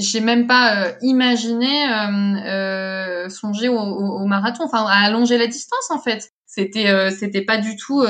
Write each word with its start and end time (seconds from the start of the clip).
J'ai 0.00 0.20
même 0.20 0.46
pas 0.46 0.76
euh, 0.76 0.92
imaginé 1.02 1.84
euh, 1.88 2.36
euh, 2.46 3.28
songer 3.28 3.68
au, 3.68 4.24
marathon, 4.26 4.64
enfin 4.64 4.84
à 4.86 5.06
allonger 5.06 5.36
la 5.36 5.46
distance 5.46 5.90
en 5.90 5.98
fait. 5.98 6.30
C'était 6.46 7.10
c'était 7.10 7.42
pas 7.42 7.58
du 7.58 7.76
tout 7.76 8.04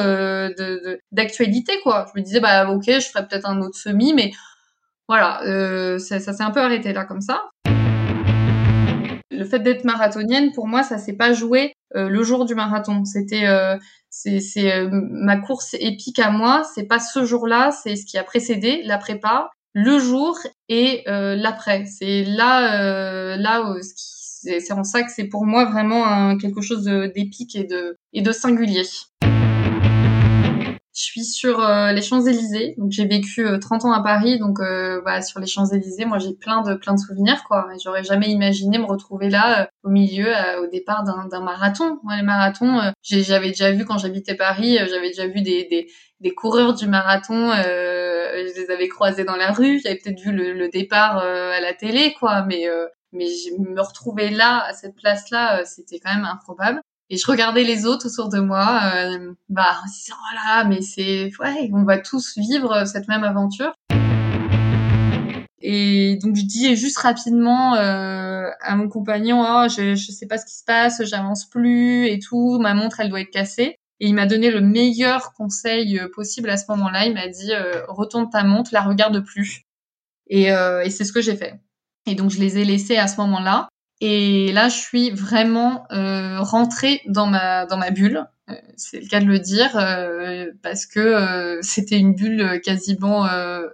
d'actualité 1.13 1.73
quoi. 1.83 2.07
Je 2.15 2.21
me 2.21 2.25
disais 2.25 2.41
bah 2.41 2.71
ok, 2.71 2.85
je 2.87 3.01
ferais 3.09 3.27
peut-être 3.27 3.47
un 3.47 3.61
autre 3.61 3.77
semi, 3.77 4.15
mais 4.15 4.33
voilà, 5.09 5.41
ça, 5.99 6.21
ça 6.21 6.33
s'est 6.33 6.43
un 6.43 6.51
peu 6.51 6.61
arrêté 6.61 6.93
là 6.93 7.05
comme 7.05 7.21
ça. 7.21 7.51
Le 9.31 9.45
fait 9.45 9.59
d'être 9.59 9.85
marathonienne, 9.85 10.53
pour 10.53 10.67
moi, 10.67 10.83
ça 10.83 10.97
s'est 10.97 11.17
pas 11.17 11.33
joué 11.33 11.75
le 11.95 12.23
jour 12.23 12.47
du 12.47 12.55
marathon. 12.55 13.05
C'était 13.05 13.47
c'est 14.11 14.73
euh, 14.73 14.89
ma 14.91 15.37
course 15.37 15.75
épique 15.79 16.19
à 16.19 16.31
moi, 16.31 16.63
c'est 16.75 16.85
pas 16.85 16.99
ce 16.99 17.25
jour-là, 17.25 17.71
c'est 17.71 17.97
ce 17.97 18.05
qui 18.05 18.19
a 18.19 18.25
précédé 18.25 18.83
la 18.85 18.99
prépa, 18.99 19.51
le 19.73 19.99
jour 19.99 20.37
et 20.69 21.05
euh, 21.09 21.37
l'après. 21.37 21.87
C'est 21.87 22.25
là 22.25 22.81
euh, 22.83 23.37
là 23.37 23.63
c'est 23.83 24.73
en 24.73 24.85
ça 24.85 25.03
que 25.03 25.13
c'est 25.13 25.29
pour 25.29 25.47
moi 25.47 25.67
vraiment 25.67 26.07
un, 26.07 26.39
quelque 26.39 26.61
chose 26.61 26.85
d'épique 26.85 27.55
et 27.57 27.65
de 27.65 27.97
et 28.13 28.23
de 28.23 28.33
singulier. 28.33 28.85
Je 31.01 31.07
suis 31.07 31.25
sur 31.25 31.61
euh, 31.61 31.93
les 31.93 32.03
Champs-Élysées. 32.03 32.75
Donc 32.77 32.91
j'ai 32.91 33.07
vécu 33.07 33.47
30 33.59 33.85
euh, 33.85 33.89
ans 33.89 33.93
à 33.93 34.03
Paris, 34.03 34.39
donc 34.39 34.61
euh, 34.61 35.01
bah, 35.03 35.23
sur 35.23 35.41
les 35.41 35.47
Champs-Élysées, 35.47 36.05
moi 36.05 36.19
j'ai 36.19 36.35
plein 36.35 36.61
de 36.61 36.75
plein 36.75 36.93
de 36.93 36.99
souvenirs 36.99 37.43
quoi. 37.45 37.69
J'aurais 37.83 38.05
jamais 38.05 38.29
imaginé 38.29 38.77
me 38.77 38.85
retrouver 38.85 39.31
là 39.31 39.71
au 39.83 39.89
milieu 39.89 40.31
au 40.63 40.67
départ 40.67 41.05
d'un 41.05 41.41
marathon. 41.41 41.99
Moi 42.03 42.17
les 42.17 42.23
marathons, 42.23 42.93
j'avais 43.03 43.49
déjà 43.49 43.73
vu 43.73 43.87
quand 43.87 43.97
j'habitais 43.97 44.35
Paris, 44.35 44.77
j'avais 44.91 45.09
déjà 45.09 45.27
vu 45.27 45.41
des, 45.41 45.65
des, 45.71 45.91
des 46.21 46.35
coureurs 46.35 46.75
du 46.75 46.87
marathon, 46.87 47.51
je 47.51 48.61
les 48.61 48.71
avais 48.71 48.89
croisés 48.89 49.25
dans 49.25 49.37
la 49.37 49.53
rue, 49.53 49.81
j'avais 49.83 49.97
peut-être 49.97 50.21
vu 50.21 50.33
le, 50.33 50.53
le 50.53 50.69
départ 50.69 51.17
à 51.19 51.61
la 51.61 51.73
télé 51.73 52.15
quoi, 52.21 52.43
mais 52.43 52.67
mais 53.13 53.27
me 53.59 53.81
retrouver 53.81 54.29
là 54.29 54.65
à 54.67 54.75
cette 54.75 54.97
place 54.97 55.31
là, 55.31 55.65
c'était 55.65 55.99
quand 55.99 56.15
même 56.15 56.27
improbable. 56.27 56.83
Et 57.13 57.17
je 57.17 57.27
regardais 57.27 57.65
les 57.65 57.87
autres 57.87 58.07
autour 58.07 58.29
de 58.29 58.39
moi, 58.39 58.83
euh, 58.95 59.33
bah, 59.49 59.77
voilà, 60.33 60.65
mais 60.65 60.81
c'est, 60.81 61.33
ouais, 61.41 61.69
on 61.73 61.83
va 61.83 61.99
tous 61.99 62.39
vivre 62.39 62.85
cette 62.87 63.09
même 63.09 63.25
aventure. 63.25 63.73
Et 65.61 66.19
donc 66.23 66.37
je 66.37 66.43
dis 66.43 66.77
juste 66.77 66.99
rapidement 66.99 67.75
euh, 67.75 68.49
à 68.61 68.77
mon 68.77 68.89
compagnon, 68.89 69.45
oh, 69.45 69.67
je, 69.69 69.97
je 69.97 70.13
sais 70.13 70.27
pas 70.27 70.39
ce 70.39 70.47
qui 70.47 70.57
se 70.57 70.65
passe, 70.65 71.03
j'avance 71.05 71.47
plus 71.47 72.07
et 72.07 72.21
tout, 72.21 72.59
ma 72.61 72.75
montre 72.75 73.01
elle 73.01 73.11
doit 73.11 73.21
être 73.21 73.31
cassée. 73.31 73.77
Et 73.99 74.07
il 74.07 74.15
m'a 74.15 74.27
donné 74.27 74.51
le 74.53 74.61
meilleur 74.61 75.33
conseil 75.35 75.99
euh, 75.99 76.09
possible 76.09 76.49
à 76.49 76.57
ce 76.57 76.65
moment-là. 76.69 77.07
Il 77.07 77.15
m'a 77.15 77.27
dit 77.27 77.53
euh, 77.53 77.83
retourne 77.89 78.31
ta 78.31 78.45
montre, 78.45 78.71
la 78.73 78.83
regarde 78.83 79.23
plus. 79.25 79.63
Et, 80.29 80.53
euh, 80.53 80.83
et 80.83 80.91
c'est 80.91 81.05
ce 81.05 81.13
que 81.13 81.21
j'ai 81.21 81.37
fait. 81.37 81.61
Et 82.07 82.15
donc 82.15 82.31
je 82.31 82.39
les 82.39 82.59
ai 82.59 82.65
laissés 82.65 82.97
à 82.97 83.09
ce 83.09 83.21
moment-là. 83.21 83.69
Et 84.03 84.51
là, 84.53 84.71
je 84.71 84.77
suis 84.77 85.11
vraiment 85.11 85.85
euh, 85.93 86.41
rentrée 86.41 87.03
dans 87.07 87.27
ma 87.27 87.91
bulle. 87.91 88.25
Euh, 88.49 88.55
c'est 88.77 89.01
le 89.01 89.07
cas 89.07 89.21
de 89.21 89.27
le 89.27 89.39
dire 89.39 89.77
euh, 89.77 90.47
parce 90.63 90.87
que 90.87 91.59
c'était 91.61 91.99
une 91.99 92.15
bulle 92.15 92.61
quasiment 92.65 93.25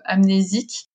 amnésique. 0.04 0.90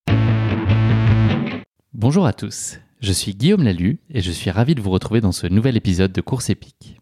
Bonjour 1.94 2.26
à 2.26 2.34
tous. 2.34 2.80
Je 3.00 3.14
suis 3.14 3.34
Guillaume 3.34 3.64
Lalu 3.64 4.00
et 4.10 4.22
je 4.22 4.32
suis 4.32 4.52
ravi 4.52 4.76
de 4.76 4.82
vous 4.82 4.92
retrouver 4.92 5.22
dans 5.22 5.32
ce 5.32 5.48
nouvel 5.48 5.78
épisode 5.78 6.12
de 6.12 6.22
Course 6.22 6.50
épique. 6.50 6.98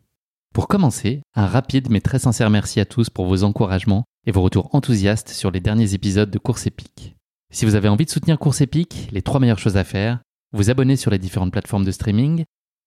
Pour 0.54 0.68
commencer, 0.68 1.22
un 1.36 1.48
rapide 1.48 1.90
mais 1.90 2.00
très 2.00 2.20
sincère 2.20 2.50
merci 2.50 2.80
à 2.80 2.86
tous 2.86 3.10
pour 3.10 3.26
vos 3.26 3.44
encouragements 3.44 4.06
et 4.26 4.32
vos 4.32 4.42
retours 4.42 4.74
enthousiastes 4.74 5.30
sur 5.30 5.52
les 5.52 5.60
derniers 5.60 5.94
épisodes 5.94 6.30
de 6.30 6.38
Course 6.38 6.68
épique. 6.68 7.16
Si 7.52 7.66
vous 7.66 7.76
avez 7.76 7.90
envie 7.90 8.06
de 8.06 8.12
soutenir 8.12 8.38
Course 8.38 8.62
épique, 8.62 9.10
les 9.12 9.24
trois 9.24 9.40
meilleures 9.40 9.60
choses 9.60 9.78
à 9.78 9.84
faire, 9.84 10.20
vous 10.52 10.70
abonner 10.70 10.96
sur 10.96 11.12
les 11.12 11.20
différentes 11.20 11.52
plateformes 11.52 11.86
de 11.86 11.92
streaming, 11.92 12.46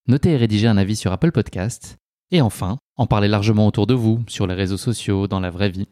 noter 0.09 0.31
et 0.31 0.37
rédiger 0.37 0.67
un 0.67 0.77
avis 0.77 0.97
sur 0.97 1.13
Apple 1.13 1.33
Podcast, 1.33 1.97
et 2.31 2.41
enfin, 2.41 2.79
en 2.97 3.07
parler 3.07 3.29
largement 3.29 3.67
autour 3.67 3.87
de 3.87 3.95
vous, 3.95 4.23
sur 4.29 4.47
les 4.47 4.55
réseaux 4.55 4.77
sociaux, 4.77 5.29
dans 5.29 5.41
la 5.41 5.51
vraie 5.51 5.71
vie. 5.71 5.89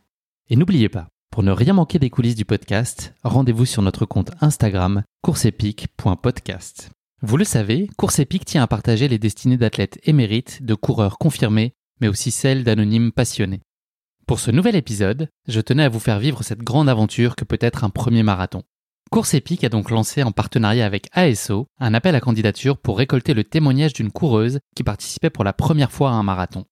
Et 0.49 0.57
n'oubliez 0.57 0.89
pas, 0.89 1.09
pour 1.31 1.43
ne 1.43 1.53
rien 1.53 1.75
manquer 1.75 1.99
des 1.99 2.11
coulisses 2.11 2.35
du 2.35 2.45
podcast, 2.45 3.15
rendez-vous 3.23 3.67
sur 3.67 3.83
notre 3.83 4.05
compte 4.05 4.33
Instagram 4.41 5.03
courseepic.podcast. 5.23 6.91
Vous 7.23 7.37
le 7.37 7.45
savez, 7.45 7.89
Course 7.99 8.23
tient 8.47 8.63
à 8.63 8.67
partager 8.67 9.07
les 9.07 9.19
destinées 9.19 9.59
d'athlètes 9.59 10.01
émérites, 10.05 10.65
de 10.65 10.75
coureurs 10.75 11.19
confirmés, 11.19 11.73
mais 12.01 12.09
aussi 12.09 12.31
celles 12.31 12.65
d'anonymes 12.65 13.13
passionnés. 13.13 13.61
Pour 14.27 14.41
ce 14.41 14.51
nouvel 14.51 14.75
épisode, 14.75 15.29
je 15.47 15.61
tenais 15.61 15.85
à 15.85 15.89
vous 15.89 16.01
faire 16.01 16.19
vivre 16.19 16.43
cette 16.43 16.63
grande 16.63 16.89
aventure 16.89 17.37
que 17.37 17.45
peut 17.45 17.59
être 17.61 17.85
un 17.85 17.91
premier 17.91 18.23
marathon. 18.23 18.63
Course 19.11 19.35
Épique 19.35 19.65
a 19.65 19.69
donc 19.69 19.91
lancé 19.91 20.23
en 20.23 20.31
partenariat 20.31 20.87
avec 20.87 21.09
ASO 21.15 21.67
un 21.81 21.95
appel 21.95 22.15
à 22.15 22.21
candidature 22.21 22.79
pour 22.79 22.97
récolter 22.97 23.35
le 23.35 23.43
témoignage 23.43 23.93
d'une 23.93 24.13
coureuse 24.13 24.61
qui 24.77 24.85
participait 24.85 25.31
pour 25.31 25.43
la 25.43 25.53
première 25.53 25.91
fois 25.91 26.11
à 26.11 26.15
un 26.15 26.23
marathon. 26.23 26.65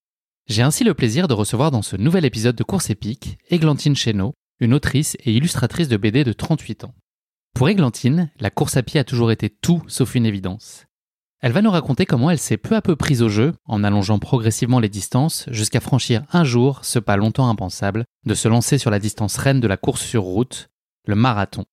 J'ai 0.46 0.62
ainsi 0.62 0.84
le 0.84 0.94
plaisir 0.94 1.26
de 1.26 1.34
recevoir 1.34 1.72
dans 1.72 1.82
ce 1.82 1.96
nouvel 1.96 2.24
épisode 2.24 2.54
de 2.54 2.62
Course 2.62 2.90
Épique 2.90 3.38
Églantine 3.50 3.96
Chéneau, 3.96 4.34
une 4.60 4.72
autrice 4.72 5.16
et 5.24 5.32
illustratrice 5.32 5.88
de 5.88 5.96
BD 5.96 6.22
de 6.22 6.32
38 6.32 6.84
ans. 6.84 6.94
Pour 7.56 7.68
Églantine, 7.68 8.30
la 8.38 8.50
course 8.50 8.76
à 8.76 8.84
pied 8.84 9.00
a 9.00 9.04
toujours 9.04 9.32
été 9.32 9.50
tout 9.50 9.82
sauf 9.88 10.14
une 10.14 10.24
évidence. 10.24 10.86
Elle 11.40 11.50
va 11.50 11.60
nous 11.60 11.72
raconter 11.72 12.06
comment 12.06 12.30
elle 12.30 12.38
s'est 12.38 12.56
peu 12.56 12.76
à 12.76 12.82
peu 12.82 12.94
prise 12.94 13.20
au 13.20 13.28
jeu, 13.28 13.54
en 13.64 13.82
allongeant 13.82 14.20
progressivement 14.20 14.78
les 14.78 14.88
distances, 14.88 15.46
jusqu'à 15.50 15.80
franchir 15.80 16.22
un 16.32 16.44
jour 16.44 16.84
ce 16.84 17.00
pas 17.00 17.16
longtemps 17.16 17.48
impensable, 17.48 18.04
de 18.26 18.34
se 18.34 18.46
lancer 18.46 18.78
sur 18.78 18.92
la 18.92 19.00
distance 19.00 19.38
reine 19.38 19.58
de 19.58 19.66
la 19.66 19.76
course 19.76 20.02
sur 20.02 20.22
route, 20.22 20.68
le 21.04 21.16
marathon. 21.16 21.64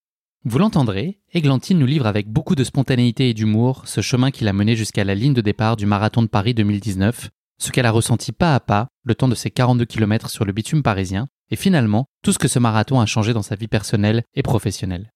Vous 0.48 0.60
l'entendrez, 0.60 1.18
Églantine 1.34 1.80
nous 1.80 1.88
livre 1.88 2.06
avec 2.06 2.28
beaucoup 2.28 2.54
de 2.54 2.64
spontanéité 2.64 3.32
et 3.32 3.34
d'humour 3.34 3.88
ce 3.88 4.02
chemin 4.02 4.30
qui 4.30 4.44
l'a 4.44 4.54
mené 4.54 4.76
jusqu'à 4.76 5.04
la 5.04 5.16
ligne 5.16 5.34
de 5.34 5.42
départ 5.42 5.76
du 5.76 5.88
marathon 5.88 6.22
de 6.22 6.28
Paris 6.28 6.54
2019, 6.54 7.32
ce 7.58 7.72
qu'elle 7.72 7.88
a 7.88 7.92
ressenti 7.92 8.32
pas 8.32 8.54
à 8.54 8.60
pas 8.60 8.90
le 9.04 9.16
temps 9.16 9.28
de 9.28 9.34
ses 9.34 9.50
42 9.50 9.86
km 9.86 10.30
sur 10.30 10.46
le 10.46 10.54
bitume 10.54 10.84
parisien, 10.84 11.26
et 11.50 11.56
finalement 11.56 12.06
tout 12.22 12.32
ce 12.32 12.38
que 12.38 12.48
ce 12.48 12.60
marathon 12.60 13.00
a 13.00 13.08
changé 13.08 13.34
dans 13.34 13.42
sa 13.42 13.56
vie 13.56 13.68
personnelle 13.68 14.22
et 14.36 14.44
professionnelle. 14.44 15.12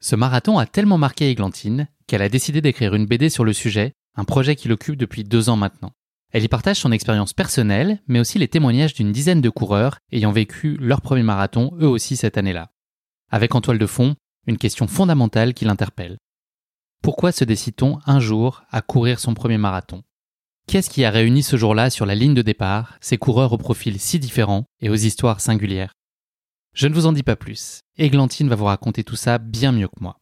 Ce 0.00 0.16
marathon 0.16 0.58
a 0.58 0.66
tellement 0.66 0.98
marqué 0.98 1.30
Églantine 1.30 1.88
qu'elle 2.06 2.20
a 2.20 2.28
décidé 2.28 2.60
d'écrire 2.60 2.94
une 2.94 3.06
BD 3.06 3.30
sur 3.30 3.44
le 3.44 3.54
sujet, 3.54 3.94
un 4.16 4.24
projet 4.24 4.54
qui 4.54 4.68
l'occupe 4.68 4.98
depuis 4.98 5.24
deux 5.24 5.48
ans 5.48 5.56
maintenant. 5.56 5.92
Elle 6.30 6.44
y 6.44 6.48
partage 6.48 6.76
son 6.76 6.92
expérience 6.92 7.32
personnelle, 7.32 8.02
mais 8.06 8.20
aussi 8.20 8.38
les 8.38 8.48
témoignages 8.48 8.92
d'une 8.92 9.12
dizaine 9.12 9.40
de 9.40 9.48
coureurs 9.48 9.96
ayant 10.12 10.32
vécu 10.32 10.76
leur 10.78 11.00
premier 11.00 11.22
marathon 11.22 11.70
eux 11.80 11.88
aussi 11.88 12.16
cette 12.16 12.36
année-là. 12.36 12.70
Avec 13.30 13.54
en 13.54 13.62
toile 13.62 13.78
de 13.78 13.86
fond 13.86 14.14
une 14.46 14.58
question 14.58 14.86
fondamentale 14.86 15.54
qui 15.54 15.64
l'interpelle. 15.64 16.18
Pourquoi 17.02 17.32
se 17.32 17.44
décide-t-on 17.44 17.98
un 18.06 18.20
jour 18.20 18.62
à 18.70 18.82
courir 18.82 19.20
son 19.20 19.34
premier 19.34 19.58
marathon? 19.58 20.02
Qu'est-ce 20.66 20.88
qui 20.88 21.04
a 21.04 21.10
réuni 21.10 21.42
ce 21.42 21.56
jour-là 21.56 21.90
sur 21.90 22.06
la 22.06 22.14
ligne 22.14 22.34
de 22.34 22.42
départ 22.42 22.96
ces 23.00 23.18
coureurs 23.18 23.52
aux 23.52 23.58
profils 23.58 24.00
si 24.00 24.18
différents 24.18 24.64
et 24.80 24.88
aux 24.88 24.94
histoires 24.94 25.40
singulières? 25.40 25.92
Je 26.72 26.88
ne 26.88 26.94
vous 26.94 27.06
en 27.06 27.12
dis 27.12 27.22
pas 27.22 27.36
plus. 27.36 27.82
Églantine 27.98 28.48
va 28.48 28.56
vous 28.56 28.64
raconter 28.64 29.04
tout 29.04 29.16
ça 29.16 29.38
bien 29.38 29.72
mieux 29.72 29.88
que 29.88 30.00
moi. 30.00 30.18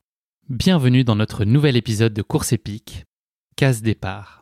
Bienvenue 0.48 1.04
dans 1.04 1.16
notre 1.16 1.44
nouvel 1.44 1.76
épisode 1.76 2.12
de 2.12 2.22
Course 2.22 2.52
épique, 2.52 3.04
Case 3.56 3.80
départ. 3.80 4.41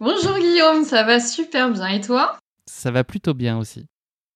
Bonjour 0.00 0.36
Guillaume, 0.38 0.84
ça 0.84 1.04
va 1.04 1.20
super 1.20 1.70
bien 1.70 1.86
et 1.86 2.00
toi? 2.00 2.36
Ça 2.66 2.90
va 2.90 3.04
plutôt 3.04 3.32
bien 3.32 3.58
aussi. 3.58 3.86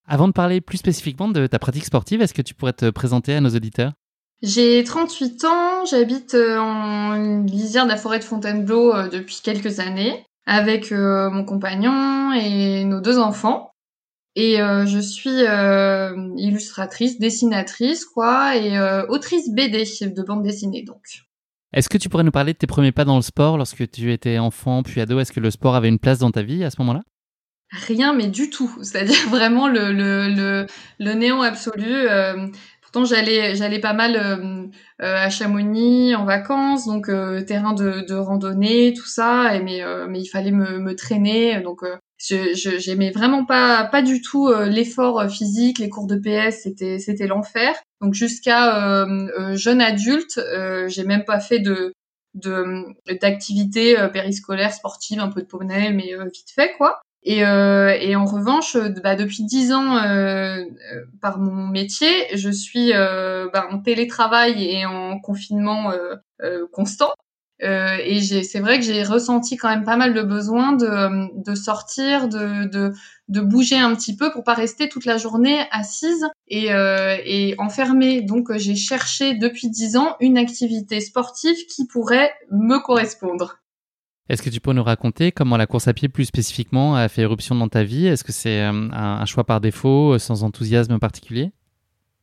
Avant 0.06 0.28
de 0.28 0.32
parler 0.32 0.60
plus 0.60 0.78
spécifiquement 0.78 1.28
de 1.28 1.46
ta 1.48 1.58
pratique 1.58 1.84
sportive, 1.84 2.22
est-ce 2.22 2.32
que 2.32 2.42
tu 2.42 2.54
pourrais 2.54 2.72
te 2.72 2.90
présenter 2.90 3.34
à 3.34 3.40
nos 3.40 3.50
auditeurs? 3.50 3.92
J'ai 4.40 4.84
38 4.84 5.44
ans, 5.44 5.84
j'habite 5.84 6.34
euh, 6.34 6.58
en 6.58 7.42
lisière 7.42 7.84
de 7.84 7.90
la 7.90 7.96
forêt 7.96 8.20
de 8.20 8.24
Fontainebleau 8.24 8.94
euh, 8.94 9.08
depuis 9.08 9.40
quelques 9.42 9.80
années 9.80 10.24
avec 10.46 10.92
euh, 10.92 11.28
mon 11.28 11.44
compagnon 11.44 12.32
et 12.32 12.84
nos 12.84 13.00
deux 13.00 13.18
enfants. 13.18 13.72
Et 14.36 14.58
je 14.58 14.98
suis 15.00 15.42
illustratrice, 16.40 17.18
dessinatrice, 17.18 18.04
quoi, 18.04 18.54
et 18.54 18.78
autrice 19.08 19.50
BD 19.50 19.82
de 19.82 20.22
bande 20.22 20.44
dessinée, 20.44 20.84
donc. 20.84 21.27
Est-ce 21.74 21.88
que 21.88 21.98
tu 21.98 22.08
pourrais 22.08 22.24
nous 22.24 22.30
parler 22.30 22.54
de 22.54 22.58
tes 22.58 22.66
premiers 22.66 22.92
pas 22.92 23.04
dans 23.04 23.16
le 23.16 23.22
sport 23.22 23.58
lorsque 23.58 23.90
tu 23.90 24.12
étais 24.12 24.38
enfant 24.38 24.82
puis 24.82 25.00
ado? 25.00 25.20
Est-ce 25.20 25.32
que 25.32 25.40
le 25.40 25.50
sport 25.50 25.74
avait 25.74 25.88
une 25.88 25.98
place 25.98 26.18
dans 26.18 26.30
ta 26.30 26.42
vie 26.42 26.64
à 26.64 26.70
ce 26.70 26.76
moment-là? 26.78 27.02
Rien, 27.70 28.14
mais 28.14 28.28
du 28.28 28.48
tout. 28.48 28.70
C'est-à-dire 28.82 29.28
vraiment 29.28 29.68
le, 29.68 29.92
le, 29.92 30.28
le, 30.28 30.66
le 30.98 31.12
néant 31.12 31.42
absolu. 31.42 31.92
Euh, 31.92 32.46
pourtant, 32.80 33.04
j'allais, 33.04 33.54
j'allais 33.54 33.80
pas 33.80 33.92
mal 33.92 34.16
euh, 34.16 34.66
euh, 35.02 35.16
à 35.16 35.28
Chamonix 35.28 36.14
en 36.14 36.24
vacances, 36.24 36.86
donc 36.86 37.10
terrain 37.46 37.74
de, 37.74 38.06
de, 38.08 38.14
randonnée, 38.14 38.94
tout 38.94 39.06
ça. 39.06 39.54
Et 39.54 39.62
mais, 39.62 39.82
mais 40.08 40.20
il 40.20 40.28
fallait 40.28 40.52
me, 40.52 40.78
me 40.78 40.94
traîner, 40.94 41.60
donc 41.60 41.82
je, 42.16 42.54
j'aimais 42.78 43.10
vraiment 43.10 43.44
pas 43.44 43.84
pas 43.84 44.00
du 44.00 44.22
tout 44.22 44.50
l'effort 44.64 45.28
physique, 45.28 45.78
les 45.78 45.90
cours 45.90 46.06
de 46.06 46.16
PS, 46.16 46.62
c'était 46.62 46.98
c'était 46.98 47.26
l'enfer. 47.26 47.74
Donc 48.00 48.14
jusqu'à 48.14 49.02
euh, 49.02 49.28
euh, 49.38 49.56
jeune 49.56 49.80
adulte, 49.80 50.38
euh, 50.38 50.88
j'ai 50.88 51.04
même 51.04 51.24
pas 51.24 51.40
fait 51.40 51.58
de 51.58 51.94
d'activités 53.20 53.96
périscolaires 54.12 54.72
sportives, 54.72 55.18
un 55.18 55.28
peu 55.28 55.42
de 55.42 55.46
poney, 55.46 55.90
mais 55.92 56.12
vite 56.32 56.50
fait 56.54 56.72
quoi. 56.76 57.00
Et, 57.24 57.38
et 57.38 58.16
en 58.16 58.24
revanche, 58.26 58.76
bah, 59.02 59.16
depuis 59.16 59.42
dix 59.42 59.72
ans, 59.72 59.96
par 61.20 61.38
mon 61.40 61.66
métier, 61.66 62.08
je 62.36 62.50
suis 62.50 62.92
bah, 62.92 63.66
en 63.72 63.80
télétravail 63.80 64.62
et 64.62 64.86
en 64.86 65.18
confinement 65.18 65.92
constant. 66.70 67.12
Euh, 67.62 67.96
et 68.04 68.20
c'est 68.20 68.60
vrai 68.60 68.78
que 68.78 68.84
j'ai 68.84 69.02
ressenti 69.02 69.56
quand 69.56 69.68
même 69.68 69.84
pas 69.84 69.96
mal 69.96 70.14
de 70.14 70.22
besoin 70.22 70.72
de, 70.72 71.42
de 71.42 71.54
sortir, 71.56 72.28
de, 72.28 72.68
de, 72.68 72.92
de, 73.28 73.40
bouger 73.40 73.76
un 73.76 73.94
petit 73.96 74.14
peu 74.14 74.30
pour 74.30 74.44
pas 74.44 74.54
rester 74.54 74.88
toute 74.88 75.04
la 75.04 75.16
journée 75.16 75.64
assise 75.72 76.26
et, 76.46 76.72
euh, 76.72 77.16
et 77.24 77.56
enfermée. 77.58 78.22
Donc 78.22 78.56
j'ai 78.56 78.76
cherché 78.76 79.34
depuis 79.34 79.68
dix 79.70 79.96
ans 79.96 80.16
une 80.20 80.38
activité 80.38 81.00
sportive 81.00 81.56
qui 81.66 81.86
pourrait 81.86 82.32
me 82.52 82.78
correspondre. 82.78 83.58
Est-ce 84.28 84.42
que 84.42 84.50
tu 84.50 84.60
peux 84.60 84.72
nous 84.72 84.82
raconter 84.82 85.32
comment 85.32 85.56
la 85.56 85.66
course 85.66 85.88
à 85.88 85.94
pied 85.94 86.08
plus 86.08 86.26
spécifiquement 86.26 86.96
a 86.96 87.08
fait 87.08 87.22
éruption 87.22 87.54
dans 87.54 87.68
ta 87.68 87.82
vie? 87.82 88.06
Est-ce 88.06 88.24
que 88.24 88.32
c'est 88.32 88.60
euh, 88.60 88.88
un, 88.92 89.24
choix 89.24 89.44
par 89.44 89.60
défaut, 89.60 90.14
euh, 90.14 90.18
sans 90.18 90.44
enthousiasme 90.44 90.98
particulier? 90.98 91.50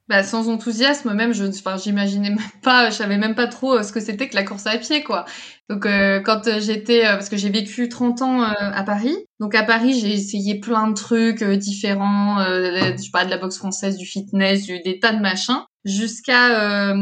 Bah, 0.07 0.21
sans 0.21 0.49
enthousiasme, 0.49 1.13
même, 1.13 1.33
je, 1.33 1.45
enfin, 1.45 1.77
j'imaginais 1.77 2.29
même 2.29 2.39
pas, 2.61 2.91
je 2.91 2.95
savais 2.95 3.17
même 3.17 3.33
pas 3.33 3.47
trop 3.47 3.77
euh, 3.77 3.83
ce 3.83 3.91
que 3.91 3.99
c'était 3.99 4.29
que 4.29 4.35
la 4.35 4.43
course 4.43 4.67
à 4.67 4.77
pied, 4.77 5.03
quoi. 5.03 5.25
Donc, 5.67 5.87
euh, 5.87 6.19
quand 6.19 6.47
euh, 6.47 6.59
j'étais, 6.59 7.01
parce 7.01 7.27
que 7.27 7.37
j'ai 7.37 7.49
vécu 7.49 7.89
30 7.89 8.21
ans 8.21 8.41
à 8.41 8.83
Paris, 8.83 9.15
donc 9.39 9.55
à 9.55 9.63
Paris, 9.63 9.99
j'ai 9.99 10.13
essayé 10.13 10.59
plein 10.59 10.87
de 10.87 10.93
trucs 10.93 11.43
différents, 11.43 12.37
je 12.45 12.97
sais 12.97 13.09
pas, 13.11 13.25
de 13.25 13.31
la 13.31 13.37
boxe 13.37 13.57
française, 13.57 13.97
du 13.97 14.05
fitness, 14.05 14.65
du, 14.65 14.79
des 14.81 14.99
tas 14.99 15.11
de 15.11 15.21
machins, 15.21 15.63
jusqu'à 15.85 16.93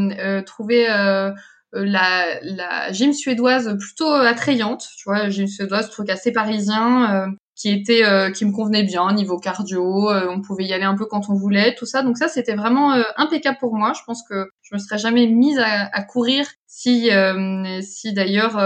trouver 0.46 0.88
la, 1.74 2.26
la 2.42 2.92
gym 2.94 3.12
suédoise 3.12 3.78
plutôt 3.78 4.12
attrayante, 4.14 4.88
tu 4.98 5.04
vois, 5.06 5.30
gym 5.30 5.48
suédoise, 5.48 5.90
truc 5.90 6.10
assez 6.10 6.32
parisien, 6.32 7.34
qui 7.64 7.70
était 7.70 8.04
euh, 8.04 8.30
qui 8.30 8.44
me 8.44 8.52
convenait 8.52 8.84
bien 8.84 9.14
niveau 9.14 9.40
cardio 9.40 10.12
euh, 10.12 10.28
on 10.30 10.42
pouvait 10.42 10.66
y 10.66 10.74
aller 10.74 10.84
un 10.84 10.96
peu 10.96 11.06
quand 11.06 11.30
on 11.30 11.34
voulait 11.34 11.76
tout 11.76 11.86
ça. 11.86 12.04
Donc 12.04 12.18
ça 12.18 12.28
c'était 12.28 12.56
vraiment 12.56 12.92
euh, 12.92 13.04
impeccable 13.16 13.58
pour 13.58 13.74
moi. 13.74 13.94
Je 13.98 14.02
pense 14.06 14.22
que 14.28 14.50
je 14.64 14.76
me 14.76 14.80
serais 14.80 14.98
jamais 14.98 15.28
mise 15.28 15.58
à, 15.60 15.86
à 15.94 16.04
courir 16.04 16.46
si 16.68 17.10
si 17.82 18.14
d'ailleurs 18.14 18.60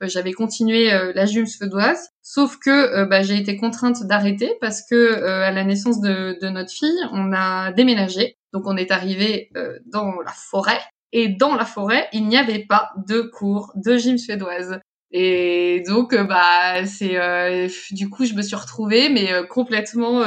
j'avais 0.00 0.32
continué 0.32 0.90
la 1.14 1.26
gym 1.26 1.46
suédoise. 1.46 2.08
Sauf 2.22 2.58
que 2.58 3.04
bah, 3.04 3.22
j'ai 3.22 3.36
été 3.36 3.56
contrainte 3.56 4.02
d'arrêter 4.04 4.54
parce 4.60 4.82
que 4.88 5.22
à 5.22 5.52
la 5.52 5.62
naissance 5.62 6.00
de, 6.00 6.36
de, 6.40 6.48
notre 6.48 6.72
fille 6.72 6.98
on 7.12 7.32
a 7.32 7.70
déménagé. 7.72 8.38
Donc 8.52 8.64
on 8.66 8.76
est 8.76 8.90
arrivé 8.90 9.50
dans 9.86 10.20
la 10.24 10.32
forêt. 10.32 10.80
Et 11.12 11.28
dans 11.28 11.54
la 11.54 11.64
forêt, 11.64 12.08
il 12.12 12.26
n'y 12.26 12.36
avait 12.36 12.64
pas 12.66 12.90
de 13.06 13.20
cours 13.20 13.72
de 13.76 13.96
gym 13.96 14.18
suédoise. 14.18 14.80
Et 15.12 15.82
donc, 15.86 16.12
euh, 16.12 16.24
bah, 16.24 16.84
c'est 16.86 17.16
euh, 17.16 17.68
du 17.92 18.10
coup, 18.10 18.24
je 18.24 18.34
me 18.34 18.42
suis 18.42 18.56
retrouvée, 18.56 19.08
mais 19.08 19.32
euh, 19.32 19.44
complètement, 19.44 20.22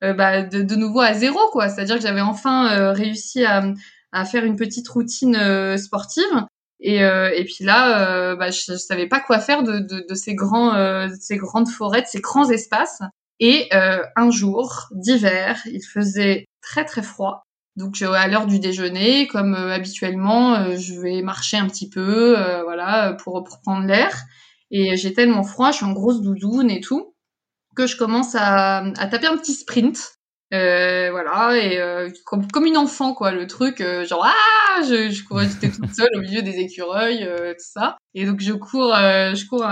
bah, 0.00 0.42
de, 0.42 0.62
de, 0.62 0.74
nouveau 0.74 1.00
à 1.00 1.14
zéro, 1.14 1.38
quoi. 1.52 1.68
C'est-à-dire 1.68 1.96
que 1.96 2.02
j'avais 2.02 2.20
enfin 2.20 2.92
réussi 2.92 3.44
à, 3.44 3.64
à, 4.12 4.24
faire 4.24 4.44
une 4.44 4.56
petite 4.56 4.88
routine 4.88 5.76
sportive. 5.78 6.44
Et, 6.80 6.96
et 6.98 7.44
puis 7.44 7.64
là, 7.64 8.34
bah, 8.36 8.50
je, 8.50 8.60
je, 8.72 8.76
savais 8.76 9.08
pas 9.08 9.20
quoi 9.20 9.38
faire 9.38 9.62
de, 9.62 9.78
de, 9.78 10.04
de 10.06 10.14
ces 10.14 10.34
grands, 10.34 11.08
ces 11.18 11.38
grandes 11.38 11.68
forêts, 11.68 12.02
de 12.02 12.06
ces 12.06 12.20
grands 12.20 12.50
espaces. 12.50 13.00
Et 13.40 13.70
un 13.72 14.30
jour 14.30 14.88
d'hiver, 14.92 15.58
il 15.64 15.82
faisait 15.82 16.44
très 16.60 16.84
très 16.84 17.02
froid. 17.02 17.44
Donc 17.76 18.00
à 18.02 18.28
l'heure 18.28 18.46
du 18.46 18.60
déjeuner, 18.60 19.26
comme 19.26 19.54
euh, 19.54 19.72
habituellement, 19.72 20.54
euh, 20.54 20.76
je 20.76 20.94
vais 21.00 21.22
marcher 21.22 21.56
un 21.56 21.66
petit 21.66 21.88
peu, 21.88 22.38
euh, 22.38 22.62
voilà, 22.62 23.14
pour, 23.14 23.42
pour 23.42 23.60
prendre 23.60 23.86
l'air. 23.86 24.16
Et 24.70 24.96
j'ai 24.96 25.12
tellement 25.12 25.42
froid, 25.42 25.70
je 25.72 25.78
suis 25.78 25.84
en 25.84 25.92
grosse 25.92 26.20
doudoune 26.20 26.70
et 26.70 26.80
tout, 26.80 27.14
que 27.76 27.86
je 27.86 27.96
commence 27.96 28.34
à 28.36 28.84
taper 29.10 29.26
un 29.26 29.36
petit 29.36 29.54
sprint. 29.54 30.18
Euh, 30.54 31.10
voilà 31.10 31.56
et 31.56 31.78
euh, 31.80 32.10
comme, 32.24 32.48
comme 32.48 32.64
une 32.64 32.76
enfant 32.76 33.12
quoi 33.12 33.32
le 33.32 33.48
truc 33.48 33.80
euh, 33.80 34.04
genre 34.04 34.24
ah 34.24 34.82
je, 34.82 35.10
je 35.10 35.24
courais 35.24 35.48
j'étais 35.48 35.68
toute 35.68 35.92
seule 35.92 36.10
au 36.14 36.20
milieu 36.20 36.42
des 36.42 36.58
écureuils 36.58 37.26
tout 37.26 37.54
ça. 37.58 37.96
Et 38.14 38.24
donc 38.24 38.40
je 38.40 38.52
cours 38.52 38.94
je 38.94 39.48
cours 39.48 39.66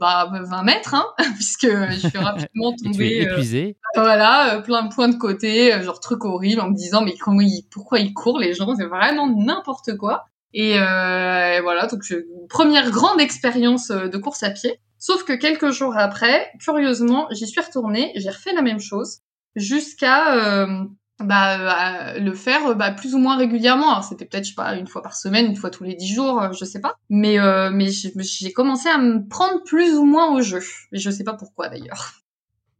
bah 0.00 0.30
20 0.32 0.62
mètres 0.64 0.94
hein, 0.94 1.06
puisque 1.34 1.68
je 1.68 2.08
suis 2.08 2.18
rapidement 2.18 2.74
tombée 2.82 3.22
épuisée. 3.22 3.76
voilà 3.94 4.62
plein 4.64 4.84
de 4.84 4.92
points 4.92 5.08
de 5.08 5.16
côté 5.16 5.80
genre 5.82 6.00
truc 6.00 6.24
horrible 6.24 6.60
en 6.60 6.70
me 6.70 6.74
disant 6.74 7.04
mais 7.04 7.14
comment 7.14 7.42
ils, 7.42 7.66
pourquoi 7.70 8.00
ils 8.00 8.12
courent 8.12 8.40
les 8.40 8.52
gens 8.52 8.74
c'est 8.74 8.86
vraiment 8.86 9.28
n'importe 9.28 9.96
quoi. 9.96 10.24
Et, 10.54 10.72
et, 10.72 11.60
voilà 11.60 11.86
donc 11.88 12.02
je, 12.02 12.16
première 12.48 12.90
grande 12.90 13.20
expérience 13.20 13.88
de 13.88 14.16
course 14.18 14.42
à 14.42 14.50
pied. 14.50 14.80
Sauf 14.98 15.24
que 15.24 15.34
quelques 15.34 15.70
jours 15.70 15.98
après, 15.98 16.50
curieusement, 16.60 17.26
j'y 17.30 17.46
suis 17.46 17.60
retournée, 17.60 18.12
j'ai 18.16 18.30
refait 18.30 18.54
la 18.54 18.62
même 18.62 18.80
chose 18.80 19.18
jusqu'à 19.56 20.64
euh, 20.64 20.84
bah, 21.20 22.14
euh, 22.14 22.18
le 22.18 22.34
faire 22.34 22.74
bah, 22.76 22.90
plus 22.90 23.14
ou 23.14 23.18
moins 23.18 23.36
régulièrement. 23.36 23.90
Alors 23.90 24.04
c'était 24.04 24.24
peut-être 24.24 24.54
pas 24.54 24.76
une 24.76 24.86
fois 24.86 25.02
par 25.02 25.16
semaine, 25.16 25.46
une 25.46 25.56
fois 25.56 25.70
tous 25.70 25.84
les 25.84 25.94
dix 25.94 26.12
jours, 26.12 26.40
euh, 26.40 26.52
je 26.52 26.64
sais 26.64 26.80
pas. 26.80 26.96
Mais 27.08 27.38
mais 27.72 27.90
j'ai 27.90 28.52
commencé 28.52 28.88
à 28.88 28.98
me 28.98 29.26
prendre 29.26 29.62
plus 29.64 29.94
ou 29.94 30.04
moins 30.04 30.36
au 30.36 30.42
jeu. 30.42 30.60
Mais 30.92 30.98
je 30.98 31.10
sais 31.10 31.24
pas 31.24 31.34
pourquoi 31.34 31.68
d'ailleurs. 31.68 32.12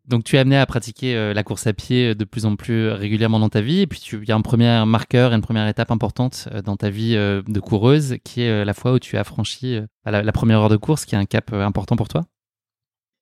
Donc 0.06 0.22
tu 0.24 0.36
es 0.36 0.38
amené 0.38 0.58
à 0.58 0.66
pratiquer 0.66 1.32
la 1.32 1.42
course 1.42 1.66
à 1.66 1.72
pied 1.72 2.14
de 2.14 2.24
plus 2.24 2.44
en 2.44 2.56
plus 2.56 2.90
régulièrement 2.90 3.40
dans 3.40 3.48
ta 3.48 3.62
vie, 3.62 3.80
et 3.80 3.86
puis 3.86 4.02
il 4.12 4.28
y 4.28 4.32
a 4.32 4.34
un 4.34 4.42
premier 4.42 4.84
marqueur, 4.84 5.32
une 5.32 5.40
première 5.40 5.66
étape 5.66 5.90
importante 5.90 6.46
dans 6.62 6.76
ta 6.76 6.90
vie 6.90 7.14
de 7.14 7.60
coureuse, 7.60 8.16
qui 8.22 8.42
est 8.42 8.66
la 8.66 8.74
fois 8.74 8.92
où 8.92 8.98
tu 8.98 9.16
as 9.16 9.24
franchi 9.24 9.80
la 10.04 10.32
première 10.32 10.60
heure 10.60 10.68
de 10.68 10.76
course, 10.76 11.06
qui 11.06 11.14
est 11.14 11.18
un 11.18 11.24
cap 11.24 11.54
important 11.54 11.96
pour 11.96 12.08
toi. 12.08 12.26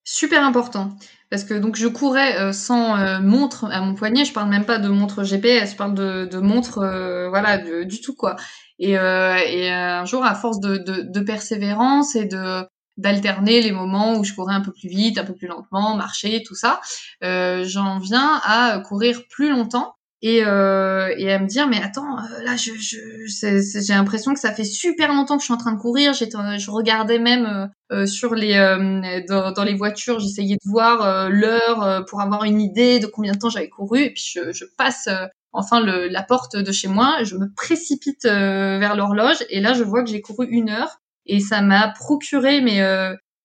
Super 0.04 0.44
important 0.44 0.96
parce 1.30 1.44
que 1.44 1.54
donc 1.54 1.76
je 1.76 1.86
courais 1.86 2.38
euh, 2.38 2.52
sans 2.52 2.98
euh, 2.98 3.20
montre 3.20 3.64
à 3.66 3.80
mon 3.80 3.94
poignet. 3.94 4.24
Je 4.24 4.32
parle 4.32 4.50
même 4.50 4.66
pas 4.66 4.78
de 4.78 4.88
montre 4.88 5.22
GPS, 5.22 5.72
je 5.72 5.76
parle 5.76 5.94
de, 5.94 6.26
de 6.26 6.38
montre, 6.38 6.78
euh, 6.78 7.28
voilà, 7.30 7.58
du 7.84 8.00
tout 8.00 8.14
quoi. 8.14 8.36
Et, 8.78 8.90
et 8.92 9.70
un 9.70 10.04
jour, 10.04 10.24
à 10.24 10.34
force 10.34 10.58
de, 10.58 10.76
de, 10.76 11.02
de 11.02 11.20
persévérance 11.20 12.16
et 12.16 12.24
de 12.24 12.66
d'alterner 12.98 13.62
les 13.62 13.72
moments 13.72 14.18
où 14.18 14.24
je 14.24 14.34
courais 14.34 14.54
un 14.54 14.60
peu 14.60 14.72
plus 14.72 14.88
vite, 14.88 15.18
un 15.18 15.24
peu 15.24 15.34
plus 15.34 15.46
lentement, 15.46 15.96
marcher, 15.96 16.42
tout 16.44 16.54
ça, 16.56 16.80
j'en 17.22 17.98
viens 18.00 18.40
à 18.44 18.80
courir 18.84 19.20
plus 19.30 19.50
longtemps 19.50 19.94
et, 20.22 20.44
euh, 20.44 21.12
et 21.16 21.32
à 21.32 21.40
me 21.40 21.46
dire 21.46 21.68
mais 21.68 21.82
attends 21.82 22.16
là 22.44 22.54
je, 22.56 22.70
je 22.78 23.80
j'ai 23.80 23.92
l'impression 23.92 24.32
que 24.32 24.38
ça 24.38 24.52
fait 24.52 24.64
super 24.64 25.12
longtemps 25.12 25.34
que 25.34 25.40
je 25.40 25.46
suis 25.46 25.54
en 25.54 25.58
train 25.58 25.72
de 25.72 25.80
courir. 25.80 26.12
J'étais 26.14 26.38
je 26.58 26.70
regardais 26.70 27.18
même 27.18 27.70
sur 28.06 28.34
les 28.34 28.54
dans, 29.28 29.50
dans, 29.50 29.64
les 29.64 29.74
voitures 29.74 30.20
j'essayais 30.20 30.54
de 30.54 30.70
voir 30.70 31.28
l'heure 31.28 32.04
pour 32.06 32.20
avoir 32.20 32.44
une 32.44 32.60
idée 32.60 33.00
de 33.00 33.06
combien 33.06 33.32
de 33.32 33.38
temps 33.38 33.50
j'avais 33.50 33.68
couru. 33.68 34.00
Et 34.00 34.10
puis 34.10 34.32
je, 34.34 34.52
je 34.52 34.64
passe 34.78 35.08
enfin 35.50 35.80
le, 35.80 36.06
la 36.06 36.22
porte 36.22 36.56
de 36.56 36.72
chez 36.72 36.88
moi 36.88 37.24
je 37.24 37.36
me 37.36 37.52
précipite 37.52 38.24
vers 38.24 38.94
l'horloge. 38.94 39.38
Et 39.50 39.60
là 39.60 39.74
je 39.74 39.82
vois 39.82 40.04
que 40.04 40.10
j'ai 40.10 40.20
couru 40.20 40.46
une 40.46 40.70
heure. 40.70 41.00
Et 41.26 41.40
ça 41.40 41.62
m'a 41.62 41.88
procuré 41.88 42.60
mais 42.60 42.80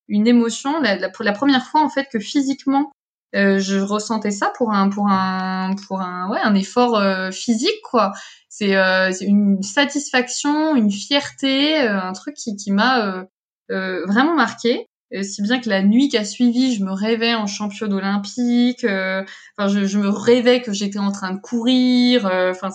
une 0.07 0.27
émotion. 0.27 0.79
La 0.81 1.31
première 1.33 1.65
fois 1.65 1.81
en 1.81 1.89
fait 1.89 2.07
que 2.11 2.19
physiquement 2.19 2.91
euh, 3.35 3.59
je 3.59 3.77
ressentais 3.77 4.31
ça 4.31 4.51
pour 4.57 4.71
un 4.71 4.89
pour 4.89 5.07
un 5.09 5.75
pour 5.87 6.01
un 6.01 6.29
ouais 6.29 6.39
un 6.43 6.55
effort 6.55 6.97
euh, 6.97 7.31
physique 7.31 7.81
quoi. 7.83 8.13
C'est 8.49 8.75
euh, 8.75 9.11
une 9.21 9.61
satisfaction 9.63 10.75
une 10.75 10.91
fierté 10.91 11.81
euh, 11.81 12.01
un 12.01 12.13
truc 12.13 12.35
qui 12.35 12.55
qui 12.55 12.71
m'a 12.71 13.25
vraiment 13.69 14.35
marqué. 14.35 14.87
Si 15.21 15.41
bien 15.41 15.61
que 15.61 15.69
la 15.69 15.83
nuit 15.83 16.09
qui 16.09 16.17
a 16.17 16.25
suivi 16.25 16.73
je 16.75 16.83
me 16.83 16.91
rêvais 16.91 17.33
en 17.33 17.47
championne 17.47 17.93
olympique 17.93 18.83
enfin 18.85 19.67
je, 19.67 19.85
je, 19.85 19.99
me 19.99 20.09
rêvais 20.09 20.61
que 20.61 20.73
j'étais 20.73 20.99
en 20.99 21.11
train 21.11 21.31
de 21.33 21.39
courir 21.39 22.25
enfin 22.25 22.69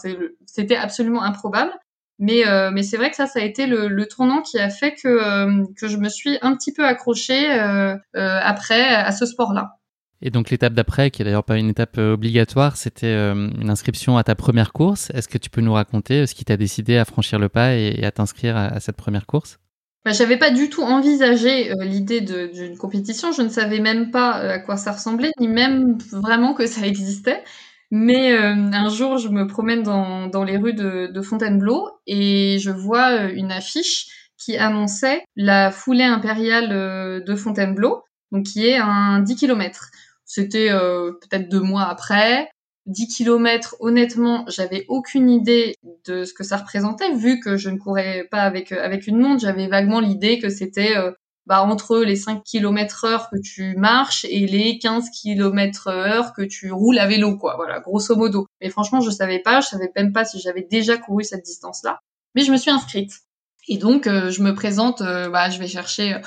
c'était 0.46 0.76
absolument 0.76 1.22
improbable. 1.22 1.72
Mais, 2.18 2.46
euh, 2.46 2.70
mais 2.70 2.84
c'est 2.84 2.96
vrai 2.96 3.10
que 3.10 3.16
ça, 3.16 3.26
ça 3.26 3.40
a 3.40 3.42
été 3.42 3.66
le, 3.66 3.88
le 3.88 4.06
tournant 4.06 4.42
qui 4.42 4.56
a 4.60 4.70
fait 4.70 4.94
que, 4.94 5.08
euh, 5.08 5.64
que 5.76 5.88
je 5.88 5.96
me 5.96 6.08
suis 6.08 6.38
un 6.40 6.54
petit 6.54 6.72
peu 6.72 6.86
accrochée 6.86 7.50
euh, 7.50 7.96
après 8.14 8.94
à 8.94 9.10
ce 9.10 9.26
sport-là. 9.26 9.78
Et 10.22 10.30
donc 10.30 10.50
l'étape 10.50 10.72
d'après, 10.72 11.10
qui 11.10 11.22
est 11.22 11.24
d'ailleurs 11.24 11.44
pas 11.44 11.58
une 11.58 11.68
étape 11.68 11.98
obligatoire, 11.98 12.76
c'était 12.76 13.12
une 13.12 13.68
inscription 13.68 14.16
à 14.16 14.24
ta 14.24 14.34
première 14.34 14.72
course. 14.72 15.10
Est-ce 15.14 15.28
que 15.28 15.38
tu 15.38 15.50
peux 15.50 15.60
nous 15.60 15.72
raconter 15.72 16.26
ce 16.26 16.34
qui 16.34 16.44
t'a 16.44 16.56
décidé 16.56 16.96
à 16.96 17.04
franchir 17.04 17.38
le 17.38 17.48
pas 17.48 17.74
et, 17.74 18.04
à 18.04 18.12
t'inscrire 18.12 18.56
à, 18.56 18.78
cette 18.78 18.96
première 18.96 19.26
course? 19.26 19.58
Bah, 20.04 20.12
J'avais 20.12 20.36
pas 20.36 20.50
du 20.50 20.70
tout 20.70 20.82
envisagé 20.82 21.72
l'idée 21.80 22.20
d'une 22.20 22.78
compétition. 22.78 23.32
Je 23.32 23.42
ne 23.42 23.48
savais 23.48 23.80
même 23.80 24.12
pas 24.12 24.30
à 24.30 24.58
quoi 24.60 24.76
ça 24.76 24.92
ressemblait, 24.92 25.32
ni 25.40 25.48
même 25.48 25.98
vraiment 26.12 26.54
que 26.54 26.66
ça 26.66 26.86
existait. 26.86 27.42
Mais 27.94 28.32
euh, 28.32 28.54
un 28.72 28.88
jour, 28.88 29.18
je 29.18 29.28
me 29.28 29.46
promène 29.46 29.82
dans, 29.82 30.44
les 30.44 30.56
rues 30.56 30.72
de, 30.72 31.20
Fontainebleau 31.20 31.90
et 32.06 32.56
je 32.58 32.70
vois 32.70 33.10
euh, 33.10 33.32
une 33.34 33.52
affiche 33.52 34.06
qui 34.38 34.56
annonçait 34.56 35.22
la 35.36 35.70
foulée 35.70 36.02
impériale 36.02 36.72
euh, 36.72 37.20
de 37.20 37.36
Fontainebleau, 37.36 38.02
donc 38.32 38.46
qui 38.46 38.66
est 38.66 38.78
un 38.78 39.20
10 39.20 39.36
km. 39.36 39.90
C'était 40.32 40.70
peut-être 40.70 41.50
deux 41.50 41.60
mois 41.60 41.84
après. 41.84 42.48
10 42.86 43.06
km, 43.08 43.76
honnêtement, 43.80 44.44
j'avais 44.48 44.86
aucune 44.88 45.28
idée 45.28 45.76
de 46.06 46.24
ce 46.24 46.32
que 46.32 46.42
ça 46.42 46.56
représentait, 46.56 47.12
vu 47.14 47.38
que 47.38 47.56
je 47.58 47.68
ne 47.68 47.76
courais 47.76 48.26
pas 48.30 48.42
avec 48.42 48.72
avec 48.72 49.06
une 49.06 49.18
montre. 49.18 49.42
J'avais 49.42 49.68
vaguement 49.68 50.00
l'idée 50.00 50.38
que 50.38 50.48
c'était 50.48 50.96
bah, 51.46 51.62
entre 51.62 51.98
les 51.98 52.16
5 52.16 52.44
km 52.44 53.04
heure 53.04 53.28
que 53.30 53.38
tu 53.38 53.74
marches 53.76 54.24
et 54.28 54.46
les 54.46 54.78
15 54.78 55.10
km 55.10 55.88
heure 55.88 56.32
que 56.32 56.42
tu 56.42 56.70
roules 56.70 56.98
à 56.98 57.06
vélo, 57.06 57.36
quoi. 57.36 57.56
Voilà, 57.56 57.80
grosso 57.80 58.14
modo. 58.16 58.46
Mais 58.60 58.70
franchement, 58.70 59.00
je 59.00 59.10
savais 59.10 59.40
pas, 59.40 59.60
je 59.60 59.68
savais 59.68 59.90
même 59.96 60.12
pas 60.12 60.24
si 60.24 60.40
j'avais 60.40 60.62
déjà 60.62 60.96
couru 60.96 61.24
cette 61.24 61.44
distance-là. 61.44 61.98
Mais 62.34 62.42
je 62.42 62.52
me 62.52 62.56
suis 62.56 62.70
inscrite. 62.70 63.12
Et 63.68 63.78
donc, 63.78 64.06
euh, 64.06 64.30
je 64.30 64.42
me 64.42 64.54
présente, 64.54 65.02
euh, 65.02 65.28
bah, 65.28 65.50
je 65.50 65.58
vais 65.58 65.68
chercher, 65.68 66.14
euh, 66.14 66.18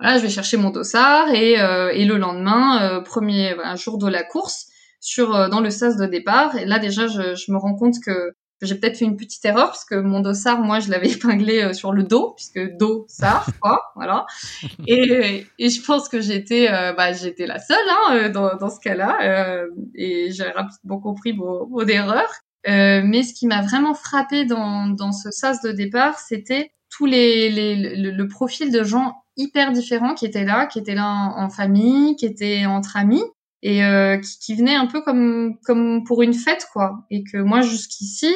voilà, 0.00 0.18
je 0.18 0.22
vais 0.22 0.30
chercher 0.30 0.56
mon 0.56 0.70
dossard 0.70 1.30
et, 1.34 1.54
et 1.54 2.04
le 2.04 2.16
lendemain, 2.18 3.02
premier 3.04 3.56
jour 3.76 3.98
de 3.98 4.08
la 4.08 4.22
course, 4.22 4.66
sur 5.00 5.48
dans 5.48 5.60
le 5.60 5.70
sas 5.70 5.96
de 5.96 6.06
départ. 6.06 6.56
Et 6.56 6.64
là, 6.66 6.78
déjà, 6.78 7.08
je, 7.08 7.34
je 7.34 7.52
me 7.52 7.58
rends 7.58 7.74
compte 7.74 7.96
que 8.04 8.32
j'ai 8.62 8.74
peut-être 8.74 8.96
fait 8.96 9.04
une 9.04 9.16
petite 9.16 9.44
erreur 9.44 9.68
parce 9.68 9.84
que 9.84 9.94
mon 9.94 10.20
dossard, 10.20 10.60
moi, 10.60 10.80
je 10.80 10.90
l'avais 10.90 11.10
épinglé 11.12 11.62
euh, 11.62 11.72
sur 11.72 11.92
le 11.92 12.02
dos, 12.02 12.34
puisque 12.36 12.76
dos, 12.76 13.06
ça, 13.08 13.44
quoi, 13.60 13.92
voilà. 13.94 14.26
Et, 14.86 15.46
et 15.58 15.68
je 15.68 15.82
pense 15.82 16.08
que 16.08 16.20
j'étais, 16.20 16.68
euh, 16.70 16.92
bah, 16.92 17.12
j'étais 17.12 17.46
la 17.46 17.58
seule 17.58 17.76
hein, 17.88 18.14
euh, 18.14 18.28
dans, 18.28 18.56
dans 18.56 18.70
ce 18.70 18.80
cas-là, 18.80 19.18
euh, 19.22 19.66
et 19.94 20.30
j'ai 20.32 20.44
rapidement 20.44 20.98
compris 20.98 21.32
mon, 21.32 21.66
mon 21.68 21.86
erreur. 21.86 22.28
Euh, 22.68 23.02
mais 23.04 23.22
ce 23.22 23.32
qui 23.34 23.46
m'a 23.46 23.62
vraiment 23.62 23.94
frappé 23.94 24.44
dans, 24.44 24.88
dans 24.88 25.12
ce 25.12 25.30
sas 25.30 25.62
de 25.62 25.70
départ, 25.70 26.18
c'était 26.18 26.72
tous 26.90 27.06
les, 27.06 27.50
les 27.50 27.96
le, 27.96 28.10
le, 28.10 28.28
profil 28.28 28.72
de 28.72 28.82
gens 28.82 29.14
hyper 29.38 29.72
différents 29.72 30.14
qui 30.14 30.26
étaient 30.26 30.44
là, 30.44 30.66
qui 30.66 30.78
étaient 30.78 30.94
là 30.94 31.32
en, 31.36 31.48
famille, 31.48 32.16
qui 32.16 32.26
étaient 32.26 32.66
entre 32.66 32.96
amis, 32.96 33.22
et 33.62 33.84
euh, 33.84 34.18
qui, 34.18 34.38
qui, 34.38 34.54
venait 34.56 34.74
un 34.74 34.86
peu 34.86 35.00
comme 35.00 35.56
comme 35.64 36.04
pour 36.04 36.22
une 36.22 36.34
fête 36.34 36.66
quoi. 36.72 37.06
Et 37.10 37.24
que 37.24 37.38
moi 37.38 37.62
jusqu'ici 37.62 38.34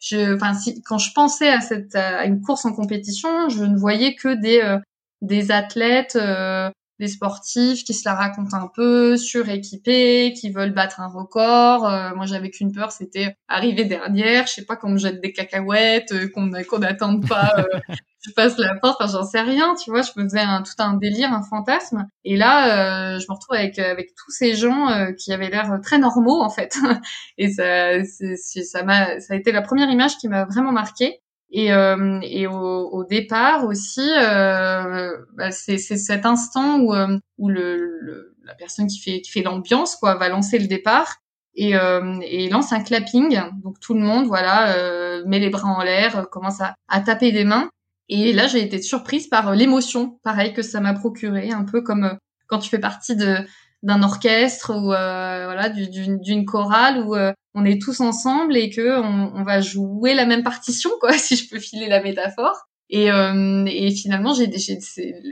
je 0.00 0.34
enfin 0.34 0.54
si 0.54 0.82
quand 0.82 0.98
je 0.98 1.12
pensais 1.14 1.48
à 1.48 1.60
cette 1.60 1.94
à 1.94 2.24
une 2.26 2.40
course 2.40 2.64
en 2.64 2.72
compétition 2.72 3.48
je 3.48 3.64
ne 3.64 3.76
voyais 3.76 4.14
que 4.14 4.40
des 4.40 4.60
euh, 4.60 4.78
des 5.22 5.50
athlètes 5.50 6.16
euh, 6.16 6.70
des 7.00 7.08
sportifs 7.08 7.82
qui 7.82 7.94
se 7.94 8.06
la 8.06 8.14
racontent 8.14 8.56
un 8.56 8.68
peu, 8.68 9.16
suréquipés, 9.16 10.34
qui 10.38 10.50
veulent 10.50 10.74
battre 10.74 11.00
un 11.00 11.08
record. 11.08 11.88
Euh, 11.88 12.14
moi, 12.14 12.26
j'avais 12.26 12.50
qu'une 12.50 12.72
peur, 12.72 12.92
c'était 12.92 13.36
arriver 13.48 13.86
dernière. 13.86 14.46
Je 14.46 14.52
sais 14.52 14.64
pas, 14.66 14.76
qu'on 14.76 14.90
me 14.90 14.98
jette 14.98 15.20
des 15.20 15.32
cacahuètes, 15.32 16.12
euh, 16.12 16.28
qu'on 16.28 16.50
qu'on 16.68 16.78
n'attende 16.78 17.26
pas, 17.26 17.54
euh, 17.56 17.64
je 18.26 18.30
passe 18.32 18.58
la 18.58 18.74
porte. 18.74 19.00
Enfin, 19.00 19.10
j'en 19.10 19.24
sais 19.24 19.40
rien, 19.40 19.74
tu 19.82 19.90
vois. 19.90 20.02
Je 20.02 20.10
me 20.16 20.24
faisais 20.24 20.40
un, 20.40 20.62
tout 20.62 20.74
un 20.78 20.92
délire, 20.98 21.32
un 21.32 21.42
fantasme. 21.42 22.06
Et 22.24 22.36
là, 22.36 23.18
je 23.18 23.24
me 23.28 23.34
retrouve 23.34 23.56
avec 23.56 23.78
avec 23.78 24.10
tous 24.14 24.30
ces 24.30 24.54
gens 24.54 24.88
qui 25.18 25.32
avaient 25.32 25.48
l'air 25.48 25.80
très 25.82 25.98
normaux 25.98 26.42
en 26.42 26.50
fait. 26.50 26.76
Et 27.38 27.50
ça, 27.50 28.04
ça 28.04 28.82
m'a, 28.82 29.18
ça 29.20 29.34
a 29.34 29.36
été 29.36 29.52
la 29.52 29.62
première 29.62 29.88
image 29.88 30.18
qui 30.18 30.28
m'a 30.28 30.44
vraiment 30.44 30.72
marquée. 30.72 31.22
Et, 31.52 31.72
euh, 31.72 32.20
et 32.22 32.46
au, 32.46 32.52
au, 32.52 33.04
départ 33.04 33.64
aussi, 33.64 34.08
euh, 34.18 35.16
bah 35.34 35.50
c'est 35.50 35.78
cet 35.78 36.24
instant 36.24 36.78
où, 36.78 36.94
euh, 36.94 37.18
où 37.38 37.48
le, 37.48 37.76
le, 38.00 38.36
la 38.44 38.54
personne 38.54 38.86
qui 38.86 39.00
fait, 39.00 39.20
qui 39.20 39.32
fait 39.32 39.42
l'ambiance 39.42 39.96
quoi 39.96 40.14
va 40.14 40.28
lancer 40.28 40.60
le 40.60 40.68
départ 40.68 41.16
et, 41.56 41.74
euh, 41.76 42.20
et 42.22 42.48
lance 42.48 42.72
un 42.72 42.80
clapping. 42.80 43.40
Donc 43.64 43.80
tout 43.80 43.94
le 43.94 44.00
monde 44.00 44.26
voilà 44.26 44.76
euh, 44.76 45.24
met 45.26 45.40
les 45.40 45.50
bras 45.50 45.68
en 45.68 45.82
l'air, 45.82 46.28
commence 46.30 46.60
à, 46.60 46.74
à 46.88 47.00
taper 47.00 47.32
des 47.32 47.44
mains. 47.44 47.68
Et 48.08 48.32
là 48.32 48.46
j'ai 48.46 48.62
été 48.62 48.80
surprise 48.80 49.26
par 49.26 49.54
l'émotion, 49.54 50.20
pareil 50.22 50.52
que 50.52 50.62
ça 50.62 50.80
m'a 50.80 50.94
procuré, 50.94 51.50
un 51.50 51.64
peu 51.64 51.82
comme 51.82 52.16
quand 52.46 52.58
tu 52.60 52.70
fais 52.70 52.78
partie 52.78 53.16
de 53.16 53.38
d'un 53.82 54.02
orchestre 54.02 54.72
ou 54.74 54.92
euh, 54.92 55.44
voilà 55.46 55.68
d'une 55.70 56.44
chorale 56.44 57.04
euh, 57.08 57.32
on 57.54 57.64
est 57.64 57.80
tous 57.80 58.00
ensemble 58.00 58.56
et 58.56 58.70
que 58.70 59.00
on, 59.00 59.32
on, 59.34 59.42
va 59.42 59.60
jouer 59.60 60.14
la 60.14 60.26
même 60.26 60.42
partition 60.42 60.90
quoi 61.00 61.12
si 61.18 61.36
je 61.36 61.48
peux 61.48 61.58
filer 61.58 61.88
la 61.88 62.02
métaphore. 62.02 62.66
Et, 62.92 63.10
euh, 63.10 63.64
et 63.66 63.92
finalement 63.92 64.34
j'ai 64.34 64.50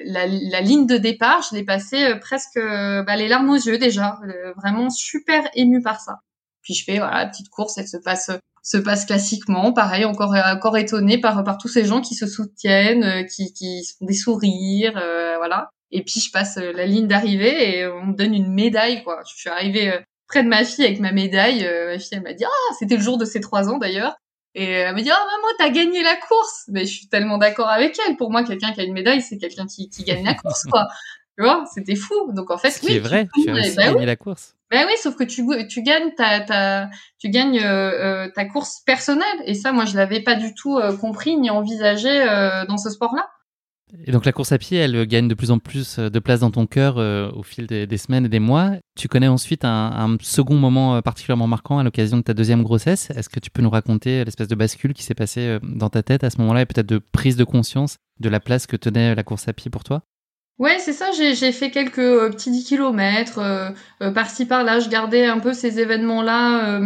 la, 0.05 0.27
la, 0.27 0.61
ligne 0.61 0.87
de 0.87 0.97
départ 0.97 1.43
je 1.51 1.57
l'ai 1.57 1.65
passée 1.65 2.05
euh, 2.05 2.17
presque 2.17 2.57
bah, 2.57 3.17
les 3.17 3.29
larmes 3.29 3.51
aux 3.51 3.57
yeux 3.57 3.79
déjà. 3.79 4.19
Vraiment 4.57 4.91
super 4.91 5.49
émue 5.55 5.83
par 5.83 6.01
ça. 6.01 6.21
Puis 6.63 6.75
je 6.75 6.85
fais 6.85 6.99
voilà 6.99 7.27
petite 7.27 7.49
course 7.49 7.79
elle 7.79 7.89
se 7.89 7.97
passe 7.97 8.31
se 8.63 8.77
passe 8.77 9.07
classiquement. 9.07 9.73
Pareil 9.73 10.05
encore 10.05 10.35
encore 10.35 10.77
étonné 10.77 11.19
par 11.19 11.43
par 11.43 11.59
tous 11.59 11.69
ces 11.69 11.85
gens 11.85 12.01
qui 12.01 12.15
se 12.15 12.27
soutiennent 12.27 13.27
qui 13.27 13.53
qui 13.53 13.83
font 13.99 14.07
des 14.07 14.15
sourires 14.15 15.01
voilà. 15.39 15.71
Et 15.91 16.03
puis 16.03 16.21
je 16.21 16.31
passe 16.31 16.59
euh, 16.59 16.73
la 16.73 16.87
ligne 16.87 17.07
d'arrivée 17.07 17.79
et 17.79 17.87
on 17.87 18.07
me 18.07 18.15
donne 18.15 18.35
une 18.35 18.53
médaille, 18.53 19.03
quoi. 19.03 19.23
Je 19.29 19.37
suis 19.37 19.49
arrivée 19.49 19.93
euh, 19.93 20.01
près 20.28 20.42
de 20.42 20.49
ma 20.49 20.64
fille 20.64 20.85
avec 20.85 21.00
ma 21.00 21.12
médaille. 21.12 21.66
Euh, 21.66 21.92
ma 21.92 21.99
fille, 21.99 22.11
elle 22.12 22.23
m'a 22.23 22.35
dit, 22.35 22.44
ah, 22.44 22.75
c'était 22.78 22.97
le 22.97 23.02
jour 23.02 23.18
de 23.18 23.25
ses 23.25 23.40
trois 23.40 23.68
ans 23.68 23.78
d'ailleurs. 23.78 24.16
Et 24.54 24.70
elle 24.70 24.94
m'a 24.94 25.02
dit, 25.02 25.11
ah, 25.11 25.18
maman, 25.18 25.49
t'as 25.58 25.70
gagné 25.70 26.02
la 26.02 26.16
course. 26.16 26.64
Mais 26.68 26.87
je 26.87 26.92
suis 26.92 27.08
tellement 27.08 27.38
d'accord 27.38 27.68
avec 27.68 27.99
elle. 28.06 28.16
Pour 28.16 28.30
moi, 28.30 28.44
quelqu'un 28.44 28.73
qui 28.73 28.80
a 28.80 28.85
une 28.85 28.92
médaille, 28.92 29.23
c'est 29.23 29.38
quelqu'un 29.38 29.66
qui, 29.66 29.88
qui 29.88 30.04
gagne 30.04 30.25
la 30.25 30.35
course, 30.35 30.64
quoi. 30.64 30.87
Tu 31.37 31.44
vois, 31.44 31.64
c'était 31.73 31.94
fou. 31.94 32.32
Donc 32.32 32.50
en 32.50 32.58
fait, 32.58 32.73
Ce 32.73 32.85
oui, 32.85 32.97
est 32.97 32.99
vrai, 32.99 33.28
tu, 33.32 33.49
as 33.49 33.54
bah 33.76 33.92
gagner 33.92 34.06
la 34.06 34.16
course. 34.16 34.56
Ben 34.73 34.85
oui, 34.88 34.94
sauf 35.00 35.14
que 35.14 35.23
tu 35.23 35.47
tu 35.68 35.82
gagnes 35.82 36.12
ta 36.16 36.40
ta 36.40 36.90
tu 37.20 37.28
gagnes 37.28 37.61
euh, 37.62 38.28
ta 38.35 38.44
course 38.44 38.80
personnelle 38.85 39.25
et 39.44 39.54
ça 39.54 39.70
moi 39.70 39.85
je 39.85 39.97
l'avais 39.97 40.20
pas 40.20 40.35
du 40.35 40.52
tout 40.54 40.80
compris 41.00 41.37
ni 41.37 41.49
envisagé 41.49 42.11
euh, 42.11 42.66
dans 42.66 42.76
ce 42.76 42.90
sport-là. 42.90 43.30
Et 44.07 44.12
donc 44.12 44.25
la 44.25 44.33
course 44.33 44.52
à 44.52 44.59
pied, 44.59 44.78
elle 44.78 45.07
gagne 45.07 45.28
de 45.28 45.35
plus 45.35 45.50
en 45.50 45.59
plus 45.59 45.99
euh, 45.99 46.11
de 46.11 46.18
place 46.18 46.40
dans 46.40 46.50
ton 46.50 46.66
cœur 46.66 46.99
euh, 46.99 47.30
au 47.33 47.42
fil 47.42 47.66
des, 47.66 47.97
semaines 47.97 48.26
et 48.26 48.28
des 48.28 48.38
mois. 48.38 48.73
Tu 48.97 49.09
connais 49.09 49.28
ensuite 49.28 49.64
un, 49.64 50.16
second 50.21 50.54
moment 50.54 50.97
euh, 50.97 51.00
particulièrement 51.00 51.47
marquant 51.47 51.78
à 51.78 51.83
l'occasion 51.83 52.18
de 52.18 52.23
ta 52.23 52.35
deuxième 52.35 52.62
grossesse. 52.62 53.11
Est-ce 53.11 53.28
que 53.28 53.40
tu 53.40 53.50
peux 53.50 53.62
nous 53.62 53.71
raconter 53.71 54.25
l'espèce 54.25 54.49
de 54.49 54.54
bascule 54.54 54.92
qui 54.92 55.02
s'est 55.02 55.14
passée 55.14 55.59
dans 55.62 55.88
ta 55.88 56.02
tête 56.02 56.25
à 56.25 56.30
ce 56.30 56.38
moment-là 56.38 56.62
et 56.62 56.66
peut-être 56.66 56.88
de 56.88 56.99
prise 56.99 57.37
de 57.37 57.45
conscience 57.45 57.97
de 58.21 58.28
la 58.28 58.40
place 58.40 58.66
que 58.66 58.76
tenait 58.76 59.14
la 59.14 59.23
course 59.23 59.49
à 59.49 59.52
pied 59.52 59.71
pour 59.71 59.85
toi? 59.85 60.02
Ouais, 60.59 60.78
c'est 60.80 60.92
ça. 60.92 61.11
J'ai 61.12 61.52
fait 61.52 61.71
quelques 61.71 61.95
petits 61.97 62.50
10 62.50 62.64
kilomètres 62.64 63.75
par-ci 64.14 64.45
par-là. 64.45 64.80
Je 64.80 64.88
gardais 64.88 65.26
un 65.26 65.38
peu 65.38 65.52
ces 65.52 65.78
événements-là. 65.78 66.80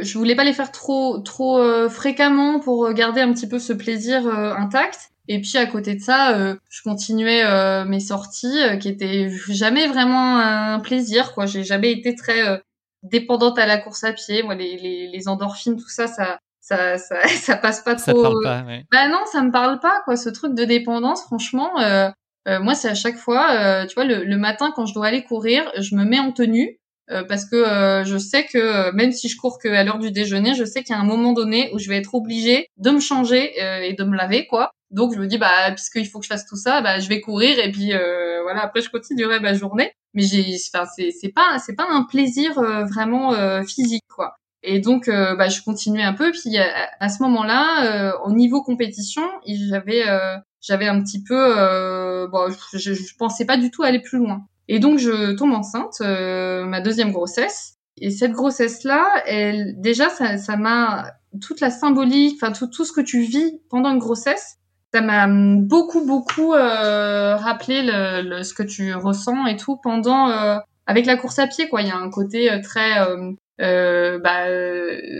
je 0.00 0.18
voulais 0.18 0.34
pas 0.34 0.44
les 0.44 0.54
faire 0.54 0.72
trop 0.72 1.18
trop 1.18 1.88
fréquemment 1.88 2.58
pour 2.58 2.90
garder 2.94 3.20
un 3.20 3.32
petit 3.32 3.48
peu 3.48 3.58
ce 3.58 3.74
plaisir 3.74 4.26
intact. 4.26 5.10
Et 5.28 5.40
puis 5.40 5.56
à 5.56 5.66
côté 5.66 5.94
de 5.94 6.00
ça, 6.00 6.36
euh, 6.36 6.56
je 6.70 6.82
continuais 6.82 7.44
euh, 7.44 7.84
mes 7.84 8.00
sorties 8.00 8.62
euh, 8.62 8.76
qui 8.76 8.88
étaient 8.88 9.28
jamais 9.48 9.86
vraiment 9.86 10.38
un 10.38 10.80
plaisir. 10.80 11.34
Quoi, 11.34 11.46
j'ai 11.46 11.64
jamais 11.64 11.92
été 11.92 12.14
très 12.14 12.62
dépendante 13.02 13.58
à 13.58 13.66
la 13.66 13.78
course 13.78 14.04
à 14.04 14.12
pied. 14.12 14.42
Moi, 14.42 14.54
les, 14.54 14.76
les, 14.76 15.08
les 15.08 15.28
endorphines, 15.28 15.76
tout 15.76 15.88
ça, 15.88 16.06
ça, 16.06 16.38
ça, 16.60 16.98
ça, 16.98 17.26
ça 17.28 17.56
passe 17.56 17.82
pas 17.82 17.94
trop. 17.94 18.04
Ça 18.04 18.12
parle 18.12 18.42
pas, 18.42 18.62
ouais. 18.62 18.84
Bah 18.92 19.08
non, 19.08 19.20
ça 19.30 19.42
me 19.42 19.50
parle 19.50 19.80
pas, 19.80 20.02
quoi. 20.04 20.16
Ce 20.16 20.28
truc 20.28 20.54
de 20.54 20.64
dépendance, 20.64 21.22
franchement, 21.22 21.80
euh, 21.80 22.08
euh, 22.48 22.60
moi, 22.60 22.74
c'est 22.74 22.88
à 22.88 22.94
chaque 22.94 23.16
fois, 23.16 23.52
euh, 23.52 23.86
tu 23.86 23.94
vois, 23.94 24.04
le, 24.04 24.24
le, 24.24 24.36
matin 24.36 24.72
quand 24.74 24.86
je 24.86 24.94
dois 24.94 25.06
aller 25.06 25.24
courir, 25.24 25.70
je 25.78 25.96
me 25.96 26.04
mets 26.04 26.20
en 26.20 26.32
tenue 26.32 26.78
euh, 27.10 27.22
parce 27.22 27.44
que 27.44 27.54
euh, 27.54 28.04
je 28.04 28.18
sais 28.18 28.44
que 28.44 28.58
euh, 28.58 28.92
même 28.92 29.12
si 29.12 29.28
je 29.28 29.36
cours 29.36 29.58
qu'à 29.58 29.84
l'heure 29.84 29.98
du 29.98 30.10
déjeuner, 30.10 30.54
je 30.54 30.64
sais 30.64 30.82
qu'il 30.82 30.94
y 30.94 30.98
a 30.98 31.00
un 31.00 31.04
moment 31.04 31.32
donné 31.32 31.70
où 31.72 31.78
je 31.78 31.88
vais 31.88 31.96
être 31.96 32.14
obligée 32.14 32.68
de 32.78 32.90
me 32.90 33.00
changer 33.00 33.52
et 33.88 33.92
de 33.94 34.04
me 34.04 34.16
laver, 34.16 34.46
quoi. 34.46 34.72
Donc 34.90 35.14
je 35.14 35.20
me 35.20 35.26
dis, 35.26 35.38
bah 35.38 35.72
puisqu'il 35.72 36.06
faut 36.08 36.18
que 36.18 36.24
je 36.24 36.30
fasse 36.30 36.46
tout 36.46 36.56
ça, 36.56 36.80
bah 36.80 37.00
je 37.00 37.08
vais 37.08 37.20
courir 37.20 37.58
et 37.58 37.70
puis 37.70 37.92
voilà, 38.42 38.62
après 38.62 38.80
je 38.80 38.90
continuerai 38.90 39.40
ma 39.40 39.54
journée. 39.54 39.92
Mais 40.14 40.22
j'ai, 40.22 40.56
enfin 40.72 40.86
c'est 40.96 41.10
c'est 41.10 41.32
pas 41.32 41.58
c'est 41.58 41.74
pas 41.74 41.86
un 41.90 42.04
plaisir 42.04 42.54
vraiment 42.54 43.32
physique, 43.64 44.04
quoi. 44.08 44.36
Et 44.68 44.80
donc, 44.80 45.06
euh, 45.08 45.36
bah, 45.36 45.48
je 45.48 45.62
continuais 45.62 46.02
un 46.02 46.12
peu. 46.12 46.32
Puis 46.32 46.58
à, 46.58 47.08
ce 47.08 47.22
moment-là, 47.22 47.86
euh, 47.86 48.12
au 48.24 48.32
niveau 48.32 48.62
compétition, 48.62 49.22
j'avais, 49.46 50.08
euh, 50.08 50.36
j'avais 50.60 50.88
un 50.88 51.00
petit 51.02 51.22
peu, 51.22 52.26
bon, 52.30 52.48
je, 52.72 52.92
je, 52.92 53.16
pensais 53.16 53.46
pas 53.46 53.56
du 53.56 53.70
tout 53.70 53.84
aller 53.84 54.00
plus 54.00 54.18
loin. 54.18 54.44
Et 54.68 54.80
donc, 54.80 54.98
je 54.98 55.32
tombe 55.36 55.52
enceinte, 55.52 56.00
ma 56.00 56.80
deuxième 56.80 57.12
grossesse. 57.12 57.74
Et 57.98 58.10
cette 58.10 58.32
grossesse-là, 58.32 59.22
elle, 59.26 59.80
déjà, 59.80 60.10
ça, 60.10 60.36
ça 60.36 60.56
m'a 60.56 61.12
toute 61.40 61.60
la 61.60 61.70
symbolique, 61.70 62.38
enfin 62.42 62.52
tout, 62.52 62.66
tout 62.66 62.84
ce 62.84 62.92
que 62.92 63.00
tu 63.00 63.20
vis 63.20 63.60
pendant 63.70 63.90
une 63.90 63.98
grossesse, 63.98 64.56
ça 64.96 65.02
m'a 65.02 65.26
beaucoup, 65.28 66.06
beaucoup 66.06 66.50
rappelé 66.50 67.82
le, 67.82 68.22
le, 68.22 68.42
ce 68.42 68.54
que 68.54 68.62
tu 68.62 68.94
ressens 68.94 69.46
et 69.46 69.56
tout 69.56 69.76
pendant 69.76 70.28
avec 70.86 71.06
la 71.06 71.16
course 71.16 71.38
à 71.38 71.46
pied. 71.46 71.68
Quoi, 71.68 71.82
il 71.82 71.88
y 71.88 71.90
a 71.90 71.96
un 71.96 72.10
côté 72.10 72.60
très 72.62 72.98
euh, 73.58 74.18
bah 74.18 74.44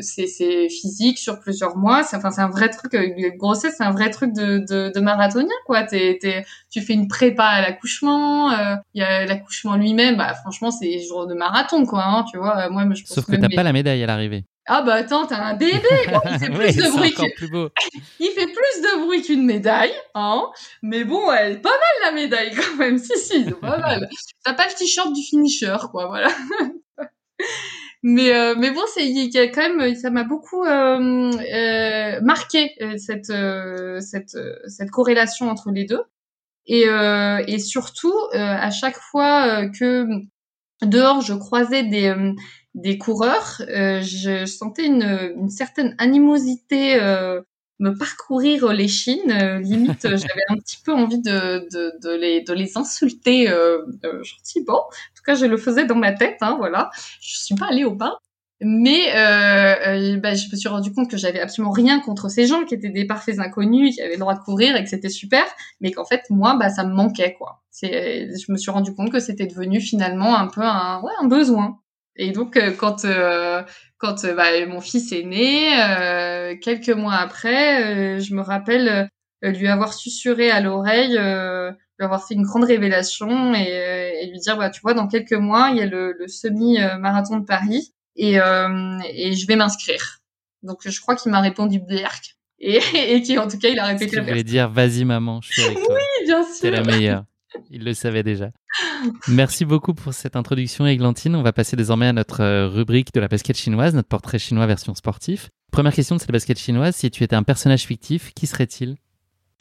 c'est 0.03 0.69
physique 0.69 1.19
sur 1.19 1.41
plusieurs 1.41 1.77
mois. 1.77 2.03
C'est 2.03 2.17
enfin 2.17 2.31
c'est 2.31 2.43
un 2.43 2.51
vrai 2.51 2.69
truc 2.69 2.93
euh, 2.95 3.31
grossesse 3.37 3.77
c'est 3.79 3.85
un 3.85 3.93
vrai 3.93 4.11
truc 4.11 4.35
de 4.35 4.59
de, 4.59 4.93
de 4.95 5.01
marathonien 5.01 5.55
quoi. 5.65 5.85
T'es 5.85 6.19
tu 6.71 6.83
fais 6.83 6.93
une 6.93 7.09
prépa 7.09 7.45
à 7.45 7.63
l'accouchement 7.63 8.53
euh, 8.53 8.77
il 8.93 9.01
y 9.01 9.05
a 9.05 9.25
l'accouchement 9.25 9.77
lui-même. 9.77 10.17
Bah 10.17 10.35
franchement 10.35 10.71
c'est 10.71 10.99
jour 11.01 11.27
de 11.27 11.35
marathon 11.35 11.87
quoi 11.87 12.05
hein, 12.05 12.25
tu 12.31 12.37
vois. 12.37 12.69
Moi 12.69 12.85
je 12.95 13.03
pense 13.03 13.15
sauf 13.15 13.25
que 13.25 13.37
t'as 13.37 13.49
pas 13.49 13.63
la 13.63 13.73
médaille 13.73 14.03
à 14.03 14.07
l'arrivée 14.07 14.45
ah 14.67 14.83
bah 14.83 14.95
attends, 14.95 15.27
t'as 15.27 15.43
un 15.43 15.55
bébé, 15.55 15.81
il 16.25 16.39
fait 16.39 16.51
plus 16.51 16.77
de 16.77 16.91
bruit 16.91 17.15
plus 17.37 17.51
beau. 17.51 17.71
il 18.21 18.31
fait 18.31 18.47
plus 18.47 18.83
de 18.83 19.05
bruit 19.05 19.23
qu'une 19.23 19.45
médaille, 19.45 19.95
hein. 20.15 20.51
Mais 20.83 21.05
bon, 21.05 21.31
elle 21.33 21.53
est 21.53 21.57
pas 21.59 21.71
mal 21.71 21.79
la 22.03 22.13
médaille 22.13 22.55
quand 22.55 22.77
même, 22.77 22.99
si 22.99 23.19
si, 23.19 23.45
pas 23.61 23.79
mal. 23.79 24.09
T'as 24.45 24.55
pas 24.55 24.67
le 24.67 24.75
t-shirt 24.75 25.13
du 25.13 25.23
finisher, 25.23 25.77
quoi, 25.91 26.07
voilà 26.07 26.29
mais 28.03 28.33
euh, 28.33 28.55
mais 28.57 28.71
bon 28.71 28.83
c'est 28.95 29.05
il 29.05 29.35
y 29.35 29.39
a 29.39 29.49
quand 29.49 29.69
même 29.69 29.95
ça 29.97 30.11
m'a 30.11 30.23
beaucoup 30.23 30.65
euh, 30.65 31.33
euh, 31.33 32.21
marqué 32.21 32.71
euh, 32.81 32.97
cette 32.99 33.31
euh, 33.31 34.01
cette 34.01 34.37
cette 34.69 34.91
corrélation 34.91 35.51
entre 35.51 35.73
les 35.73 35.85
deux 35.85 36.03
et 36.67 36.85
et 36.85 37.59
surtout 37.59 38.15
à 38.33 38.71
chaque 38.71 38.97
fois 38.97 39.69
que 39.69 40.07
dehors 40.83 41.21
je 41.21 41.35
croisais 41.35 41.83
des 41.83 42.15
des 42.77 42.99
coureurs 42.99 43.57
je 43.59 44.45
sentais 44.47 44.87
une 44.87 45.35
une 45.37 45.51
certaine 45.51 45.97
animosité 45.99 47.01
me 47.79 47.91
parcourir 47.91 48.73
les 48.73 48.89
chines. 48.89 49.61
limite, 49.63 50.01
j'avais 50.03 50.45
un 50.49 50.57
petit 50.57 50.79
peu 50.83 50.95
envie 50.95 51.21
de, 51.21 51.69
de, 51.71 51.93
de, 52.03 52.11
les, 52.17 52.41
de 52.41 52.55
les 52.55 52.79
insulter 52.79 53.51
euh, 53.51 53.83
euh, 54.05 54.23
gentiment 54.23 54.85
cas, 55.27 55.35
je 55.35 55.45
le 55.45 55.59
faisais 55.59 55.85
dans 55.85 55.97
ma 55.97 56.13
tête, 56.13 56.39
hein, 56.41 56.55
voilà. 56.57 56.91
Je 57.21 57.37
suis 57.37 57.55
pas 57.55 57.67
allée 57.67 57.85
au 57.85 57.95
bain. 57.95 58.17
Mais 58.63 59.15
euh, 59.15 60.15
euh, 60.15 60.17
bah, 60.19 60.35
je 60.35 60.47
me 60.51 60.57
suis 60.57 60.69
rendu 60.69 60.91
compte 60.95 61.11
que 61.11 61.19
j'avais 61.19 61.41
absolument 61.41 61.73
rien 61.73 62.01
contre 62.01 62.31
ces 62.31 62.47
gens 62.47 62.65
qui 62.65 62.75
étaient 62.75 62.89
des 62.89 63.05
parfaits 63.07 63.39
inconnus, 63.39 63.97
qui 63.97 64.01
avaient 64.01 64.15
le 64.15 64.21
droit 64.21 64.33
de 64.33 64.41
courir 64.41 64.77
et 64.77 64.83
que 64.83 64.89
c'était 64.89 65.11
super, 65.11 65.45
mais 65.83 65.91
qu'en 65.93 66.07
fait 66.07 66.23
moi 66.31 66.57
bah 66.59 66.71
ça 66.71 66.83
me 66.85 66.95
manquait 66.95 67.35
quoi. 67.35 67.61
C'est, 67.71 68.31
je 68.35 68.51
me 68.51 68.57
suis 68.57 68.71
rendu 68.71 68.95
compte 68.95 69.13
que 69.13 69.21
c'était 69.21 69.47
devenu 69.47 69.83
finalement 69.83 70.39
un 70.39 70.47
peu 70.47 70.63
un 70.63 71.03
ouais 71.03 71.13
un 71.21 71.27
besoin. 71.27 71.81
Et 72.17 72.33
donc 72.33 72.57
euh, 72.57 72.73
quand 72.73 73.05
euh, 73.05 73.63
quand 73.99 74.25
euh, 74.25 74.35
bah, 74.35 74.67
mon 74.67 74.81
fils 74.81 75.13
est 75.13 75.25
né, 75.25 76.59
quelques 76.63 76.91
mois 76.91 77.15
après, 77.15 78.21
je 78.21 78.35
me 78.35 78.43
rappelle 78.43 79.09
lui 79.43 79.69
avoir 79.69 79.95
susurré 79.95 80.51
à 80.51 80.61
l'oreille 80.61 81.19
lui 81.99 82.05
avoir 82.05 82.27
fait 82.27 82.35
une 82.35 82.43
grande 82.43 82.65
révélation 82.65 83.55
et, 83.55 83.69
euh, 83.73 84.11
et, 84.21 84.27
lui 84.27 84.39
dire 84.39 84.57
bah 84.57 84.71
tu 84.71 84.81
vois 84.83 84.95
dans 84.95 85.09
quelques 85.09 85.33
mois 85.33 85.71
il 85.71 85.79
y 85.79 85.81
a 85.81 85.87
le, 85.87 86.13
le 86.19 86.29
semi 86.29 86.79
marathon 86.99 87.39
de 87.39 87.45
Paris 87.45 87.93
et, 88.17 88.41
euh, 88.41 88.99
et 89.09 89.33
je 89.33 89.47
vais 89.47 89.57
m'inscrire. 89.57 90.19
Donc 90.63 90.81
je 90.85 91.01
crois 91.01 91.17
qu'il 91.17 91.31
m'a 91.33 91.41
répondu 91.41 91.81
Berk. 91.81 92.37
Et, 92.59 92.81
et 93.15 93.23
qui 93.23 93.39
en 93.39 93.49
tout 93.49 93.59
cas 93.59 93.69
il 93.69 93.79
a 93.79 93.85
répété 93.87 94.17
je 94.17 94.23
voulais 94.23 94.43
dire 94.43 94.71
vas-y 94.71 95.05
maman 95.05 95.41
je 95.43 95.53
suis 95.53 95.63
avec 95.63 95.79
toi. 95.79 95.95
oui 95.95 96.27
bien 96.27 96.43
sûr 96.43 96.55
c'est 96.55 96.71
la 96.71 96.83
meilleure. 96.83 97.25
Il 97.71 97.85
le 97.85 97.95
savait 97.95 98.23
déjà. 98.23 98.51
Merci 99.29 99.65
beaucoup 99.65 99.95
pour 99.95 100.15
cette 100.15 100.37
introduction, 100.37 100.87
Églantine. 100.87 101.35
On 101.35 101.43
va 101.43 101.53
passer 101.53 101.77
désormais 101.77 102.09
à 102.09 102.13
notre 102.13 102.43
euh, 102.43 102.69
rubrique 102.69 103.13
de 103.15 103.21
la 103.21 103.29
basket 103.29 103.57
chinoise, 103.57 103.95
notre 103.95 104.09
portrait 104.09 104.39
chinois 104.39 104.67
version 104.67 104.95
sportif. 104.95 105.51
Première 105.73 105.93
question 105.93 106.17
de 106.17 106.21
cette 106.21 106.33
basket 106.33 106.59
chinoise, 106.59 106.97
si 106.97 107.11
tu 107.11 107.25
étais 107.25 107.37
un 107.37 107.43
personnage 107.43 107.83
fictif, 107.83 108.33
qui 108.35 108.47
serait-il? 108.47 108.97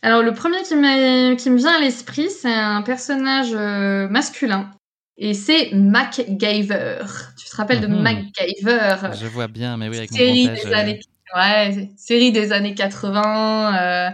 Alors 0.01 0.21
le 0.21 0.33
premier 0.33 0.61
qui, 0.63 0.69
qui 0.69 1.49
me 1.49 1.57
vient 1.57 1.75
à 1.75 1.79
l'esprit, 1.79 2.29
c'est 2.29 2.53
un 2.53 2.81
personnage 2.81 3.53
euh, 3.53 4.07
masculin. 4.07 4.71
Et 5.17 5.33
c'est 5.33 5.71
MacGyver. 5.73 7.05
Tu 7.37 7.49
te 7.49 7.55
rappelles 7.55 7.81
de 7.81 7.87
mhm. 7.87 8.01
MacGyver? 8.01 8.95
Je 9.19 9.27
vois 9.27 9.47
bien, 9.47 9.77
mais 9.77 9.87
oui, 9.87 9.97
avec 9.97 10.11
série 10.11 10.47
mon 10.47 10.53
des 10.53 10.65
euh, 10.65 10.75
années, 10.75 10.99
ouais, 11.35 11.89
série 11.95 12.31
des 12.31 12.51
années 12.51 12.75
80. 12.75 13.75
Euh, 13.75 13.77
euh, 13.77 14.09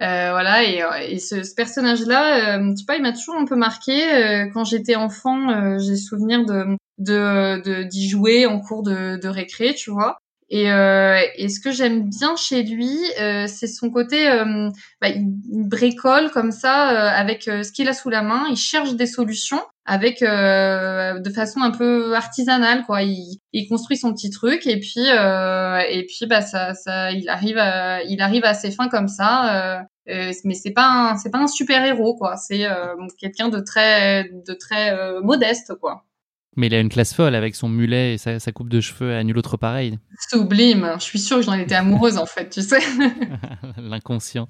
voilà, 0.00 0.64
et, 0.64 0.82
et 1.08 1.18
ce, 1.18 1.42
ce 1.42 1.54
personnage-là, 1.54 2.58
euh, 2.58 2.74
tu 2.74 2.84
vois, 2.86 2.96
il 2.96 3.02
m'a 3.02 3.12
toujours 3.12 3.36
un 3.36 3.44
peu 3.44 3.56
marqué. 3.56 4.48
quand 4.52 4.64
j'étais 4.64 4.96
enfant, 4.96 5.78
j'ai 5.78 5.96
souvenir 5.96 6.44
de 6.44 6.76
de 6.98 7.82
d'y 7.84 8.08
jouer 8.08 8.46
en 8.46 8.60
cours 8.60 8.82
de, 8.82 9.16
de 9.20 9.28
récré, 9.28 9.74
tu 9.74 9.90
vois. 9.90 10.18
Et, 10.54 10.70
euh, 10.70 11.18
et 11.36 11.48
ce 11.48 11.60
que 11.60 11.70
j'aime 11.72 12.10
bien 12.10 12.36
chez 12.36 12.62
lui, 12.62 12.98
euh, 13.18 13.46
c'est 13.46 13.66
son 13.66 13.88
côté, 13.90 14.28
euh, 14.28 14.68
bah, 15.00 15.08
il 15.08 15.24
bricole 15.66 16.30
comme 16.30 16.52
ça 16.52 16.90
euh, 16.90 17.18
avec 17.18 17.48
euh, 17.48 17.62
ce 17.62 17.72
qu'il 17.72 17.88
a 17.88 17.94
sous 17.94 18.10
la 18.10 18.20
main. 18.20 18.44
Il 18.50 18.56
cherche 18.58 18.94
des 18.94 19.06
solutions 19.06 19.62
avec 19.84 20.20
de 20.20 21.30
façon 21.34 21.60
un 21.60 21.70
peu 21.70 22.14
artisanale, 22.14 22.84
quoi. 22.86 23.02
Il, 23.02 23.38
il 23.52 23.68
construit 23.68 23.96
son 23.96 24.12
petit 24.12 24.30
truc 24.30 24.66
et 24.66 24.78
puis 24.78 25.06
et 25.06 26.06
puis 26.06 26.26
bah 26.26 26.42
ça, 26.42 26.74
ça, 26.74 27.10
il 27.12 27.28
arrive 27.28 27.58
à, 27.58 28.02
il 28.04 28.20
arrive 28.20 28.44
à 28.44 28.54
ses 28.54 28.70
fins 28.70 28.88
comme 28.88 29.08
ça. 29.08 29.84
mais 30.06 30.54
c'est 30.54 30.72
pas 30.72 31.16
c'est 31.22 31.30
pas 31.30 31.38
un 31.38 31.46
super 31.46 31.84
héros, 31.84 32.16
quoi. 32.16 32.36
C'est 32.36 32.66
quelqu'un 33.18 33.48
de 33.48 33.60
très 33.60 34.30
de 34.46 34.54
très 34.54 35.20
modeste, 35.20 35.74
quoi. 35.80 36.04
Mais 36.56 36.66
il 36.66 36.74
a 36.74 36.80
une 36.80 36.90
classe 36.90 37.14
folle 37.14 37.34
avec 37.34 37.54
son 37.54 37.68
mulet 37.68 38.14
et 38.14 38.18
sa, 38.18 38.38
coupe 38.52 38.68
de 38.68 38.80
cheveux 38.80 39.14
à 39.14 39.24
nul 39.24 39.38
autre 39.38 39.56
pareil. 39.56 39.98
Sublime. 40.30 40.92
Je 40.98 41.04
suis 41.04 41.18
sûre 41.18 41.38
que 41.38 41.44
j'en 41.44 41.54
étais 41.54 41.74
amoureuse 41.74 42.18
en 42.18 42.26
fait, 42.26 42.50
tu 42.50 42.60
sais. 42.60 42.80
L'inconscient. 43.78 44.48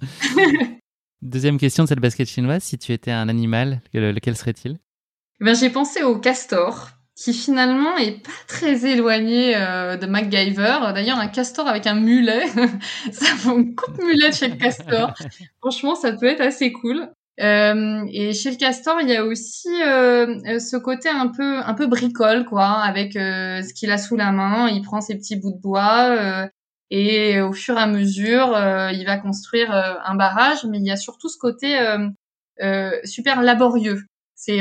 Deuxième 1.23 1.59
question 1.59 1.85
de 1.85 1.88
cette 1.88 2.01
basket 2.01 2.29
chinoise. 2.29 2.64
Si 2.64 2.77
tu 2.77 2.92
étais 2.92 3.12
un 3.12 3.29
animal, 3.29 3.81
lequel 3.95 4.37
serait-il? 4.37 4.79
Ben, 5.42 5.55
J'ai 5.55 5.70
pensé 5.70 6.02
au 6.02 6.18
castor, 6.18 6.92
qui 7.22 7.35
finalement 7.35 7.96
est 7.98 8.22
pas 8.22 8.31
très 8.48 8.87
éloigné 8.87 9.55
euh, 9.57 9.96
de 9.96 10.07
MacGyver. 10.07 10.78
D'ailleurs, 10.94 11.18
un 11.18 11.28
castor 11.28 11.68
avec 11.68 11.87
un 11.87 11.94
mulet, 11.94 12.46
ça 13.12 13.26
fait 13.26 13.50
une 13.50 13.74
coupe 13.74 14.02
mulet 14.02 14.33
chez 14.33 14.48
le 14.48 14.57
castor. 14.57 15.14
Franchement, 15.61 15.94
ça 15.94 16.12
peut 16.12 16.26
être 16.26 16.40
assez 16.40 16.72
cool. 16.72 17.09
Euh, 17.40 18.05
et 18.12 18.33
chez 18.33 18.50
le 18.50 18.57
castor, 18.57 19.00
il 19.00 19.09
y 19.09 19.16
a 19.16 19.24
aussi 19.24 19.68
euh, 19.83 20.59
ce 20.59 20.76
côté 20.76 21.09
un 21.09 21.28
peu 21.28 21.59
un 21.59 21.74
peu 21.74 21.87
bricole, 21.87 22.44
quoi, 22.44 22.81
avec 22.81 23.12
ce 23.12 23.72
qu'il 23.74 23.90
a 23.90 23.98
sous 23.98 24.16
la 24.16 24.33
main. 24.33 24.68
Il 24.68 24.83
prend 24.83 25.00
ses 25.00 25.16
petits 25.16 25.37
bouts 25.37 25.52
de 25.52 25.61
bois 25.61 26.48
et 26.90 27.40
au 27.40 27.52
fur 27.52 27.78
et 27.78 27.81
à 27.81 27.87
mesure, 27.87 28.48
il 28.92 29.05
va 29.07 29.16
construire 29.16 29.72
un 29.72 30.14
barrage. 30.14 30.64
Mais 30.64 30.78
il 30.78 30.87
y 30.87 30.90
a 30.90 30.96
surtout 30.96 31.28
ce 31.28 31.38
côté 31.38 31.78
super 33.05 33.42
laborieux. 33.42 34.05
C'est 34.44 34.59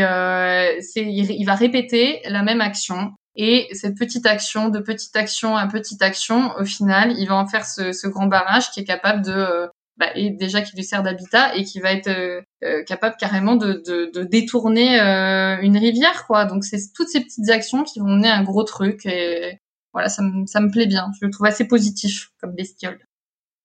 c'est 0.82 1.04
il, 1.04 1.46
va 1.46 1.56
répéter 1.56 2.22
la 2.26 2.44
même 2.44 2.62
action. 2.62 3.14
Et 3.36 3.68
cette 3.72 3.98
petite 3.98 4.28
action, 4.28 4.70
de 4.70 4.80
petite 4.80 5.16
action 5.16 5.56
à 5.56 5.66
petite 5.66 6.02
action, 6.04 6.52
au 6.60 6.66
final, 6.66 7.14
il 7.18 7.28
va 7.28 7.36
en 7.36 7.48
faire 7.48 7.66
ce, 7.66 7.94
ce 7.94 8.08
grand 8.08 8.28
barrage 8.28 8.70
qui 8.72 8.82
est 8.82 8.84
capable 8.84 9.24
de 9.24 9.70
bah, 9.98 10.08
et 10.16 10.30
déjà 10.30 10.62
qui 10.62 10.76
lui 10.76 10.84
sert 10.84 11.04
d'habitat 11.04 11.56
et 11.56 11.64
qui 11.64 11.80
va 11.80 11.92
être 11.92 12.08
euh, 12.08 12.42
euh, 12.64 12.84
capable 12.84 13.16
carrément 13.18 13.56
de, 13.56 13.84
de, 13.86 14.12
de 14.14 14.24
détourner 14.24 15.00
euh, 15.00 15.58
une 15.62 15.78
rivière 15.78 16.26
quoi. 16.28 16.46
Donc 16.46 16.64
c'est 16.64 16.80
toutes 16.96 17.10
ces 17.10 17.22
petites 17.22 17.50
actions 17.50 17.84
qui 17.84 18.00
vont 18.00 18.08
mener 18.08 18.30
un 18.30 18.44
gros 18.44 18.64
truc 18.64 19.06
et 19.06 19.60
voilà 19.94 20.10
ça 20.10 20.24
me, 20.24 20.46
ça 20.46 20.60
me 20.60 20.72
plaît 20.72 20.88
bien. 20.88 21.12
Je 21.20 21.26
le 21.26 21.32
trouve 21.32 21.46
assez 21.48 21.68
positif 21.68 22.32
comme 22.40 22.54
bestiole 22.54 23.00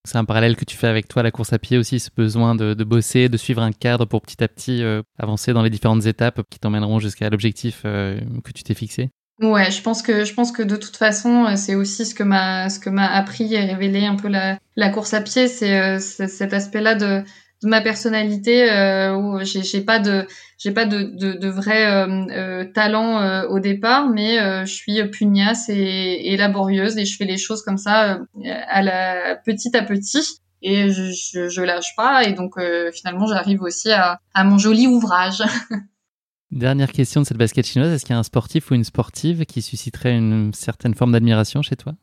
c'est 0.07 0.19
un 0.19 0.25
parallèle 0.25 0.57
que 0.57 0.65
tu 0.65 0.77
fais 0.77 0.87
avec 0.87 1.09
toi, 1.09 1.23
la 1.23 1.31
course 1.31 1.53
à 1.53 1.59
pied 1.59 1.79
aussi, 1.79 2.01
ce 2.01 2.11
besoin 2.17 2.55
de, 2.55 2.75
bosser, 2.85 3.29
de 3.29 3.37
suivre 3.37 3.63
un 3.63 3.73
cadre 3.73 4.07
pour 4.07 4.23
petit 4.23 4.43
à 4.43 4.49
petit 4.49 4.83
avancer 5.19 5.53
dans 5.53 5.63
les 5.63 5.71
différentes 5.71 6.07
étapes 6.07 6.43
qui 6.51 6.59
t'emmèneront 6.59 7.01
jusqu'à 7.01 7.29
l'objectif 7.29 7.83
que 7.83 8.53
tu 8.55 8.63
t'es 8.63 8.75
fixé. 8.75 9.11
Ouais, 9.41 9.71
je 9.71 9.83
pense 9.83 10.03
que 10.03 10.63
de 10.63 10.77
toute 10.77 10.97
façon, 10.97 11.55
c'est 11.57 11.75
aussi 11.75 12.07
ce 12.07 12.15
que 12.15 12.23
m'a 12.23 12.67
appris 13.13 13.55
et 13.55 13.65
révélé 13.65 14.07
un 14.07 14.17
peu 14.17 14.29
la 14.29 14.89
course 14.91 15.13
à 15.15 15.21
pied, 15.21 15.49
c'est 15.49 15.99
cet 16.01 16.55
aspect-là 16.55 16.95
de 16.95 17.23
de 17.63 17.69
ma 17.69 17.81
personnalité 17.81 18.71
euh, 18.71 19.15
où 19.17 19.39
j'ai 19.43 19.81
pas 19.81 19.99
de 19.99 20.27
j'ai 20.59 20.73
pas 20.73 20.85
de 20.85 21.03
de, 21.03 21.33
de 21.33 21.49
vrai 21.49 21.87
euh, 21.87 22.27
euh, 22.31 22.65
talent 22.65 23.47
au 23.49 23.61
départ 23.61 24.09
mais 24.09 24.39
je 24.67 24.73
suis 24.73 25.03
pugnace 25.11 25.69
et, 25.69 26.33
et, 26.33 26.37
laborieuse 26.37 26.97
et 26.99 27.05
je 27.05 27.17
fais 27.17 27.25
les 27.25 27.39
choses 27.39 27.63
comme 27.63 27.79
ça 27.79 28.21
à 28.69 28.83
la 28.83 29.37
petit 29.37 29.77
à 29.77 29.83
petit. 29.83 30.41
Et 30.63 30.91
je, 30.91 31.13
je, 31.13 31.49
je 31.49 31.63
lâche 31.63 31.95
pas 31.97 32.25
et 32.25 32.33
donc 32.33 32.55
finalement 32.93 33.27
j'arrive 33.27 33.63
aussi 33.63 33.93
à, 33.93 34.21
à 34.35 34.43
mon 34.43 34.59
joli 34.59 34.87
ouvrage. 34.87 35.43
Dernière 36.51 36.93
question 36.93 37.21
de 37.21 37.27
cette 37.27 37.37
basket 37.37 37.67
chinoise, 37.67 37.93
est-ce 37.93 38.05
qu'il 38.05 38.15
y 38.15 38.17
a 38.17 38.19
un 38.19 38.23
sportif 38.23 38.71
ou 38.71 38.75
une 38.75 38.85
sportive 38.85 39.45
qui 39.45 39.63
susciterait 39.63 40.17
une 40.17 40.55
certaine 40.55 40.95
forme 40.95 41.13
d'admiration 41.13 41.61
chez 41.61 41.77
toi? 41.77 41.95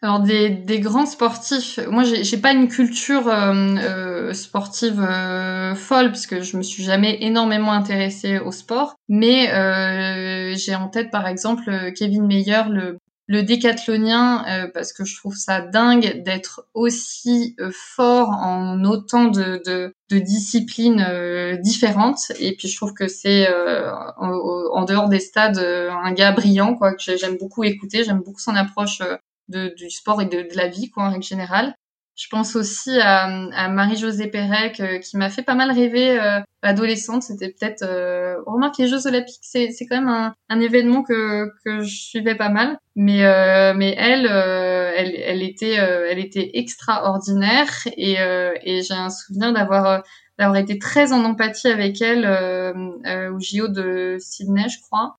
Alors 0.00 0.20
des, 0.20 0.50
des 0.50 0.78
grands 0.78 1.06
sportifs, 1.06 1.80
moi 1.90 2.04
j'ai 2.04 2.36
pas 2.36 2.52
une 2.52 2.68
culture 2.68 3.26
euh, 3.26 3.52
euh, 3.78 4.32
sportive 4.32 5.00
euh, 5.00 5.74
folle 5.74 6.12
puisque 6.12 6.40
je 6.40 6.56
me 6.56 6.62
suis 6.62 6.84
jamais 6.84 7.18
énormément 7.22 7.72
intéressée 7.72 8.38
au 8.38 8.52
sport, 8.52 8.94
mais 9.08 9.52
euh, 9.52 10.54
j'ai 10.56 10.76
en 10.76 10.86
tête 10.88 11.10
par 11.10 11.26
exemple 11.26 11.92
Kevin 11.96 12.26
Meyer, 12.26 12.62
le, 12.70 12.98
le 13.26 13.42
décathlonien, 13.42 14.44
parce 14.72 14.92
que 14.92 15.04
je 15.04 15.16
trouve 15.16 15.34
ça 15.34 15.60
dingue 15.60 16.22
d'être 16.22 16.66
aussi 16.74 17.56
fort 17.72 18.30
en 18.30 18.84
autant 18.84 19.24
de, 19.24 19.60
de, 19.66 19.92
de 20.10 20.18
disciplines 20.18 21.04
différentes. 21.60 22.32
Et 22.40 22.54
puis 22.56 22.68
je 22.68 22.76
trouve 22.76 22.94
que 22.94 23.06
c'est 23.06 23.46
en, 24.16 24.30
en, 24.32 24.84
dehors 24.84 25.08
des 25.10 25.20
stades 25.20 25.58
un 25.58 26.12
gars 26.12 26.32
brillant 26.32 26.74
quoi 26.76 26.94
que 26.94 27.16
j'aime 27.16 27.36
beaucoup 27.36 27.64
écouter, 27.64 28.04
j'aime 28.04 28.20
beaucoup 28.20 28.40
son 28.40 28.54
approche 28.54 29.02
de, 29.48 29.74
du 29.76 29.90
sport 29.90 30.22
et 30.22 30.26
de, 30.26 30.42
de, 30.42 30.56
la 30.56 30.68
vie, 30.68 30.90
quoi, 30.90 31.04
en 31.04 31.10
règle 31.10 31.22
générale. 31.24 31.74
Je 32.16 32.26
pense 32.28 32.56
aussi 32.56 32.98
à, 32.98 33.26
à 33.52 33.68
Marie-Josée 33.68 34.26
Pérec, 34.26 34.80
euh, 34.80 34.98
qui 34.98 35.16
m'a 35.16 35.30
fait 35.30 35.44
pas 35.44 35.54
mal 35.54 35.70
rêver 35.70 36.18
euh, 36.18 36.40
adolescente. 36.62 37.22
C'était 37.22 37.48
peut-être... 37.50 37.84
Euh... 37.84 38.42
Remarque, 38.44 38.76
les 38.78 38.88
Jeux 38.88 39.06
Olympiques, 39.06 39.38
c'est, 39.42 39.70
c'est 39.70 39.86
quand 39.86 40.00
même 40.00 40.08
un, 40.08 40.34
un, 40.48 40.60
événement 40.60 41.04
que, 41.04 41.48
que 41.64 41.80
je 41.84 41.94
suivais 41.94 42.34
pas 42.34 42.48
mal. 42.48 42.76
Mais, 42.96 43.24
euh, 43.24 43.72
mais 43.72 43.94
elle, 43.96 44.26
euh, 44.28 44.92
elle, 44.96 45.14
elle, 45.14 45.44
était, 45.44 45.74
elle 45.74 46.18
était 46.18 46.50
extraordinaire. 46.54 47.70
Et, 47.96 48.14
et 48.14 48.82
j'ai 48.82 48.94
un 48.94 49.10
souvenir 49.10 49.52
d'avoir 49.52 50.02
d'avoir 50.38 50.56
été 50.56 50.78
très 50.78 51.12
en 51.12 51.24
empathie 51.24 51.68
avec 51.68 52.00
elle 52.00 52.24
au 52.24 53.38
JO 53.40 53.68
de 53.68 54.16
Sydney, 54.20 54.68
je 54.68 54.80
crois 54.80 55.18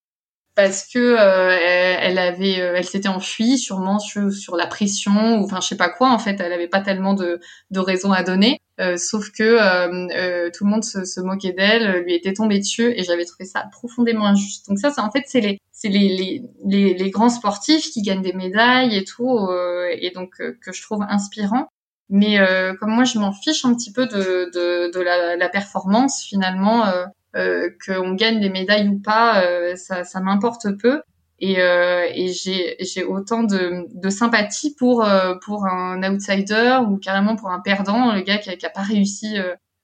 parce 0.60 0.86
que 0.86 1.00
euh, 1.00 1.58
elle, 2.02 2.18
avait, 2.18 2.60
euh, 2.60 2.74
elle 2.76 2.84
s'était 2.84 3.08
enfuie 3.08 3.58
sûrement 3.58 3.98
sur, 3.98 4.30
sur 4.34 4.58
la 4.58 4.68
pression 4.68 5.40
ou 5.40 5.46
enfin 5.46 5.62
je 5.62 5.68
sais 5.70 5.78
pas 5.78 5.88
quoi. 5.88 6.12
En 6.12 6.20
fait, 6.20 6.38
elle 6.42 6.52
avait 6.52 6.68
pas 6.68 6.82
tellement 6.82 7.14
de, 7.14 7.40
de 7.72 7.80
raisons 7.80 8.12
à 8.12 8.24
donner. 8.24 8.60
Euh, 8.82 8.98
sauf 8.98 9.32
que 9.32 9.42
euh, 9.42 10.50
tout 10.54 10.66
le 10.66 10.70
monde 10.70 10.84
se, 10.84 11.06
se 11.06 11.22
moquait 11.22 11.54
d'elle, 11.54 12.04
lui 12.04 12.14
était 12.14 12.34
tombé 12.34 12.60
dessus 12.60 12.92
et 12.94 13.06
j'avais 13.06 13.24
trouvé 13.24 13.46
ça 13.46 13.70
profondément 13.72 14.26
injuste. 14.26 14.68
Donc 14.68 14.80
ça, 14.80 14.92
c'est 14.92 15.00
en 15.00 15.10
fait 15.12 15.24
c'est 15.28 15.40
les 15.40 15.62
c'est 15.72 15.88
les, 15.88 16.10
les, 16.10 16.44
les, 16.66 16.94
les, 16.94 17.10
grands 17.10 17.30
sportifs 17.30 17.90
qui 17.92 18.02
gagnent 18.02 18.22
des 18.22 18.34
médailles 18.34 18.98
et 18.98 19.06
tout 19.06 19.50
et 19.94 20.12
donc 20.14 20.36
que 20.36 20.74
je 20.74 20.82
trouve 20.82 21.06
inspirant. 21.08 21.70
Mais 22.10 22.38
comme 22.82 22.92
moi, 22.92 23.06
je 23.06 23.18
m'en 23.18 23.32
fiche 23.32 23.64
un 23.64 23.74
petit 23.74 23.94
peu 23.94 24.08
de, 24.08 24.52
de, 24.54 24.92
de 24.92 25.00
la, 25.00 25.38
la, 25.38 25.48
performance 25.48 26.22
finalement 26.22 26.86
euh, 26.88 27.06
qu'on 27.34 28.14
gagne 28.14 28.40
des 28.40 28.50
médailles 28.50 28.88
ou 28.88 29.00
pas, 29.00 29.44
euh, 29.44 29.76
ça, 29.76 30.04
ça 30.04 30.20
m'importe 30.20 30.68
peu. 30.82 31.02
Et, 31.42 31.62
euh, 31.62 32.06
et 32.14 32.34
j'ai, 32.34 33.04
autant 33.06 33.44
de, 33.44 33.86
de 33.94 34.10
sympathie 34.10 34.76
pour 34.76 35.06
euh, 35.06 35.36
pour 35.46 35.66
un 35.68 36.04
outsider 36.04 36.80
ou 36.86 36.98
carrément 36.98 37.38
pour 37.38 37.50
un 37.50 37.62
perdant, 37.62 38.14
le 38.14 38.22
gars 38.22 38.40
qui 38.40 38.56
qui 38.58 38.66
pas 38.74 38.82
réussi 38.82 39.38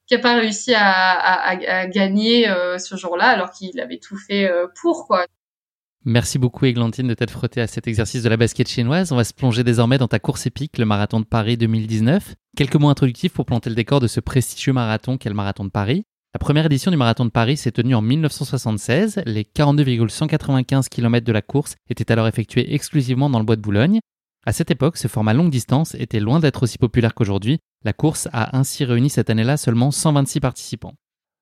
qui 0.05 0.15
a 0.15 0.19
pas 0.19 0.35
réussi 0.35 0.73
à, 0.73 0.83
à, 0.83 1.51
à 1.51 1.87
gagner 1.87 2.45
ce 2.77 2.97
jour-là 2.97 3.27
alors 3.27 3.51
qu'il 3.51 3.79
avait 3.79 3.99
tout 3.99 4.17
fait 4.17 4.51
pour 4.81 5.07
quoi. 5.07 5.25
Merci 6.07 6.37
beaucoup 6.37 6.65
Églantine 6.65 7.07
de 7.07 7.15
t'être 7.15 7.31
frottée 7.31 7.61
à 7.61 7.67
cet 7.67 7.87
exercice 7.87 8.21
de 8.21 8.29
la 8.29 8.37
basket 8.37 8.67
chinoise. 8.67 9.11
On 9.11 9.15
va 9.15 9.23
se 9.23 9.33
plonger 9.33 9.63
désormais 9.63 9.97
dans 9.97 10.07
ta 10.07 10.19
course 10.19 10.45
épique, 10.45 10.77
le 10.77 10.85
marathon 10.85 11.19
de 11.19 11.25
Paris 11.25 11.57
2019. 11.57 12.35
Quelques 12.55 12.75
mots 12.75 12.89
introductifs 12.89 13.33
pour 13.33 13.47
planter 13.47 13.71
le 13.71 13.75
décor 13.75 14.01
de 14.01 14.07
ce 14.07 14.19
prestigieux 14.19 14.73
marathon 14.73 15.17
qu'est 15.17 15.29
le 15.29 15.35
marathon 15.35 15.63
de 15.63 15.71
Paris. 15.71 16.05
La 16.35 16.39
première 16.39 16.65
édition 16.65 16.91
du 16.91 16.97
marathon 16.97 17.23
de 17.23 17.29
Paris 17.29 17.55
s'est 17.55 17.71
tenue 17.71 17.95
en 17.95 18.01
1976. 18.01 19.21
Les 19.25 19.45
42,195 19.45 20.89
km 20.89 21.25
de 21.25 21.31
la 21.31 21.41
course 21.41 21.75
étaient 21.89 22.11
alors 22.11 22.27
effectués 22.27 22.73
exclusivement 22.73 23.29
dans 23.29 23.39
le 23.39 23.45
bois 23.45 23.55
de 23.55 23.61
Boulogne. 23.61 24.01
À 24.45 24.51
cette 24.51 24.69
époque, 24.69 24.97
ce 24.97 25.07
format 25.07 25.33
longue 25.33 25.49
distance 25.49 25.95
était 25.95 26.19
loin 26.19 26.41
d'être 26.41 26.63
aussi 26.63 26.77
populaire 26.77 27.13
qu'aujourd'hui. 27.13 27.59
La 27.85 27.93
course 27.93 28.27
a 28.33 28.57
ainsi 28.57 28.83
réuni 28.83 29.09
cette 29.09 29.29
année-là 29.29 29.55
seulement 29.55 29.91
126 29.91 30.41
participants. 30.41 30.95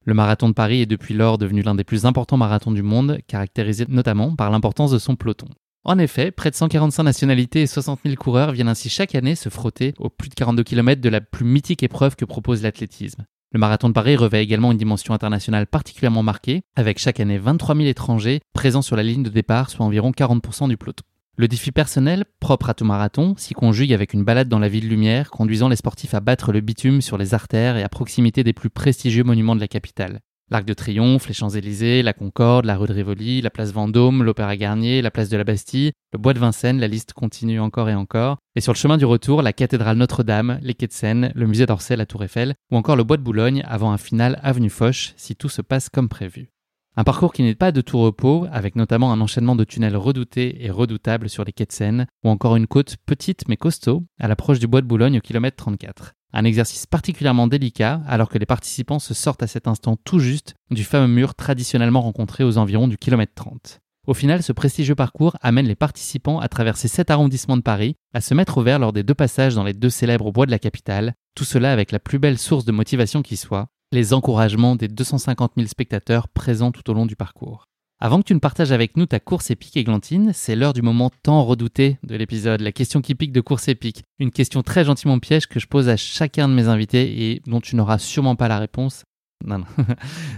Le 0.06 0.14
marathon 0.14 0.48
de 0.48 0.54
Paris 0.54 0.82
est 0.82 0.86
depuis 0.86 1.16
lors 1.16 1.40
devenu 1.40 1.64
l'un 1.64 1.74
des 1.74 1.84
plus 1.84 2.06
importants 2.06 2.38
marathons 2.38 2.72
du 2.72 2.84
monde, 2.84 3.18
caractérisé 3.26 3.86
notamment 3.90 4.36
par 4.36 4.52
l'importance 4.52 4.92
de 4.92 5.00
son 5.00 5.16
peloton. 5.16 5.48
En 5.86 5.98
effet, 5.98 6.30
près 6.30 6.52
de 6.52 6.56
145 6.56 7.02
nationalités 7.02 7.64
et 7.64 7.68
60 7.68 8.02
000 8.06 8.16
coureurs 8.16 8.52
viennent 8.52 8.70
ainsi 8.70 8.90
chaque 8.90 9.16
année 9.16 9.34
se 9.34 9.50
frotter 9.50 9.96
aux 9.98 10.12
plus 10.12 10.30
de 10.30 10.36
42 10.36 10.64
km 10.64 11.02
de 11.02 11.10
la 11.10 11.20
plus 11.20 11.46
mythique 11.46 11.82
épreuve 11.82 12.16
que 12.16 12.26
propose 12.26 12.62
l'athlétisme. 12.62 13.26
Le 13.54 13.60
marathon 13.60 13.88
de 13.88 13.94
Paris 13.94 14.16
revêt 14.16 14.42
également 14.42 14.72
une 14.72 14.80
dimension 14.80 15.14
internationale 15.14 15.68
particulièrement 15.68 16.24
marquée, 16.24 16.64
avec 16.76 16.98
chaque 16.98 17.20
année 17.20 17.38
23 17.38 17.76
000 17.76 17.88
étrangers 17.88 18.42
présents 18.52 18.82
sur 18.82 18.96
la 18.96 19.04
ligne 19.04 19.22
de 19.22 19.30
départ, 19.30 19.70
soit 19.70 19.86
environ 19.86 20.10
40% 20.10 20.68
du 20.70 20.76
peloton. 20.76 21.04
Le 21.38 21.48
défi 21.48 21.72
personnel, 21.72 22.26
propre 22.40 22.72
à 22.72 22.74
tout 22.74 22.84
marathon, 22.84 23.36
s'y 23.38 23.54
conjugue 23.54 23.94
avec 23.94 24.14
une 24.14 24.24
balade 24.24 24.50
dans 24.50 24.58
la 24.58 24.70
ville 24.70 24.90
lumière, 24.90 25.30
conduisant 25.30 25.70
les 25.70 25.76
sportifs 25.76 26.16
à 26.16 26.20
battre 26.20 26.52
le 26.52 26.62
bitume 26.62 27.02
sur 27.02 27.20
les 27.20 27.36
artères 27.36 27.78
et 27.78 27.84
à 27.84 27.90
proximité 27.90 28.44
des 28.44 28.54
plus 28.54 28.72
prestigieux 28.72 29.24
monuments 29.24 29.56
de 29.56 29.62
la 29.62 29.68
capitale. 29.68 30.22
L'Arc 30.54 30.66
de 30.66 30.76
Triomphe, 30.76 31.28
les 31.28 31.34
Champs-Élysées, 31.34 32.04
la 32.04 32.14
Concorde, 32.14 32.66
la 32.66 32.78
rue 32.78 32.86
de 32.86 32.94
Rivoli, 32.94 33.42
la 33.42 33.50
place 33.50 33.72
Vendôme, 33.72 34.22
l'Opéra 34.22 34.56
Garnier, 34.56 35.02
la 35.02 35.10
place 35.10 35.28
de 35.28 35.36
la 35.36 35.44
Bastille, 35.44 35.94
le 36.12 36.20
bois 36.20 36.36
de 36.36 36.38
Vincennes, 36.38 36.80
la 36.80 36.88
liste 36.88 37.14
continue 37.14 37.60
encore 37.60 37.90
et 37.90 37.96
encore. 37.96 38.38
Et 38.56 38.62
sur 38.62 38.72
le 38.72 38.78
chemin 38.78 38.98
du 38.98 39.06
retour, 39.06 39.42
la 39.42 39.52
cathédrale 39.52 39.98
Notre-Dame, 39.98 40.60
les 40.62 40.76
quais 40.76 40.86
de 40.86 40.92
Seine, 40.92 41.32
le 41.34 41.48
musée 41.48 41.66
d'Orsay, 41.66 41.96
la 41.96 42.06
Tour 42.06 42.24
Eiffel, 42.24 42.54
ou 42.72 42.78
encore 42.78 42.96
le 42.96 43.04
bois 43.04 43.18
de 43.18 43.24
Boulogne 43.24 43.64
avant 43.68 43.92
un 43.92 43.98
final 43.98 44.40
avenue 44.44 44.70
Foch 44.70 45.16
si 45.18 45.36
tout 45.36 45.50
se 45.50 45.64
passe 45.64 45.90
comme 45.90 46.08
prévu. 46.08 46.52
Un 46.96 47.04
parcours 47.04 47.34
qui 47.34 47.42
n'est 47.42 47.56
pas 47.56 47.72
de 47.72 47.82
tout 47.82 47.98
repos, 47.98 48.46
avec 48.52 48.76
notamment 48.76 49.12
un 49.12 49.22
enchaînement 49.22 49.56
de 49.56 49.64
tunnels 49.64 49.98
redoutés 49.98 50.64
et 50.64 50.70
redoutables 50.70 51.30
sur 51.30 51.44
les 51.46 51.52
quais 51.52 51.66
de 51.66 51.72
Seine, 51.72 52.06
ou 52.24 52.30
encore 52.30 52.58
une 52.58 52.68
côte 52.68 52.98
petite 53.08 53.48
mais 53.48 53.58
costaud, 53.58 54.04
à 54.20 54.28
l'approche 54.28 54.60
du 54.60 54.68
bois 54.68 54.82
de 54.82 54.88
Boulogne 54.88 55.18
au 55.18 55.22
kilomètre 55.22 55.58
34. 55.58 56.14
Un 56.36 56.46
exercice 56.46 56.88
particulièrement 56.88 57.46
délicat 57.46 58.02
alors 58.08 58.28
que 58.28 58.40
les 58.40 58.48
participants 58.48 58.98
se 58.98 59.14
sortent 59.14 59.44
à 59.44 59.48
cet 59.48 59.68
instant 59.68 59.98
tout 60.04 60.18
juste 60.18 60.56
du 60.72 60.84
fameux 60.84 61.08
mur 61.08 61.36
traditionnellement 61.36 62.02
rencontré 62.02 62.44
aux 62.44 62.58
environs 62.58 62.88
du 62.88 62.98
kilomètre 62.98 63.34
30. 63.36 63.82
Au 64.08 64.16
final, 64.16 64.42
ce 64.42 64.52
prestigieux 64.52 64.96
parcours 64.96 65.38
amène 65.42 65.68
les 65.68 65.76
participants 65.76 66.40
à 66.40 66.50
traverser 66.50 66.88
sept 66.88 67.12
arrondissements 67.12 67.56
de 67.56 67.62
Paris, 67.62 67.96
à 68.14 68.20
se 68.20 68.34
mettre 68.34 68.58
au 68.58 68.64
vert 68.64 68.80
lors 68.80 68.92
des 68.92 69.04
deux 69.04 69.14
passages 69.14 69.56
dans 69.56 69.64
les 69.64 69.74
deux 69.74 69.92
célèbres 69.92 70.32
bois 70.32 70.48
de 70.48 70.52
la 70.52 70.60
capitale, 70.60 71.14
tout 71.36 71.46
cela 71.46 71.72
avec 71.72 71.92
la 71.92 72.00
plus 72.00 72.20
belle 72.20 72.40
source 72.40 72.66
de 72.66 72.72
motivation 72.72 73.22
qui 73.22 73.38
soit, 73.38 73.68
les 73.94 74.12
encouragements 74.14 74.76
des 74.76 74.88
250 74.88 75.54
000 75.56 75.68
spectateurs 75.68 76.28
présents 76.28 76.72
tout 76.72 76.90
au 76.90 76.96
long 76.96 77.06
du 77.06 77.16
parcours. 77.16 77.68
Avant 78.06 78.20
que 78.20 78.26
tu 78.26 78.34
ne 78.34 78.40
partages 78.40 78.74
avec 78.74 78.98
nous 78.98 79.06
ta 79.06 79.22
course 79.22 79.50
épique 79.50 79.78
Églantine, 79.78 80.32
c'est 80.34 80.58
l'heure 80.58 80.74
du 80.74 80.82
moment 80.82 81.10
tant 81.24 81.42
redouté 81.46 82.00
de 82.04 82.18
l'épisode, 82.18 82.60
la 82.60 82.74
question 82.74 83.00
qui 83.00 83.16
pique 83.16 83.32
de 83.32 83.40
course 83.40 83.70
épique. 83.70 84.04
Une 84.20 84.30
question 84.30 84.62
très 84.62 84.84
gentiment 84.84 85.20
piège 85.20 85.48
que 85.48 85.58
je 85.58 85.68
pose 85.68 85.88
à 85.88 85.96
chacun 85.96 86.50
de 86.50 86.54
mes 86.54 86.68
invités 86.68 87.32
et 87.32 87.42
dont 87.48 87.62
tu 87.62 87.78
n'auras 87.78 88.00
sûrement 88.00 88.36
pas 88.36 88.50
la 88.50 88.60
réponse. 88.60 89.06
Non, 89.46 89.60
non, 89.60 89.66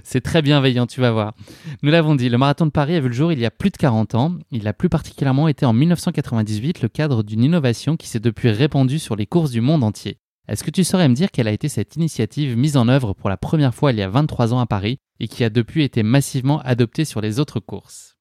c'est 0.04 0.22
très 0.22 0.44
bienveillant, 0.44 0.86
tu 0.86 1.02
vas 1.02 1.10
voir. 1.10 1.34
Nous 1.82 1.90
l'avons 1.90 2.14
dit, 2.14 2.30
le 2.30 2.38
marathon 2.38 2.68
de 2.68 2.72
Paris 2.72 2.98
a 2.98 3.00
vu 3.00 3.08
le 3.08 3.16
jour 3.16 3.32
il 3.32 3.40
y 3.40 3.48
a 3.48 3.52
plus 3.52 3.72
de 3.72 3.78
40 3.78 4.14
ans. 4.14 4.36
Il 4.52 4.68
a 4.68 4.74
plus 4.74 4.90
particulièrement 4.90 5.48
été 5.48 5.66
en 5.66 5.74
1998 5.74 6.84
le 6.84 6.88
cadre 6.88 7.24
d'une 7.24 7.44
innovation 7.44 7.98
qui 7.98 8.08
s'est 8.08 8.20
depuis 8.20 8.52
répandue 8.52 9.00
sur 9.00 9.16
les 9.16 9.26
courses 9.26 9.50
du 9.50 9.62
monde 9.62 9.84
entier. 9.84 10.20
Est-ce 10.48 10.64
que 10.64 10.70
tu 10.70 10.84
saurais 10.84 11.10
me 11.10 11.16
dire 11.16 11.32
quelle 11.32 11.48
a 11.48 11.52
été 11.52 11.68
cette 11.68 11.96
initiative 11.96 12.56
mise 12.56 12.78
en 12.78 12.88
œuvre 12.90 13.14
pour 13.14 13.28
la 13.28 13.38
première 13.38 13.74
fois 13.74 13.92
il 13.92 13.98
y 13.98 14.04
a 14.04 14.10
23 14.10 14.54
ans 14.54 14.60
à 14.60 14.68
Paris? 14.68 15.00
Et 15.20 15.28
qui 15.28 15.44
a 15.44 15.50
depuis 15.50 15.84
été 15.84 16.04
massivement 16.04 16.60
adoptée 16.62 17.06
sur 17.06 17.22
les 17.22 17.40
autres 17.40 17.60
courses 17.60 18.16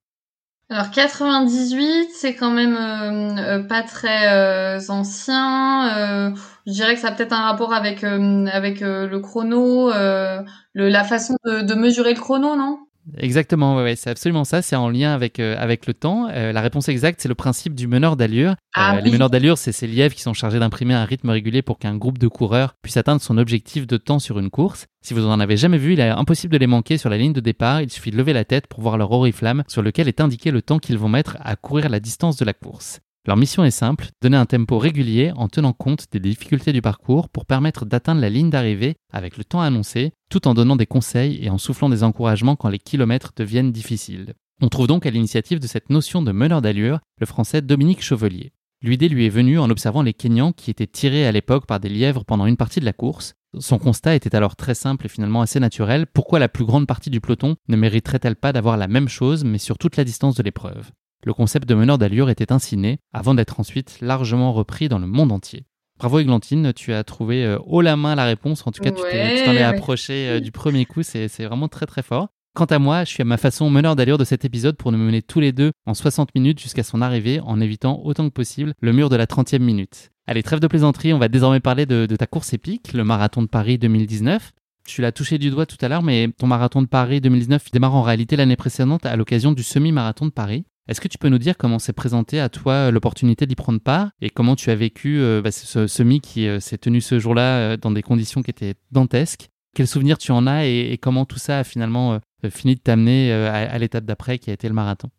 alors 0.69 0.89
98, 0.89 2.09
c'est 2.11 2.33
quand 2.33 2.49
même 2.49 2.75
euh, 2.75 3.59
euh, 3.59 3.63
pas 3.63 3.83
très 3.83 4.33
euh, 4.33 4.79
ancien. 4.89 6.33
je 6.65 6.71
dirais 6.71 6.95
que 6.95 7.01
ça 7.01 7.09
a 7.09 7.11
peut-être 7.11 7.33
un 7.33 7.43
rapport 7.43 7.71
avec 7.71 8.03
avec 8.03 8.79
le 8.79 9.19
chrono, 9.19 9.91
le, 9.91 10.43
la 10.73 11.03
façon 11.03 11.35
de, 11.45 11.61
de, 11.61 11.73
mesurer 11.75 12.15
le 12.15 12.19
chrono, 12.19 12.55
non? 12.55 12.79
Exactement, 13.17 13.75
ouais, 13.77 13.95
c'est 13.95 14.09
absolument 14.09 14.43
ça. 14.43 14.61
C'est 14.61 14.75
en 14.75 14.89
lien 14.89 15.13
avec, 15.13 15.39
euh, 15.39 15.55
avec 15.59 15.85
le 15.85 15.93
temps. 15.93 16.27
Euh, 16.29 16.51
la 16.51 16.61
réponse 16.61 16.89
exacte, 16.89 17.21
c'est 17.21 17.29
le 17.29 17.35
principe 17.35 17.75
du 17.75 17.87
meneur 17.87 18.15
d'allure. 18.15 18.55
Ah 18.73 18.97
Les 18.97 19.03
oui. 19.03 19.11
meneurs 19.11 19.29
d'allure, 19.29 19.57
c'est 19.57 19.71
ces 19.71 19.87
lièvres 19.87 20.15
qui 20.15 20.21
sont 20.21 20.33
chargés 20.33 20.59
d'imprimer 20.59 20.93
un 20.93 21.05
rythme 21.05 21.29
régulier 21.29 21.61
pour 21.61 21.77
qu'un 21.77 21.95
groupe 21.95 22.17
de 22.17 22.27
coureurs 22.27 22.75
puisse 22.81 22.97
atteindre 22.97 23.21
son 23.21 23.37
objectif 23.37 23.87
de 23.87 23.97
temps 23.97 24.19
sur 24.19 24.39
une 24.39 24.49
course. 24.49 24.87
Si 25.01 25.13
vous 25.13 25.25
en 25.25 25.39
avez 25.39 25.57
jamais 25.57 25.77
vu, 25.77 25.93
il 25.93 25.99
est 25.99 26.09
impossible 26.09 26.53
de 26.53 26.57
les 26.57 26.67
manquer 26.67 26.97
sur 26.97 27.09
la 27.09 27.17
ligne 27.17 27.33
de 27.33 27.41
départ. 27.41 27.81
Il 27.81 27.91
suffit 27.91 28.11
de 28.11 28.17
lever 28.17 28.33
la 28.33 28.45
tête 28.45 28.67
pour 28.67 28.81
voir 28.81 28.97
leur 28.97 29.11
oriflamme 29.11 29.63
sur 29.67 29.81
lequel 29.81 30.07
est 30.07 30.21
indiqué 30.21 30.51
le 30.51 30.61
temps 30.61 30.79
qu'ils 30.79 30.97
vont 30.97 31.09
mettre 31.09 31.37
à 31.41 31.55
courir 31.55 31.89
la 31.89 31.99
distance 31.99 32.37
de 32.37 32.45
la 32.45 32.53
course. 32.53 32.99
Leur 33.27 33.37
mission 33.37 33.63
est 33.63 33.71
simple, 33.71 34.09
donner 34.21 34.37
un 34.37 34.45
tempo 34.45 34.77
régulier 34.77 35.31
en 35.35 35.47
tenant 35.47 35.73
compte 35.73 36.05
des 36.11 36.19
difficultés 36.19 36.73
du 36.73 36.83
parcours 36.83 37.27
pour 37.29 37.47
permettre 37.47 37.83
d'atteindre 37.83 38.21
la 38.21 38.29
ligne 38.29 38.51
d'arrivée 38.51 38.97
avec 39.11 39.37
le 39.37 39.43
temps 39.43 39.61
annoncé, 39.61 40.11
tout 40.29 40.47
en 40.47 40.53
donnant 40.53 40.75
des 40.75 40.85
conseils 40.85 41.39
et 41.43 41.49
en 41.49 41.57
soufflant 41.57 41.89
des 41.89 42.03
encouragements 42.03 42.55
quand 42.55 42.69
les 42.69 42.79
kilomètres 42.79 43.33
deviennent 43.35 43.71
difficiles. 43.71 44.33
On 44.61 44.69
trouve 44.69 44.87
donc 44.87 45.05
à 45.05 45.09
l'initiative 45.09 45.59
de 45.59 45.67
cette 45.67 45.89
notion 45.89 46.21
de 46.21 46.31
meneur 46.31 46.61
d'allure 46.61 46.99
le 47.19 47.25
français 47.25 47.61
Dominique 47.61 48.03
Chevelier. 48.03 48.53
L'idée 48.81 49.09
lui 49.09 49.25
est 49.25 49.29
venue 49.29 49.59
en 49.59 49.69
observant 49.69 50.01
les 50.01 50.13
Kenyans 50.13 50.53
qui 50.53 50.69
étaient 50.69 50.87
tirés 50.87 51.25
à 51.25 51.31
l'époque 51.31 51.65
par 51.65 51.79
des 51.79 51.89
lièvres 51.89 52.23
pendant 52.23 52.45
une 52.45 52.57
partie 52.57 52.79
de 52.79 52.85
la 52.85 52.93
course. 52.93 53.33
Son 53.57 53.79
constat 53.79 54.15
était 54.15 54.35
alors 54.35 54.55
très 54.55 54.75
simple 54.75 55.05
et 55.05 55.09
finalement 55.09 55.41
assez 55.41 55.59
naturel. 55.59 56.05
Pourquoi 56.07 56.39
la 56.39 56.49
plus 56.49 56.65
grande 56.65 56.87
partie 56.87 57.09
du 57.09 57.21
peloton 57.21 57.55
ne 57.67 57.77
mériterait-elle 57.77 58.35
pas 58.35 58.53
d'avoir 58.53 58.77
la 58.77 58.87
même 58.87 59.07
chose 59.07 59.43
mais 59.43 59.57
sur 59.57 59.77
toute 59.77 59.97
la 59.97 60.03
distance 60.03 60.35
de 60.35 60.43
l'épreuve? 60.43 60.91
Le 61.25 61.33
concept 61.33 61.67
de 61.67 61.73
meneur 61.73 61.97
d'allure 61.97 62.29
était 62.29 62.51
ainsi 62.51 62.77
né 62.77 62.99
avant 63.11 63.33
d'être 63.33 63.59
ensuite 63.59 63.97
largement 64.01 64.53
repris 64.53 64.89
dans 64.89 64.99
le 64.99 65.07
monde 65.07 65.31
entier. 65.31 65.65
Bravo 65.99 66.19
Églantine, 66.19 66.73
tu 66.73 66.93
as 66.93 67.03
trouvé 67.03 67.45
euh, 67.45 67.57
haut 67.65 67.81
la 67.81 67.95
main 67.95 68.15
la 68.15 68.25
réponse. 68.25 68.65
En 68.67 68.71
tout 68.71 68.81
cas, 68.83 68.91
tu 68.91 69.01
t'es- 69.01 69.03
Ouais, 69.03 69.37
tu 69.39 69.45
t'en 69.45 69.53
es 69.53 69.61
approché 69.63 70.27
euh, 70.29 70.39
du 70.39 70.51
premier 70.51 70.85
coup. 70.85 71.03
C'est 71.03 71.27
c'est 71.27 71.45
vraiment 71.45 71.67
très 71.69 71.85
très 71.85 72.01
fort. 72.03 72.27
Quant 72.53 72.65
à 72.65 72.79
moi, 72.79 73.03
je 73.03 73.09
suis 73.09 73.21
à 73.21 73.25
ma 73.25 73.37
façon 73.37 73.69
meneur 73.69 73.95
d'allure 73.95 74.17
de 74.17 74.23
cet 74.23 74.45
épisode 74.45 74.77
pour 74.77 74.91
nous 74.91 74.97
mener 74.97 75.21
tous 75.21 75.39
les 75.41 75.51
deux 75.51 75.71
en 75.85 75.93
60 75.93 76.33
minutes 76.35 76.59
jusqu'à 76.61 76.83
son 76.83 77.01
arrivée 77.01 77.39
en 77.41 77.59
évitant 77.59 78.01
autant 78.03 78.25
que 78.29 78.33
possible 78.33 78.73
le 78.81 78.93
mur 78.93 79.09
de 79.09 79.15
la 79.17 79.25
30e 79.25 79.59
minute. 79.59 80.09
Allez, 80.27 80.41
trêve 80.41 80.59
de 80.61 80.67
plaisanterie, 80.67 81.13
on 81.13 81.17
va 81.19 81.27
désormais 81.27 81.59
parler 81.59 81.85
de, 81.85 82.05
de 82.05 82.15
ta 82.15 82.25
course 82.27 82.53
épique, 82.53 82.93
le 82.93 83.03
marathon 83.03 83.41
de 83.41 83.47
Paris 83.47 83.77
2019. 83.77 84.51
Tu 84.87 85.01
l'as 85.01 85.11
touché 85.11 85.37
du 85.37 85.49
doigt 85.49 85.65
tout 85.65 85.77
à 85.81 85.87
l'heure, 85.87 86.03
mais 86.03 86.29
ton 86.37 86.47
marathon 86.47 86.81
de 86.81 86.87
Paris 86.87 87.19
2019 87.19 87.71
démarre 87.71 87.95
en 87.95 88.03
réalité 88.03 88.35
l'année 88.35 88.55
précédente 88.55 89.05
à 89.05 89.15
l'occasion 89.15 89.51
du 89.51 89.61
semi-marathon 89.63 90.25
de 90.25 90.31
Paris. 90.31 90.63
Est-ce 90.87 91.01
que 91.01 91.07
tu 91.07 91.17
peux 91.17 91.29
nous 91.29 91.37
dire 91.39 91.57
comment 91.57 91.79
s'est 91.79 91.93
présentée 91.93 92.39
à 92.39 92.49
toi 92.49 92.73
euh, 92.73 92.91
l'opportunité 92.91 93.45
d'y 93.47 93.55
prendre 93.55 93.79
part 93.79 94.11
et 94.21 94.29
comment 94.29 94.55
tu 94.55 94.69
as 94.69 94.75
vécu 94.75 95.19
euh, 95.19 95.41
bah, 95.41 95.51
ce 95.51 95.87
semi 95.87 96.21
qui 96.21 96.47
euh, 96.47 96.59
s'est 96.59 96.77
tenu 96.77 97.01
ce 97.01 97.17
jour-là 97.19 97.57
euh, 97.57 97.77
dans 97.77 97.91
des 97.91 98.03
conditions 98.03 98.43
qui 98.43 98.51
étaient 98.51 98.75
dantesques? 98.91 99.49
Quels 99.75 99.87
souvenirs 99.87 100.17
tu 100.17 100.31
en 100.31 100.45
as 100.47 100.65
et, 100.67 100.91
et 100.93 100.97
comment 100.97 101.25
tout 101.25 101.39
ça 101.39 101.59
a 101.59 101.63
finalement 101.63 102.19
fini 102.49 102.75
de 102.75 102.79
t'amener 102.79 103.33
à, 103.33 103.53
à 103.55 103.77
l'étape 103.77 104.05
d'après 104.05 104.37
qui 104.37 104.49
a 104.49 104.53
été 104.53 104.67
le 104.69 104.73
marathon? 104.73 105.09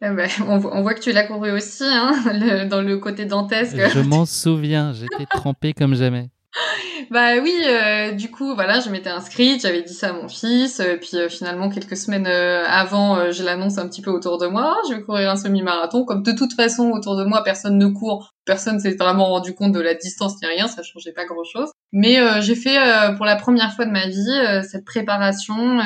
Ah 0.00 0.14
bah, 0.14 0.24
on, 0.48 0.56
vo- 0.58 0.70
on 0.72 0.80
voit 0.82 0.94
que 0.94 1.00
tu 1.00 1.12
l'as 1.12 1.26
couru 1.26 1.50
aussi, 1.50 1.84
hein, 1.84 2.12
le- 2.32 2.68
dans 2.68 2.80
le 2.80 2.96
côté 2.98 3.26
dantesque. 3.26 3.76
Je 3.78 3.98
m'en 4.00 4.24
souviens, 4.24 4.92
j'étais 4.94 5.26
trempé 5.26 5.74
comme 5.74 5.94
jamais. 5.94 6.30
Bah 7.10 7.38
oui, 7.42 7.54
euh, 7.64 8.12
du 8.12 8.30
coup, 8.30 8.54
voilà, 8.54 8.80
je 8.80 8.90
m'étais 8.90 9.10
inscrite, 9.10 9.62
j'avais 9.62 9.82
dit 9.82 9.94
ça 9.94 10.10
à 10.10 10.12
mon 10.12 10.28
fils, 10.28 10.80
euh, 10.80 10.96
puis 10.96 11.16
euh, 11.16 11.28
finalement, 11.28 11.68
quelques 11.68 11.96
semaines 11.96 12.26
avant, 12.26 13.30
je 13.30 13.42
l'annonce 13.42 13.78
un 13.78 13.88
petit 13.88 14.02
peu 14.02 14.10
autour 14.10 14.38
de 14.38 14.46
moi, 14.46 14.76
je 14.88 14.94
vais 14.94 15.02
courir 15.02 15.30
un 15.30 15.36
semi-marathon, 15.36 16.04
comme 16.04 16.22
de 16.22 16.32
toute 16.32 16.54
façon, 16.54 16.90
autour 16.90 17.16
de 17.16 17.24
moi, 17.24 17.42
personne 17.44 17.78
ne 17.78 17.86
court, 17.86 18.34
personne 18.44 18.80
s'est 18.80 18.96
vraiment 18.96 19.26
rendu 19.26 19.54
compte 19.54 19.72
de 19.72 19.80
la 19.80 19.94
distance 19.94 20.34
ni 20.42 20.48
rien, 20.48 20.66
ça 20.66 20.82
changeait 20.82 21.12
pas 21.12 21.24
grand-chose. 21.24 21.70
Mais 21.92 22.18
j'ai 22.42 22.54
fait, 22.54 22.78
pour 23.16 23.26
la 23.26 23.36
première 23.36 23.74
fois 23.74 23.84
de 23.84 23.90
ma 23.90 24.06
vie, 24.06 24.62
cette 24.68 24.84
préparation 24.84 25.78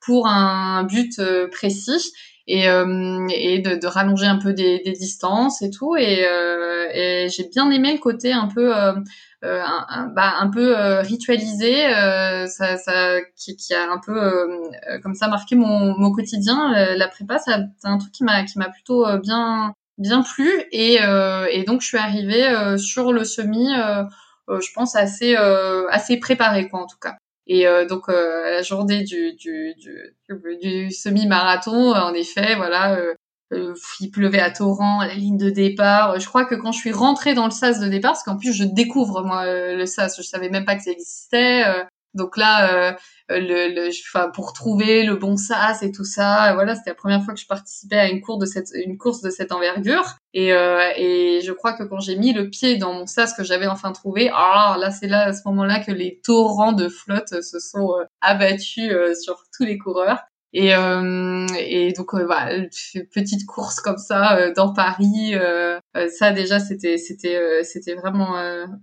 pour 0.00 0.26
un 0.26 0.84
but 0.84 1.20
précis, 1.50 2.12
et, 2.46 2.68
euh, 2.68 3.26
et 3.34 3.58
de, 3.60 3.76
de 3.76 3.86
rallonger 3.86 4.26
un 4.26 4.38
peu 4.38 4.52
des, 4.52 4.80
des 4.84 4.92
distances 4.92 5.62
et 5.62 5.70
tout, 5.70 5.96
et, 5.96 6.24
euh, 6.26 6.86
et 6.92 7.28
j'ai 7.28 7.48
bien 7.48 7.70
aimé 7.70 7.92
le 7.92 7.98
côté 7.98 8.32
un 8.32 8.48
peu... 8.48 8.76
euh, 8.76 8.92
euh, 9.44 9.62
bah, 10.16 10.36
un 10.40 10.48
peu 10.48 10.78
euh, 10.78 11.02
ritualisé, 11.02 11.86
euh, 11.94 12.46
ça, 12.46 12.78
ça, 12.78 13.20
qui, 13.36 13.56
qui 13.56 13.74
a 13.74 13.90
un 13.92 13.98
peu 13.98 14.14
comme 15.02 15.14
ça 15.14 15.28
marqué 15.28 15.54
mon, 15.54 15.98
mon 15.98 16.12
quotidien. 16.12 16.72
La 16.96 17.08
prépa, 17.08 17.38
c'est 17.38 17.52
un 17.84 17.98
truc 17.98 18.10
qui 18.12 18.24
m'a 18.24 18.44
qui 18.44 18.58
m'a 18.58 18.70
plutôt 18.70 19.04
bien 19.18 19.74
bien 19.98 20.22
plu 20.22 20.50
et, 20.72 20.98
et 21.50 21.64
donc 21.64 21.82
je 21.82 21.86
suis 21.86 21.98
arrivée 21.98 22.78
sur 22.78 23.12
le 23.12 23.24
semi, 23.24 23.68
je 24.48 24.72
pense 24.74 24.96
assez 24.96 25.36
assez 25.90 26.16
préparée 26.18 26.68
quoi 26.68 26.80
en 26.80 26.86
tout 26.86 26.98
cas. 26.98 27.16
Et 27.46 27.66
euh, 27.66 27.86
donc 27.86 28.08
euh, 28.08 28.50
la 28.50 28.62
journée 28.62 29.02
du 29.04 29.34
du 29.34 29.74
du, 29.76 30.14
du 30.62 30.90
semi-marathon, 30.92 31.92
en 31.94 32.14
effet, 32.14 32.56
voilà. 32.56 32.96
euh, 32.96 33.14
euh, 33.52 33.74
il 34.00 34.10
pleuvait 34.10 34.40
à 34.40 34.50
torrent 34.50 35.00
à 35.00 35.06
la 35.06 35.14
ligne 35.14 35.36
de 35.36 35.50
départ. 35.50 36.18
Je 36.18 36.26
crois 36.26 36.44
que 36.46 36.54
quand 36.54 36.72
je 36.72 36.78
suis 36.78 36.92
rentrée 36.92 37.34
dans 37.34 37.44
le 37.44 37.50
sas 37.50 37.78
de 37.80 37.88
départ, 37.88 38.12
parce 38.12 38.24
qu'en 38.24 38.38
plus 38.38 38.52
je 38.54 38.64
découvre 38.64 39.22
moi 39.22 39.44
euh, 39.44 39.76
le 39.76 39.86
sas, 39.86 40.16
je 40.16 40.22
savais 40.22 40.48
même 40.48 40.64
pas 40.64 40.76
que 40.76 40.82
ça 40.82 40.90
existait. 40.90 41.64
Donc 42.14 42.36
là, 42.36 42.90
euh, 42.90 42.92
le, 43.28 43.74
le, 43.74 43.88
enfin, 43.88 44.30
pour 44.30 44.52
trouver 44.52 45.02
le 45.02 45.16
bon 45.16 45.36
sas 45.36 45.82
et 45.82 45.90
tout 45.90 46.04
ça, 46.04 46.50
euh, 46.50 46.54
voilà, 46.54 46.74
c'était 46.74 46.90
la 46.90 46.96
première 46.96 47.22
fois 47.22 47.34
que 47.34 47.40
je 47.40 47.46
participais 47.46 47.96
à 47.96 48.08
une 48.08 48.20
course 48.20 48.38
de 48.38 48.46
cette, 48.46 48.68
une 48.74 48.98
course 48.98 49.20
de 49.20 49.30
cette 49.30 49.52
envergure. 49.52 50.16
Et, 50.32 50.52
euh, 50.52 50.90
et 50.96 51.40
je 51.44 51.52
crois 51.52 51.72
que 51.72 51.84
quand 51.84 52.00
j'ai 52.00 52.16
mis 52.16 52.32
le 52.32 52.50
pied 52.50 52.76
dans 52.76 52.92
mon 52.92 53.06
sas 53.06 53.34
que 53.34 53.44
j'avais 53.44 53.66
enfin 53.66 53.92
trouvé, 53.92 54.30
ah 54.34 54.76
là, 54.78 54.90
c'est 54.90 55.08
là 55.08 55.26
à 55.26 55.32
ce 55.32 55.42
moment-là 55.46 55.80
que 55.80 55.92
les 55.92 56.20
torrents 56.22 56.72
de 56.72 56.88
flotte 56.88 57.42
se 57.42 57.58
sont 57.58 57.92
euh, 57.98 58.04
abattus 58.20 58.90
euh, 58.90 59.14
sur 59.14 59.44
tous 59.56 59.64
les 59.64 59.78
coureurs. 59.78 60.18
Et, 60.56 60.72
euh, 60.74 61.46
et 61.58 61.92
donc 61.94 62.14
euh, 62.14 62.24
voilà, 62.26 62.62
petite 63.12 63.44
course 63.44 63.80
comme 63.80 63.98
ça 63.98 64.36
euh, 64.38 64.52
dans 64.54 64.72
Paris, 64.72 65.34
ça 66.08 66.30
déjà 66.32 66.58
c'était 66.60 66.96
c'était 66.98 67.62
c'était 67.64 67.94
vraiment 67.94 68.34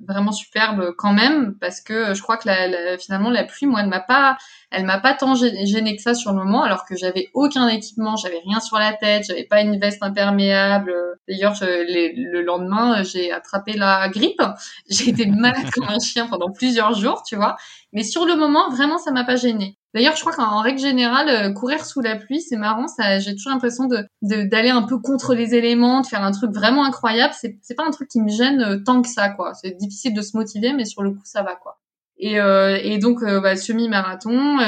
vraiment 0.08 0.32
superbe 0.32 0.94
quand 0.98 1.14
même 1.14 1.56
parce 1.60 1.82
que 1.82 2.14
je 2.14 2.22
crois 2.22 2.38
que 2.38 2.48
la, 2.48 2.68
la- 2.68 2.98
finalement 2.98 3.30
la 3.30 3.44
pluie 3.44 3.68
moi 3.68 3.82
elle 3.82 3.90
m'a 3.90 4.00
pas 4.00 4.38
elle 4.72 4.86
m'a 4.86 5.00
pas 5.00 5.14
tant 5.14 5.34
gê- 5.34 5.66
gênée 5.66 5.96
que 5.96 6.02
ça 6.02 6.14
sur 6.14 6.32
le 6.32 6.38
moment 6.38 6.64
alors 6.64 6.86
que 6.86 6.96
j'avais 6.96 7.30
aucun 7.34 7.68
équipement, 7.68 8.16
j'avais 8.16 8.40
rien 8.46 8.60
sur 8.60 8.78
la 8.78 8.94
tête, 8.94 9.26
j'avais 9.28 9.44
pas 9.46 9.62
une 9.62 9.80
veste 9.80 10.02
imperméable. 10.04 10.94
D'ailleurs 11.28 11.56
le 11.62 12.42
lendemain 12.42 13.04
j'ai 13.04 13.32
attrapé 13.32 13.74
la 13.74 14.10
grippe, 14.10 14.42
j'ai 14.90 15.10
été 15.10 15.26
malade 15.26 15.70
comme 15.74 15.88
un 15.90 16.00
chien 16.00 16.28
pendant 16.28 16.52
plusieurs 16.52 16.94
jours, 16.96 17.24
tu 17.24 17.36
vois. 17.36 17.56
Mais 17.94 18.04
sur 18.04 18.26
le 18.26 18.36
moment 18.36 18.70
vraiment 18.70 18.98
ça 18.98 19.12
m'a 19.12 19.24
pas 19.26 19.36
gênée. 19.36 19.78
D'ailleurs, 19.94 20.16
je 20.16 20.22
crois 20.22 20.34
qu'en 20.34 20.62
règle 20.62 20.80
générale, 20.80 21.30
euh, 21.30 21.54
courir 21.54 21.86
sous 21.86 22.00
la 22.00 22.16
pluie, 22.16 22.42
c'est 22.42 22.56
marrant. 22.56 22.88
Ça, 22.88 23.20
j'ai 23.20 23.36
toujours 23.36 23.52
l'impression 23.52 23.88
de 23.88 24.08
d'aller 24.22 24.70
un 24.70 24.84
peu 24.84 25.00
contre 25.00 25.34
les 25.34 25.54
éléments, 25.54 26.02
de 26.02 26.08
faire 26.08 26.24
un 26.24 26.32
truc 26.32 26.52
vraiment 26.52 26.86
incroyable. 26.86 27.34
C'est 27.38 27.58
c'est 27.62 27.76
pas 27.76 27.84
un 27.86 27.92
truc 27.92 28.08
qui 28.08 28.22
me 28.22 28.30
gêne 28.30 28.62
euh, 28.62 28.78
tant 28.86 29.02
que 29.02 29.10
ça, 29.10 29.30
quoi. 29.30 29.54
C'est 29.54 29.78
difficile 29.78 30.14
de 30.14 30.22
se 30.22 30.38
motiver, 30.38 30.72
mais 30.74 30.86
sur 30.86 31.04
le 31.04 31.12
coup, 31.12 31.26
ça 31.26 31.44
va, 31.44 31.56
quoi. 31.56 31.80
Et 32.18 32.40
euh, 32.40 32.78
et 32.82 33.00
donc, 33.00 33.24
bah, 33.24 33.56
semi-marathon, 33.56 34.60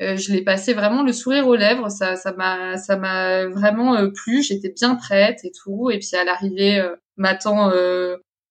je 0.00 0.32
l'ai 0.32 0.42
passé 0.42 0.74
vraiment 0.74 1.02
le 1.02 1.12
sourire 1.12 1.46
aux 1.46 1.54
lèvres. 1.54 1.88
Ça 1.90 2.16
ça 2.16 2.32
m'a 2.32 2.76
ça 2.78 2.96
m'a 2.96 3.46
vraiment 3.46 4.10
plu. 4.10 4.42
J'étais 4.42 4.70
bien 4.70 4.96
prête 4.96 5.44
et 5.44 5.52
tout. 5.52 5.90
Et 5.90 5.98
puis 5.98 6.16
à 6.16 6.24
l'arrivée, 6.24 6.82
m'attend 7.16 7.70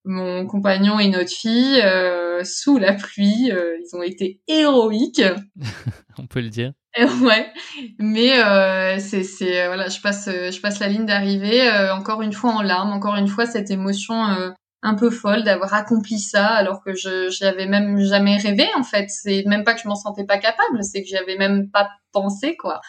mon 0.06 0.46
compagnon 0.46 1.00
et 1.00 1.08
notre 1.10 1.32
fille 1.32 1.82
euh, 1.82 2.44
sous 2.44 2.78
la 2.78 2.94
pluie. 2.94 3.52
Euh, 3.52 3.78
ils 3.82 3.96
ont 3.96 4.04
été 4.04 4.42
héroïques. 4.48 5.24
On 6.18 6.28
peut 6.28 6.42
le 6.42 6.50
dire. 6.50 6.74
Ouais, 7.22 7.52
mais 7.98 8.38
euh, 8.40 9.00
c'est 9.00 9.24
c'est 9.24 9.64
euh, 9.64 9.68
voilà, 9.68 9.88
je 9.90 10.00
passe 10.00 10.28
euh, 10.28 10.52
je 10.52 10.62
passe 10.62 10.80
la 10.80 10.88
ligne 10.88 11.08
d'arrivée 11.08 11.68
euh, 11.68 11.96
encore 11.96 12.22
une 12.22 12.34
fois 12.34 12.52
en 12.52 12.62
larmes, 12.62 12.92
encore 12.94 13.16
une 13.16 13.28
fois 13.28 13.48
cette 13.48 13.72
émotion 13.72 14.28
euh, 14.28 14.52
un 14.84 14.94
peu 14.94 15.10
folle 15.10 15.44
d'avoir 15.44 15.74
accompli 15.74 16.20
ça 16.20 16.46
alors 16.46 16.84
que 16.84 16.94
je 16.94 17.30
j'y 17.32 17.46
avais 17.46 17.66
même 17.66 18.00
jamais 18.00 18.38
rêvé 18.38 18.68
en 18.78 18.84
fait. 18.84 19.08
C'est 19.10 19.44
même 19.48 19.64
pas 19.64 19.74
que 19.74 19.82
je 19.82 19.88
m'en 19.88 19.96
sentais 19.96 20.26
pas 20.26 20.38
capable, 20.38 20.84
c'est 20.84 21.02
que 21.02 21.08
j'y 21.08 21.18
avais 21.18 21.36
même 21.36 21.72
pas 21.72 21.90
pensé 22.12 22.56
quoi. 22.58 22.80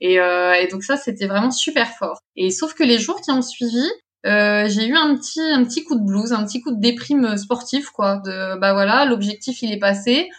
Et, 0.00 0.18
euh, 0.18 0.54
et 0.54 0.66
donc 0.66 0.82
ça 0.82 0.96
c'était 0.96 1.28
vraiment 1.28 1.52
super 1.52 1.86
fort. 1.88 2.18
Et 2.34 2.50
sauf 2.50 2.74
que 2.74 2.82
les 2.82 2.98
jours 2.98 3.20
qui 3.20 3.30
ont 3.30 3.42
suivi, 3.42 3.88
euh, 4.26 4.68
j'ai 4.68 4.86
eu 4.86 4.94
un 4.96 5.16
petit 5.16 5.40
un 5.40 5.64
petit 5.64 5.84
coup 5.84 5.96
de 5.96 6.04
blues, 6.04 6.32
un 6.32 6.44
petit 6.44 6.60
coup 6.62 6.70
de 6.74 6.80
déprime 6.80 7.36
sportif 7.36 7.90
quoi. 7.90 8.18
De 8.24 8.58
bah 8.58 8.72
voilà, 8.72 9.04
l'objectif 9.04 9.62
il 9.62 9.72
est 9.72 9.78
passé. 9.78 10.30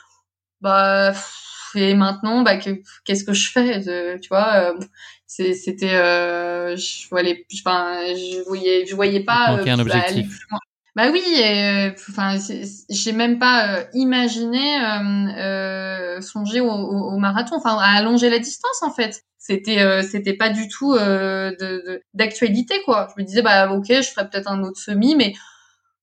Bah 0.62 1.13
et 1.76 1.93
maintenant 1.96 2.41
bah 2.43 2.58
que- 2.58 2.82
qu'est-ce 3.04 3.24
que 3.24 3.34
je 3.34 3.50
fais 3.52 3.82
Tu 4.19 4.30
vois, 4.30 4.74
euh, 4.74 4.80
c'était 5.28 5.96
euh, 5.96 6.76
je 6.78 7.10
voyais 7.10 7.46
je 7.50 8.43
voyais 8.46 8.86
je 8.86 8.96
voyais 8.96 9.24
pas. 9.24 9.48
Un 9.50 9.80
objectif. 9.80 10.12
aller 10.12 10.24
plus 10.24 10.46
loin. 10.50 10.60
Bah 10.95 11.10
oui, 11.12 11.23
euh, 11.43 11.89
enfin, 12.10 12.38
j'ai 12.89 13.13
même 13.13 13.39
pas 13.39 13.79
euh, 13.79 13.84
imaginé 13.93 14.79
euh, 14.79 16.21
songer 16.21 16.60
au, 16.62 16.69
au- 16.69 17.13
au 17.15 17.17
marathon, 17.17 17.56
enfin 17.58 17.77
à 17.79 17.97
allonger 17.97 18.29
la 18.29 18.38
distance 18.38 18.84
en 18.84 18.91
fait. 18.91 19.23
C'était 19.39 19.79
euh, 19.82 20.03
c'était 20.03 20.36
pas 20.36 20.49
du 20.51 20.67
tout 20.67 20.93
euh, 20.93 21.49
de 21.60 21.84
de- 21.88 22.01
d'actualité 22.13 22.75
quoi. 22.86 23.08
Je 23.15 23.21
me 23.21 23.25
disais 23.27 23.41
bah 23.41 23.71
ok, 23.73 23.88
je 23.89 24.01
ferais 24.12 24.29
peut-être 24.29 24.47
un 24.51 24.62
autre 24.63 24.79
semi, 24.79 25.15
mais 25.15 25.34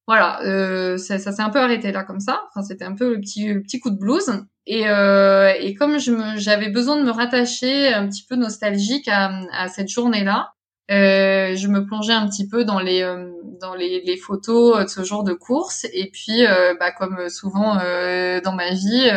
voilà, 0.06 0.42
euh, 0.44 0.98
ça, 0.98 1.18
ça 1.18 1.32
s'est 1.32 1.42
un 1.42 1.50
peu 1.50 1.60
arrêté 1.60 1.92
là 1.92 2.04
comme 2.04 2.20
ça. 2.20 2.42
Enfin, 2.50 2.62
c'était 2.66 2.84
un 2.84 2.94
peu 2.94 3.10
le 3.14 3.20
petit 3.20 3.48
le 3.54 3.62
petit 3.62 3.80
coup 3.80 3.90
de 3.90 3.98
blues. 3.98 4.30
Et, 4.66 4.84
et 4.84 5.74
comme 5.74 5.98
je 5.98 6.12
j'avais 6.36 6.68
besoin 6.70 6.96
de 6.96 7.02
me 7.04 7.10
rattacher 7.10 7.92
un 7.92 8.08
petit 8.08 8.24
peu 8.28 8.36
nostalgique 8.36 9.08
à, 9.08 9.40
à 9.52 9.68
cette 9.68 9.88
journée-là, 9.88 10.52
euh, 10.90 11.56
je 11.56 11.68
me 11.68 11.84
plongeais 11.86 12.12
un 12.12 12.28
petit 12.28 12.48
peu 12.48 12.64
dans 12.64 12.78
les 12.80 13.02
dans 13.60 13.74
les, 13.74 14.00
les, 14.00 14.16
photos 14.16 14.84
de 14.84 14.88
ce 14.88 15.04
genre 15.04 15.24
de 15.24 15.32
course. 15.32 15.86
Et 15.92 16.10
puis, 16.10 16.46
euh, 16.46 16.74
bah, 16.78 16.92
comme 16.92 17.28
souvent 17.28 17.78
euh, 17.78 18.40
dans 18.40 18.52
ma 18.52 18.70
vie, 18.70 19.10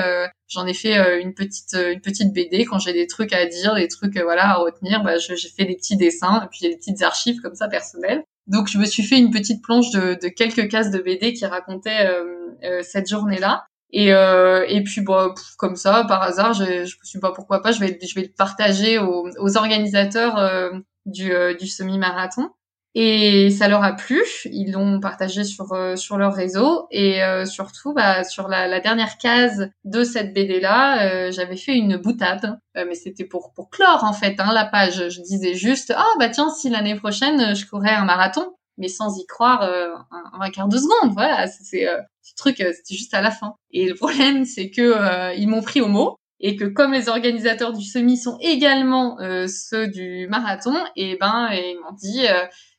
j'en 0.48 0.66
ai 0.68 0.74
fait 0.74 1.22
une 1.22 1.34
petite 1.34 1.74
une 1.74 2.02
petite 2.02 2.34
BD 2.34 2.66
quand 2.66 2.80
j'ai 2.80 2.94
des 2.94 3.08
trucs 3.08 3.34
à 3.34 3.46
dire, 3.46 3.76
des 3.76 3.88
trucs 3.88 4.18
voilà 4.18 4.52
à 4.52 4.56
retenir. 4.56 5.04
Bah, 5.04 5.18
j'ai 5.18 5.36
fait 5.36 5.66
des 5.66 5.76
petits 5.76 5.98
dessins 5.98 6.44
et 6.44 6.48
puis 6.50 6.70
des 6.70 6.76
petites 6.76 7.02
archives 7.02 7.42
comme 7.42 7.56
ça 7.56 7.68
personnelles. 7.68 8.24
Donc 8.48 8.68
je 8.68 8.78
me 8.78 8.86
suis 8.86 9.04
fait 9.04 9.18
une 9.18 9.32
petite 9.32 9.64
planche 9.64 9.90
de, 9.92 10.18
de 10.22 10.28
quelques 10.28 10.70
cases 10.70 10.92
de 10.92 11.00
BD 11.00 11.34
qui 11.34 11.46
racontaient 11.46 12.06
euh, 12.06 12.50
euh, 12.64 12.82
cette 12.84 13.08
journée-là. 13.08 13.66
Et, 13.92 14.12
euh, 14.12 14.66
et 14.68 14.82
puis 14.84 15.02
bon, 15.02 15.34
comme 15.58 15.76
ça, 15.76 16.04
par 16.08 16.24
hasard, 16.24 16.54
je, 16.54 16.64
je 16.66 16.98
me 16.98 17.04
suis 17.04 17.20
pas 17.20 17.32
pourquoi 17.32 17.62
pas, 17.62 17.72
je 17.72 17.80
vais 17.80 17.98
je 18.02 18.16
vais 18.16 18.24
le 18.24 18.34
partager 18.36 18.98
aux, 18.98 19.30
aux 19.38 19.58
organisateurs 19.58 20.38
euh, 20.40 20.72
du, 21.06 21.32
euh, 21.32 21.54
du 21.54 21.68
semi-marathon. 21.68 22.50
Et 22.96 23.50
ça 23.50 23.68
leur 23.68 23.84
a 23.84 23.94
plu, 23.94 24.22
ils 24.46 24.72
l'ont 24.72 25.00
partagé 25.00 25.44
sur 25.44 25.74
euh, 25.74 25.96
sur 25.96 26.18
leur 26.20 26.34
réseau 26.34 26.88
et 26.92 27.24
euh, 27.24 27.44
surtout 27.44 27.92
bah, 27.92 28.24
sur 28.24 28.48
la, 28.48 28.68
la, 28.68 28.80
dernière 28.80 29.18
case 29.18 29.72
de 29.84 30.04
cette 30.04 30.32
BD 30.32 30.60
là, 30.60 31.04
euh, 31.04 31.32
j'avais 31.32 31.56
fait 31.58 31.74
une 31.74 31.98
boutade, 31.98 32.60
mais 32.76 32.94
c'était 32.94 33.26
pour 33.26 33.52
pour 33.56 33.72
clore 33.72 34.04
en 34.04 34.14
fait 34.14 34.40
hein, 34.40 34.54
la 34.54 34.66
page. 34.66 35.10
Je 35.10 35.22
disais 35.22 35.56
juste 35.56 35.92
ah 35.96 36.06
bah 36.20 36.30
tiens 36.30 36.52
si 36.52 36.70
l'année 36.70 36.96
prochaine 36.96 37.56
je 37.56 37.66
courais 37.66 37.96
un 37.96 38.06
marathon, 38.06 38.54
mais 38.78 38.90
sans 38.90 39.18
y 39.20 39.26
croire 39.26 39.64
un, 39.64 40.40
un, 40.40 40.50
quart 40.52 40.68
de 40.68 40.78
seconde. 40.78 41.14
Voilà, 41.14 41.48
c'est 41.48 41.88
ce 42.22 42.36
truc 42.36 42.58
c'était 42.58 42.96
juste 42.96 43.16
à 43.16 43.22
la 43.22 43.32
fin. 43.32 43.56
Et 43.72 43.90
le 43.90 43.96
problème 43.96 44.46
c'est 44.46 44.70
que 44.70 45.36
ils 45.36 45.48
m'ont 45.48 45.64
pris 45.64 45.82
au 45.82 45.88
mot 45.88 46.18
et 46.40 46.56
que 46.58 46.66
comme 46.66 46.92
les 46.92 47.10
organisateurs 47.10 47.74
du 47.74 47.84
semi 47.84 48.18
sont 48.18 48.38
également 48.40 49.18
ceux 49.48 49.88
du 49.88 50.28
marathon, 50.28 50.76
et 50.96 51.18
ben 51.20 51.50
ils 51.52 51.80
m'ont 51.84 51.96
dit 51.96 52.28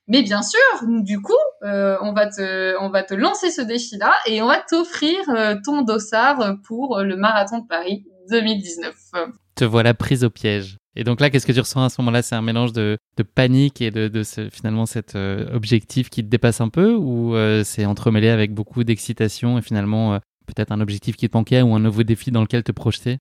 mais 0.07 0.23
bien 0.23 0.43
sûr, 0.43 0.61
du 0.83 1.21
coup, 1.21 1.33
euh, 1.63 1.97
on 2.03 2.13
va 2.13 2.27
te, 2.27 2.79
on 2.81 2.91
va 2.91 3.03
te 3.03 3.15
lancer 3.15 3.51
ce 3.51 3.63
défi-là 3.63 4.13
et 4.27 4.43
on 4.43 4.47
va 4.47 4.59
t'offrir 4.59 5.17
euh, 5.31 5.57
ton 5.65 5.83
dossard 5.83 6.57
pour 6.65 7.01
le 7.01 7.17
marathon 7.17 7.61
de 7.61 7.67
Paris 7.67 8.05
2019. 8.31 8.95
Te 9.55 9.65
voilà 9.65 9.95
prise 9.95 10.25
au 10.25 10.31
piège. 10.31 10.77
Et 10.97 11.05
donc 11.05 11.21
là, 11.21 11.31
qu'est-ce 11.31 11.47
que 11.47 11.53
tu 11.53 11.61
ressens 11.61 11.85
à 11.85 11.89
ce 11.89 12.01
moment-là? 12.03 12.23
C'est 12.23 12.35
un 12.35 12.43
mélange 12.43 12.73
de, 12.73 12.99
de, 13.17 13.23
panique 13.23 13.81
et 13.81 13.91
de, 13.91 14.09
de 14.09 14.23
ce, 14.23 14.49
finalement 14.51 14.87
cet 14.87 15.17
euh, 15.17 15.53
objectif 15.55 16.11
qui 16.11 16.23
te 16.23 16.29
dépasse 16.29 16.61
un 16.61 16.69
peu, 16.69 16.95
ou 16.95 17.35
c'est 17.65 17.87
entremêlé 17.87 18.29
avec 18.29 18.53
beaucoup 18.53 18.85
d'excitation 18.85 19.59
et 19.59 19.63
finalement 19.63 20.21
peut-être 20.47 20.71
un 20.71 20.81
objectif 20.81 21.17
qui 21.17 21.29
te 21.29 21.37
manquait 21.37 21.63
ou 21.63 21.75
un 21.75 21.81
nouveau 21.81 22.03
défi 22.03 22.31
dans 22.31 22.43
lequel 22.43 22.63
te 22.63 22.73
projeter? 22.73 23.19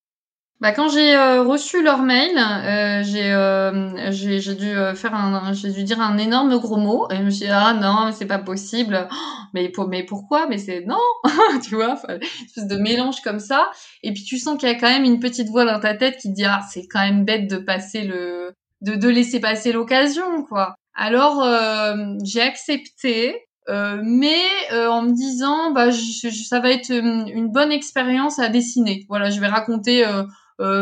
Bah, 0.64 0.72
quand 0.72 0.88
j'ai 0.88 1.14
euh, 1.14 1.44
reçu 1.44 1.84
leur 1.84 2.04
mail, 2.04 2.38
euh, 2.38 3.04
j'ai 3.04 3.34
euh, 3.34 4.10
j'ai 4.12 4.56
dû 4.56 4.70
euh, 4.70 4.96
faire 4.96 5.14
un 5.14 5.52
j'ai 5.52 5.70
dû 5.72 5.84
dire 5.84 6.00
un 6.00 6.18
énorme 6.18 6.58
gros 6.58 6.78
mot 6.78 7.06
et 7.12 7.18
je 7.18 7.24
me 7.24 7.30
suis 7.30 7.48
dit 7.48 7.52
ah 7.52 7.74
non 7.74 8.14
c'est 8.14 8.28
pas 8.28 8.40
possible. 8.40 9.10
Mais 9.54 9.68
pour 9.68 9.90
mais 9.90 10.04
pourquoi? 10.04 10.48
Mais 10.48 10.58
c'est 10.58 10.86
non! 10.86 10.96
Tu 11.68 11.76
vois 11.76 12.00
une 12.08 12.20
espèce 12.46 12.68
de 12.68 12.78
mélange 12.78 13.20
comme 13.26 13.40
ça. 13.40 13.72
Et 14.04 14.14
puis 14.14 14.24
tu 14.24 14.38
sens 14.40 14.58
qu'il 14.58 14.70
y 14.70 14.72
a 14.72 14.76
quand 14.76 14.88
même 14.88 15.04
une 15.04 15.20
petite 15.20 15.50
voix 15.50 15.66
dans 15.66 15.82
ta 15.82 15.96
tête 15.96 16.16
qui 16.16 16.30
te 16.30 16.34
dit 16.34 16.46
ah 16.46 16.62
c'est 16.72 16.88
quand 16.88 17.02
même 17.02 17.26
bête 17.26 17.50
de 17.50 17.58
passer 17.58 18.04
le 18.04 18.54
de 18.80 18.96
de 18.96 19.10
laisser 19.10 19.42
passer 19.42 19.74
l'occasion 19.74 20.46
quoi. 20.46 20.76
Alors 20.96 21.46
j'ai 22.24 22.42
accepté 22.42 23.36
euh, 23.70 24.02
mais 24.04 24.44
euh, 24.74 24.88
en 24.88 25.04
me 25.04 25.14
disant 25.14 25.72
bah 25.72 25.90
je, 25.90 26.30
ça 26.30 26.60
va 26.60 26.72
être 26.72 26.90
une, 26.90 27.30
une 27.34 27.50
bonne 27.50 27.72
expérience 27.72 28.40
à 28.40 28.50
dessiner. 28.50 29.06
Voilà 29.08 29.30
je 29.30 29.40
vais 29.40 29.48
raconter 29.48 30.06
euh, 30.06 30.24
euh, 30.24 30.24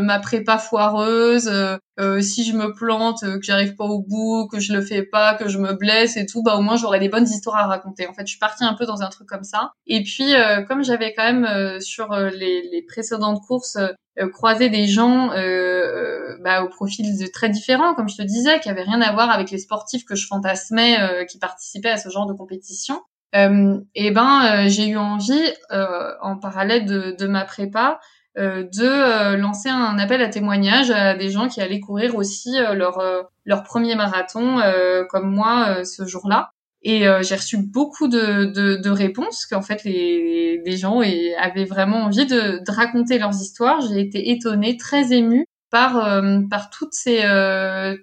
ma 0.02 0.20
prépa 0.20 0.58
foireuse, 0.58 1.48
euh, 1.48 1.78
euh, 2.00 2.22
si 2.22 2.44
je 2.44 2.54
me 2.54 2.74
plante, 2.74 3.22
que 3.22 3.42
j'arrive 3.42 3.76
pas 3.76 3.86
au 3.86 4.00
bout, 4.00 4.48
que 4.52 4.60
je 4.60 4.74
le 4.74 4.82
fais 4.82 5.04
pas, 5.04 5.36
que 5.36 5.50
je 5.50 5.58
me 5.58 5.74
blesse 5.74 6.18
et 6.18 6.26
tout, 6.26 6.44
bah 6.44 6.56
au 6.56 6.62
moins 6.62 6.76
j'aurai 6.76 7.00
des 7.00 7.10
bonnes 7.10 7.28
histoires 7.28 7.58
à 7.58 7.68
raconter. 7.68 8.08
En 8.08 8.14
fait, 8.14 8.24
je 8.26 8.32
suis 8.32 8.40
partie 8.40 8.64
un 8.64 8.74
peu 8.74 8.86
dans 8.86 9.02
un 9.02 9.10
truc 9.10 9.28
comme 9.28 9.44
ça. 9.44 9.72
Et 9.88 10.04
puis 10.04 10.34
comme 10.68 10.84
j'avais 10.84 11.14
quand 11.14 11.32
même 11.32 11.80
sur 11.80 12.16
les, 12.16 12.70
les, 12.72 12.82
précédentes 12.88 13.42
courses 13.48 13.78
croisé 14.34 14.70
des 14.70 14.88
gens 14.88 15.28
bah, 16.40 16.64
au 16.64 16.70
profil 16.70 17.18
de 17.18 17.28
très 17.28 17.50
différents, 17.50 17.94
comme 17.94 18.10
je 18.10 18.18
te 18.18 18.24
disais, 18.24 18.60
qui 18.60 18.70
avaient 18.70 18.84
rien 18.84 19.02
à 19.02 19.12
voir 19.12 19.30
avec 19.30 19.52
les 19.52 19.60
sportifs 19.60 20.06
que 20.06 20.16
je 20.16 20.28
fantasmais, 20.28 21.26
qui 21.30 21.38
participaient 21.40 21.92
à 21.92 21.98
ce 21.98 22.10
genre 22.10 22.26
de 22.26 22.34
compétition. 22.34 23.02
et 23.34 24.12
ben 24.12 24.68
j'ai 24.68 24.88
eu 24.88 24.98
envie 24.98 25.54
en 25.70 26.38
parallèle 26.38 26.86
de, 26.86 27.16
de 27.18 27.28
ma 27.28 27.46
prépa 27.46 28.00
euh, 28.00 28.21
de 28.38 28.84
euh, 28.84 29.38
lancer 29.38 29.70
un 29.70 30.00
appel 30.00 30.22
à 30.22 30.30
témoignage 30.30 30.90
à 30.92 31.16
des 31.16 31.30
gens 31.30 31.48
qui 31.50 31.62
allaient 31.62 31.80
courir 31.80 32.16
aussi 32.16 32.58
euh, 32.58 32.74
leur 32.74 33.02
leur 33.46 33.64
premier 33.64 33.96
marathon 33.96 34.62
comme 35.10 35.34
moi 35.34 35.84
ce 35.84 36.06
jour-là. 36.06 36.52
Et 36.84 37.06
j'ai 37.22 37.36
reçu 37.36 37.58
beaucoup 37.58 38.08
de, 38.08 38.46
de, 38.46 38.76
de 38.78 38.90
réponses 38.90 39.46
qu'en 39.46 39.62
fait 39.62 39.84
les, 39.84 40.62
les 40.66 40.78
gens 40.78 41.02
avaient 41.40 41.66
vraiment 41.66 42.06
envie 42.06 42.26
de, 42.26 42.64
de 42.64 42.72
raconter 42.72 43.20
leurs 43.20 43.36
histoires. 43.36 43.82
J'ai 43.82 44.00
été 44.00 44.32
étonnée, 44.32 44.78
très 44.78 45.12
émue 45.14 45.46
par 45.70 46.22
par 46.50 46.70
toutes 46.70 46.94
ces 46.94 47.22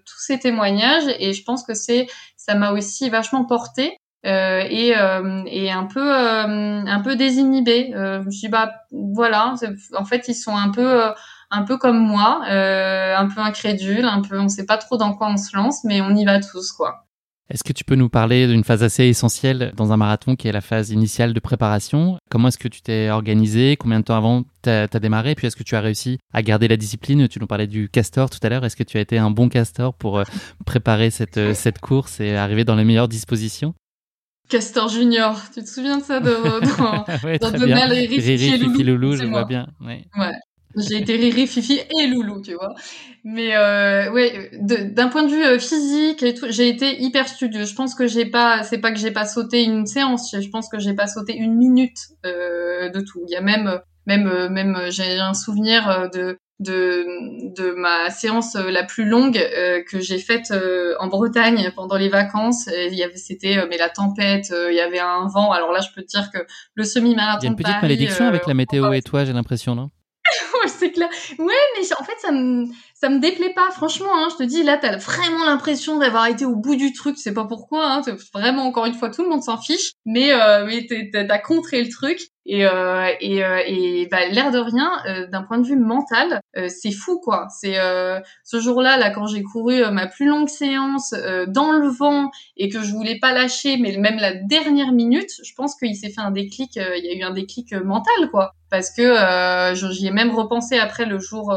tous 0.05 0.19
ces 0.19 0.39
témoignages 0.39 1.05
et 1.19 1.33
je 1.33 1.45
pense 1.45 1.63
que 1.63 1.75
c'est 1.75 2.07
ça 2.37 2.55
m'a 2.55 2.73
aussi 2.73 3.11
vachement 3.11 3.45
porté 3.45 3.97
euh, 4.27 4.65
et, 4.69 4.97
euh, 4.97 5.45
et 5.47 5.71
un 5.71 5.85
peu 5.85 6.01
euh, 6.01 6.85
un 6.85 7.01
peu 7.01 7.15
désinhibé. 7.15 7.91
je 7.93 8.25
me 8.25 8.31
suis 8.31 8.49
dit, 8.49 8.49
bah 8.49 8.73
voilà, 8.91 9.55
en 9.97 10.05
fait 10.05 10.27
ils 10.29 10.35
sont 10.35 10.57
un 10.57 10.71
peu 10.71 11.03
un 11.51 11.63
peu 11.63 11.79
comme 11.79 11.99
moi, 11.99 12.43
un 12.45 13.29
peu 13.29 13.41
incrédules, 13.41 14.05
un 14.05 14.23
peu 14.23 14.39
on 14.39 14.49
sait 14.49 14.67
pas 14.67 14.79
trop 14.79 14.97
dans 14.97 15.15
quoi 15.15 15.29
on 15.31 15.37
se 15.37 15.57
lance, 15.57 15.85
mais 15.85 16.01
on 16.01 16.15
y 16.17 16.25
va 16.25 16.41
tous 16.41 16.73
quoi. 16.73 17.05
Est-ce 17.51 17.65
que 17.65 17.73
tu 17.73 17.83
peux 17.83 17.95
nous 17.95 18.11
parler 18.11 18.47
d'une 18.47 18.63
phase 18.63 18.83
assez 18.83 19.05
essentielle 19.05 19.73
dans 19.75 19.91
un 19.91 19.97
marathon 19.97 20.37
qui 20.37 20.49
est 20.49 20.53
la 20.53 20.61
phase 20.61 20.91
initiale 20.91 21.33
de 21.33 21.41
préparation? 21.41 22.19
Comment 22.31 22.49
est-ce 22.49 22.59
que 22.59 22.69
tu 22.69 22.83
t'es 22.83 23.09
organisé? 23.09 23.79
Combien 23.79 24.01
de 24.01 24.05
temps 24.05 24.17
avant 24.19 24.43
tu 24.63 24.69
as, 24.69 24.87
démarré? 24.89 25.35
Puis 25.35 25.47
est-ce 25.47 25.57
que 25.57 25.63
tu 25.63 25.75
as 25.75 25.81
réussi 25.81 26.19
à 26.35 26.43
garder 26.43 26.69
la 26.69 26.77
discipline? 26.77 27.27
Tu 27.27 27.41
nous 27.41 27.47
parlais 27.47 27.67
du 27.67 27.89
castor 27.89 28.29
tout 28.29 28.39
à 28.43 28.51
l'heure. 28.51 28.67
Est-ce 28.67 28.77
que 28.77 28.83
tu 28.83 28.99
as 28.99 29.01
été 29.01 29.17
un 29.17 29.31
bon 29.31 29.49
castor 29.49 29.95
pour 29.95 30.23
préparer 30.67 31.09
cette, 31.09 31.55
cette 31.55 31.79
course 31.79 32.21
et 32.21 32.37
arriver 32.37 32.65
dans 32.65 32.77
les 32.77 32.85
meilleures 32.85 33.09
dispositions? 33.09 33.73
Castor 34.49 34.89
Junior, 34.89 35.41
tu 35.53 35.63
te 35.63 35.69
souviens 35.69 35.99
de 35.99 36.03
ça 36.03 36.21
de, 36.21 36.31
dans, 36.79 37.05
ouais, 37.25 37.39
dans 37.39 37.51
Donald, 37.51 37.93
Riri, 37.93 38.21
Fifi, 38.21 38.47
et 38.47 38.59
Loulou, 38.59 38.83
Loulou 38.83 39.17
je 39.17 39.25
vois 39.25 39.45
bien. 39.45 39.69
Ouais. 39.81 40.05
ouais. 40.19 40.33
J'ai 40.77 40.99
été 40.99 41.17
Riri, 41.17 41.47
Fifi 41.47 41.81
et 41.99 42.07
Loulou, 42.07 42.41
tu 42.43 42.55
vois. 42.55 42.75
Mais 43.25 43.57
euh, 43.57 44.11
ouais, 44.13 44.51
d'un 44.61 45.09
point 45.09 45.23
de 45.23 45.31
vue 45.31 45.45
euh, 45.45 45.59
physique 45.59 46.23
et 46.23 46.35
tout, 46.35 46.47
j'ai 46.49 46.69
été 46.69 47.03
hyper 47.03 47.29
studieuse. 47.29 47.71
Je 47.71 47.75
pense 47.75 47.95
que 47.95 48.07
j'ai 48.07 48.27
pas, 48.27 48.63
c'est 48.63 48.79
pas 48.79 48.93
que 48.93 48.99
j'ai 48.99 49.11
pas 49.11 49.27
sauté 49.27 49.65
une 49.65 49.87
séance, 49.87 50.35
je 50.39 50.49
pense 50.49 50.69
que 50.69 50.79
j'ai 50.79 50.95
pas 50.95 51.07
sauté 51.07 51.37
une 51.37 51.57
minute 51.57 51.99
euh, 52.25 52.91
de 52.91 53.01
tout. 53.01 53.23
Il 53.29 53.33
y 53.33 53.37
a 53.37 53.41
même, 53.41 53.81
même, 54.07 54.27
euh, 54.27 54.49
même, 54.49 54.79
j'ai 54.89 55.19
un 55.19 55.35
souvenir 55.35 55.89
euh, 55.89 56.09
de 56.09 56.39
de, 56.61 57.07
de 57.55 57.71
ma 57.73 58.11
séance 58.11 58.57
euh, 58.57 58.71
la 58.71 58.83
plus 58.85 59.05
longue 59.05 59.39
euh, 59.39 59.83
que 59.89 60.01
j'ai 60.01 60.19
faite 60.19 60.51
euh, 60.51 60.95
en 60.99 61.07
Bretagne 61.07 61.71
pendant 61.77 61.97
les 61.97 62.09
vacances. 62.09 62.67
Il 62.67 62.95
y 62.95 63.03
avait, 63.03 63.17
c'était 63.17 63.67
mais 63.69 63.77
la 63.77 63.89
tempête, 63.89 64.53
il 64.53 64.75
y 64.75 64.81
avait 64.81 64.99
un 64.99 65.29
vent. 65.29 65.53
Alors 65.53 65.73
là, 65.73 65.81
je 65.81 65.89
peux 65.95 66.03
te 66.03 66.09
dire 66.09 66.31
que 66.33 66.39
le 66.75 66.85
semi-marathon. 66.85 67.41
Il 67.43 67.45
y 67.45 67.49
a 67.49 67.51
une 67.51 67.57
petite 67.57 67.83
malédiction 67.83 68.27
avec 68.27 68.47
la 68.47 68.55
météo 68.55 68.93
et 68.93 69.03
toi, 69.03 69.25
j'ai 69.25 69.33
l'impression, 69.33 69.75
non? 69.75 69.91
C'est 70.67 70.93
clair. 70.93 71.09
Ouais, 71.39 71.55
mais 71.77 71.87
en 71.99 72.05
fait, 72.05 72.17
ça 72.21 72.33
me, 72.33 72.67
ça 72.95 73.09
me 73.09 73.21
déplaît 73.21 73.53
pas, 73.55 73.71
franchement. 73.71 74.11
Hein, 74.15 74.29
je 74.31 74.37
te 74.37 74.43
dis, 74.43 74.63
là, 74.63 74.77
t'as 74.77 74.97
vraiment 74.97 75.45
l'impression 75.45 75.99
d'avoir 75.99 76.27
été 76.27 76.45
au 76.45 76.57
bout 76.57 76.77
du 76.77 76.93
truc. 76.93 77.17
C'est 77.19 77.33
pas 77.33 77.45
pourquoi. 77.45 77.93
Hein, 77.93 78.03
vraiment, 78.35 78.65
encore 78.65 78.87
une 78.87 78.95
fois, 78.95 79.11
tout 79.11 79.23
le 79.23 79.29
monde 79.29 79.43
s'en 79.43 79.59
fiche. 79.59 79.93
Mais, 80.05 80.33
euh, 80.33 80.67
mais 80.67 80.87
t'as 81.13 81.39
contré 81.39 81.83
le 81.83 81.89
truc. 81.89 82.21
Et, 82.51 82.65
euh, 82.65 83.13
et, 83.21 83.45
euh, 83.45 83.61
et 83.67 84.09
bah, 84.11 84.27
l'air 84.27 84.51
de 84.51 84.59
rien, 84.59 84.91
euh, 85.07 85.27
d'un 85.27 85.43
point 85.43 85.59
de 85.59 85.67
vue 85.67 85.77
mental, 85.77 86.41
euh, 86.57 86.69
c'est 86.69 86.93
fou, 86.93 87.21
quoi. 87.21 87.47
C'est 87.51 87.77
ce 88.43 88.59
jour-là, 88.59 88.97
là, 88.97 89.11
quand 89.11 89.27
j'ai 89.27 89.43
couru 89.43 89.83
ma 89.93 90.07
plus 90.07 90.27
longue 90.27 90.49
séance 90.49 91.15
dans 91.49 91.73
le 91.73 91.89
vent 91.89 92.31
et 92.57 92.71
que 92.71 92.83
je 92.83 92.93
voulais 92.93 93.19
pas 93.19 93.33
lâcher, 93.33 93.77
mais 93.77 93.97
même 93.99 94.17
la 94.17 94.33
dernière 94.35 94.93
minute, 94.93 95.31
je 95.45 95.53
pense 95.55 95.77
qu'il 95.77 95.95
s'est 95.95 96.09
fait 96.09 96.23
un 96.23 96.31
déclic. 96.31 96.77
Il 96.77 97.05
y 97.05 97.11
a 97.11 97.15
eu 97.15 97.23
un 97.23 97.35
déclic 97.35 97.75
mental, 97.75 98.31
quoi. 98.31 98.53
Parce 98.71 98.91
que 98.91 99.75
j'y 99.93 100.07
ai 100.07 100.11
même 100.11 100.31
repensé 100.31 100.79
après 100.79 101.05
le 101.05 101.19
jour 101.19 101.55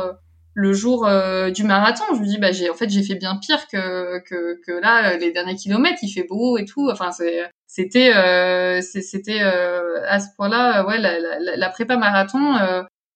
le 0.54 0.74
jour 0.74 1.08
euh, 1.08 1.50
du 1.50 1.64
marathon, 1.64 2.04
je 2.14 2.20
me 2.20 2.26
dis 2.26 2.38
bah 2.38 2.52
j'ai 2.52 2.70
en 2.70 2.74
fait 2.74 2.90
j'ai 2.90 3.04
fait 3.04 3.16
bien 3.16 3.38
pire 3.38 3.68
que, 3.68 4.20
que 4.20 4.60
que 4.66 4.72
là 4.72 5.16
les 5.18 5.32
derniers 5.32 5.56
kilomètres, 5.56 6.00
il 6.02 6.10
fait 6.10 6.26
beau 6.28 6.58
et 6.58 6.66
tout. 6.66 6.90
Enfin 6.92 7.12
c'était 7.68 8.14
euh, 8.16 8.82
c'était 8.82 9.42
euh, 9.42 10.04
à 10.08 10.20
ce 10.20 10.28
point-là 10.36 10.86
ouais 10.86 10.98
la, 10.98 11.20
la, 11.20 11.56
la 11.56 11.70
prépa 11.70 11.96
marathon 11.98 12.56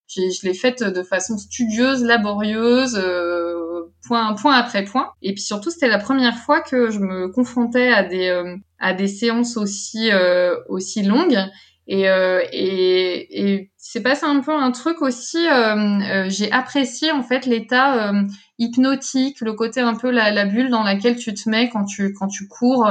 je 0.08 0.46
l'ai 0.48 0.54
faite 0.54 0.84
de 0.84 1.04
façon 1.04 1.38
studieuse, 1.38 2.04
laborieuse 2.04 3.04
point 4.08 4.34
point 4.36 4.56
après 4.56 4.84
point. 4.84 5.10
Et 5.22 5.34
puis 5.34 5.42
surtout, 5.42 5.72
c'était 5.72 5.88
la 5.88 5.98
première 5.98 6.38
fois 6.38 6.62
que 6.62 6.92
je 6.92 7.00
me 7.00 7.28
confrontais 7.28 7.92
à 7.92 8.04
des 8.04 8.56
à 8.80 8.94
des 8.94 9.08
séances 9.08 9.58
aussi 9.58 10.10
aussi 10.70 11.04
longues. 11.04 11.40
Et, 11.88 12.10
euh, 12.10 12.42
et, 12.52 13.54
et 13.54 13.72
c'est 13.78 14.02
passé 14.02 14.26
un 14.26 14.40
peu 14.40 14.52
un 14.52 14.72
truc 14.72 15.02
aussi. 15.02 15.48
Euh, 15.48 16.26
j'ai 16.30 16.52
apprécié 16.52 17.12
en 17.12 17.22
fait 17.22 17.46
l'état 17.46 18.12
hypnotique, 18.58 19.42
le 19.42 19.54
côté 19.54 19.82
un 19.82 19.96
peu 19.96 20.10
la, 20.10 20.32
la, 20.32 20.46
bulle 20.46 20.70
dans 20.70 20.84
laquelle 20.84 21.16
tu 21.16 21.34
te 21.34 21.50
mets 21.50 21.70
quand 21.70 21.86
tu 21.86 22.14
quand 22.14 22.28
tu 22.28 22.48
cours 22.48 22.90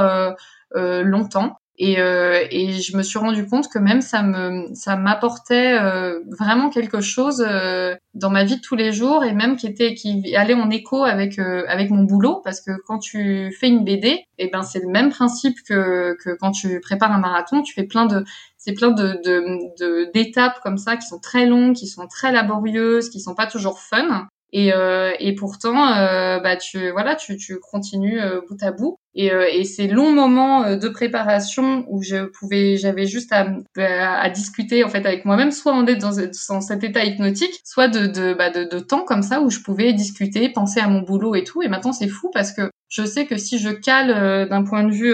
longtemps. 0.73 1.57
Et, 1.77 1.99
euh, 1.99 2.45
et 2.51 2.71
je 2.71 2.95
me 2.95 3.03
suis 3.03 3.19
rendu 3.19 3.45
compte 3.45 3.67
que 3.67 3.79
même 3.79 4.01
ça 4.01 4.23
me 4.23 4.73
ça 4.73 4.95
m'apportait 4.95 5.77
euh, 5.77 6.21
vraiment 6.39 6.69
quelque 6.69 7.01
chose 7.01 7.45
euh, 7.45 7.95
dans 8.13 8.29
ma 8.29 8.45
vie 8.45 8.55
de 8.55 8.61
tous 8.61 8.77
les 8.77 8.93
jours 8.93 9.25
et 9.25 9.33
même 9.33 9.57
qui 9.57 9.67
était 9.67 9.93
qui 9.93 10.33
allait 10.37 10.53
en 10.53 10.69
écho 10.69 11.03
avec 11.03 11.37
euh, 11.37 11.65
avec 11.67 11.89
mon 11.89 12.03
boulot 12.03 12.39
parce 12.45 12.61
que 12.61 12.71
quand 12.87 12.99
tu 12.99 13.53
fais 13.59 13.67
une 13.67 13.83
BD 13.83 14.07
et 14.07 14.25
eh 14.37 14.47
ben 14.47 14.63
c'est 14.63 14.79
le 14.79 14.87
même 14.87 15.09
principe 15.09 15.57
que 15.67 16.15
que 16.23 16.29
quand 16.39 16.51
tu 16.51 16.79
prépares 16.79 17.11
un 17.11 17.19
marathon 17.19 17.61
tu 17.61 17.73
fais 17.73 17.83
plein 17.83 18.05
de 18.05 18.23
c'est 18.65 18.73
plein 18.73 18.91
de 18.91 19.19
de 19.23 20.11
d'étapes 20.11 20.59
comme 20.63 20.77
ça 20.77 20.97
qui 20.97 21.07
sont 21.07 21.19
très 21.19 21.45
longues 21.45 21.75
qui 21.75 21.87
sont 21.87 22.07
très 22.07 22.31
laborieuses 22.31 23.09
qui 23.09 23.19
sont 23.19 23.35
pas 23.35 23.47
toujours 23.47 23.79
fun 23.79 24.27
et, 24.57 24.71
euh, 24.73 25.11
et 25.19 25.35
pourtant, 25.35 25.97
euh, 25.97 26.39
bah 26.39 26.55
tu 26.55 26.89
voilà, 26.91 27.15
tu, 27.15 27.35
tu 27.35 27.59
continues 27.59 28.21
euh, 28.21 28.39
bout 28.47 28.61
à 28.63 28.71
bout. 28.71 28.97
Et, 29.13 29.33
euh, 29.33 29.49
et 29.51 29.65
ces 29.65 29.87
longs 29.87 30.13
moments 30.13 30.63
euh, 30.63 30.77
de 30.77 30.87
préparation 30.87 31.85
où 31.89 32.01
je 32.01 32.23
pouvais, 32.23 32.77
j'avais 32.77 33.05
juste 33.05 33.33
à, 33.33 33.47
à, 33.77 34.29
discuter 34.29 34.85
en 34.85 34.89
fait 34.89 35.05
avec 35.05 35.25
moi-même, 35.25 35.51
soit 35.51 35.73
en 35.73 35.85
être 35.87 35.99
dans, 35.99 36.15
dans, 36.15 36.61
cet 36.61 36.85
état 36.85 37.03
hypnotique, 37.03 37.59
soit 37.65 37.89
de 37.89 38.07
de, 38.07 38.33
bah, 38.33 38.49
de 38.49 38.63
de 38.63 38.79
temps 38.79 39.03
comme 39.03 39.23
ça 39.23 39.41
où 39.41 39.49
je 39.49 39.59
pouvais 39.59 39.91
discuter, 39.91 40.47
penser 40.47 40.79
à 40.79 40.87
mon 40.87 41.01
boulot 41.01 41.35
et 41.35 41.43
tout. 41.43 41.61
Et 41.61 41.67
maintenant 41.67 41.91
c'est 41.91 42.07
fou 42.07 42.31
parce 42.33 42.53
que 42.53 42.69
je 42.87 43.03
sais 43.03 43.25
que 43.25 43.35
si 43.35 43.59
je 43.59 43.69
cale 43.71 44.47
d'un 44.47 44.63
point 44.63 44.85
de 44.85 44.91
vue 44.91 45.13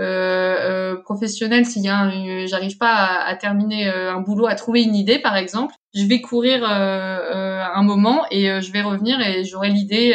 euh, 0.00 0.96
professionnel, 1.02 1.66
s'il 1.66 1.82
y 1.82 1.88
a 1.88 2.46
j'arrive 2.46 2.78
pas 2.78 2.92
à, 2.92 3.28
à 3.28 3.36
terminer 3.36 3.88
un 3.88 4.20
boulot, 4.20 4.46
à 4.46 4.54
trouver 4.54 4.82
une 4.82 4.94
idée 4.94 5.18
par 5.18 5.36
exemple, 5.36 5.74
je 5.94 6.04
vais 6.04 6.20
courir 6.20 6.62
euh, 6.64 6.68
euh, 6.68 7.64
un 7.74 7.82
moment 7.82 8.24
et 8.30 8.50
euh, 8.50 8.60
je 8.60 8.72
vais 8.72 8.82
revenir 8.82 9.20
et 9.20 9.44
j'aurai 9.44 9.70
l'idée 9.70 10.14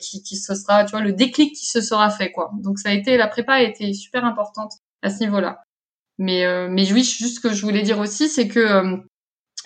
qui, 0.00 0.22
qui 0.24 0.36
se 0.36 0.54
sera, 0.56 0.84
tu 0.84 0.90
vois, 0.90 1.02
le 1.02 1.12
déclic 1.12 1.54
qui 1.54 1.64
se 1.64 1.80
sera 1.80 2.10
fait, 2.10 2.32
quoi. 2.32 2.50
Donc 2.64 2.80
ça 2.80 2.88
a 2.88 2.92
été, 2.92 3.16
la 3.16 3.28
prépa 3.28 3.54
a 3.54 3.62
été 3.62 3.92
super 3.92 4.24
importante 4.24 4.72
à 5.02 5.10
ce 5.10 5.20
niveau-là. 5.20 5.62
Mais, 6.18 6.44
mais 6.68 6.92
oui, 6.92 7.04
juste 7.04 7.36
ce 7.36 7.40
que 7.40 7.54
je 7.54 7.62
voulais 7.62 7.82
dire 7.82 8.00
aussi, 8.00 8.28
c'est 8.28 8.48
que 8.48 8.98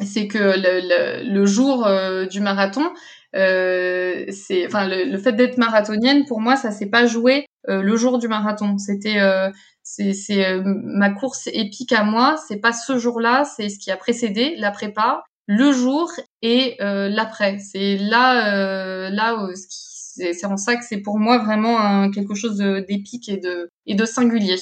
c'est 0.05 0.29
que 0.29 0.39
le, 0.39 0.81
le, 0.83 1.33
le 1.33 1.47
jour 1.47 1.89
du 2.31 2.41
marathon, 2.41 2.85
euh, 2.85 2.91
c'est, 3.35 4.67
enfin, 4.67 4.89
le, 4.89 5.11
le 5.11 5.19
fait 5.19 5.33
d'être 5.33 5.59
marathonienne 5.59 6.25
pour 6.27 6.41
moi, 6.41 6.57
ça 6.57 6.71
s'est 6.71 6.91
pas 6.91 7.07
joué 7.07 7.47
le 7.69 7.97
jour 7.97 8.19
du 8.19 8.29
marathon. 8.29 8.77
C'était 8.79 9.19
c'est 9.83 10.13
c'est 10.13 10.47
euh, 10.47 10.63
ma 10.65 11.11
course 11.11 11.49
épique 11.53 11.93
à 11.93 12.05
moi. 12.05 12.37
C'est 12.49 12.59
pas 12.59 12.73
ce 12.73 12.99
jour-là, 12.99 13.45
c'est 13.45 13.69
ce 13.69 13.79
qui 13.79 13.91
a 13.91 13.97
précédé 13.97 14.55
la 14.57 14.71
prépa, 14.71 15.25
le 15.47 15.73
jour 15.73 16.11
et 16.41 16.77
euh, 16.81 17.09
l'après. 17.09 17.59
C'est 17.59 17.97
là 17.97 18.55
euh, 18.55 19.11
là 19.11 19.37
c'est 19.55 20.45
en 20.45 20.57
ça 20.57 20.77
que 20.77 20.85
c'est 20.85 21.01
pour 21.01 21.19
moi 21.19 21.39
vraiment 21.39 21.81
un, 21.81 22.11
quelque 22.11 22.35
chose 22.35 22.59
d'épique 22.59 23.29
et 23.29 23.39
de 23.39 23.69
et 23.87 23.95
de 23.95 24.05
singulier. 24.05 24.57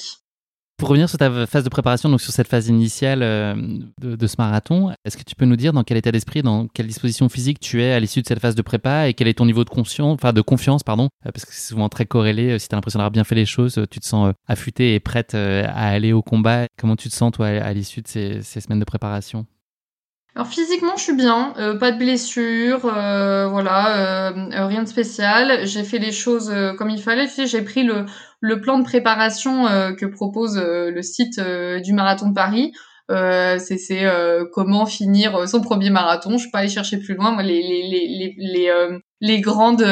Pour 0.81 0.89
revenir 0.89 1.11
sur 1.11 1.19
ta 1.19 1.47
phase 1.47 1.63
de 1.63 1.69
préparation, 1.69 2.09
donc 2.09 2.23
sur 2.23 2.33
cette 2.33 2.49
phase 2.49 2.69
initiale 2.69 3.23
euh, 3.23 3.55
de, 4.01 4.27
ce 4.27 4.37
marathon, 4.39 4.95
est-ce 5.05 5.19
que 5.19 5.23
tu 5.23 5.35
peux 5.35 5.45
nous 5.45 5.57
dire 5.57 5.75
dans 5.75 5.85
quel 5.85 5.99
état 5.99 6.11
d'esprit, 6.11 6.41
dans 6.41 6.69
quelle 6.69 6.87
disposition 6.87 7.29
physique 7.29 7.61
tu 7.61 7.83
es 7.83 7.93
à 7.93 8.01
l'issue 8.01 8.23
de 8.23 8.27
cette 8.27 8.39
phase 8.39 8.55
de 8.55 8.63
prépa 8.63 9.07
et 9.07 9.13
quel 9.13 9.29
est 9.29 9.35
ton 9.35 9.45
niveau 9.45 9.63
de 9.63 9.69
conscience, 9.69 10.15
enfin 10.15 10.33
de 10.33 10.41
confiance, 10.41 10.83
pardon, 10.83 11.11
euh, 11.27 11.33
parce 11.33 11.45
que 11.45 11.53
c'est 11.53 11.69
souvent 11.69 11.91
très 11.91 12.07
corrélé. 12.07 12.53
Euh, 12.53 12.59
si 12.59 12.67
tu 12.67 12.75
as 12.75 12.79
l'impression 12.79 12.97
d'avoir 12.97 13.11
bien 13.11 13.25
fait 13.25 13.35
les 13.35 13.45
choses, 13.45 13.79
tu 13.91 14.01
te 14.01 14.07
sens 14.07 14.33
affûté 14.49 14.95
et 14.95 15.01
prête 15.01 15.35
à 15.35 15.87
aller 15.87 16.15
au 16.15 16.23
combat. 16.23 16.65
Comment 16.79 16.97
tu 16.97 17.11
te 17.11 17.15
sens 17.15 17.31
toi 17.31 17.49
à 17.49 17.73
l'issue 17.75 18.01
de 18.01 18.09
ces, 18.09 18.41
semaines 18.43 18.81
de 18.81 18.87
préparation? 18.87 19.45
Alors 20.37 20.47
physiquement, 20.47 20.97
je 20.97 21.03
suis 21.03 21.17
bien, 21.17 21.55
pas 21.81 21.91
de 21.91 21.99
blessures, 21.99 22.81
voilà, 22.81 24.33
rien 24.53 24.85
de 24.85 24.89
spécial. 24.89 25.67
J'ai 25.67 25.83
fait 25.83 25.99
les 25.99 26.13
choses 26.13 26.55
comme 26.79 26.89
il 26.89 27.03
fallait. 27.03 27.27
Tu 27.27 27.47
j'ai 27.47 27.63
pris 27.63 27.83
le, 27.83 28.61
plan 28.61 28.79
de 28.79 28.85
préparation 28.85 29.67
euh, 29.67 29.93
que 29.93 30.07
propose 30.07 30.57
euh, 30.57 30.91
le 30.91 31.03
site 31.03 31.39
euh, 31.39 31.81
du 31.81 31.93
marathon 31.93 32.29
de 32.29 32.35
Paris. 32.35 32.73
C'est 33.11 34.05
comment 34.53 34.87
finir 34.87 35.49
son 35.49 35.61
premier 35.61 35.91
marathon. 35.91 36.33
Je 36.33 36.43
suis 36.43 36.51
pas 36.51 36.61
allée 36.61 36.69
chercher 36.69 36.99
plus 36.99 37.15
loin. 37.15 37.33
Moi, 37.33 37.43
les 37.43 37.63
les 37.63 37.83
les 37.83 38.35
les 38.39 39.01
les, 39.21 39.41
grandes 39.41 39.85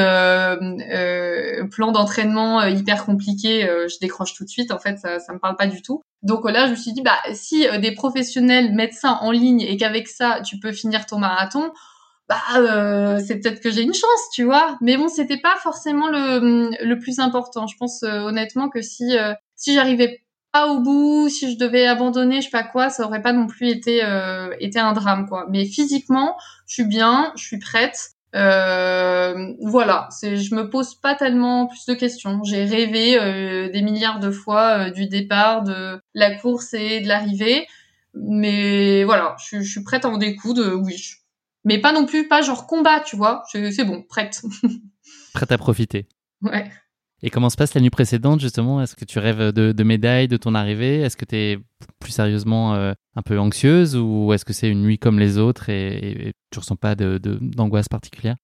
plans 1.70 1.92
d'entraînement 1.92 2.64
hyper 2.64 3.04
compliqués, 3.04 3.62
je 3.62 3.98
décroche 4.00 4.34
tout 4.34 4.44
de 4.44 4.48
suite. 4.48 4.72
En 4.72 4.78
fait, 4.78 4.98
ça 4.98 5.18
ça 5.18 5.32
me 5.32 5.38
parle 5.38 5.56
pas 5.56 5.66
du 5.66 5.82
tout. 5.82 6.02
Donc 6.22 6.48
là, 6.50 6.66
je 6.66 6.70
me 6.72 6.76
suis 6.76 6.92
dit 6.92 7.02
bah 7.02 7.18
si 7.32 7.66
des 7.80 7.92
professionnels 7.92 8.72
mettent 8.72 8.94
ça 8.94 9.18
en 9.22 9.30
ligne 9.30 9.60
et 9.60 9.76
qu'avec 9.76 10.08
ça 10.08 10.40
tu 10.44 10.58
peux 10.58 10.72
finir 10.72 11.06
ton 11.06 11.18
marathon, 11.18 11.72
bah 12.28 12.42
euh, 12.56 13.20
c'est 13.26 13.40
peut-être 13.40 13.60
que 13.60 13.70
j'ai 13.70 13.82
une 13.82 13.94
chance, 13.94 14.30
tu 14.34 14.44
vois. 14.44 14.76
Mais 14.82 14.96
bon, 14.96 15.08
c'était 15.08 15.40
pas 15.40 15.56
forcément 15.62 16.08
le, 16.08 16.70
le 16.84 16.98
plus 16.98 17.18
important. 17.20 17.66
Je 17.66 17.76
pense 17.78 18.02
euh, 18.02 18.20
honnêtement 18.20 18.68
que 18.68 18.82
si 18.82 19.16
euh, 19.16 19.32
si 19.56 19.74
j'arrivais 19.74 20.22
au 20.66 20.80
bout, 20.80 21.28
si 21.28 21.52
je 21.52 21.58
devais 21.58 21.86
abandonner, 21.86 22.40
je 22.40 22.46
sais 22.46 22.50
pas 22.50 22.64
quoi, 22.64 22.90
ça 22.90 23.04
aurait 23.06 23.22
pas 23.22 23.32
non 23.32 23.46
plus 23.46 23.68
été 23.68 24.02
été 24.60 24.78
un 24.78 24.92
drame 24.92 25.26
quoi. 25.28 25.46
Mais 25.50 25.64
physiquement, 25.64 26.36
je 26.66 26.74
suis 26.74 26.84
bien, 26.84 27.32
je 27.36 27.44
suis 27.44 27.58
prête. 27.58 28.10
voilà, 28.32 30.08
c'est 30.10 30.36
je 30.36 30.54
me 30.54 30.68
pose 30.68 30.94
pas 30.96 31.14
tellement 31.14 31.66
plus 31.66 31.86
de 31.86 31.94
questions. 31.94 32.42
J'ai 32.44 32.64
rêvé 32.64 33.70
des 33.70 33.82
milliards 33.82 34.20
de 34.20 34.30
fois 34.30 34.90
du 34.90 35.06
départ, 35.06 35.62
de 35.62 36.00
la 36.14 36.34
course 36.34 36.74
et 36.74 37.00
de 37.00 37.08
l'arrivée. 37.08 37.66
Mais 38.14 39.04
voilà, 39.04 39.36
je, 39.38 39.60
je 39.60 39.70
suis 39.70 39.82
prête 39.84 40.04
à 40.04 40.08
en 40.08 40.18
découdre, 40.18 40.74
oui 40.82 41.18
mais 41.68 41.78
pas 41.78 41.92
non 41.92 42.06
plus, 42.06 42.26
pas 42.26 42.40
genre 42.40 42.66
combat, 42.66 43.00
tu 43.00 43.16
vois. 43.16 43.42
C'est 43.52 43.84
bon, 43.84 44.02
prête. 44.02 44.42
prête 45.34 45.52
à 45.52 45.58
profiter. 45.58 46.08
Ouais. 46.40 46.70
Et 47.22 47.30
comment 47.30 47.50
se 47.50 47.56
passe 47.56 47.74
la 47.74 47.80
nuit 47.80 47.90
précédente, 47.90 48.40
justement? 48.40 48.80
Est-ce 48.80 48.94
que 48.94 49.04
tu 49.04 49.18
rêves 49.18 49.52
de, 49.52 49.72
de 49.72 49.84
médailles, 49.84 50.28
de 50.28 50.36
ton 50.36 50.54
arrivée? 50.54 51.00
Est-ce 51.00 51.16
que 51.16 51.24
tu 51.24 51.36
es 51.36 51.58
plus 51.98 52.12
sérieusement 52.12 52.74
euh, 52.74 52.92
un 53.16 53.22
peu 53.22 53.38
anxieuse 53.38 53.96
ou 53.96 54.32
est-ce 54.32 54.44
que 54.44 54.52
c'est 54.52 54.68
une 54.68 54.82
nuit 54.82 54.98
comme 54.98 55.18
les 55.18 55.36
autres 55.36 55.68
et, 55.68 56.28
et, 56.28 56.32
tu 56.50 56.58
ressens 56.60 56.76
pas 56.76 56.94
d'angoisse 56.94 57.88
particulière? 57.88 58.36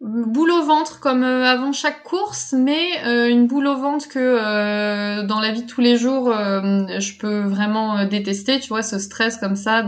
Boule 0.00 0.50
au 0.50 0.62
ventre 0.62 1.00
comme 1.00 1.22
euh, 1.22 1.44
avant 1.44 1.72
chaque 1.72 2.02
course, 2.02 2.52
mais 2.52 3.06
euh, 3.06 3.28
une 3.30 3.46
boule 3.46 3.68
au 3.68 3.76
ventre 3.76 4.08
que 4.08 5.22
dans 5.24 5.40
la 5.40 5.52
vie 5.52 5.62
de 5.62 5.66
tous 5.66 5.80
les 5.80 5.96
jours, 5.96 6.26
je 6.32 7.18
peux 7.18 7.42
vraiment 7.42 8.04
détester, 8.06 8.58
tu 8.58 8.68
vois, 8.68 8.82
ce 8.82 8.98
stress 8.98 9.36
comme 9.38 9.56
ça 9.56 9.86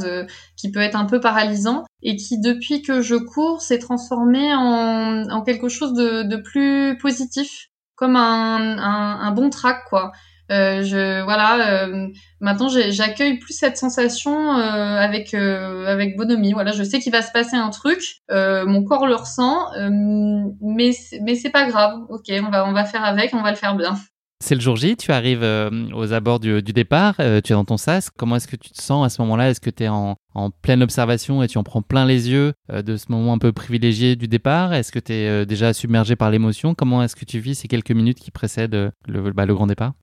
qui 0.57 0.71
peut 0.71 0.81
être 0.81 0.97
un 0.97 1.05
peu 1.07 1.21
paralysant 1.21 1.85
et 2.03 2.15
qui 2.15 2.41
depuis 2.41 2.83
que 2.83 3.03
je 3.03 3.17
cours 3.17 3.61
s'est 3.61 3.81
transformé 3.81 4.55
en, 4.55 5.43
quelque 5.43 5.69
chose 5.69 5.93
de 5.93 6.37
plus 6.37 6.97
positif, 6.99 7.69
comme 7.99 8.17
un, 8.17 8.79
un, 8.79 9.21
un 9.21 9.31
bon 9.33 9.51
track 9.51 9.85
quoi. 9.89 10.13
Euh, 10.51 10.83
je 10.83 11.23
voilà, 11.25 11.85
euh, 11.85 12.09
maintenant 12.41 12.69
j'accueille 12.71 13.39
plus 13.39 13.53
cette 13.53 13.77
sensation 13.77 14.57
euh, 14.57 14.97
avec 14.97 15.35
avec 15.35 16.17
bonhomie. 16.17 16.55
Voilà, 16.55 16.73
je 16.73 16.83
sais 16.83 17.01
qu'il 17.01 17.13
va 17.13 17.21
se 17.21 17.33
passer 17.33 17.57
un 17.57 17.69
truc, 17.69 18.01
mon 18.31 18.83
corps 18.85 19.07
le 19.07 19.15
ressent, 19.15 19.69
mais 20.63 20.93
mais 21.23 21.35
c'est 21.35 21.51
pas 21.51 21.67
grave. 21.67 21.99
Ok, 22.09 22.33
on 22.43 22.51
va 22.51 22.67
on 22.67 22.73
va 22.73 22.85
faire 22.85 23.05
avec, 23.05 23.35
on 23.35 23.43
va 23.43 23.51
le 23.51 23.57
faire 23.57 23.75
bien. 23.77 23.95
C'est 24.41 24.55
le 24.55 24.61
jour 24.61 24.77
J, 24.77 24.97
tu 24.97 25.11
arrives 25.13 25.43
aux 25.95 26.13
abords 26.13 26.39
du, 26.39 26.63
départ, 26.63 27.17
tu 27.17 27.23
es 27.23 27.55
dans 27.55 27.65
ton 27.65 27.77
sas. 27.77 28.11
Comment 28.11 28.37
est-ce 28.37 28.47
que 28.47 28.57
tu 28.57 28.71
te 28.71 28.81
sens 28.81 29.05
à 29.05 29.09
ce 29.09 29.21
moment-là? 29.23 29.51
Est-ce 29.51 29.61
que 29.61 29.71
tu 29.71 29.85
es 29.85 29.89
en, 29.89 30.17
pleine 30.63 30.83
observation 30.83 31.43
et 31.43 31.49
tu 31.49 31.59
en 31.59 31.65
prends 31.65 31.83
plein 31.83 32.07
les 32.07 32.31
yeux 32.31 32.53
de 32.73 32.97
ce 32.97 33.07
moment 33.11 33.33
un 33.33 33.39
peu 33.39 33.53
privilégié 33.53 34.15
du 34.15 34.29
départ? 34.29 34.73
Est-ce 34.73 34.93
que 34.93 35.01
tu 35.01 35.13
es 35.13 35.45
déjà 35.45 35.73
submergé 35.73 36.15
par 36.15 36.31
l'émotion? 36.31 36.75
Comment 36.75 37.03
est-ce 37.03 37.17
que 37.17 37.25
tu 37.25 37.41
vis 37.41 37.57
ces 37.57 37.69
quelques 37.69 37.91
minutes 37.91 38.21
qui 38.21 38.31
précèdent 38.31 38.93
le, 39.09 39.33
bah, 39.33 39.45
le 39.45 39.55
grand 39.55 39.67
départ? 39.67 39.95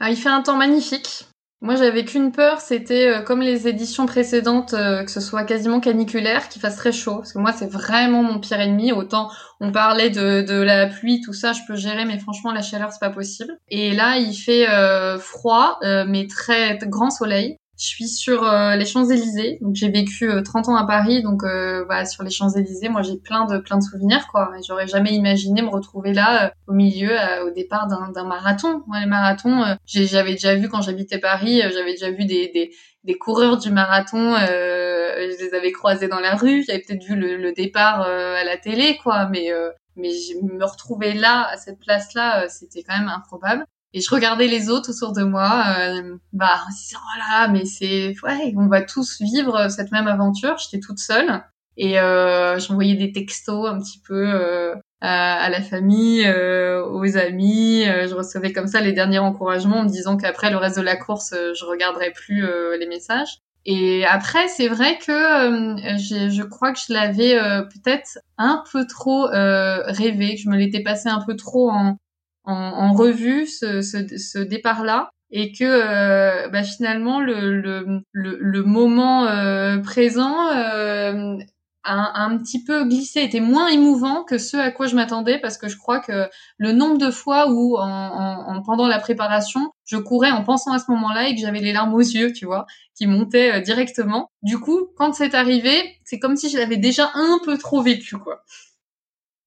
Ah, 0.00 0.10
il 0.10 0.16
fait 0.16 0.30
un 0.30 0.42
temps 0.42 0.56
magnifique. 0.56 1.26
Moi, 1.64 1.76
j'avais 1.76 2.04
qu'une 2.04 2.30
peur, 2.30 2.60
c'était 2.60 3.08
euh, 3.08 3.22
comme 3.22 3.40
les 3.40 3.66
éditions 3.66 4.04
précédentes, 4.04 4.74
euh, 4.74 5.02
que 5.02 5.10
ce 5.10 5.22
soit 5.22 5.44
quasiment 5.44 5.80
caniculaire, 5.80 6.50
qu'il 6.50 6.60
fasse 6.60 6.76
très 6.76 6.92
chaud. 6.92 7.16
Parce 7.16 7.32
que 7.32 7.38
moi, 7.38 7.52
c'est 7.52 7.72
vraiment 7.72 8.22
mon 8.22 8.38
pire 8.38 8.60
ennemi. 8.60 8.92
Autant 8.92 9.30
on 9.60 9.72
parlait 9.72 10.10
de, 10.10 10.42
de 10.42 10.60
la 10.60 10.88
pluie, 10.88 11.22
tout 11.22 11.32
ça, 11.32 11.54
je 11.54 11.60
peux 11.66 11.74
gérer, 11.74 12.04
mais 12.04 12.18
franchement, 12.18 12.52
la 12.52 12.60
chaleur, 12.60 12.92
c'est 12.92 13.00
pas 13.00 13.08
possible. 13.08 13.56
Et 13.70 13.92
là, 13.94 14.18
il 14.18 14.34
fait 14.34 14.68
euh, 14.68 15.18
froid, 15.18 15.78
mais 16.06 16.26
très 16.26 16.76
grand 16.82 17.08
soleil. 17.08 17.56
Je 17.76 17.86
suis 17.86 18.06
sur 18.06 18.44
euh, 18.44 18.76
les 18.76 18.84
Champs-Élysées, 18.84 19.58
donc 19.60 19.74
j'ai 19.74 19.88
vécu 19.88 20.30
30 20.44 20.68
euh, 20.68 20.70
ans 20.70 20.76
à 20.76 20.86
Paris, 20.86 21.22
donc 21.22 21.42
euh, 21.42 21.84
bah, 21.86 22.04
sur 22.04 22.22
les 22.22 22.30
Champs-Élysées, 22.30 22.88
moi 22.88 23.02
j'ai 23.02 23.16
plein 23.16 23.46
de 23.46 23.58
plein 23.58 23.78
de 23.78 23.82
souvenirs 23.82 24.28
quoi. 24.30 24.52
J'aurais 24.64 24.86
jamais 24.86 25.12
imaginé 25.12 25.60
me 25.60 25.68
retrouver 25.68 26.12
là 26.12 26.52
au 26.68 26.72
milieu, 26.72 27.16
au 27.44 27.50
départ 27.50 27.88
d'un 27.88 28.24
marathon. 28.24 28.84
Moi 28.86 29.00
les 29.00 29.06
marathons, 29.06 29.76
j'avais 29.86 30.32
déjà 30.32 30.54
vu 30.54 30.68
quand 30.68 30.82
j'habitais 30.82 31.18
Paris, 31.18 31.62
j'avais 31.72 31.92
déjà 31.92 32.10
vu 32.10 32.26
des, 32.26 32.48
des, 32.54 32.70
des 33.02 33.14
coureurs 33.14 33.58
du 33.58 33.70
marathon 33.70 34.36
je 34.36 35.44
les 35.44 35.54
avais 35.54 35.72
croisés 35.72 36.08
dans 36.08 36.20
la 36.20 36.36
rue, 36.36 36.64
j'avais 36.66 36.80
peut-être 36.80 37.02
vu 37.02 37.16
le, 37.16 37.52
départ 37.52 38.02
à 38.02 38.44
la 38.44 38.56
télé, 38.56 38.98
quoi, 39.02 39.28
mais 39.30 39.50
mais 39.96 40.10
je 40.10 40.34
me 40.44 40.64
retrouver 40.64 41.12
là, 41.12 41.48
à 41.50 41.56
cette 41.56 41.78
place-là, 41.80 42.48
c'était 42.48 42.82
quand 42.82 42.98
même 42.98 43.08
improbable. 43.08 43.64
Et 43.96 44.00
je 44.00 44.10
regardais 44.10 44.48
les 44.48 44.68
autres 44.68 44.90
autour 44.90 45.12
de 45.12 45.22
moi, 45.22 45.64
euh, 45.78 46.16
bah, 46.32 46.60
voilà, 46.90 47.48
mais 47.48 47.64
c'est, 47.64 48.12
ouais, 48.24 48.52
on 48.56 48.66
va 48.66 48.82
tous 48.82 49.22
vivre 49.22 49.70
cette 49.70 49.92
même 49.92 50.08
aventure. 50.08 50.58
J'étais 50.58 50.84
toute 50.84 50.98
seule 50.98 51.44
et 51.76 52.00
euh, 52.00 52.58
j'envoyais 52.58 52.94
des 52.94 53.12
textos 53.12 53.68
un 53.68 53.78
petit 53.78 54.00
peu 54.06 54.14
euh, 54.14 54.74
à, 55.00 55.48
la 55.48 55.60
famille, 55.60 56.24
euh, 56.26 56.84
aux 56.84 57.16
amis. 57.16 57.84
Euh, 57.86 58.08
je 58.08 58.14
recevais 58.14 58.52
comme 58.52 58.66
ça 58.66 58.80
les 58.80 58.92
derniers 58.92 59.18
encouragements 59.18 59.78
en 59.78 59.84
me 59.84 59.88
disant 59.88 60.16
qu'après 60.16 60.50
le 60.50 60.56
reste 60.56 60.76
de 60.76 60.82
la 60.82 60.96
course, 60.96 61.32
je 61.32 61.64
regarderais 61.64 62.10
plus 62.10 62.44
les 62.78 62.86
messages. 62.86 63.38
Et 63.66 64.04
après, 64.04 64.48
c'est 64.48 64.68
vrai 64.68 64.98
que 64.98 65.12
je 65.12 66.42
crois 66.42 66.72
que 66.72 66.78
je 66.86 66.92
l'avais 66.92 67.38
peut-être 67.72 68.18
un 68.38 68.62
peu 68.72 68.86
trop 68.86 69.26
rêvé, 69.30 70.34
que 70.34 70.40
je 70.40 70.50
me 70.50 70.56
l'étais 70.56 70.82
passé 70.82 71.08
un 71.08 71.22
peu 71.24 71.34
trop 71.34 71.70
en, 71.70 71.96
en, 72.44 72.92
revue 72.92 73.46
ce, 73.46 73.80
ce, 73.82 74.18
ce 74.18 74.38
départ-là 74.38 75.10
et 75.30 75.52
que 75.52 75.64
euh, 75.64 76.48
bah, 76.48 76.62
finalement 76.62 77.20
le, 77.20 77.60
le, 77.60 78.02
le, 78.12 78.62
moment 78.62 79.26
euh, 79.26 79.78
présent 79.78 80.48
euh, 80.50 81.36
a, 81.82 82.22
un 82.22 82.38
petit 82.38 82.62
peu 82.62 82.84
glissé, 82.84 83.22
était 83.22 83.40
moins 83.40 83.68
émouvant 83.68 84.22
que 84.22 84.38
ce 84.38 84.56
à 84.56 84.70
quoi 84.70 84.86
je 84.86 84.94
m'attendais 84.94 85.38
parce 85.40 85.58
que 85.58 85.68
je 85.68 85.76
crois 85.76 85.98
que 85.98 86.28
le 86.58 86.72
nombre 86.72 86.98
de 86.98 87.10
fois 87.10 87.50
où 87.50 87.76
en, 87.76 87.82
en, 87.84 88.62
pendant 88.62 88.86
la 88.86 88.98
préparation 89.00 89.72
je 89.84 89.96
courais 89.96 90.30
en 90.30 90.44
pensant 90.44 90.72
à 90.72 90.78
ce 90.78 90.90
moment-là 90.90 91.28
et 91.28 91.34
que 91.34 91.40
j'avais 91.40 91.60
les 91.60 91.72
larmes 91.72 91.94
aux 91.94 92.00
yeux, 92.00 92.32
tu 92.32 92.46
vois, 92.46 92.64
qui 92.94 93.06
montaient 93.06 93.60
directement. 93.60 94.30
Du 94.42 94.58
coup, 94.58 94.86
quand 94.96 95.12
c'est 95.14 95.34
arrivé, 95.34 95.98
c'est 96.04 96.18
comme 96.18 96.36
si 96.36 96.48
je 96.48 96.56
l'avais 96.56 96.78
déjà 96.78 97.10
un 97.14 97.38
peu 97.44 97.58
trop 97.58 97.82
vécu, 97.82 98.16
quoi. 98.16 98.44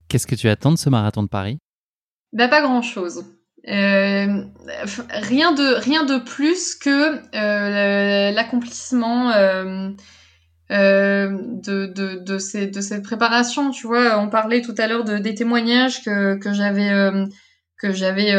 Qu'est-ce 0.09 0.27
que 0.27 0.35
tu 0.35 0.47
attends 0.47 0.71
de 0.71 0.77
ce 0.77 0.89
marathon 0.89 1.23
de 1.23 1.27
Paris? 1.27 1.59
Bah 2.33 2.47
pas 2.47 2.61
grand 2.61 2.81
chose. 2.81 3.23
Euh, 3.67 4.45
rien 5.09 5.51
de 5.51 5.75
rien 5.75 6.05
de 6.05 6.19
plus 6.19 6.75
que 6.75 7.17
euh, 7.35 8.31
l'accomplissement 8.31 9.31
euh, 9.31 9.91
de, 10.69 11.85
de, 11.87 12.15
de, 12.23 12.37
ces, 12.37 12.67
de 12.67 12.79
cette 12.81 13.03
préparation. 13.03 13.71
Tu 13.71 13.87
vois, 13.87 14.19
on 14.19 14.29
parlait 14.29 14.61
tout 14.61 14.75
à 14.77 14.87
l'heure 14.87 15.03
de, 15.03 15.17
des 15.17 15.35
témoignages 15.35 16.03
que, 16.03 16.35
que 16.35 16.53
j'avais 16.53 16.91
que 17.79 17.91
j'avais 17.91 18.33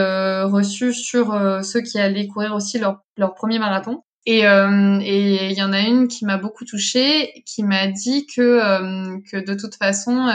reçus 0.44 0.94
sur 0.94 1.38
ceux 1.62 1.80
qui 1.82 1.98
allaient 1.98 2.26
courir 2.26 2.54
aussi 2.54 2.78
leur, 2.78 3.02
leur 3.16 3.34
premier 3.34 3.58
marathon. 3.58 4.02
Et 4.30 4.40
il 4.40 5.52
y 5.52 5.62
en 5.62 5.72
a 5.72 5.80
une 5.80 6.08
qui 6.08 6.24
m'a 6.24 6.36
beaucoup 6.36 6.64
touchée, 6.64 7.42
qui 7.46 7.62
m'a 7.62 7.86
dit 7.86 8.26
que 8.26 9.20
que 9.30 9.36
de 9.38 9.54
toute 9.54 9.76
façon 9.76 10.28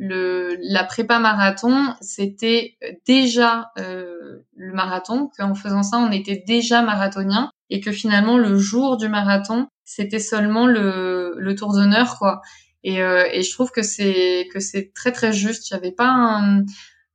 le, 0.00 0.56
la 0.62 0.84
prépa 0.84 1.18
marathon, 1.18 1.94
c'était 2.00 2.78
déjà 3.06 3.70
euh, 3.78 4.38
le 4.56 4.72
marathon, 4.72 5.30
qu'en 5.36 5.54
faisant 5.54 5.82
ça, 5.82 5.98
on 5.98 6.10
était 6.10 6.42
déjà 6.46 6.80
marathonien, 6.80 7.52
et 7.68 7.80
que 7.80 7.92
finalement, 7.92 8.38
le 8.38 8.56
jour 8.56 8.96
du 8.96 9.10
marathon, 9.10 9.68
c'était 9.84 10.18
seulement 10.18 10.66
le, 10.66 11.34
le 11.36 11.54
tour 11.54 11.74
d'honneur, 11.74 12.16
quoi. 12.18 12.40
Et, 12.82 13.02
euh, 13.02 13.28
et 13.30 13.42
je 13.42 13.52
trouve 13.52 13.72
que 13.72 13.82
c'est 13.82 14.48
que 14.54 14.58
c'est 14.58 14.90
très 14.94 15.12
très 15.12 15.34
juste. 15.34 15.68
J'avais 15.68 15.92
pas 15.92 16.08
un, 16.08 16.64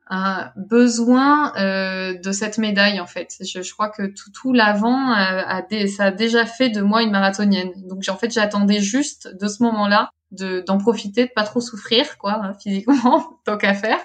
un 0.08 0.52
besoin 0.56 1.56
euh, 1.58 2.14
de 2.14 2.32
cette 2.32 2.58
médaille 2.58 3.00
en 3.00 3.08
fait. 3.08 3.36
Je, 3.42 3.62
je 3.62 3.74
crois 3.74 3.90
que 3.90 4.06
tout, 4.06 4.32
tout 4.32 4.54
l'avant 4.54 5.12
a, 5.12 5.58
a 5.58 5.88
ça 5.88 6.06
a 6.06 6.12
déjà 6.12 6.46
fait 6.46 6.70
de 6.70 6.82
moi 6.82 7.02
une 7.02 7.12
marathonienne. 7.12 7.72
Donc 7.88 8.04
en 8.08 8.16
fait 8.16 8.32
j'attendais 8.32 8.82
juste 8.82 9.36
de 9.40 9.48
ce 9.48 9.64
moment-là 9.64 10.12
de 10.32 10.64
d'en 10.66 10.78
profiter, 10.78 11.26
de 11.26 11.32
pas 11.34 11.44
trop 11.44 11.62
souffrir 11.62 12.18
quoi 12.18 12.40
hein, 12.44 12.54
physiquement 12.62 13.40
tant 13.46 13.58
qu'à 13.58 13.74
faire, 13.74 14.00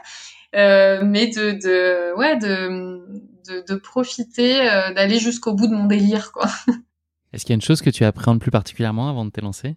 euh, 0.57 1.03
mais 1.05 1.26
de, 1.28 1.53
de 1.53 2.16
ouais 2.16 2.36
de 2.36 3.01
de, 3.48 3.64
de 3.66 3.74
profiter, 3.74 4.70
euh, 4.70 4.92
d'aller 4.92 5.18
jusqu'au 5.18 5.55
bout 5.55 5.66
de 5.66 5.74
mon 5.74 5.86
délire 5.86 6.32
quoi. 6.32 6.46
Est-ce 7.32 7.44
qu'il 7.44 7.53
y 7.53 7.55
a 7.55 7.57
une 7.57 7.62
chose 7.62 7.82
que 7.82 7.90
tu 7.90 8.05
appréhendes 8.05 8.40
plus 8.40 8.51
particulièrement 8.51 9.09
avant 9.09 9.24
de 9.24 9.30
t'élancer 9.30 9.76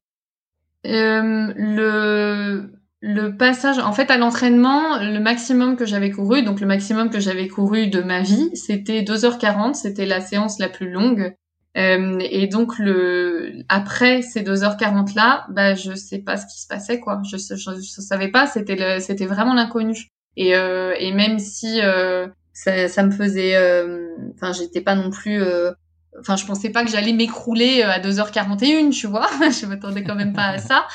euh, 0.88 1.54
Le 1.56 2.83
le 3.06 3.36
passage, 3.36 3.80
en 3.80 3.92
fait, 3.92 4.10
à 4.10 4.18
l'entraînement, 4.18 4.98
le 4.98 5.20
maximum 5.20 5.76
que 5.76 5.86
j'avais 5.86 6.10
couru, 6.10 6.42
donc 6.42 6.62
le 6.62 6.68
maximum 6.68 7.10
que 7.10 7.20
j'avais 7.20 7.50
couru 7.50 7.88
de 7.88 8.02
ma 8.02 8.22
vie, 8.22 8.50
c'était 8.54 9.02
2h40, 9.02 9.74
c'était 9.74 10.06
la 10.06 10.22
séance 10.22 10.58
la 10.58 10.70
plus 10.70 10.90
longue. 10.90 11.36
Euh, 11.76 12.18
et 12.22 12.48
donc 12.48 12.80
le 12.80 13.64
après 13.68 14.22
ces 14.22 14.42
2h40 14.42 15.16
là, 15.16 15.46
bah 15.50 15.74
je 15.74 15.94
sais 15.96 16.20
pas 16.20 16.38
ce 16.38 16.46
qui 16.46 16.62
se 16.62 16.68
passait 16.68 17.02
quoi. 17.02 17.22
Je 17.30 17.36
je, 17.36 18.02
savais 18.02 18.30
pas, 18.30 18.48
c'était 18.48 19.02
c'était 19.02 19.26
vraiment 19.26 19.54
l'inconnu. 19.54 20.08
Et 20.38 20.56
euh, 20.56 20.96
et 20.98 21.12
même 21.12 21.40
si 21.40 21.82
euh, 21.82 22.28
ça, 22.54 22.88
ça 22.88 23.04
me 23.04 23.12
faisait 23.12 23.58
euh, 23.58 24.16
enfin 24.36 24.54
j'étais 24.54 24.82
pas 24.82 24.96
non 24.96 25.10
plus 25.10 25.42
euh, 25.42 25.72
enfin 26.20 26.38
je 26.38 26.46
pensais 26.46 26.70
pas 26.70 26.86
que 26.86 26.92
j'allais 26.92 27.12
m'écrouler 27.12 27.82
à 27.82 28.00
2h41, 28.00 28.92
tu 28.92 29.08
vois. 29.08 29.28
je 29.42 29.66
m'attendais 29.66 30.04
quand 30.04 30.16
même 30.16 30.32
pas 30.32 30.46
à 30.46 30.58
ça. 30.60 30.86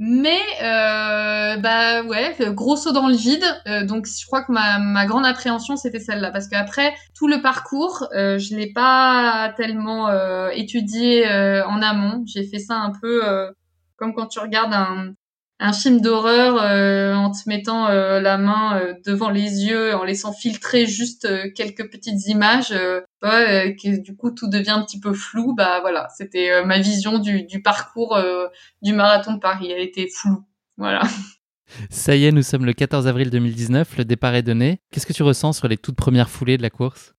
Mais 0.00 0.40
euh, 0.60 1.56
bah 1.58 2.02
ouais, 2.02 2.34
gros 2.52 2.76
saut 2.76 2.92
dans 2.92 3.08
le 3.08 3.14
vide. 3.14 3.44
Euh, 3.68 3.84
donc 3.84 4.06
je 4.06 4.26
crois 4.26 4.42
que 4.42 4.50
ma, 4.50 4.78
ma 4.80 5.06
grande 5.06 5.24
appréhension 5.24 5.76
c'était 5.76 6.00
celle-là 6.00 6.32
parce 6.32 6.48
qu'après 6.48 6.94
tout 7.14 7.28
le 7.28 7.40
parcours, 7.40 8.08
euh, 8.14 8.38
je 8.38 8.56
l'ai 8.56 8.72
pas 8.72 9.52
tellement 9.56 10.08
euh, 10.08 10.48
étudié 10.50 11.28
euh, 11.28 11.64
en 11.66 11.80
amont. 11.80 12.24
J'ai 12.26 12.44
fait 12.44 12.58
ça 12.58 12.74
un 12.74 12.92
peu 13.00 13.22
comme 13.96 14.14
quand 14.14 14.26
tu 14.26 14.40
regardes 14.40 14.74
un, 14.74 15.14
un 15.64 15.72
film 15.72 16.02
d'horreur 16.02 16.58
euh, 16.60 17.14
en 17.14 17.30
te 17.30 17.48
mettant 17.48 17.88
euh, 17.88 18.20
la 18.20 18.36
main 18.36 18.78
euh, 18.78 18.94
devant 19.06 19.30
les 19.30 19.64
yeux, 19.64 19.94
en 19.94 20.04
laissant 20.04 20.34
filtrer 20.34 20.84
juste 20.84 21.26
quelques 21.54 21.90
petites 21.90 22.26
images, 22.26 22.68
que 23.22 24.00
du 24.00 24.14
coup 24.14 24.30
tout 24.30 24.48
devient 24.48 24.70
un 24.70 24.82
petit 24.82 25.00
peu 25.00 25.14
flou. 25.14 25.54
Bah 25.54 25.80
voilà, 25.80 26.08
c'était 26.14 26.62
ma 26.64 26.78
vision 26.78 27.18
du, 27.18 27.44
du 27.44 27.62
parcours 27.62 28.18
du 28.82 28.92
marathon 28.92 29.32
de 29.32 29.38
Paris. 29.38 29.70
Elle 29.70 29.82
était 29.82 30.08
floue. 30.14 30.44
Voilà. 30.76 31.02
Ça 31.90 32.14
y 32.14 32.26
est, 32.26 32.32
nous 32.32 32.42
sommes 32.42 32.66
le 32.66 32.74
14 32.74 33.06
avril 33.06 33.30
2019, 33.30 33.96
le 33.96 34.04
départ 34.04 34.34
est 34.34 34.42
donné. 34.42 34.80
Qu'est-ce 34.90 35.06
que 35.06 35.14
tu 35.14 35.22
ressens 35.22 35.54
sur 35.54 35.66
les 35.66 35.78
toutes 35.78 35.96
premières 35.96 36.28
foulées 36.28 36.58
de 36.58 36.62
la 36.62 36.70
course? 36.70 37.14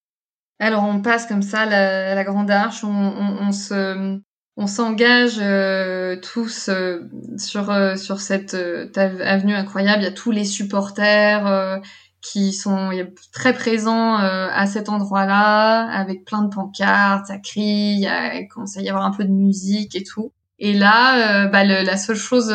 Alors 0.60 0.84
on 0.84 1.02
passe 1.02 1.26
comme 1.26 1.42
ça 1.42 1.66
la, 1.66 2.14
la 2.14 2.24
grande 2.24 2.52
arche, 2.52 2.84
on, 2.84 2.90
on, 2.90 3.48
on 3.48 3.52
se 3.52 4.22
on 4.58 4.68
s'engage 4.68 5.38
euh, 5.40 6.16
tous 6.16 6.70
euh, 6.70 7.02
sur 7.38 7.70
euh, 7.72 7.98
sur 7.98 8.22
cette 8.22 8.56
avenue 8.96 9.54
incroyable. 9.54 10.02
Il 10.02 10.06
y 10.06 10.08
a 10.08 10.12
tous 10.12 10.32
les 10.32 10.46
supporters 10.46 11.82
qui 12.22 12.54
sont 12.54 12.90
très 13.32 13.54
présents 13.54 14.16
à 14.16 14.66
cet 14.66 14.90
endroit-là, 14.90 15.88
avec 15.90 16.26
plein 16.26 16.42
de 16.42 16.54
pancartes, 16.54 17.28
ça 17.28 17.38
crie, 17.38 18.00
il, 18.00 18.48
commence 18.52 18.78
à 18.78 18.82
y 18.82 18.90
avoir 18.90 19.06
un 19.06 19.12
peu 19.12 19.26
de 19.26 19.32
musique 19.32 19.96
et 19.96 20.04
tout. 20.04 20.32
Et 20.58 20.74
là, 20.74 21.48
bah, 21.50 21.64
la 21.64 21.98
seule 21.98 22.16
chose 22.16 22.48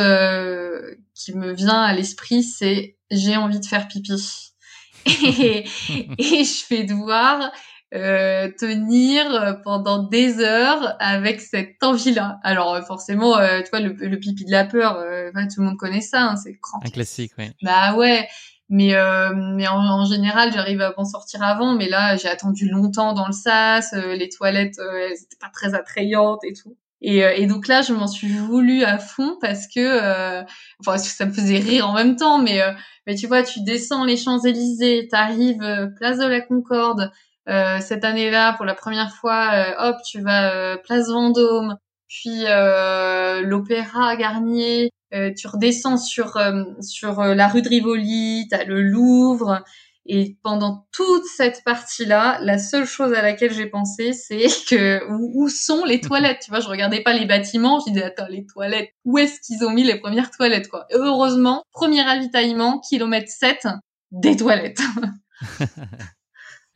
qui 1.14 1.36
me 1.36 1.52
vient 1.52 1.82
à 1.82 1.92
l'esprit, 1.94 2.42
c'est 2.42 2.96
j'ai 3.12 3.36
envie 3.36 3.60
de 3.60 3.66
faire 3.66 3.86
pipi. 3.86 4.52
et, 5.06 5.64
et 6.18 6.44
je 6.44 6.68
vais 6.68 6.82
devoir 6.82 7.52
euh, 7.94 8.48
tenir 8.56 9.60
pendant 9.64 10.04
des 10.04 10.38
heures 10.38 10.96
avec 11.00 11.40
cette 11.40 11.82
envie-là. 11.82 12.38
Alors 12.42 12.74
euh, 12.74 12.82
forcément, 12.82 13.36
euh, 13.36 13.62
tu 13.62 13.70
vois, 13.70 13.80
le, 13.80 13.92
le, 13.92 14.18
pipi 14.18 14.44
de 14.44 14.50
la 14.50 14.64
peur, 14.64 14.96
euh, 14.98 15.30
tout 15.32 15.60
le 15.60 15.66
monde 15.66 15.76
connaît 15.76 16.00
ça, 16.00 16.22
hein, 16.22 16.36
c'est 16.36 16.58
Un 16.84 16.90
classique, 16.90 17.32
oui. 17.38 17.50
Bah 17.62 17.94
ouais, 17.94 18.28
mais 18.68 18.94
mais 19.34 19.66
en, 19.66 19.78
en 19.78 20.04
général, 20.04 20.52
j'arrive 20.52 20.80
à 20.80 20.94
m'en 20.96 21.04
sortir 21.04 21.42
avant, 21.42 21.74
mais 21.74 21.88
là, 21.88 22.16
j'ai 22.16 22.28
attendu 22.28 22.68
longtemps 22.68 23.12
dans 23.12 23.26
le 23.26 23.32
sas, 23.32 23.92
les 23.92 24.28
toilettes, 24.28 24.78
elles 24.78 25.12
étaient 25.12 25.38
pas 25.40 25.50
très 25.52 25.74
attrayantes 25.74 26.44
et 26.44 26.52
tout. 26.52 26.76
Et, 27.02 27.20
et, 27.20 27.46
donc 27.46 27.66
là, 27.66 27.80
je 27.80 27.94
m'en 27.94 28.06
suis 28.06 28.28
voulu 28.28 28.84
à 28.84 28.98
fond 28.98 29.38
parce 29.40 29.66
que, 29.66 29.80
euh, 29.80 30.42
enfin, 30.80 30.98
ça 30.98 31.24
me 31.24 31.32
faisait 31.32 31.58
rire 31.58 31.88
en 31.88 31.94
même 31.94 32.14
temps, 32.14 32.38
mais 32.38 32.60
mais 33.06 33.14
tu 33.16 33.26
vois, 33.26 33.42
tu 33.42 33.62
descends 33.62 34.04
les 34.04 34.18
Champs 34.18 34.38
Élysées, 34.38 35.08
t'arrives 35.10 35.90
place 35.96 36.18
de 36.18 36.26
la 36.26 36.42
Concorde, 36.42 37.00
euh, 37.00 37.06
cette 37.80 38.04
année-là, 38.04 38.54
pour 38.54 38.64
la 38.64 38.74
première 38.74 39.12
fois, 39.14 39.50
euh, 39.54 39.72
hop, 39.78 39.96
tu 40.04 40.20
vas 40.20 40.52
euh, 40.52 40.76
Place 40.76 41.08
Vendôme, 41.08 41.76
puis 42.08 42.44
l'Opéra 43.42 44.16
Garnier, 44.16 44.90
tu 45.12 45.46
redescends 45.46 45.96
sur 45.96 46.38
sur 46.80 47.22
la 47.22 47.48
rue 47.48 47.62
de 47.62 47.68
Rivoli, 47.68 48.48
t'as 48.50 48.64
le 48.64 48.82
Louvre. 48.82 49.62
Et 50.12 50.36
pendant 50.42 50.88
toute 50.92 51.24
cette 51.24 51.62
partie-là, 51.64 52.40
la 52.42 52.58
seule 52.58 52.86
chose 52.86 53.12
à 53.12 53.22
laquelle 53.22 53.52
j'ai 53.52 53.66
pensé, 53.66 54.12
c'est 54.12 54.46
que 54.68 55.00
où, 55.08 55.48
sont 55.48 55.84
les 55.84 56.00
toilettes? 56.00 56.40
Tu 56.44 56.50
vois, 56.50 56.60
je 56.60 56.68
regardais 56.68 57.02
pas 57.02 57.12
les 57.12 57.26
bâtiments, 57.26 57.80
je 57.80 57.92
disais 57.92 58.04
attends 58.04 58.26
les 58.28 58.44
toilettes, 58.46 58.90
où 59.04 59.18
est-ce 59.18 59.40
qu'ils 59.40 59.64
ont 59.64 59.70
mis 59.70 59.84
les 59.84 60.00
premières 60.00 60.30
toilettes 60.30 60.68
quoi? 60.68 60.86
Heureusement, 60.90 61.64
premier 61.70 62.02
ravitaillement, 62.02 62.80
kilomètre 62.80 63.30
7, 63.30 63.68
des 64.10 64.36
toilettes. 64.36 64.80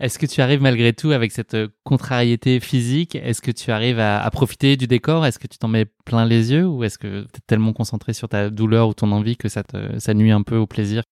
Est-ce 0.01 0.18
que 0.18 0.26
tu 0.26 0.40
arrives 0.40 0.61
malgré 0.61 0.92
tout 0.92 1.12
avec 1.12 1.30
cette 1.30 1.57
contrariété 1.84 2.59
physique? 2.59 3.14
Est-ce 3.14 3.40
que 3.40 3.53
tu 3.53 3.70
arrives 3.70 4.01
à, 4.01 4.28
profiter 4.32 4.76
du 4.76 4.88
décor? 4.88 5.24
Est-ce 5.24 5.38
que 5.38 5.47
tu 5.47 5.57
t'en 5.57 5.68
mets 5.68 5.86
plein 6.05 6.26
les 6.26 6.51
yeux? 6.51 6.66
Ou 6.66 6.82
est-ce 6.82 6.99
que 6.99 7.22
tu 7.32 7.38
es 7.38 7.42
tellement 7.47 7.72
concentré 7.72 8.12
sur 8.12 8.28
ta 8.28 8.51
douleur 8.51 8.88
ou 8.88 8.95
ton 8.95 9.12
envie 9.12 9.36
que 9.36 9.49
ça, 9.49 9.62
te, 9.62 9.99
ça 10.01 10.12
nuit 10.12 10.32
un 10.32 10.42
peu 10.42 10.57
au 10.57 10.66
plaisir? 10.66 11.05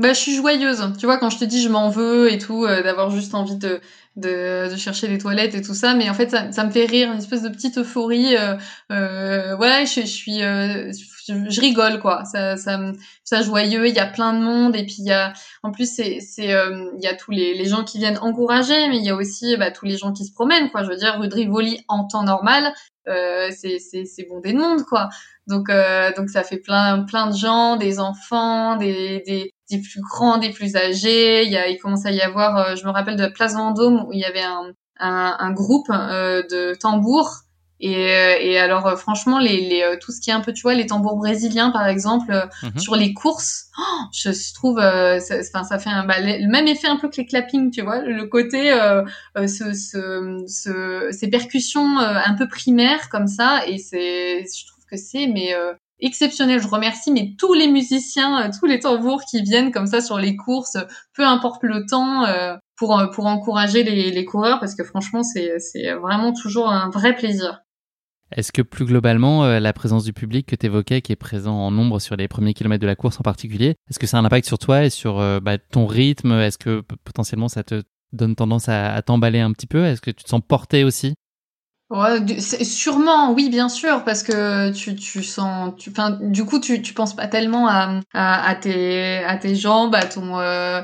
Bah, 0.00 0.14
je 0.14 0.18
suis 0.18 0.34
joyeuse. 0.34 0.82
Tu 0.98 1.06
vois, 1.06 1.18
quand 1.18 1.30
je 1.30 1.38
te 1.38 1.44
dis 1.44 1.62
je 1.62 1.68
m'en 1.68 1.90
veux 1.90 2.32
et 2.32 2.38
tout, 2.38 2.64
euh, 2.64 2.82
d'avoir 2.82 3.10
juste 3.10 3.34
envie 3.34 3.56
de, 3.56 3.80
de, 4.16 4.70
de, 4.70 4.76
chercher 4.76 5.08
les 5.08 5.18
toilettes 5.18 5.54
et 5.54 5.62
tout 5.62 5.74
ça, 5.74 5.94
mais 5.94 6.08
en 6.08 6.14
fait, 6.14 6.30
ça, 6.30 6.50
ça 6.52 6.64
me 6.64 6.70
fait 6.70 6.86
rire, 6.86 7.12
une 7.12 7.18
espèce 7.18 7.42
de 7.42 7.48
petite 7.50 7.78
euphorie. 7.78 8.36
Euh, 8.36 8.56
euh, 8.90 9.56
ouais, 9.58 9.84
je, 9.86 10.00
je 10.00 10.06
suis, 10.06 10.42
euh, 10.42 10.90
je, 11.28 11.60
rigole 11.60 12.00
quoi. 12.00 12.24
Ça, 12.24 12.56
ça, 12.56 12.80
ça 13.24 13.42
joyeux. 13.42 13.86
Il 13.88 13.94
y 13.94 13.98
a 14.00 14.06
plein 14.06 14.32
de 14.32 14.38
monde 14.38 14.74
et 14.74 14.84
puis 14.84 14.96
il 15.00 15.06
y 15.06 15.12
a, 15.12 15.32
en 15.62 15.70
plus, 15.70 15.94
c'est, 15.94 16.20
c'est, 16.20 16.48
il 16.48 17.02
y 17.02 17.06
a 17.06 17.14
tous 17.14 17.30
les, 17.30 17.54
les 17.54 17.66
gens 17.66 17.84
qui 17.84 17.98
viennent 17.98 18.18
encourager, 18.18 18.88
mais 18.88 18.96
il 18.96 19.04
y 19.04 19.10
a 19.10 19.14
aussi 19.14 19.56
bah, 19.58 19.70
tous 19.70 19.84
les 19.84 19.98
gens 19.98 20.12
qui 20.12 20.24
se 20.24 20.32
promènent 20.32 20.70
quoi. 20.70 20.82
Je 20.82 20.88
veux 20.88 20.96
dire, 20.96 21.20
rue 21.20 21.76
en 21.88 22.06
temps 22.06 22.24
normal, 22.24 22.72
c'est, 23.06 23.78
c'est, 23.78 24.04
c'est 24.06 24.24
bondé 24.24 24.52
de 24.52 24.58
monde 24.58 24.82
quoi. 24.84 25.08
Donc, 25.46 25.70
donc 26.16 26.30
ça 26.30 26.42
fait 26.42 26.58
plein, 26.58 27.02
plein 27.04 27.28
de 27.28 27.36
gens, 27.36 27.76
des 27.76 28.00
enfants, 28.00 28.76
des, 28.76 29.22
des, 29.26 29.52
des 29.70 29.78
plus 29.78 30.00
grands, 30.00 30.38
des 30.38 30.50
plus 30.50 30.76
âgés. 30.76 31.44
Il, 31.44 31.52
y 31.52 31.56
a, 31.56 31.68
il 31.68 31.78
commence 31.78 32.04
à 32.06 32.10
y 32.10 32.20
avoir, 32.20 32.56
euh, 32.56 32.76
je 32.76 32.84
me 32.84 32.90
rappelle 32.90 33.16
de 33.16 33.22
la 33.22 33.30
Place 33.30 33.54
Vendôme 33.54 34.04
où 34.06 34.12
il 34.12 34.18
y 34.18 34.24
avait 34.24 34.42
un, 34.42 34.72
un, 34.98 35.36
un 35.38 35.52
groupe 35.52 35.88
euh, 35.90 36.42
de 36.50 36.74
tambours. 36.74 37.42
Et, 37.82 37.96
euh, 37.96 38.36
et 38.38 38.58
alors 38.58 38.98
franchement, 38.98 39.38
les, 39.38 39.62
les, 39.66 39.98
tout 40.02 40.12
ce 40.12 40.20
qui 40.20 40.28
est 40.28 40.34
un 40.34 40.42
peu, 40.42 40.52
tu 40.52 40.60
vois, 40.60 40.74
les 40.74 40.86
tambours 40.86 41.16
brésiliens 41.16 41.70
par 41.70 41.86
exemple, 41.88 42.46
mhm. 42.62 42.78
sur 42.78 42.94
les 42.94 43.14
courses, 43.14 43.68
oh, 43.78 44.02
je 44.12 44.52
trouve, 44.52 44.78
ça, 44.78 45.64
ça 45.64 45.78
fait 45.78 45.88
un, 45.88 46.04
bah, 46.04 46.16
le 46.20 46.46
même 46.46 46.66
effet 46.66 46.88
un 46.88 46.96
peu 46.96 47.08
que 47.08 47.16
les 47.16 47.24
clappings, 47.24 47.70
tu 47.70 47.80
vois, 47.80 48.02
le 48.02 48.26
côté, 48.26 48.70
euh, 48.70 49.02
ce, 49.34 49.72
ce, 49.72 50.44
ce, 50.46 51.08
ces 51.10 51.30
percussions 51.30 51.98
un 51.98 52.34
peu 52.34 52.46
primaires 52.48 53.08
comme 53.08 53.28
ça, 53.28 53.62
et 53.66 53.78
c'est, 53.78 54.40
je 54.40 54.66
trouve 54.66 54.84
que 54.84 54.98
c'est 54.98 55.26
mais 55.26 55.54
exceptionnel. 56.00 56.60
Je 56.60 56.68
remercie 56.68 57.12
mais 57.12 57.34
tous 57.38 57.54
les 57.54 57.68
musiciens, 57.68 58.42
euh, 58.42 58.50
tous 58.58 58.66
les 58.66 58.80
tambours 58.80 59.22
qui 59.28 59.42
viennent 59.42 59.70
comme 59.70 59.86
ça 59.86 60.00
sur 60.00 60.18
les 60.18 60.36
courses, 60.36 60.76
peu 61.14 61.24
importe 61.24 61.62
le 61.62 61.86
temps, 61.86 62.24
euh, 62.24 62.56
pour 62.76 62.98
euh, 62.98 63.06
pour 63.06 63.26
encourager 63.26 63.82
les, 63.82 64.10
les 64.10 64.24
coureurs 64.24 64.60
parce 64.60 64.74
que 64.74 64.84
franchement 64.84 65.22
c'est 65.22 65.58
c'est 65.58 65.92
vraiment 65.92 66.32
toujours 66.32 66.68
un 66.68 66.90
vrai 66.90 67.14
plaisir. 67.14 67.60
Est-ce 68.36 68.52
que 68.52 68.62
plus 68.62 68.84
globalement, 68.84 69.44
la 69.44 69.72
présence 69.72 70.04
du 70.04 70.12
public 70.12 70.46
que 70.46 70.54
tu 70.54 70.66
évoquais, 70.66 71.02
qui 71.02 71.10
est 71.10 71.16
présent 71.16 71.56
en 71.56 71.72
nombre 71.72 71.98
sur 71.98 72.14
les 72.14 72.28
premiers 72.28 72.54
kilomètres 72.54 72.80
de 72.80 72.86
la 72.86 72.94
course 72.94 73.18
en 73.18 73.24
particulier, 73.24 73.74
est-ce 73.90 73.98
que 73.98 74.06
ça 74.06 74.18
a 74.18 74.20
un 74.20 74.24
impact 74.24 74.46
sur 74.46 74.58
toi 74.58 74.84
et 74.84 74.90
sur 74.90 75.16
bah, 75.40 75.58
ton 75.58 75.84
rythme? 75.88 76.30
Est-ce 76.34 76.56
que 76.56 76.80
potentiellement 77.02 77.48
ça 77.48 77.64
te 77.64 77.82
donne 78.12 78.36
tendance 78.36 78.68
à, 78.68 78.94
à 78.94 79.02
t'emballer 79.02 79.40
un 79.40 79.52
petit 79.52 79.66
peu? 79.66 79.84
Est-ce 79.84 80.00
que 80.00 80.12
tu 80.12 80.22
te 80.22 80.28
sens 80.28 80.42
porté 80.46 80.84
aussi? 80.84 81.14
Ouais, 81.90 82.20
sûrement, 82.40 83.32
oui, 83.32 83.50
bien 83.50 83.68
sûr, 83.68 84.04
parce 84.04 84.22
que 84.22 84.70
tu, 84.70 84.94
tu 84.94 85.24
sens, 85.24 85.74
tu, 85.76 85.90
enfin, 85.90 86.18
du 86.20 86.44
coup, 86.44 86.60
tu, 86.60 86.82
tu 86.82 86.94
penses 86.94 87.16
pas 87.16 87.26
tellement 87.26 87.66
à, 87.68 88.00
à, 88.14 88.54
tes, 88.54 89.18
à 89.24 89.36
tes 89.36 89.56
jambes, 89.56 89.96
à 89.96 90.04
ton, 90.04 90.38
euh, 90.38 90.82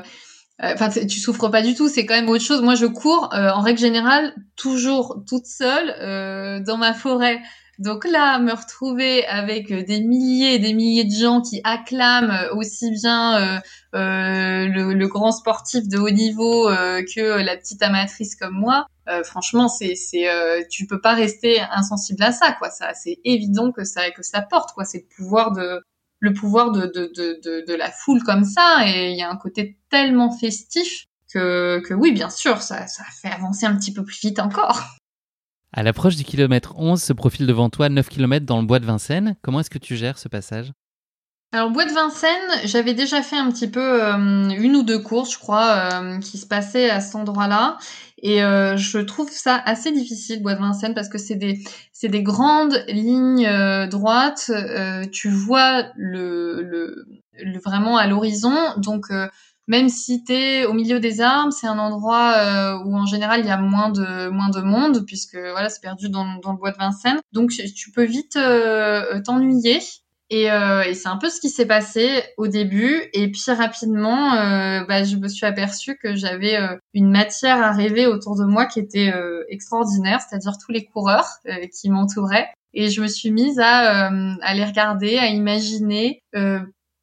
euh, 0.63 0.73
enfin, 0.73 0.89
tu 0.89 1.19
souffres 1.19 1.49
pas 1.49 1.61
du 1.61 1.75
tout. 1.75 1.87
C'est 1.89 2.05
quand 2.05 2.15
même 2.15 2.27
autre 2.29 2.43
chose. 2.43 2.61
Moi, 2.61 2.75
je 2.75 2.85
cours 2.87 3.33
euh, 3.33 3.51
en 3.51 3.61
règle 3.61 3.79
générale 3.79 4.33
toujours 4.57 5.23
toute 5.29 5.45
seule 5.45 6.63
dans 6.65 6.77
ma 6.77 6.93
forêt. 6.93 7.41
Donc 7.79 8.05
là, 8.05 8.39
me 8.39 8.53
retrouver 8.53 9.25
avec 9.27 9.71
des 9.71 10.01
milliers 10.01 10.55
et 10.55 10.59
des 10.59 10.73
milliers 10.73 11.03
de 11.03 11.13
gens 11.13 11.41
qui 11.41 11.61
acclament 11.63 12.49
aussi 12.53 12.89
bien 12.91 13.61
euh, 13.93 14.67
le, 14.67 15.05
grand 15.07 15.31
sportif 15.31 15.87
de 15.87 15.97
haut 15.97 16.09
niveau 16.09 16.67
que 16.67 17.41
la 17.43 17.55
petite 17.55 17.83
amatrice 17.83 18.35
comme 18.35 18.55
moi, 18.55 18.87
euh, 19.09 19.23
franchement, 19.23 19.69
c'est, 19.69 19.95
c'est, 19.95 20.29
euh, 20.29 20.63
tu 20.69 20.85
peux 20.85 20.99
pas 20.99 21.13
rester 21.13 21.61
insensible 21.71 22.21
à 22.23 22.31
ça, 22.31 22.51
quoi. 22.53 22.69
Ça, 22.69 22.93
c'est 22.93 23.19
évident 23.23 23.71
que 23.71 23.83
ça, 23.83 24.11
que 24.11 24.21
ça 24.21 24.41
porte, 24.41 24.73
quoi. 24.73 24.83
C'est 24.83 25.05
le 25.09 25.15
pouvoir 25.15 25.51
de, 25.53 25.81
le 26.19 26.33
pouvoir 26.33 26.71
de, 26.71 26.87
de, 26.87 27.11
de, 27.15 27.65
de, 27.65 27.73
la 27.73 27.89
foule 27.89 28.21
comme 28.23 28.43
ça, 28.43 28.81
et 28.85 29.11
il 29.11 29.17
y 29.17 29.21
a 29.21 29.29
un 29.29 29.37
côté 29.37 29.77
tellement 29.89 30.31
festif 30.31 31.05
que, 31.33 31.79
que 31.87 31.93
oui, 31.93 32.11
bien 32.11 32.29
sûr, 32.29 32.61
ça, 32.61 32.87
ça 32.87 33.03
fait 33.21 33.29
avancer 33.29 33.65
un 33.65 33.77
petit 33.77 33.93
peu 33.93 34.03
plus 34.03 34.19
vite 34.19 34.39
encore. 34.39 34.81
À 35.73 35.83
l'approche 35.83 36.15
du 36.15 36.23
kilomètre 36.23 36.73
11 36.77 37.01
se 37.01 37.13
profile 37.13 37.45
devant 37.45 37.69
toi 37.69 37.89
9 37.89 38.07
km 38.09 38.45
dans 38.45 38.59
le 38.59 38.67
bois 38.67 38.79
de 38.79 38.85
Vincennes. 38.85 39.35
Comment 39.41 39.59
est-ce 39.59 39.69
que 39.69 39.77
tu 39.77 39.95
gères 39.95 40.17
ce 40.17 40.27
passage? 40.27 40.71
Alors 41.53 41.71
Bois 41.71 41.85
de 41.85 41.93
Vincennes, 41.93 42.61
j'avais 42.65 42.93
déjà 42.93 43.21
fait 43.21 43.37
un 43.37 43.49
petit 43.51 43.69
peu 43.69 44.03
euh, 44.03 44.49
une 44.49 44.75
ou 44.75 44.83
deux 44.83 44.99
courses, 44.99 45.31
je 45.31 45.39
crois, 45.39 46.19
qui 46.19 46.37
se 46.37 46.45
passaient 46.45 46.89
à 46.89 46.99
cet 46.99 47.15
endroit-là. 47.15 47.77
Et 48.19 48.43
euh, 48.43 48.77
je 48.77 48.97
trouve 48.97 49.29
ça 49.29 49.61
assez 49.65 49.91
difficile, 49.91 50.41
Bois 50.41 50.55
de 50.55 50.59
Vincennes, 50.59 50.95
parce 50.95 51.09
que 51.09 51.19
c'est 51.19 51.35
des, 51.35 52.23
grandes 52.23 52.83
lignes 52.87 53.45
euh, 53.45 53.85
droites. 53.87 54.49
Euh, 54.49 55.05
tu 55.11 55.29
vois 55.29 55.85
le, 55.95 56.61
le, 56.63 57.59
vraiment 57.59 57.97
à 57.97 58.07
l'horizon. 58.07 58.55
Donc, 58.77 59.07
même 59.67 59.89
si 59.89 60.23
tu 60.23 60.33
es 60.33 60.65
au 60.65 60.73
milieu 60.73 60.99
des 60.99 61.21
arbres, 61.21 61.53
c'est 61.53 61.67
un 61.67 61.79
endroit 61.79 62.81
où 62.85 62.95
en 62.95 63.05
général 63.05 63.41
il 63.41 63.47
y 63.47 63.51
a 63.51 63.57
moins 63.57 63.89
de, 63.89 64.29
moins 64.29 64.49
de 64.49 64.61
monde, 64.61 65.05
puisque 65.05 65.37
voilà, 65.37 65.69
c'est 65.69 65.81
perdu 65.81 66.09
dans, 66.09 66.25
dans 66.41 66.51
le 66.53 66.57
Bois 66.57 66.71
de 66.71 66.77
Vincennes. 66.77 67.19
Donc, 67.33 67.51
tu 67.51 67.91
peux 67.91 68.05
vite 68.05 68.37
t'ennuyer. 69.25 69.79
Et, 70.29 70.51
euh, 70.51 70.81
et 70.81 70.93
c'est 70.93 71.07
un 71.07 71.17
peu 71.17 71.29
ce 71.29 71.39
qui 71.39 71.49
s'est 71.49 71.65
passé 71.65 72.23
au 72.37 72.47
début. 72.47 73.01
Et 73.13 73.31
puis 73.31 73.41
rapidement, 73.47 74.33
euh, 74.33 74.83
bah, 74.85 75.03
je 75.03 75.15
me 75.15 75.27
suis 75.27 75.45
aperçue 75.45 75.97
que 75.97 76.15
j'avais 76.15 76.57
euh, 76.57 76.75
une 76.93 77.09
matière 77.09 77.61
à 77.63 77.71
rêver 77.71 78.07
autour 78.07 78.37
de 78.37 78.43
moi 78.43 78.65
qui 78.65 78.79
était 78.79 79.13
euh, 79.13 79.43
extraordinaire, 79.49 80.19
c'est-à-dire 80.19 80.53
tous 80.57 80.71
les 80.71 80.85
coureurs 80.85 81.27
euh, 81.47 81.65
qui 81.73 81.89
m'entouraient. 81.89 82.49
Et 82.73 82.89
je 82.89 83.01
me 83.01 83.07
suis 83.07 83.31
mise 83.31 83.57
à, 83.59 84.09
à 84.09 84.53
les 84.53 84.65
regarder, 84.65 85.17
à 85.17 85.27
imaginer 85.27 86.21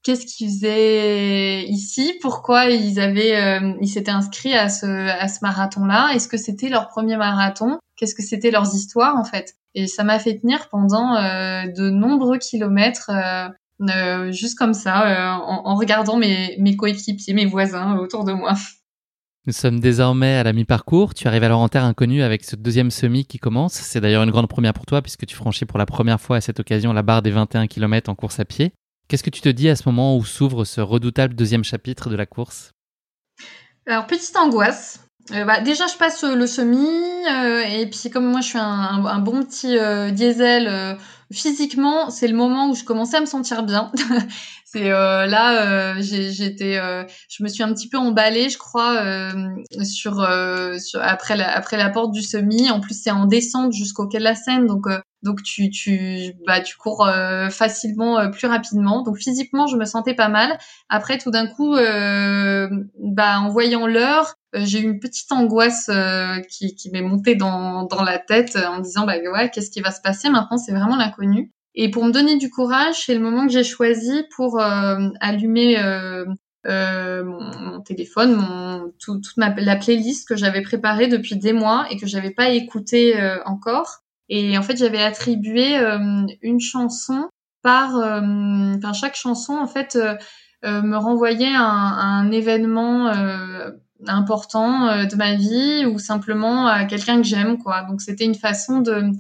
qu'est-ce 0.05 0.27
qu'ils 0.27 0.49
faisaient 0.49 1.65
ici, 1.65 2.15
pourquoi 2.21 2.67
ils 2.67 3.01
avaient, 3.01 3.61
ils 3.81 3.89
s'étaient 3.89 4.11
inscrits 4.11 4.55
à 4.55 4.69
ce, 4.69 4.87
à 4.87 5.29
ce 5.29 5.39
marathon-là? 5.43 6.13
Est-ce 6.15 6.29
que 6.29 6.37
c'était 6.37 6.69
leur 6.69 6.89
premier 6.89 7.17
marathon? 7.17 7.79
Qu'est-ce 7.97 8.15
que 8.15 8.23
c'était 8.23 8.51
leurs 8.51 8.75
histoires 8.75 9.17
en 9.17 9.25
fait? 9.25 9.57
Et 9.75 9.87
ça 9.87 10.05
m'a 10.05 10.19
fait 10.19 10.39
tenir 10.39 10.69
pendant 10.69 11.17
euh, 11.17 11.67
de 11.67 11.91
nombreux 11.91 12.39
kilomètres, 12.39 13.11
euh, 13.11 13.49
euh, 13.91 14.31
juste 14.31 14.57
comme 14.57 14.75
ça, 14.75 15.41
en, 15.41 15.63
en, 15.65 15.75
regardant 15.75 16.17
mes, 16.17 16.57
mes 16.59 16.77
coéquipiers, 16.77 17.35
mes 17.35 17.47
voisins 17.47 17.97
autour 17.97 18.25
de 18.25 18.33
moi. 18.33 18.55
Nous 19.47 19.53
sommes 19.53 19.81
désormais 19.81 20.37
à 20.37 20.43
la 20.43 20.53
mi-parcours. 20.53 21.13
Tu 21.13 21.27
arrives 21.29 21.45
alors 21.45 21.61
en 21.61 21.69
terre 21.69 21.85
inconnue 21.85 22.23
avec 22.23 22.45
ce 22.45 22.57
deuxième 22.57 22.91
semi 22.91 23.27
qui 23.27 23.39
commence. 23.39 23.75
C'est 23.75 24.01
d'ailleurs 24.01 24.23
une 24.23 24.31
grande 24.31 24.49
première 24.49 24.73
pour 24.73 24.87
toi 24.87 25.03
puisque 25.03 25.27
tu 25.27 25.37
franchis 25.37 25.67
pour 25.67 25.79
la 25.79 25.87
première 25.87 26.21
fois 26.21 26.37
à 26.37 26.41
cette 26.41 26.61
occasion 26.61 26.93
la 26.93 27.03
barre 27.03 27.21
des 27.21 27.31
21 27.31 27.67
km 27.67 28.11
en 28.11 28.15
course 28.15 28.41
à 28.41 28.47
pied. 28.47 28.73
Qu'est-ce 29.09 29.23
que 29.23 29.31
tu 29.31 29.41
te 29.41 29.49
dis 29.49 29.69
à 29.69 29.77
ce 29.77 29.83
moment 29.87 30.17
où 30.17 30.25
s'ouvre 30.25 30.65
ce 30.65 30.81
redoutable 30.81 31.35
deuxième 31.35 31.65
chapitre 31.65 32.09
de 32.09 32.17
la 32.17 32.27
course? 32.27 32.73
Alors, 33.87 34.07
petite 34.07 34.35
angoisse, 34.37 35.05
euh, 35.33 35.45
bah, 35.45 35.61
déjà, 35.61 35.87
je 35.87 35.97
passe 35.97 36.23
le 36.23 36.47
semi, 36.47 36.87
euh, 37.31 37.63
et 37.63 37.87
puis 37.87 38.11
comme 38.11 38.27
moi, 38.27 38.41
je 38.41 38.49
suis 38.49 38.59
un, 38.59 39.19
bon 39.21 39.43
petit 39.43 39.79
euh, 39.79 40.11
diesel, 40.11 40.99
physiquement, 41.33 42.11
c'est 42.11 42.29
le 42.29 42.37
moment 42.37 42.71
où 42.71 42.75
je 42.75 42.85
commençais 42.85 43.17
à 43.17 43.21
me 43.21 43.27
sentir 43.27 43.63
bien. 43.63 43.91
c'est 44.65 44.89
là, 44.89 46.01
j'étais, 46.01 46.79
je 47.29 47.43
me 47.43 47.49
suis 47.49 47.63
un 47.63 47.73
petit 47.73 47.89
peu 47.89 47.97
emballée, 47.97 48.51
je 48.51 48.59
crois, 48.59 49.03
sur, 49.83 50.21
après 51.01 51.37
la 51.37 51.57
après 51.57 51.77
la 51.77 51.91
porte 51.91 52.13
du 52.13 52.23
semi. 52.23 52.71
En 52.71 52.81
plus, 52.81 53.01
c'est 53.01 53.11
en 53.11 53.27
descente 53.27 53.73
jusqu'au 53.73 54.07
quai 54.07 54.19
de 54.19 54.25
la 54.25 54.35
Seine, 54.35 54.67
donc 54.67 54.87
donc 55.25 55.43
tu 55.43 55.71
tu 55.71 56.35
bah 56.47 56.61
tu 56.61 56.77
cours 56.77 57.09
facilement 57.51 58.31
plus 58.31 58.47
rapidement. 58.47 59.03
Donc 59.03 59.17
physiquement 59.17 59.67
je 59.67 59.77
me 59.77 59.85
sentais 59.85 60.15
pas 60.15 60.29
mal. 60.29 60.59
Après 60.89 61.19
tout 61.19 61.31
d'un 61.31 61.47
coup 61.47 61.75
bah 61.75 63.41
en 63.41 63.49
voyant 63.49 63.87
l'heure 63.87 64.35
euh, 64.55 64.61
j'ai 64.65 64.81
eu 64.81 64.85
une 64.85 65.01
petite 65.01 65.31
angoisse 65.33 65.89
euh, 65.89 66.41
qui, 66.49 66.75
qui 66.75 66.91
m'est 66.91 67.03
montée 67.03 67.35
dans, 67.35 67.85
dans 67.85 68.03
la 68.03 68.19
tête 68.19 68.57
euh, 68.57 68.67
en 68.67 68.79
disant 68.79 69.05
bah 69.05 69.17
ouais 69.33 69.51
qu'est-ce 69.51 69.71
qui 69.71 69.81
va 69.81 69.91
se 69.91 70.01
passer 70.01 70.29
maintenant? 70.31 70.59
C'est 70.59 70.73
vraiment 70.73 70.97
l'inconnu. 70.97 71.53
Et 71.75 71.91
pour 71.91 72.05
me 72.05 72.13
donner 72.13 72.37
du 72.37 72.51
courage 72.51 73.05
c'est 73.07 73.15
le 73.15 73.21
moment 73.21 73.47
que 73.47 73.53
j'ai 73.53 73.65
choisi 73.65 74.25
pour 74.37 74.61
allumer 74.61 75.79
euh, 75.79 76.25
mon, 77.25 77.41
mon, 77.61 77.81
téléphone, 77.81 78.37
mon, 78.37 78.93
tout, 79.01 79.21
toute 79.21 79.37
ma, 79.37 79.55
la 79.55 79.77
playlist 79.77 80.27
que 80.27 80.37
j'avais 80.37 80.63
préparée 80.63 81.09
depuis 81.09 81.37
des 81.37 81.53
mois 81.53 81.87
et 81.91 81.99
que 81.99 82.07
j'avais 82.07 82.31
pas 82.31 82.51
écoutée 82.51 83.15
encore. 83.45 84.04
Et 84.29 84.57
en 84.57 84.63
fait, 84.63 84.77
j'avais 84.77 85.03
attribué 85.03 85.77
une 86.43 86.61
chanson 86.61 87.29
par, 87.63 87.95
enfin 87.95 88.93
chaque 88.93 89.17
chanson 89.17 89.55
en 89.55 89.67
fait 89.67 89.99
me 90.63 90.97
renvoyait 90.97 91.55
un, 91.55 91.63
un 91.63 92.31
événement 92.31 93.13
important 94.09 94.89
euh, 94.89 95.05
de 95.05 95.17
ma 95.17 95.35
vie 95.35 95.87
ou 95.87 95.99
simplement 95.99 96.67
à 96.67 96.85
quelqu'un 96.85 97.21
que 97.21 97.27
j'aime 97.27 97.59
quoi. 97.59 97.83
Donc 97.83 98.01
c'était 98.01 98.25
une 98.25 98.35
façon 98.35 98.81
de 98.81 99.11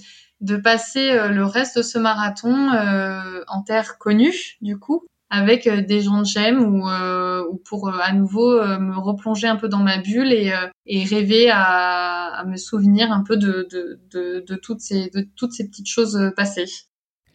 de 0.40 0.56
passer 0.56 1.12
euh, 1.12 1.28
le 1.28 1.44
reste 1.44 1.78
de 1.78 1.82
ce 1.82 1.98
marathon 1.98 2.72
euh, 2.72 3.42
en 3.46 3.62
terre 3.62 3.98
connue 3.98 4.56
du 4.60 4.78
coup 4.78 5.06
avec 5.34 5.68
des 5.68 6.00
gens 6.00 6.22
que 6.22 6.28
j'aime 6.28 6.60
ou, 6.60 6.86
ou 6.86 7.56
pour 7.68 7.88
à 7.88 8.12
nouveau 8.12 8.56
me 8.78 8.98
replonger 8.98 9.46
un 9.46 9.56
peu 9.56 9.68
dans 9.68 9.82
ma 9.82 9.98
bulle 9.98 10.32
et, 10.32 10.52
et 10.86 11.04
rêver 11.04 11.50
à, 11.50 12.26
à, 12.34 12.44
me 12.44 12.56
souvenir 12.56 13.10
un 13.12 13.22
peu 13.22 13.36
de, 13.36 13.66
de, 13.70 14.00
de, 14.12 14.44
de, 14.46 14.54
toutes 14.56 14.80
ces 14.80 15.10
de 15.10 15.26
toutes 15.36 15.52
ces 15.52 15.68
petites 15.68 15.88
choses 15.88 16.32
passées. 16.36 16.66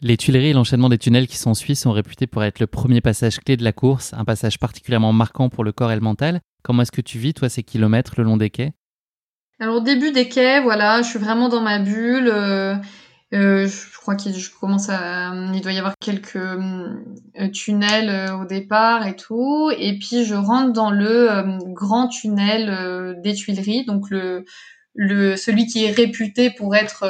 Les 0.02 0.16
Tuileries 0.16 0.48
et 0.48 0.52
l'enchaînement 0.54 0.88
des 0.88 0.96
tunnels 0.96 1.26
qui 1.26 1.36
suisses 1.36 1.80
sont 1.82 1.92
réputés 1.92 2.26
pour 2.26 2.42
être 2.42 2.58
le 2.58 2.66
premier 2.66 3.02
passage 3.02 3.38
clé 3.38 3.58
de 3.58 3.64
la 3.64 3.72
course, 3.72 4.14
un 4.14 4.24
passage 4.24 4.58
particulièrement 4.58 5.12
marquant 5.12 5.50
pour 5.50 5.62
le 5.62 5.72
corps 5.72 5.92
et 5.92 5.94
le 5.94 6.00
mental. 6.00 6.40
Comment 6.62 6.82
est-ce 6.82 6.92
que 6.92 7.02
tu 7.02 7.18
vis, 7.18 7.34
toi, 7.34 7.50
ces 7.50 7.62
kilomètres 7.62 8.14
le 8.16 8.24
long 8.24 8.38
des 8.38 8.48
quais? 8.48 8.72
Alors, 9.58 9.76
au 9.76 9.80
début 9.80 10.10
des 10.10 10.26
quais, 10.26 10.60
voilà, 10.62 11.02
je 11.02 11.08
suis 11.08 11.18
vraiment 11.18 11.50
dans 11.50 11.60
ma 11.60 11.78
bulle. 11.78 12.30
Euh, 12.32 12.76
euh, 13.32 13.66
je 13.68 13.98
crois 13.98 14.16
qu'il 14.16 14.34
commence 14.60 14.88
à, 14.88 15.32
il 15.54 15.60
doit 15.60 15.72
y 15.72 15.78
avoir 15.78 15.94
quelques 16.00 16.36
euh, 16.36 17.48
tunnels 17.52 18.32
au 18.32 18.44
départ 18.44 19.06
et 19.06 19.16
tout, 19.16 19.70
et 19.76 19.98
puis 19.98 20.24
je 20.24 20.34
rentre 20.34 20.72
dans 20.72 20.90
le 20.90 21.58
grand 21.72 22.08
tunnel 22.08 23.20
des 23.22 23.34
Tuileries, 23.34 23.84
donc 23.84 24.10
le, 24.10 24.44
le 24.94 25.36
celui 25.36 25.66
qui 25.66 25.84
est 25.84 25.92
réputé 25.92 26.50
pour 26.50 26.74
être 26.74 27.04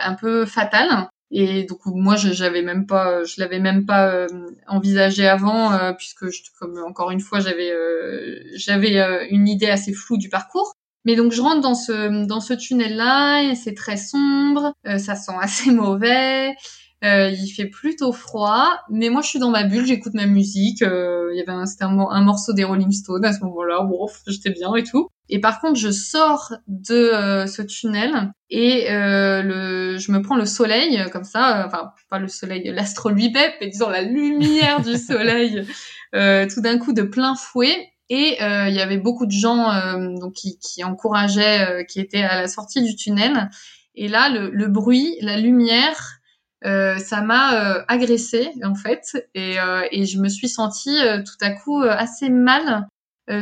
un 0.00 0.14
peu 0.14 0.44
fatal. 0.46 1.08
Et 1.34 1.64
donc 1.64 1.78
moi 1.86 2.16
je 2.16 2.32
j'avais 2.34 2.60
même 2.60 2.86
pas 2.86 3.24
je 3.24 3.40
l'avais 3.40 3.58
même 3.58 3.86
pas 3.86 4.12
euh, 4.12 4.26
envisagé 4.68 5.26
avant 5.26 5.72
euh, 5.72 5.94
puisque 5.94 6.28
je, 6.28 6.42
comme 6.60 6.76
encore 6.86 7.10
une 7.10 7.20
fois 7.20 7.40
j'avais 7.40 7.70
euh, 7.70 8.38
j'avais 8.54 9.26
une 9.30 9.48
idée 9.48 9.70
assez 9.70 9.94
floue 9.94 10.18
du 10.18 10.28
parcours. 10.28 10.74
Mais 11.04 11.16
donc 11.16 11.32
je 11.32 11.40
rentre 11.40 11.60
dans 11.60 11.74
ce 11.74 12.26
dans 12.26 12.40
ce 12.40 12.54
tunnel 12.54 12.96
là 12.96 13.42
et 13.42 13.54
c'est 13.54 13.74
très 13.74 13.96
sombre, 13.96 14.72
ça 14.84 15.16
sent 15.16 15.34
assez 15.40 15.70
mauvais. 15.72 16.54
Euh, 17.04 17.30
il 17.30 17.48
fait 17.48 17.66
plutôt 17.66 18.12
froid, 18.12 18.78
mais 18.88 19.08
moi 19.08 19.22
je 19.22 19.28
suis 19.28 19.40
dans 19.40 19.50
ma 19.50 19.64
bulle, 19.64 19.84
j'écoute 19.84 20.14
ma 20.14 20.26
musique. 20.26 20.82
Euh, 20.82 21.30
il 21.32 21.38
y 21.38 21.40
avait 21.40 21.50
un, 21.50 21.66
c'était 21.66 21.84
un, 21.84 22.20
morceau 22.22 22.52
des 22.52 22.62
Rolling 22.62 22.92
Stones 22.92 23.24
à 23.24 23.32
ce 23.32 23.40
moment-là, 23.40 23.82
bon, 23.82 24.06
j'étais 24.28 24.50
bien 24.50 24.72
et 24.76 24.84
tout. 24.84 25.08
Et 25.28 25.40
par 25.40 25.60
contre, 25.60 25.76
je 25.76 25.90
sors 25.90 26.54
de 26.68 26.94
euh, 26.94 27.46
ce 27.48 27.62
tunnel 27.62 28.32
et 28.50 28.86
le, 28.88 29.96
je 29.98 30.12
me 30.12 30.22
prends 30.22 30.36
le 30.36 30.46
soleil 30.46 31.04
comme 31.10 31.24
ça, 31.24 31.64
enfin 31.66 31.90
pas 32.08 32.20
le 32.20 32.28
soleil, 32.28 32.70
l'astro 32.72 33.08
lui 33.08 33.32
mais 33.32 33.68
disons 33.68 33.88
la 33.88 34.02
lumière 34.02 34.80
du 34.80 34.96
soleil, 34.96 35.66
tout 36.12 36.60
d'un 36.60 36.78
coup 36.78 36.92
de 36.92 37.02
plein 37.02 37.34
fouet. 37.34 37.91
Et 38.14 38.36
il 38.42 38.74
y 38.74 38.80
avait 38.80 38.98
beaucoup 38.98 39.24
de 39.24 39.32
gens 39.32 39.72
donc 40.20 40.34
qui, 40.34 40.84
encourageaient, 40.84 41.86
qui 41.88 41.98
étaient 41.98 42.22
à 42.22 42.42
la 42.42 42.46
sortie 42.46 42.82
du 42.82 42.94
tunnel. 42.94 43.48
Et 43.94 44.08
là, 44.08 44.28
le, 44.28 44.66
bruit, 44.68 45.16
la 45.20 45.38
lumière, 45.38 46.18
euh, 46.64 46.98
ça 46.98 47.20
m'a 47.20 47.54
euh, 47.54 47.82
agressée 47.88 48.52
en 48.62 48.74
fait 48.74 49.28
et, 49.34 49.58
euh, 49.58 49.82
et, 49.90 50.06
je 50.06 50.20
me 50.20 50.28
suis 50.28 50.48
sentie 50.48 50.96
tout 51.24 51.44
à 51.44 51.50
coup 51.50 51.82
assez 51.82 52.30
mal 52.30 52.86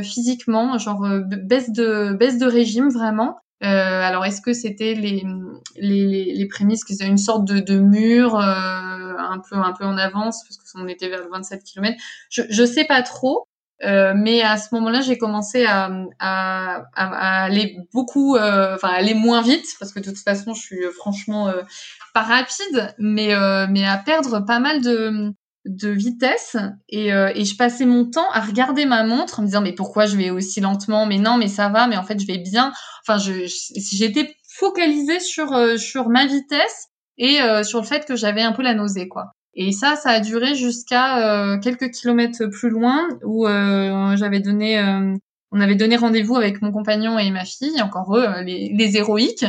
physiquement, 0.03 0.79
genre 0.79 1.07
baisse 1.27 1.71
de 1.71 2.13
baisse 2.13 2.39
de 2.39 2.47
régime 2.47 2.91
vraiment. 2.91 3.39
alors 3.61 4.25
est-ce 4.25 4.41
que 4.41 4.53
c'était 4.53 4.95
les, 4.95 5.25
les, 5.77 6.33
les 6.35 6.49
prémices 6.49 6.85
que 6.85 6.93
c'était 6.93 7.09
une 7.09 7.19
sorte 7.19 7.45
de, 7.45 7.79
mur 7.79 8.37
un 8.37 9.41
peu 9.49 9.57
un 9.57 9.73
peu 9.73 9.85
en 9.85 9.97
avance 9.97 10.45
parce 10.45 10.57
que 10.57 10.79
on 10.79 10.89
était 10.89 11.09
vers 11.09 11.23
le 11.23 11.31
27 11.31 11.63
km. 11.65 11.97
Je 12.31 12.43
je 12.49 12.65
sais 12.65 12.85
pas 12.85 13.03
trop. 13.03 13.47
Euh, 13.83 14.13
mais 14.15 14.43
à 14.43 14.59
ce 14.59 14.75
moment-là, 14.75 15.01
j'ai 15.01 15.17
commencé 15.17 15.65
à, 15.65 15.91
à, 16.19 16.83
à, 16.95 17.45
aller 17.45 17.77
beaucoup, 17.95 18.37
enfin 18.37 18.89
aller 18.89 19.15
moins 19.15 19.43
vite 19.43 19.67
parce 19.79 19.93
que 19.93 20.01
de 20.01 20.05
toute 20.05 20.19
façon, 20.19 20.55
je 20.55 20.61
suis 20.61 20.83
franchement 20.99 21.53
pas 22.13 22.23
rapide, 22.23 22.95
mais 22.99 23.35
euh, 23.35 23.67
mais 23.69 23.87
à 23.87 23.99
perdre 23.99 24.41
pas 24.41 24.59
mal 24.59 24.83
de 24.83 25.33
de 25.67 25.91
vitesse. 25.91 26.57
Et, 26.89 27.13
euh, 27.13 27.31
et 27.35 27.45
je 27.45 27.57
passais 27.57 27.85
mon 27.85 28.11
temps 28.11 28.31
à 28.33 28.41
regarder 28.41 28.87
ma 28.87 29.05
montre 29.05 29.39
en 29.39 29.43
me 29.43 29.47
disant 29.47 29.61
mais 29.61 29.75
pourquoi 29.75 30.07
je 30.07 30.17
vais 30.17 30.31
aussi 30.31 30.61
lentement? 30.61 31.07
Mais 31.07 31.19
non 31.19 31.37
mais 31.37 31.49
ça 31.49 31.69
va 31.69 31.87
mais 31.87 31.97
en 31.97 32.03
fait 32.03 32.19
je 32.19 32.27
vais 32.27 32.39
bien. 32.39 32.73
Enfin 33.07 33.19
je, 33.19 33.47
j'étais 33.93 34.35
focalisée 34.49 35.21
sur 35.21 35.53
euh, 35.53 35.77
sur 35.77 36.09
ma 36.09 36.27
vitesse 36.27 36.89
et 37.19 37.39
sur 37.65 37.83
le 37.83 37.87
fait 37.87 38.07
que 38.07 38.17
j'avais 38.17 38.41
un 38.41 38.53
peu 38.53 38.63
la 38.63 38.73
nausée 38.73 39.07
quoi 39.07 39.35
et 39.55 39.73
ça 39.73 39.97
ça 39.97 40.11
a 40.11 40.21
duré 40.21 40.55
jusqu'à 40.55 41.59
quelques 41.63 41.91
kilomètres 41.91 42.47
plus 42.47 42.71
loin 42.71 43.09
où 43.25 43.47
j'avais 44.17 44.41
donné 44.41 44.81
on 45.53 45.61
avait 45.61 45.75
donné 45.75 45.97
rendez-vous 45.97 46.37
avec 46.37 46.63
mon 46.63 46.71
compagnon 46.71 47.19
et 47.19 47.31
ma 47.31 47.45
fille 47.45 47.83
encore 47.83 48.17
eux 48.17 48.43
les, 48.45 48.73
les 48.73 48.97
héroïques 48.97 49.45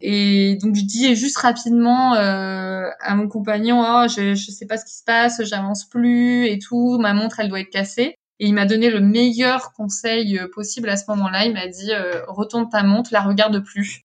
et 0.00 0.56
donc 0.62 0.76
je 0.76 0.82
dis 0.82 1.14
juste 1.16 1.38
rapidement 1.38 2.14
euh, 2.14 2.88
à 3.00 3.14
mon 3.16 3.28
compagnon, 3.28 3.82
oh, 3.82 4.06
je 4.08 4.34
je 4.34 4.50
sais 4.50 4.66
pas 4.66 4.76
ce 4.76 4.84
qui 4.84 4.94
se 4.94 5.04
passe, 5.04 5.42
j'avance 5.44 5.88
plus 5.88 6.46
et 6.46 6.58
tout, 6.58 6.98
ma 6.98 7.14
montre 7.14 7.40
elle 7.40 7.48
doit 7.48 7.60
être 7.60 7.70
cassée. 7.70 8.14
Et 8.40 8.46
il 8.46 8.54
m'a 8.54 8.66
donné 8.66 8.90
le 8.90 9.00
meilleur 9.00 9.72
conseil 9.72 10.38
euh, 10.38 10.46
possible 10.52 10.88
à 10.88 10.96
ce 10.96 11.04
moment-là. 11.08 11.46
Il 11.46 11.54
m'a 11.54 11.66
dit 11.66 11.92
euh, 11.92 12.22
retourne 12.28 12.68
ta 12.68 12.84
montre, 12.84 13.10
la 13.12 13.20
regarde 13.20 13.64
plus. 13.64 14.02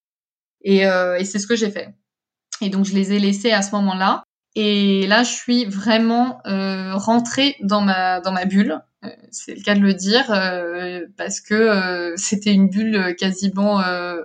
Et, 0.63 0.87
euh, 0.87 1.17
et 1.17 1.25
c'est 1.25 1.37
ce 1.37 1.45
que 1.45 1.55
j'ai 1.55 1.69
fait. 1.69 1.93
Et 2.61 2.69
donc 2.69 2.85
je 2.85 2.95
les 2.95 3.13
ai 3.13 3.19
laissés 3.19 3.51
à 3.51 3.61
ce 3.61 3.71
moment-là. 3.75 4.23
Et 4.55 5.07
là 5.07 5.23
je 5.23 5.31
suis 5.31 5.65
vraiment 5.65 6.39
euh, 6.45 6.95
rentrée 6.95 7.55
dans 7.61 7.81
ma 7.81 8.21
dans 8.21 8.31
ma 8.31 8.45
bulle. 8.45 8.79
C'est 9.31 9.55
le 9.55 9.61
cas 9.61 9.75
de 9.75 9.81
le 9.81 9.93
dire 9.93 10.27
parce 11.17 11.41
que 11.41 12.13
c'était 12.15 12.53
une 12.53 12.69
bulle 12.69 13.15
quasiment 13.17 13.79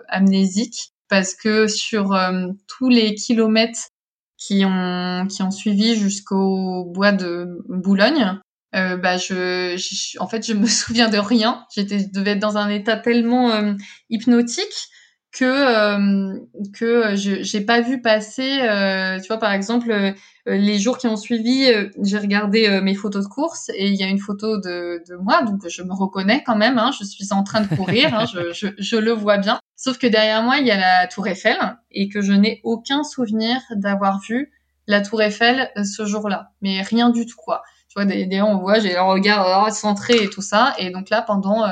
amnésique 0.09 0.93
parce 1.09 1.35
que 1.35 1.67
sur 1.67 2.13
euh, 2.13 2.49
tous 2.67 2.89
les 2.89 3.15
kilomètres 3.15 3.91
qui 4.37 4.65
ont 4.65 5.27
qui 5.29 5.43
ont 5.43 5.51
suivi 5.51 5.97
jusqu'au 5.97 6.85
bois 6.85 7.13
de 7.13 7.59
Boulogne, 7.69 8.39
euh, 8.75 8.97
bah 8.97 9.17
je, 9.17 10.19
en 10.21 10.29
fait 10.29 10.47
je 10.47 10.53
me 10.53 10.67
souviens 10.67 11.09
de 11.09 11.19
rien. 11.19 11.65
J'étais 11.75 12.05
devais 12.05 12.33
être 12.33 12.39
dans 12.39 12.57
un 12.57 12.69
état 12.69 12.97
tellement 12.97 13.51
euh, 13.51 13.75
hypnotique 14.11 14.89
que 15.33 15.45
euh, 15.45 16.39
que 16.73 17.15
j'ai 17.15 17.61
pas 17.61 17.81
vu 17.81 18.01
passer 18.01 18.61
euh, 18.63 19.21
tu 19.21 19.29
vois 19.29 19.39
par 19.39 19.53
exemple 19.53 19.91
euh, 19.91 20.13
les 20.47 20.79
jours 20.79 20.97
qui 20.97 21.07
ont 21.07 21.17
suivi 21.17 21.71
j'ai 22.03 22.19
regardé 22.19 22.81
mes 22.81 22.95
photos 22.95 23.25
de 23.25 23.29
course 23.29 23.71
et 23.75 23.89
il 23.89 23.95
y 23.95 24.03
a 24.03 24.07
une 24.07 24.19
photo 24.19 24.57
de, 24.57 25.03
de 25.07 25.17
moi 25.17 25.43
donc 25.43 25.69
je 25.69 25.83
me 25.83 25.93
reconnais 25.93 26.43
quand 26.45 26.57
même 26.57 26.79
hein, 26.79 26.91
je 26.99 27.05
suis 27.05 27.33
en 27.33 27.43
train 27.43 27.61
de 27.61 27.75
courir 27.77 28.15
hein, 28.15 28.25
je, 28.25 28.53
je, 28.53 28.69
je, 28.79 28.97
le 28.97 29.13
vois 29.13 29.37
bien. 29.37 29.61
Sauf 29.77 29.99
que 29.99 30.07
derrière 30.07 30.43
moi 30.43 30.57
il 30.59 30.67
y 30.67 30.71
a 30.71 30.79
la 30.79 31.07
tour 31.07 31.27
Eiffel 31.27 31.59
et 31.91 32.09
que 32.09 32.23
je 32.23 32.33
n'ai 32.33 32.61
aucun 32.65 33.05
souvenir 33.05 33.61
d'avoir 33.73 34.21
vu 34.21 34.51
la 34.87 35.03
tour 35.03 35.21
Eiffel 35.21 35.71
ce 35.85 36.07
jour-là. 36.07 36.53
Mais 36.63 36.81
rien 36.81 37.11
du 37.11 37.27
tout 37.27 37.37
quoi. 37.37 37.63
Tu 37.89 37.95
vois 37.97 38.07
d'ailleurs 38.07 38.49
on 38.49 38.57
voit 38.57 38.79
j'ai 38.79 38.95
le 38.95 39.03
regard 39.03 39.67
oh, 39.67 39.71
centré 39.71 40.15
et 40.17 40.31
tout 40.31 40.43
ça. 40.43 40.75
Et 40.79 40.89
donc 40.89 41.11
là 41.11 41.21
pendant 41.21 41.67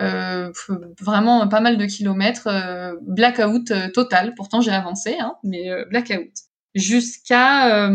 euh, 0.00 0.52
vraiment 1.00 1.46
pas 1.48 1.60
mal 1.60 1.76
de 1.76 1.84
kilomètres, 1.84 2.46
euh, 2.46 2.94
blackout 3.02 3.70
euh, 3.70 3.88
total. 3.92 4.34
Pourtant 4.36 4.60
j'ai 4.60 4.70
avancé, 4.70 5.16
hein, 5.20 5.34
mais 5.42 5.70
euh, 5.70 5.84
blackout. 5.90 6.30
Jusqu'à 6.74 7.88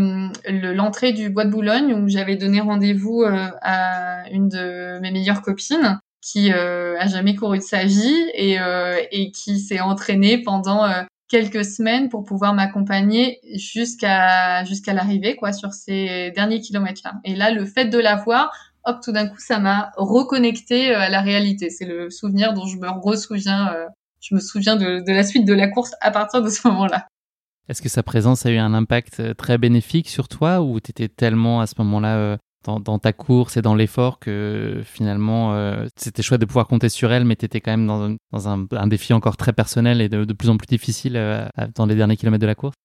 l'entrée 0.50 1.14
du 1.14 1.30
bois 1.30 1.46
de 1.46 1.52
Boulogne 1.52 1.94
où 1.94 2.10
j'avais 2.10 2.36
donné 2.36 2.60
rendez-vous 2.60 3.24
à 3.24 4.30
une 4.32 4.50
de 4.50 5.00
mes 5.00 5.12
meilleures 5.12 5.42
copines 5.42 6.00
qui 6.22 6.52
a 6.52 7.08
jamais 7.08 7.36
couru 7.36 7.60
de 7.60 7.64
sa 7.64 7.86
vie 7.86 8.26
et, 8.34 8.58
et 9.12 9.32
qui 9.32 9.60
s'est 9.60 9.80
entraînée 9.80 10.40
pendant 10.40 10.90
quelques 11.30 11.64
semaines 11.64 12.10
pour 12.10 12.26
pouvoir 12.26 12.54
m'accompagner 12.56 13.40
jusqu'à 13.54 14.66
jusqu'à 14.66 14.94
l'arrivée 14.94 15.36
quoi 15.36 15.54
sur 15.54 15.72
ces 15.72 16.32
derniers 16.32 16.60
kilomètres 16.60 17.02
là. 17.06 17.14
Et 17.24 17.36
là 17.36 17.52
le 17.52 17.66
fait 17.66 17.86
de 17.86 18.00
la 18.00 18.16
voir 18.16 18.52
hop, 18.86 19.00
tout 19.04 19.12
d'un 19.12 19.28
coup, 19.28 19.40
ça 19.40 19.60
m'a 19.60 19.92
reconnecté 19.98 20.92
euh, 20.92 21.00
à 21.00 21.10
la 21.10 21.22
réalité. 21.22 21.70
C'est 21.70 21.86
le 21.86 22.10
souvenir 22.10 22.54
dont 22.54 22.66
je 22.66 22.78
me 22.78 22.90
ressouviens. 22.90 23.74
Euh, 23.74 23.86
je 24.22 24.36
me 24.36 24.40
souviens 24.40 24.78
de, 24.78 25.04
la 25.06 25.24
suite 25.24 25.46
de 25.46 25.54
la 25.54 25.68
course 25.68 25.94
à 26.00 26.12
partir 26.12 26.42
de 26.42 26.50
ce 26.50 26.66
moment-là. 26.68 27.08
Est-ce 27.68 27.82
que 27.82 27.90
sa 27.90 28.04
présence 28.04 28.46
a 28.46 28.52
eu 28.52 28.58
un 28.58 28.74
impact 28.74 29.20
euh, 29.20 29.34
très 29.34 29.58
bénéfique 29.58 30.10
sur 30.10 30.28
toi 30.28 30.62
ou 30.62 30.80
tu 30.80 30.92
étais 30.92 31.10
tellement 31.10 31.60
à 31.60 31.68
ce 31.68 31.76
moment-là 31.80 32.38
dans, 32.66 33.00
ta 33.00 33.12
course 33.12 33.58
et 33.58 33.62
dans 33.62 33.76
l'effort 33.76 34.20
que 34.20 34.82
finalement 34.86 35.54
c'était 35.98 36.22
chouette 36.22 36.40
de 36.40 36.46
pouvoir 36.46 36.66
compter 36.66 36.88
sur 36.88 37.12
elle, 37.12 37.26
mais 37.26 37.36
tu 37.36 37.44
étais 37.44 37.60
quand 37.60 37.76
même 37.76 38.18
dans, 38.32 38.48
un, 38.48 38.88
défi 38.88 39.12
encore 39.12 39.36
très 39.36 39.52
personnel 39.52 40.00
et 40.00 40.08
de, 40.08 40.24
de 40.24 40.32
plus 40.32 40.50
en 40.50 40.56
plus 40.56 40.68
difficile 40.68 41.20
dans 41.76 41.86
les 41.86 41.96
derniers 41.96 42.16
kilomètres 42.16 42.42
de 42.42 42.48
la 42.48 42.56
course? 42.56 42.76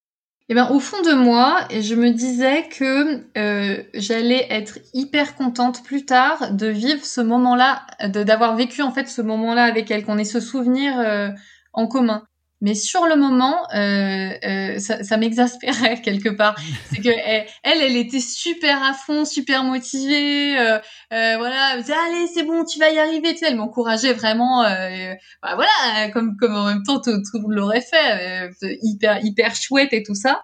Eh 0.50 0.54
ben, 0.54 0.68
au 0.70 0.80
fond 0.80 1.02
de 1.02 1.12
moi, 1.12 1.60
je 1.70 1.94
me 1.94 2.10
disais 2.10 2.68
que 2.68 3.22
euh, 3.36 3.82
j'allais 3.92 4.46
être 4.48 4.78
hyper 4.94 5.34
contente 5.36 5.84
plus 5.84 6.06
tard 6.06 6.52
de 6.52 6.66
vivre 6.68 7.04
ce 7.04 7.20
moment-là, 7.20 7.86
d'avoir 8.08 8.56
vécu 8.56 8.80
en 8.80 8.90
fait 8.90 9.08
ce 9.08 9.20
moment-là 9.20 9.64
avec 9.64 9.90
elle, 9.90 10.06
qu'on 10.06 10.16
ait 10.16 10.24
ce 10.24 10.40
souvenir 10.40 10.98
euh, 10.98 11.28
en 11.74 11.86
commun. 11.86 12.24
Mais 12.60 12.74
sur 12.74 13.06
le 13.06 13.14
moment, 13.14 13.56
euh, 13.72 14.30
euh, 14.44 14.78
ça, 14.80 15.04
ça 15.04 15.16
m'exaspérait 15.16 16.00
quelque 16.02 16.28
part. 16.28 16.56
C'est 16.90 17.00
que 17.00 17.08
elle, 17.08 17.46
elle, 17.82 17.96
était 17.96 18.20
super 18.20 18.82
à 18.82 18.94
fond, 18.94 19.24
super 19.24 19.62
motivée. 19.62 20.58
Euh, 20.58 20.78
euh 21.12 21.34
voilà, 21.38 21.74
elle 21.74 21.82
disait, 21.82 21.92
allez, 21.92 22.26
c'est 22.26 22.42
bon, 22.42 22.64
tu 22.64 22.80
vas 22.80 22.90
y 22.90 22.98
arriver. 22.98 23.32
Tu 23.32 23.38
sais, 23.38 23.46
elle 23.48 23.56
m'encourageait 23.56 24.12
vraiment. 24.12 24.64
Euh, 24.64 25.14
bah, 25.40 25.54
voilà, 25.54 26.10
comme 26.10 26.36
comme 26.36 26.56
en 26.56 26.66
même 26.66 26.82
temps 26.82 27.00
tout, 27.00 27.12
tout 27.30 27.48
l'aurait 27.48 27.80
fait, 27.80 28.50
hyper 28.82 29.24
hyper 29.24 29.54
chouette 29.54 29.92
et 29.92 30.02
tout 30.02 30.16
ça. 30.16 30.40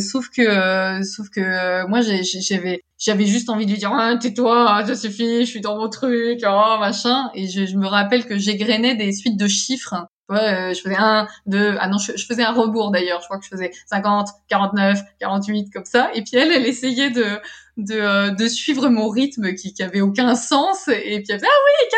sauf 0.00 0.28
que 0.28 1.02
sauf 1.02 1.30
que 1.30 1.86
moi 1.88 2.00
j'avais 2.02 2.82
j'avais 2.98 3.26
juste 3.26 3.48
envie 3.48 3.64
de 3.64 3.70
lui 3.70 3.78
dire 3.78 3.92
ah, 3.94 4.16
tais-toi, 4.20 4.84
ça 4.86 4.94
suffit, 4.94 5.40
je 5.40 5.50
suis 5.50 5.60
dans 5.62 5.78
mon 5.78 5.88
truc, 5.88 6.40
oh 6.46 6.76
machin. 6.78 7.30
Et 7.34 7.48
je, 7.48 7.64
je 7.64 7.76
me 7.76 7.86
rappelle 7.86 8.26
que 8.26 8.36
j'égrenais 8.36 8.96
des 8.96 9.12
suites 9.12 9.38
de 9.38 9.48
chiffres 9.48 9.94
Ouais, 10.30 10.38
euh, 10.38 10.74
je 10.74 10.80
faisais 10.80 10.96
un, 10.96 11.28
deux, 11.44 11.76
ah 11.78 11.88
non, 11.88 11.98
je, 11.98 12.12
faisais 12.12 12.44
un 12.44 12.52
rebours 12.52 12.90
d'ailleurs. 12.90 13.20
Je 13.20 13.26
crois 13.26 13.38
que 13.38 13.44
je 13.44 13.50
faisais 13.50 13.72
50, 13.86 14.28
49, 14.48 15.00
48 15.20 15.70
comme 15.70 15.84
ça. 15.84 16.10
Et 16.14 16.22
puis 16.22 16.36
elle, 16.36 16.50
elle 16.50 16.64
essayait 16.66 17.10
de 17.10 17.40
de, 17.76 17.94
euh, 17.94 18.30
de 18.30 18.46
suivre 18.46 18.88
mon 18.88 19.08
rythme 19.08 19.54
qui, 19.54 19.74
qui 19.74 19.82
avait 19.82 20.00
aucun 20.00 20.34
sens. 20.34 20.88
Et 20.88 21.22
puis 21.22 21.26
elle 21.28 21.38
faisait 21.38 21.46
ah 21.46 21.60
oui, 21.82 21.88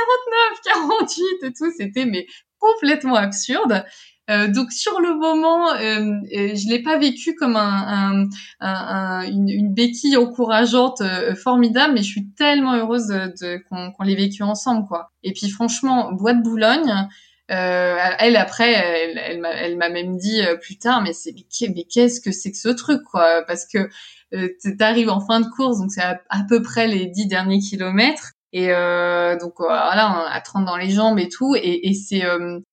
49, 0.64 1.06
48 1.40 1.46
et 1.46 1.52
tout. 1.52 1.72
C'était 1.76 2.06
mais 2.06 2.26
complètement 2.58 3.16
absurde. 3.16 3.84
Euh, 4.28 4.48
donc 4.48 4.72
sur 4.72 5.00
le 5.00 5.14
moment, 5.14 5.72
euh, 5.74 6.20
je 6.32 6.68
l'ai 6.68 6.82
pas 6.82 6.98
vécu 6.98 7.36
comme 7.36 7.54
un, 7.54 8.24
un, 8.24 8.28
un, 8.58 9.22
une, 9.22 9.48
une, 9.48 9.72
béquille 9.72 10.16
encourageante 10.16 11.00
formidable, 11.40 11.94
mais 11.94 12.02
je 12.02 12.08
suis 12.08 12.28
tellement 12.30 12.74
heureuse 12.74 13.06
de, 13.06 13.32
de 13.40 13.62
qu'on 13.68 13.92
qu'on 13.92 14.02
l'ait 14.02 14.16
vécu 14.16 14.42
ensemble, 14.42 14.88
quoi. 14.88 15.12
Et 15.22 15.32
puis 15.32 15.48
franchement, 15.48 16.10
Bois 16.10 16.34
de 16.34 16.42
Boulogne, 16.42 17.08
euh, 17.50 17.96
elle 18.18 18.36
après, 18.36 18.72
elle, 18.72 19.18
elle 19.44 19.76
m'a 19.76 19.88
même 19.88 20.16
dit 20.16 20.42
euh, 20.42 20.56
plus 20.56 20.78
tard, 20.78 21.02
mais 21.02 21.12
c'est 21.12 21.34
mais 21.74 21.84
qu'est-ce 21.84 22.20
que 22.20 22.32
c'est 22.32 22.50
que 22.50 22.58
ce 22.58 22.68
truc 22.68 23.02
quoi? 23.04 23.42
Parce 23.46 23.66
que 23.66 23.88
euh, 24.34 24.48
t'arrives 24.78 25.10
en 25.10 25.20
fin 25.20 25.40
de 25.40 25.46
course, 25.46 25.78
donc 25.78 25.92
c'est 25.92 26.02
à, 26.02 26.18
peu 26.48 26.60
près 26.62 26.88
les 26.88 27.06
dix 27.06 27.26
derniers 27.26 27.60
kilomètres, 27.60 28.32
et 28.52 28.72
euh, 28.72 29.36
donc 29.38 29.54
voilà, 29.58 30.26
à 30.28 30.40
30 30.40 30.64
dans 30.64 30.76
les 30.76 30.90
jambes 30.90 31.18
et 31.20 31.28
tout, 31.28 31.54
et, 31.54 31.88
et 31.88 31.94
c'est 31.94 32.22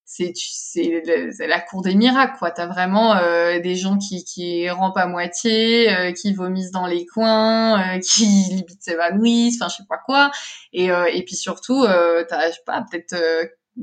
c'est 0.06 0.34
c'est 0.36 1.48
la 1.48 1.60
cour 1.60 1.84
des 1.84 1.94
miracles 1.94 2.38
quoi. 2.40 2.50
T'as 2.50 2.68
vraiment 2.68 3.16
des 3.60 3.76
gens 3.76 4.00
qui 4.00 4.24
qui 4.24 4.68
rampent 4.72 4.98
à 4.98 5.06
moitié, 5.06 6.14
qui 6.20 6.34
vomissent 6.34 6.72
dans 6.72 6.88
les 6.88 7.06
coins, 7.06 8.00
qui 8.16 8.26
limite 8.26 8.82
s'évanouissent, 8.82 9.62
enfin 9.62 9.70
je 9.70 9.78
sais 9.78 9.88
pas 9.88 10.00
quoi, 10.04 10.32
et 10.72 10.88
et 10.88 11.24
puis 11.26 11.36
surtout 11.36 11.86
t'as 11.86 12.50
je 12.50 12.56
sais 12.56 12.62
pas 12.66 12.84
peut-être 12.90 13.16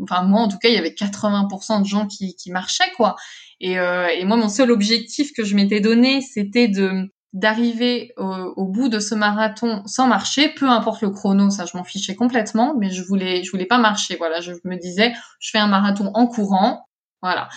enfin 0.02 0.22
moi 0.22 0.40
en 0.40 0.48
tout 0.48 0.58
cas 0.58 0.68
il 0.68 0.74
y 0.74 0.78
avait 0.78 0.90
80% 0.90 1.82
de 1.82 1.86
gens 1.86 2.06
qui, 2.06 2.34
qui 2.36 2.50
marchaient 2.50 2.90
quoi. 2.96 3.16
Et, 3.60 3.78
euh, 3.78 4.08
et 4.08 4.24
moi 4.24 4.36
mon 4.36 4.48
seul 4.48 4.70
objectif 4.70 5.32
que 5.32 5.44
je 5.44 5.54
m'étais 5.54 5.80
donné 5.80 6.20
c'était 6.20 6.68
de 6.68 7.10
d'arriver 7.32 8.12
au, 8.16 8.64
bout 8.64 8.88
de 8.88 8.98
ce 8.98 9.14
marathon 9.14 9.82
sans 9.86 10.08
marcher 10.08 10.48
peu 10.48 10.68
importe 10.68 11.00
le 11.02 11.10
chrono 11.10 11.48
ça 11.50 11.64
je 11.64 11.76
m'en 11.76 11.84
fichais 11.84 12.16
complètement 12.16 12.74
mais 12.76 12.90
je 12.90 13.02
voulais 13.04 13.44
je 13.44 13.50
voulais 13.52 13.66
pas 13.66 13.78
marcher 13.78 14.16
voilà. 14.16 14.40
Je 14.40 14.52
me 14.64 14.76
disais 14.76 15.12
je 15.38 15.50
fais 15.50 15.58
un 15.58 15.68
marathon 15.68 16.10
en 16.14 16.26
courant 16.26 16.86
voilà. 17.22 17.48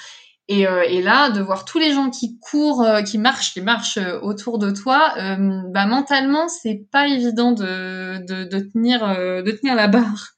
Et, 0.50 0.68
euh, 0.68 0.84
et 0.84 1.02
là 1.02 1.30
de 1.30 1.42
voir 1.42 1.64
tous 1.64 1.80
les 1.80 1.94
gens 1.94 2.10
qui 2.10 2.38
courent 2.40 2.84
euh, 2.84 3.02
qui 3.02 3.18
marchent 3.18 3.54
qui 3.54 3.62
marchent 3.62 3.98
euh, 3.98 4.20
autour 4.22 4.60
de 4.60 4.72
toi 4.72 5.14
euh, 5.18 5.62
bah 5.72 5.86
mentalement 5.86 6.50
c'est 6.50 6.86
pas 6.92 7.08
évident 7.08 7.54
de, 7.54 8.18
de, 8.26 8.44
de 8.44 8.60
tenir 8.60 9.08
de 9.08 9.52
tenir 9.52 9.74
la 9.74 9.88
barre 9.88 10.34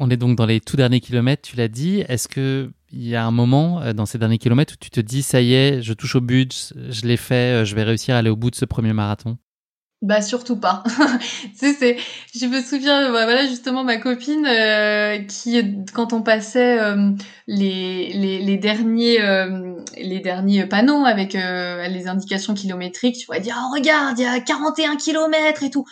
on 0.00 0.08
est 0.10 0.16
donc 0.16 0.36
dans 0.36 0.46
les 0.46 0.60
tout 0.60 0.76
derniers 0.76 1.00
kilomètres, 1.00 1.42
tu 1.42 1.56
l'as 1.56 1.68
dit. 1.68 2.02
Est-ce 2.08 2.26
que 2.26 2.70
il 2.90 3.06
y 3.06 3.14
a 3.14 3.24
un 3.24 3.30
moment 3.30 3.80
euh, 3.82 3.92
dans 3.92 4.06
ces 4.06 4.18
derniers 4.18 4.38
kilomètres 4.38 4.74
où 4.74 4.76
tu 4.80 4.90
te 4.90 4.98
dis 4.98 5.22
ça 5.22 5.40
y 5.40 5.54
est, 5.54 5.82
je 5.82 5.92
touche 5.92 6.16
au 6.16 6.20
but, 6.20 6.72
je 6.88 7.06
l'ai 7.06 7.18
fait, 7.18 7.60
euh, 7.60 7.64
je 7.64 7.76
vais 7.76 7.84
réussir 7.84 8.14
à 8.16 8.18
aller 8.18 8.30
au 8.30 8.36
bout 8.36 8.50
de 8.50 8.56
ce 8.56 8.64
premier 8.64 8.94
marathon? 8.94 9.36
Bah 10.02 10.22
surtout 10.22 10.56
pas. 10.56 10.82
tu 11.60 11.74
sais, 11.74 11.98
je 12.34 12.46
me 12.46 12.62
souviens, 12.62 13.12
bah, 13.12 13.24
voilà 13.24 13.46
justement 13.46 13.84
ma 13.84 13.98
copine 13.98 14.46
euh, 14.46 15.18
qui, 15.18 15.62
quand 15.92 16.14
on 16.14 16.22
passait 16.22 16.78
les, 17.46 18.14
les 18.14 18.56
derniers 18.56 19.18
panneaux 20.64 21.04
avec 21.04 21.34
les 21.34 22.08
indications 22.08 22.54
kilométriques, 22.54 23.18
tu 23.18 23.26
vois 23.26 23.40
dire 23.40 23.54
oh, 23.60 23.74
regarde 23.76 24.18
il 24.18 24.22
y 24.22 24.26
a 24.26 24.40
41 24.40 24.96
kilomètres 24.96 25.62
et 25.62 25.70
tout 25.70 25.84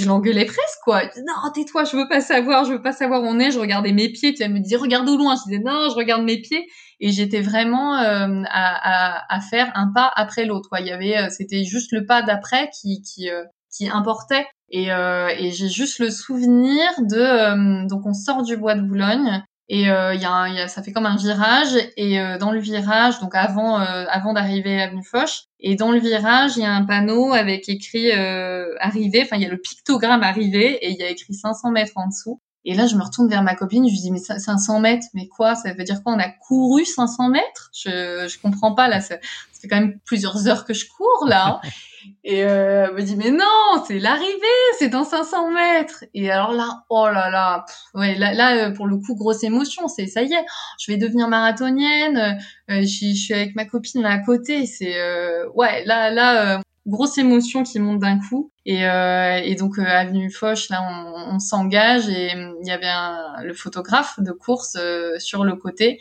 je 0.00 0.06
l'engueulais 0.06 0.44
presque 0.44 0.80
quoi. 0.82 1.02
non, 1.04 1.50
tais-toi, 1.54 1.84
je 1.84 1.96
veux 1.96 2.08
pas 2.08 2.20
savoir, 2.20 2.64
je 2.64 2.72
veux 2.72 2.82
pas 2.82 2.92
savoir 2.92 3.22
où 3.22 3.26
on 3.26 3.38
est. 3.38 3.50
Je 3.50 3.58
regardais 3.58 3.92
mes 3.92 4.08
pieds, 4.08 4.32
puis 4.32 4.42
elle 4.42 4.52
me 4.52 4.60
disait 4.60 4.76
regarde 4.76 5.08
au 5.08 5.16
loin. 5.16 5.36
Je 5.36 5.50
disais 5.50 5.62
non, 5.62 5.88
je 5.90 5.94
regarde 5.94 6.24
mes 6.24 6.40
pieds 6.40 6.66
et 7.00 7.10
j'étais 7.10 7.40
vraiment 7.40 7.98
euh, 7.98 8.42
à, 8.48 9.18
à, 9.18 9.36
à, 9.36 9.40
faire 9.40 9.70
un 9.74 9.92
pas 9.94 10.10
après 10.16 10.44
l'autre. 10.46 10.68
Quoi. 10.68 10.80
Il 10.80 10.86
y 10.86 10.90
avait, 10.90 11.16
euh, 11.16 11.28
c'était 11.30 11.64
juste 11.64 11.92
le 11.92 12.06
pas 12.06 12.22
d'après 12.22 12.70
qui 12.70 13.02
qui 13.02 13.30
euh, 13.30 13.44
qui 13.76 13.88
importait. 13.88 14.46
Et, 14.70 14.86
et 14.86 15.50
j'ai 15.52 15.68
juste 15.68 16.00
le 16.00 16.10
souvenir 16.10 16.80
de 16.98 17.86
donc 17.86 18.06
on 18.06 18.14
sort 18.14 18.42
du 18.42 18.56
bois 18.56 18.74
de 18.74 18.80
Boulogne 18.80 19.44
et 19.68 19.90
euh, 19.90 20.14
y 20.14 20.26
a, 20.26 20.48
y 20.48 20.60
a, 20.60 20.68
ça 20.68 20.82
fait 20.82 20.92
comme 20.92 21.06
un 21.06 21.16
virage 21.16 21.74
et 21.96 22.20
euh, 22.20 22.36
dans 22.36 22.50
le 22.50 22.60
virage, 22.60 23.18
donc 23.20 23.34
avant 23.34 23.80
euh, 23.80 24.04
avant 24.10 24.34
d'arriver 24.34 24.80
à 24.80 24.84
Avenue 24.84 25.04
Foch, 25.04 25.44
et 25.58 25.74
dans 25.74 25.90
le 25.90 25.98
virage 25.98 26.56
il 26.56 26.62
y 26.62 26.66
a 26.66 26.72
un 26.72 26.84
panneau 26.84 27.32
avec 27.32 27.68
écrit 27.68 28.12
euh, 28.12 28.74
arrivé. 28.78 29.22
Enfin 29.22 29.36
il 29.36 29.42
y 29.42 29.46
a 29.46 29.48
le 29.48 29.56
pictogramme 29.56 30.22
arrivé 30.22 30.72
et 30.84 30.90
il 30.90 30.96
y 30.96 31.02
a 31.02 31.08
écrit 31.08 31.32
500 31.32 31.70
mètres 31.70 31.92
en 31.96 32.08
dessous. 32.08 32.40
Et 32.66 32.74
là 32.74 32.86
je 32.86 32.94
me 32.96 33.02
retourne 33.02 33.28
vers 33.28 33.42
ma 33.42 33.54
copine, 33.54 33.86
je 33.88 33.92
lui 33.92 34.00
dis 34.00 34.10
mais 34.10 34.18
500 34.18 34.80
mètres, 34.80 35.06
mais 35.14 35.28
quoi? 35.28 35.54
Ça 35.54 35.72
veut 35.72 35.84
dire 35.84 36.02
quoi? 36.02 36.12
On 36.12 36.18
a 36.18 36.28
couru 36.28 36.84
500 36.84 37.30
mètres? 37.30 37.70
Je 37.72 38.26
je 38.28 38.38
comprends 38.38 38.74
pas 38.74 38.88
là. 38.88 39.00
Ça, 39.00 39.14
ça 39.14 39.60
fait 39.62 39.68
quand 39.68 39.80
même 39.80 39.98
plusieurs 40.04 40.46
heures 40.46 40.66
que 40.66 40.74
je 40.74 40.86
cours 40.88 41.26
là. 41.26 41.60
Hein. 41.64 41.68
Et 42.22 42.44
euh, 42.44 42.86
elle 42.88 42.94
me 42.94 43.02
dit 43.02 43.16
mais 43.16 43.30
non, 43.30 43.82
c'est 43.86 43.98
l'arrivée, 43.98 44.63
c'est 44.78 44.88
dans 44.88 45.04
500 45.04 45.50
mètres. 45.50 46.04
Et 46.14 46.30
alors 46.30 46.52
là, 46.52 46.84
oh 46.90 47.06
là 47.06 47.30
là, 47.30 47.64
ouais, 47.94 48.14
là, 48.16 48.32
là, 48.34 48.68
euh, 48.68 48.70
pour 48.70 48.86
le 48.86 48.96
coup 48.96 49.14
grosse 49.14 49.44
émotion, 49.44 49.88
c'est 49.88 50.06
ça 50.06 50.22
y 50.22 50.32
est, 50.32 50.44
je 50.80 50.92
vais 50.92 50.98
devenir 50.98 51.28
marathonienne. 51.28 52.38
Euh, 52.70 52.82
je, 52.82 53.14
suis 53.14 53.34
avec 53.34 53.54
ma 53.54 53.64
copine 53.64 54.02
là 54.02 54.10
à 54.10 54.18
côté, 54.18 54.66
c'est 54.66 55.00
euh, 55.00 55.48
ouais, 55.54 55.84
là 55.84 56.10
là 56.10 56.60
grosse 56.86 57.16
émotion 57.16 57.62
qui 57.62 57.78
monte 57.78 58.00
d'un 58.00 58.18
coup. 58.18 58.50
Et, 58.66 58.82
et 58.82 59.54
donc 59.56 59.78
avenue 59.78 60.30
Foch, 60.30 60.68
là 60.70 60.82
on, 60.82 61.34
on 61.34 61.38
s'engage 61.38 62.08
et 62.08 62.32
il 62.32 62.66
y 62.66 62.70
avait 62.70 62.88
un, 62.88 63.42
le 63.42 63.54
photographe 63.54 64.18
de 64.18 64.32
course 64.32 64.76
sur 65.18 65.44
le 65.44 65.56
côté. 65.56 66.00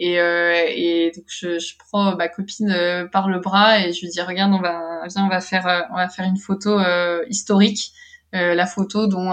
Et, 0.00 0.18
euh, 0.18 0.64
et 0.68 1.12
donc 1.14 1.24
je, 1.28 1.58
je, 1.58 1.74
prends 1.76 2.16
ma 2.16 2.28
copine 2.28 2.70
euh, 2.70 3.06
par 3.06 3.28
le 3.28 3.38
bras 3.38 3.80
et 3.80 3.92
je 3.92 4.00
lui 4.00 4.08
dis 4.08 4.22
regarde 4.22 4.50
on 4.54 4.60
va 4.60 5.06
viens 5.06 5.26
on 5.26 5.28
va 5.28 5.42
faire 5.42 5.66
euh, 5.66 5.82
on 5.90 5.96
va 5.96 6.08
faire 6.08 6.24
une 6.24 6.38
photo 6.38 6.78
euh, 6.78 7.22
historique, 7.28 7.92
la 8.32 8.66
photo 8.66 9.06
dont 9.06 9.32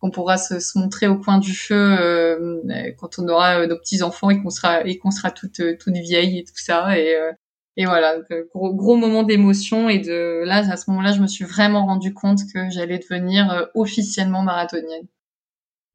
qu'on 0.00 0.10
pourra 0.10 0.38
se, 0.38 0.60
se, 0.60 0.78
montrer 0.78 1.08
au 1.08 1.18
coin 1.18 1.38
du 1.38 1.52
feu 1.52 2.62
quand 2.98 3.18
on 3.18 3.28
aura 3.28 3.66
nos 3.66 3.76
petits 3.76 4.02
enfants 4.02 4.30
et 4.30 4.40
qu'on 4.40 4.50
sera 4.50 4.84
et 4.84 4.98
qu'on 4.98 5.10
sera 5.10 5.30
toutes 5.30 5.60
toutes 5.78 5.96
vieilles 5.96 6.38
et 6.38 6.44
tout 6.44 6.52
ça. 6.56 6.98
Et 6.98 7.14
et 7.76 7.84
voilà. 7.84 8.16
Gros 8.54 8.74
gros 8.74 8.96
moment 8.96 9.22
d'émotion 9.22 9.88
et 9.88 9.98
de 9.98 10.42
là 10.44 10.58
à 10.70 10.76
ce 10.76 10.90
moment-là 10.90 11.12
je 11.12 11.20
me 11.20 11.26
suis 11.26 11.44
vraiment 11.44 11.86
rendu 11.86 12.14
compte 12.14 12.40
que 12.52 12.70
j'allais 12.70 12.98
devenir 12.98 13.68
officiellement 13.74 14.42
marathonienne. 14.42 15.06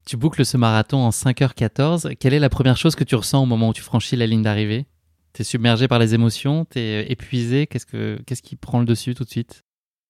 Tu 0.06 0.18
boucles 0.18 0.44
ce 0.44 0.58
marathon 0.58 0.98
en 0.98 1.10
5h14. 1.10 2.16
Quelle 2.16 2.34
est 2.34 2.38
la 2.38 2.50
première 2.50 2.76
chose 2.76 2.94
que 2.94 3.04
tu 3.04 3.14
ressens 3.14 3.42
au 3.42 3.46
moment 3.46 3.70
où 3.70 3.72
tu 3.72 3.80
franchis 3.80 4.16
la 4.16 4.26
ligne 4.26 4.42
d'arrivée? 4.42 4.86
Tu 5.32 5.40
es 5.40 5.44
submergé 5.44 5.88
par 5.88 5.98
les 5.98 6.12
émotions? 6.12 6.66
Tu 6.66 6.78
es 6.78 7.10
épuisé? 7.10 7.66
Qu'est-ce, 7.66 7.86
que, 7.86 8.20
qu'est-ce 8.26 8.42
qui 8.42 8.56
prend 8.56 8.80
le 8.80 8.84
dessus 8.84 9.14
tout 9.14 9.24
de 9.24 9.30
suite? 9.30 9.63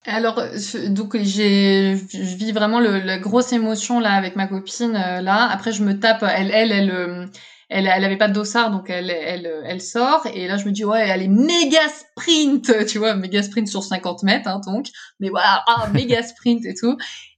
Alors, 0.07 0.43
donc 0.89 1.17
j'ai, 1.17 1.97
je 1.97 2.37
vis 2.37 2.53
vraiment 2.53 2.81
le, 2.81 2.99
la 2.99 3.19
grosse 3.19 3.53
émotion 3.53 4.01
là 4.01 4.13
avec 4.13 4.37
ma 4.37 4.47
copine 4.47 4.97
euh, 4.97 5.21
là. 5.21 5.49
Après, 5.51 5.73
je 5.73 5.83
me 5.83 5.99
tape. 5.99 6.23
Elle, 6.23 6.51
elle, 6.53 6.73
elle, 6.73 6.91
euh, 6.91 7.27
elle, 7.71 7.87
elle 7.87 8.05
avait 8.05 8.19
pas 8.19 8.29
de 8.29 8.35
dossard, 8.35 8.71
donc 8.71 8.91
elle, 8.91 9.11
elle, 9.11 9.51
elle 9.65 9.81
sort. 9.81 10.27
Et 10.35 10.47
là, 10.47 10.59
je 10.59 10.67
me 10.67 10.73
dis 10.73 10.85
ouais, 10.85 11.09
elle 11.09 11.23
est 11.23 11.29
méga 11.29 11.81
sprint, 11.89 12.87
tu 12.87 12.99
vois, 12.99 13.15
méga 13.15 13.43
sprint 13.43 13.69
sur 13.69 13.83
50 13.83 14.23
mètres, 14.25 14.49
hein, 14.49 14.61
donc. 14.67 14.89
Mais 15.21 15.31
voilà, 15.31 15.65
ah, 15.67 15.89
méga 15.93 16.23
sprint 16.23 16.65
et 16.67 16.75
tout 16.75 16.97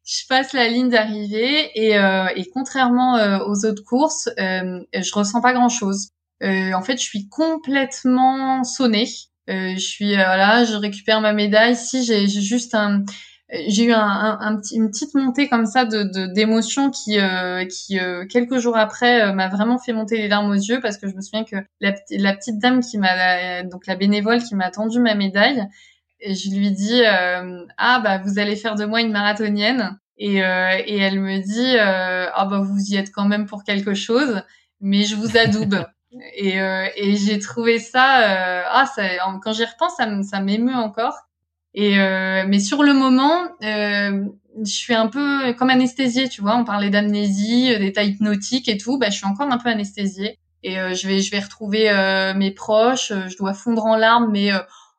je 0.09 0.25
passe 0.29 0.53
la 0.53 0.69
ligne 0.69 0.89
d'arrivée 0.89 1.71
et, 1.75 1.99
euh, 1.99 2.29
et, 2.37 2.49
contrairement 2.55 3.17
euh, 3.17 3.41
aux 3.47 3.67
autres 3.67 3.83
courses, 3.83 4.29
je 4.39 5.15
ressens 5.15 5.41
pas 5.41 5.53
grand 5.53 5.69
chose. 5.69 6.11
En 6.41 6.83
fait, 6.83 6.97
je 6.99 7.03
suis 7.03 7.29
complètement 7.29 8.63
sonnée. 8.63 9.09
Euh, 9.49 9.75
je 9.75 9.81
suis 9.81 10.13
là, 10.17 10.65
je 10.65 10.75
récupère 10.75 11.21
ma 11.21 11.33
médaille. 11.33 11.77
Si 11.77 12.05
j'ai 12.05 12.27
juste 12.29 12.75
un, 12.75 13.05
j'ai 13.69 13.85
eu 13.85 13.93
un, 13.93 14.01
un, 14.01 14.39
un, 14.41 14.61
une 14.73 14.91
petite 14.91 15.15
montée 15.15 15.49
comme 15.49 15.67
ça 15.67 15.85
de 15.85 16.33
d'émotions 16.33 16.91
qui, 16.91 17.19
qui 17.71 17.99
quelques 18.29 18.59
jours 18.59 18.77
après 18.77 19.33
m'a 19.33 19.49
vraiment 19.49 19.79
fait 19.79 19.93
monter 19.93 20.19
les 20.19 20.29
larmes 20.29 20.51
aux 20.51 20.55
yeux 20.55 20.81
parce 20.81 20.99
que 20.99 21.09
je 21.09 21.15
me 21.15 21.21
souviens 21.21 21.45
que 21.45 21.57
la, 21.81 21.93
petite 21.93 22.59
dame 22.59 22.81
qui 22.81 22.99
m'a 22.99 23.63
donc 23.63 23.87
la 23.87 23.95
bénévole 23.95 24.43
qui 24.43 24.57
m'a 24.57 24.71
tendu 24.71 24.99
ma 24.99 25.15
médaille 25.15 25.69
je 26.25 26.51
lui 26.51 26.71
dis 26.71 27.03
euh, 27.05 27.65
ah 27.77 28.01
bah 28.01 28.19
vous 28.19 28.39
allez 28.39 28.57
faire 28.57 28.75
de 28.75 28.85
moi 28.85 29.01
une 29.01 29.13
marathonienne 29.13 29.99
et, 30.19 30.43
euh, 30.43 30.79
et 30.85 30.97
elle 30.97 31.21
me 31.21 31.39
dit 31.39 31.77
euh, 31.77 32.31
ah 32.35 32.47
bah 32.47 32.61
vous 32.61 32.81
y 32.81 32.97
êtes 32.97 33.13
quand 33.13 33.27
même 33.27 33.47
pour 33.47 33.65
quelque 33.65 33.95
chose 33.95 34.43
mais 34.81 35.03
je 35.05 35.17
vous 35.17 35.37
adoube 35.37 35.85
Et, 36.35 36.57
et 36.57 37.17
j'ai 37.17 37.39
trouvé 37.39 37.79
ça, 37.79 38.65
ah, 38.71 38.87
ça, 38.87 39.03
quand 39.43 39.53
j'y 39.53 39.65
repense, 39.65 39.97
ça 39.97 40.41
m'émeut 40.41 40.75
encore. 40.75 41.17
Et 41.75 41.97
mais 42.47 42.61
sur 42.61 42.83
le 42.83 42.95
moment, 42.95 43.49
je 43.61 44.29
suis 44.65 44.95
un 44.95 45.09
peu 45.09 45.53
comme 45.55 45.71
anesthésiée, 45.71 46.29
tu 46.29 46.41
vois. 46.41 46.57
On 46.57 46.65
parlait 46.65 46.91
d'amnésie, 46.91 47.79
d'état 47.79 48.03
hypnotique 48.03 48.69
et 48.69 48.79
tout. 48.79 48.99
Bah, 48.99 49.11
je 49.11 49.17
suis 49.17 49.27
encore 49.27 49.51
un 49.51 49.59
peu 49.59 49.69
anesthésiée. 49.69 50.39
Et 50.63 50.75
je 50.75 51.07
vais, 51.07 51.21
je 51.21 51.31
vais 51.31 51.41
retrouver 51.41 51.91
mes 52.37 52.51
proches. 52.51 53.13
Je 53.13 53.37
dois 53.37 53.55
fondre 53.55 53.85
en 53.85 53.97
larmes, 53.97 54.31
mais 54.31 54.51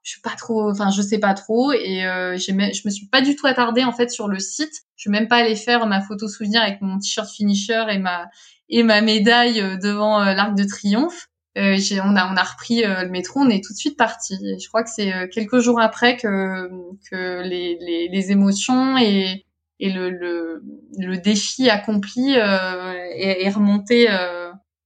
je 0.08 0.14
suis 0.14 0.22
pas 0.22 0.36
trop, 0.38 0.72
enfin 0.72 0.90
je 0.90 1.02
sais 1.02 1.20
pas 1.20 1.34
trop 1.34 1.74
et 1.74 2.06
euh, 2.06 2.38
je 2.38 2.54
me 2.54 2.90
suis 2.90 3.08
pas 3.08 3.20
du 3.20 3.36
tout 3.36 3.46
attardée 3.46 3.84
en 3.84 3.92
fait 3.92 4.10
sur 4.10 4.30
le 4.30 4.40
site. 4.40 4.72
Je 4.96 5.02
suis 5.02 5.10
même 5.10 5.28
pas 5.28 5.36
allée 5.36 5.58
faire 5.58 5.86
ma 5.86 6.00
photo 6.00 6.30
souvenir 6.30 6.62
avec 6.62 6.80
mon 6.82 6.98
t-shirt 6.98 7.30
finisher 7.30 7.84
et 7.90 7.98
ma 7.98 8.30
et 8.70 8.84
ma 8.84 9.02
médaille 9.02 9.62
euh, 9.62 9.78
devant 9.78 10.22
euh, 10.22 10.34
l'Arc 10.34 10.56
de 10.56 10.64
Triomphe. 10.64 11.28
Euh, 11.58 11.78
on 12.04 12.16
a 12.16 12.32
on 12.32 12.36
a 12.36 12.44
repris 12.44 12.84
euh, 12.84 13.04
le 13.04 13.10
métro, 13.10 13.40
on 13.40 13.50
est 13.50 13.64
tout 13.64 13.74
de 13.74 13.78
suite 13.78 13.98
parti. 13.98 14.36
Je 14.62 14.68
crois 14.68 14.84
que 14.84 14.90
c'est 14.90 15.12
quelques 15.30 15.60
jours 15.60 15.80
après 15.80 16.16
que 16.16 16.70
que 17.10 17.42
les 17.42 17.78
les, 17.82 18.10
les 18.10 18.32
émotions 18.32 18.98
et 18.98 19.46
et 19.80 19.92
le 19.92 20.12
le, 20.12 20.62
le 21.00 21.18
défi 21.18 21.70
accompli 21.70 22.34
est, 22.34 23.44
est, 23.44 23.50
remonté 23.50 24.08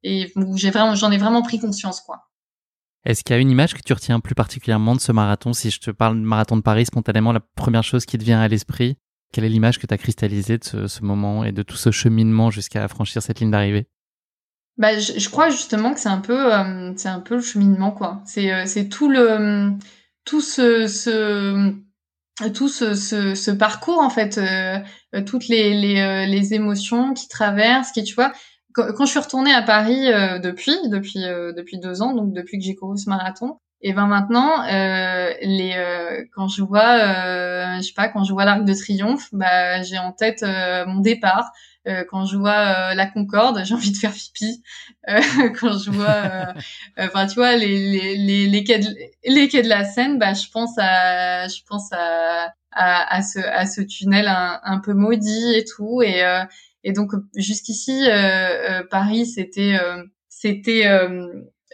et 0.03 0.31
où 0.37 0.57
j'ai 0.57 0.69
vraiment 0.69 0.95
j'en 0.95 1.11
ai 1.11 1.17
vraiment 1.17 1.41
pris 1.41 1.59
conscience 1.59 1.99
quoi. 1.99 2.29
Est-ce 3.03 3.23
qu'il 3.23 3.35
y 3.35 3.37
a 3.37 3.41
une 3.41 3.49
image 3.49 3.73
que 3.73 3.81
tu 3.81 3.91
retiens 3.93 4.19
plus 4.19 4.35
particulièrement 4.35 4.95
de 4.95 5.01
ce 5.01 5.11
marathon? 5.11 5.53
Si 5.53 5.71
je 5.71 5.79
te 5.79 5.91
parle 5.91 6.15
de 6.15 6.25
marathon 6.25 6.55
de 6.55 6.61
Paris, 6.61 6.85
spontanément, 6.85 7.33
la 7.33 7.39
première 7.39 7.83
chose 7.83 8.05
qui 8.05 8.17
te 8.17 8.23
vient 8.23 8.39
à 8.39 8.47
l'esprit, 8.47 8.95
quelle 9.31 9.45
est 9.45 9.49
l'image 9.49 9.79
que 9.79 9.87
tu 9.87 9.93
as 9.93 9.97
cristallisée 9.97 10.57
de 10.57 10.87
ce, 10.87 11.03
moment 11.03 11.43
et 11.43 11.51
de 11.51 11.63
tout 11.63 11.77
ce 11.77 11.91
cheminement 11.91 12.51
jusqu'à 12.51 12.87
franchir 12.87 13.21
cette 13.21 13.39
ligne 13.39 13.51
d'arrivée? 13.51 13.87
Bah, 14.77 14.97
je, 14.97 15.29
crois 15.29 15.49
justement 15.49 15.93
que 15.93 15.99
c'est 15.99 16.09
un 16.09 16.19
peu, 16.19 16.53
euh, 16.53 16.93
c'est 16.95 17.09
un 17.09 17.19
peu 17.19 17.35
le 17.35 17.41
cheminement, 17.41 17.91
quoi. 17.91 18.21
C'est, 18.25 18.51
euh, 18.51 18.63
c'est 18.65 18.89
tout 18.89 19.09
le, 19.09 19.71
tout 20.25 20.41
ce, 20.41 20.87
tout 22.53 22.67
ce, 22.67 22.95
ce, 22.95 23.51
parcours 23.51 23.99
en 23.99 24.09
fait, 24.09 24.37
euh, 24.37 24.79
toutes 25.25 25.47
les, 25.47 25.73
les, 26.25 26.53
émotions 26.53 27.13
qui 27.13 27.27
traversent, 27.27 27.91
qui 27.91 28.03
tu 28.03 28.15
vois, 28.15 28.31
quand, 28.73 29.05
je 29.05 29.11
suis 29.11 29.19
retournée 29.19 29.53
à 29.53 29.61
Paris 29.61 30.07
depuis 30.41 30.75
depuis 30.89 31.19
depuis 31.19 31.77
deux 31.79 32.01
ans, 32.01 32.13
donc 32.13 32.33
depuis 32.33 32.57
que 32.57 32.63
j'ai 32.63 32.75
couru 32.75 32.97
ce 32.97 33.09
marathon, 33.09 33.59
et 33.81 33.93
ben 33.93 34.07
maintenant 34.07 34.63
euh, 34.65 35.33
les 35.41 35.75
quand 36.33 36.47
je 36.47 36.61
vois 36.63 36.97
je 37.77 37.81
sais 37.81 37.93
pas 37.93 38.07
quand 38.09 38.23
je 38.23 38.33
vois 38.33 38.45
l'Arc 38.45 38.63
de 38.65 38.73
Triomphe, 38.73 39.29
bah 39.33 39.81
j'ai 39.83 39.97
en 39.97 40.11
tête 40.11 40.43
mon 40.87 40.99
départ. 40.99 41.51
quand 42.09 42.25
je 42.25 42.37
vois 42.37 42.93
la 42.93 43.05
Concorde, 43.07 43.61
j'ai 43.65 43.73
envie 43.73 43.91
de 43.91 43.97
faire 43.97 44.13
pipi. 44.13 44.63
quand 45.59 45.77
je 45.77 45.91
vois, 45.91 46.53
enfin 46.99 47.27
tu 47.27 47.35
vois 47.35 47.55
les 47.55 47.77
les 47.91 48.15
les 48.17 48.47
les 48.47 48.63
quais 48.63 48.79
de, 48.79 48.87
les 49.25 49.47
quais 49.47 49.63
de 49.63 49.69
la 49.69 49.85
Seine, 49.85 50.19
bah 50.19 50.33
je 50.33 50.47
pense 50.51 50.77
à 50.77 51.47
je 51.47 51.61
pense 51.67 51.91
à 51.93 52.53
à, 52.71 53.15
à 53.15 53.21
ce 53.21 53.39
à 53.39 53.65
ce 53.65 53.81
tunnel 53.81 54.27
un, 54.27 54.59
un 54.63 54.79
peu 54.79 54.93
maudit 54.93 55.55
et 55.55 55.65
tout 55.65 56.01
et 56.01 56.23
et 56.83 56.93
donc 56.93 57.11
jusqu'ici, 57.35 58.07
euh, 58.09 58.79
euh, 58.81 58.83
Paris, 58.89 59.25
c'était 59.25 59.77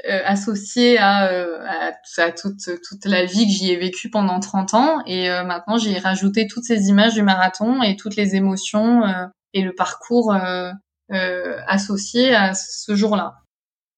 euh, 0.06 0.22
associé 0.26 0.98
à, 0.98 1.26
à, 1.26 1.92
à, 2.18 2.32
toute, 2.32 2.70
toute 2.88 3.06
la 3.06 3.26
vie 3.26 3.46
que 3.46 3.52
j'y 3.52 3.72
ai 3.72 3.78
vécue 3.78 4.10
pendant 4.10 4.40
30 4.40 4.74
ans. 4.74 5.02
Et 5.06 5.30
maintenant, 5.44 5.78
j'ai 5.78 5.98
rajouté 5.98 6.48
toutes 6.48 6.66
ces 6.66 6.90
images 6.90 7.16
du 7.16 7.24
marathon 7.24 7.82
et 7.82 7.96
toutes 7.96 8.16
les 8.16 8.36
émotions 8.36 9.04
et 9.54 9.62
le 9.62 9.74
parcours 9.74 10.36
associé 11.10 12.36
à 12.36 12.54
ce 12.54 12.96
jour-là. 12.96 13.38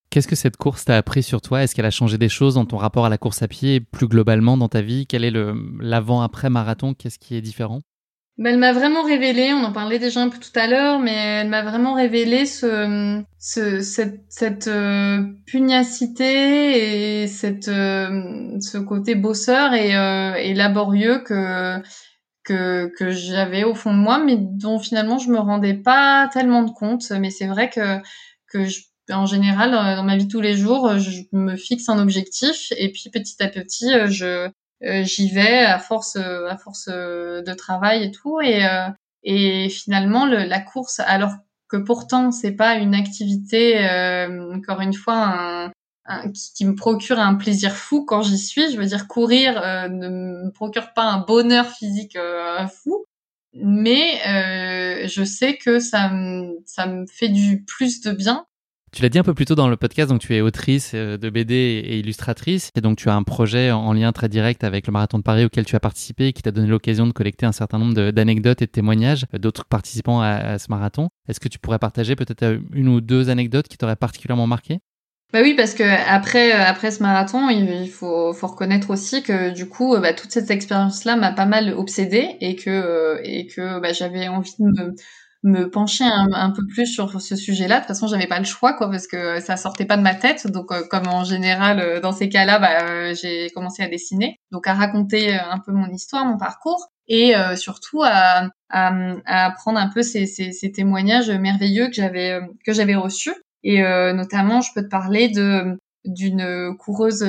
Qu'est-ce 0.10 0.28
que 0.28 0.36
cette 0.36 0.58
course 0.58 0.86
t'a 0.86 0.98
appris 0.98 1.22
sur 1.22 1.40
toi? 1.40 1.62
Est-ce 1.62 1.76
qu'elle 1.76 1.86
a 1.86 1.92
changé 1.92 2.18
des 2.18 2.30
choses 2.30 2.56
dans 2.56 2.66
ton 2.66 2.78
rapport 2.78 3.06
à 3.06 3.10
la 3.10 3.20
course 3.20 3.44
à 3.44 3.48
pied 3.48 3.76
et 3.76 3.80
plus 3.80 4.08
globalement 4.08 4.58
dans 4.58 4.68
ta 4.68 4.82
vie? 4.82 5.06
Quel 5.06 5.24
est 5.24 5.34
l'avant-après 5.80 6.50
marathon? 6.50 6.96
Qu'est-ce 6.96 7.20
qui 7.20 7.36
est 7.36 7.42
différent? 7.42 7.82
Elle 8.46 8.58
m'a 8.58 8.72
vraiment 8.74 9.04
révélé, 9.04 9.54
on 9.54 9.64
en 9.64 9.74
parlait 9.74 10.00
déjà 10.00 10.22
un 10.22 10.30
peu 10.30 10.38
tout 10.40 10.58
à 10.58 10.68
l'heure, 10.68 11.00
mais 11.00 11.14
elle 11.14 11.50
m'a 11.50 11.64
vraiment 11.64 11.94
révélé 11.94 12.46
ce, 12.46 13.22
ce 13.38 13.82
cette, 13.82 14.22
cette 14.30 14.68
euh, 14.68 15.24
pugnacité 15.46 17.24
et 17.24 17.28
cette, 17.28 17.68
euh, 17.68 18.60
ce 18.62 18.78
côté 18.78 19.16
bosseur 19.16 19.74
et, 19.74 19.96
euh, 19.96 20.36
et 20.36 20.54
laborieux 20.54 21.20
que 21.20 21.82
que, 22.44 22.92
que 22.98 23.12
j'avais 23.12 23.64
au 23.64 23.76
fond 23.76 23.94
de 23.94 24.00
moi, 24.00 24.18
mais 24.24 24.38
dont 24.38 24.80
finalement 24.80 25.20
je 25.20 25.30
me 25.30 25.40
rendais 25.40 25.76
pas 25.76 26.30
tellement 26.34 26.64
de 26.64 26.72
compte. 26.72 27.12
Mais 27.12 27.30
c'est 27.30 27.48
vrai 27.48 27.70
que 27.70 28.00
que 28.48 28.66
je, 28.66 28.82
en 29.12 29.26
général, 29.26 29.72
dans 29.72 30.04
ma 30.04 30.18
vie 30.18 30.28
tous 30.28 30.42
les 30.42 30.56
jours, 30.56 30.98
je 30.98 31.22
me 31.32 31.56
fixe 31.56 31.90
un 31.90 32.00
objectif 32.00 32.72
et 32.78 32.92
puis 32.92 33.10
petit 33.12 33.42
à 33.44 33.48
petit, 33.48 33.92
je 34.08 34.26
euh, 34.26 34.50
j'y 34.82 35.30
vais 35.30 35.60
à 35.60 35.80
force 35.80 36.16
euh, 36.16 36.48
à 36.48 36.58
force 36.58 36.90
euh, 36.92 37.42
de 37.42 37.54
travail 37.54 38.04
et 38.04 38.12
tout 38.12 38.40
et 38.42 38.66
et 39.24 39.70
finalement 39.70 40.26
le, 40.26 40.46
la 40.46 40.62
course 40.62 41.02
alors 41.02 41.34
que 41.68 41.78
pourtant 41.78 42.32
c'est 42.32 42.54
pas 42.54 42.76
une 42.76 42.96
activité 42.96 43.78
encore 44.54 44.82
une 44.82 44.94
fois 44.94 45.72
un, 46.06 46.32
qui, 46.56 46.66
me 46.66 46.74
procure 46.74 47.20
un 47.20 47.36
plaisir 47.36 47.76
fou 47.76 48.04
quand 48.04 48.24
j'y 48.24 48.40
suis. 48.40 48.72
Je 48.72 48.78
veux 48.78 48.86
dire, 48.86 49.08
courir 49.08 49.62
ne 49.90 50.10
me 50.10 50.52
procure 50.52 50.94
pas 50.94 51.04
un 51.04 51.20
bonheur 51.20 51.68
physique 51.68 52.18
fou, 52.68 53.06
mais 53.54 54.20
euh, 54.28 55.08
je 55.08 55.24
sais 55.24 55.58
que 55.58 55.80
ça 55.80 56.10
me, 56.10 56.58
ça 56.66 56.86
me 56.86 57.06
fait 57.08 57.30
du 57.30 57.64
plus 57.64 58.02
de 58.02 58.12
bien 58.12 58.46
tu 58.92 59.02
l'as 59.02 59.10
dit 59.10 59.20
un 59.20 59.24
peu 59.24 59.34
plus 59.34 59.46
tôt 59.46 59.56
dans 59.56 59.70
le 59.70 59.78
podcast, 59.78 60.10
donc 60.10 60.20
tu 60.22 60.36
es 60.36 60.42
autrice 60.42 60.92
euh, 60.96 61.18
de 61.18 61.30
BD 61.30 61.54
et 61.54 62.00
illustratrice, 62.00 62.72
et 62.76 62.82
donc 62.82 62.98
tu 62.98 63.10
as 63.10 63.16
un 63.16 63.24
projet 63.24 63.72
en 63.72 63.94
lien 63.94 64.12
très 64.12 64.30
direct 64.30 64.64
avec 64.64 64.88
le 64.88 64.94
Marathon 64.94 65.18
de 65.18 65.24
Paris 65.24 65.46
auquel 65.46 65.66
tu 65.66 65.76
as 65.76 65.80
participé 65.80 66.28
et 66.28 66.34
qui 66.34 66.42
t'a 66.42 66.52
donné 66.52 66.68
l'occasion 66.68 67.08
de 67.08 67.12
collecter 67.12 67.46
un 67.46 67.52
certain 67.52 67.78
nombre 67.78 68.12
d'anecdotes 68.12 68.62
et 68.62 68.66
de 68.66 68.72
témoignages 68.72 69.26
d'autres 69.34 69.66
participants 69.66 70.22
à, 70.22 70.58
ce 70.58 70.68
marathon. 70.70 71.10
Est-ce 71.28 71.40
que 71.40 71.48
tu 71.48 71.60
pourrais 71.60 71.80
partager 71.80 72.16
peut-être 72.16 72.44
euh, 72.44 72.60
une 72.74 72.88
ou 72.90 73.02
deux 73.02 73.30
anecdotes 73.30 73.68
qui 73.68 73.78
t'auraient 73.78 73.96
particulièrement 73.96 74.48
marqué? 74.48 74.80
Bah 75.32 75.42
oui, 75.44 75.54
parce 75.56 75.76
que 75.76 75.84
après 75.84 76.52
euh, 76.54 76.66
après 76.66 76.90
ce 76.90 77.04
marathon, 77.04 77.50
il 77.50 77.90
faut, 77.90 78.34
faut 78.34 78.48
reconnaître 78.48 78.90
aussi 78.90 79.22
que 79.22 79.52
du 79.52 79.70
coup, 79.70 79.96
bah, 80.00 80.14
toute 80.14 80.32
cette 80.32 80.50
expérience-là 80.50 81.16
m'a 81.18 81.32
pas 81.32 81.46
mal 81.46 81.74
obsédée 81.74 82.38
et 82.42 82.56
que 82.56 83.20
et 83.24 83.46
que 83.46 83.80
bah, 83.80 83.94
j'avais 83.94 84.28
envie 84.28 84.56
de 84.58 84.66
me 84.66 84.96
me 85.44 85.70
pencher 85.70 86.04
un, 86.04 86.52
peu 86.52 86.66
plus 86.68 86.86
sur 86.86 87.22
ce 87.22 87.36
sujet-là. 87.36 87.76
De 87.76 87.80
toute 87.82 87.88
façon, 87.88 88.08
j'avais 88.08 88.28
pas 88.28 88.40
le 88.40 88.46
choix, 88.46 88.74
quoi, 88.74 88.90
parce 88.90 89.08
que 89.08 89.40
ça 89.40 89.56
sortait 89.56 89.86
pas 89.86 89.96
de 89.96 90.02
ma 90.02 90.16
tête. 90.16 90.48
Donc, 90.48 90.72
euh, 90.72 90.84
comme 90.90 91.08
en 91.08 91.24
général, 91.24 91.80
euh, 91.80 92.00
dans 92.02 92.12
ces 92.12 92.30
cas-là, 92.30 92.60
bah, 92.60 92.84
euh, 92.84 93.16
j'ai 93.16 93.50
commencé 93.52 93.82
à 93.82 93.88
dessiner, 93.88 94.38
donc 94.52 94.68
à 94.68 94.74
raconter 94.74 95.34
un 95.34 95.60
peu 95.60 95.72
mon 95.72 95.88
histoire, 95.90 96.26
mon 96.26 96.38
parcours, 96.38 96.90
et 97.08 97.34
surtout 97.56 98.04
à, 98.04 98.50
à, 98.70 98.94
à, 99.26 99.46
apprendre 99.48 99.80
un 99.80 99.90
peu 99.90 100.04
ces, 100.04 100.28
ces, 100.28 100.52
ces 100.52 100.72
témoignages 100.72 101.32
merveilleux 101.32 101.88
que 101.88 101.94
j'avais 101.94 102.40
que 102.64 102.72
j'avais 102.72 102.94
reçus. 102.94 103.34
Et 103.64 103.82
notamment, 104.14 104.62
je 104.62 104.70
peux 104.76 104.84
te 104.84 104.90
parler 104.90 105.28
de 105.28 105.80
d'une 106.06 106.78
coureuse 106.78 107.26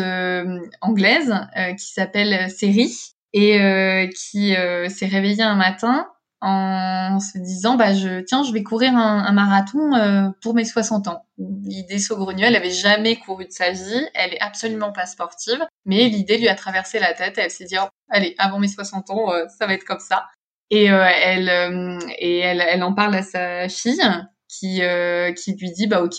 anglaise 0.83 1.35
qui 1.79 1.93
s'appelle 1.95 2.51
Seri 2.51 2.95
et 3.33 4.11
qui 4.15 4.55
s'est 4.89 5.07
réveillée 5.07 5.43
un 5.45 5.57
matin 5.57 6.07
en 6.43 7.21
se 7.21 7.39
disant 7.39 7.77
bah 7.77 7.95
je 7.95 8.21
tiens 8.21 8.43
je 8.43 8.53
vais 8.53 8.63
courir 8.63 8.97
un, 8.97 9.33
marathon 9.33 9.95
euh, 9.95 10.29
pour 10.43 10.55
mes 10.55 10.65
60 10.65 11.09
ans. 11.09 11.27
L'idée 11.39 11.99
saugrenue, 11.99 12.43
elle 12.43 12.57
avait 12.57 12.71
jamais 12.71 13.17
couru 13.17 13.47
de 13.47 13.53
sa 13.53 13.71
vie, 13.73 14.09
elle 14.15 14.35
est 14.35 14.41
absolument 14.41 14.93
pas 14.93 15.07
sportive, 15.07 15.61
mais 15.85 16.09
l'idée 16.09 16.39
lui 16.39 16.49
a 16.49 16.55
traversé 16.55 16.99
la 16.99 17.13
tête. 17.15 17.39
Elle 17.39 17.51
s'est 17.51 17.65
dit 17.65 17.77
oh, 17.81 17.89
allez 18.11 18.35
avant 18.39 18.59
mes 18.59 18.69
60 18.69 19.11
ans 19.11 19.33
euh, 19.33 19.47
ça 19.59 19.67
va 19.67 19.75
être 19.75 19.85
comme 19.85 20.01
ça. 20.01 20.27
Et 20.71 20.91
euh, 20.91 21.05
elle 21.05 21.49
et 22.19 22.39
elle, 22.39 22.61
elle 22.61 22.83
en 22.83 22.95
parle 22.95 23.15
à 23.17 23.23
sa 23.23 23.69
fille 23.69 24.03
qui 24.49 24.81
qui 25.37 25.55
lui 25.57 25.71
dit 25.73 25.87
bah 25.87 26.03
ok 26.03 26.19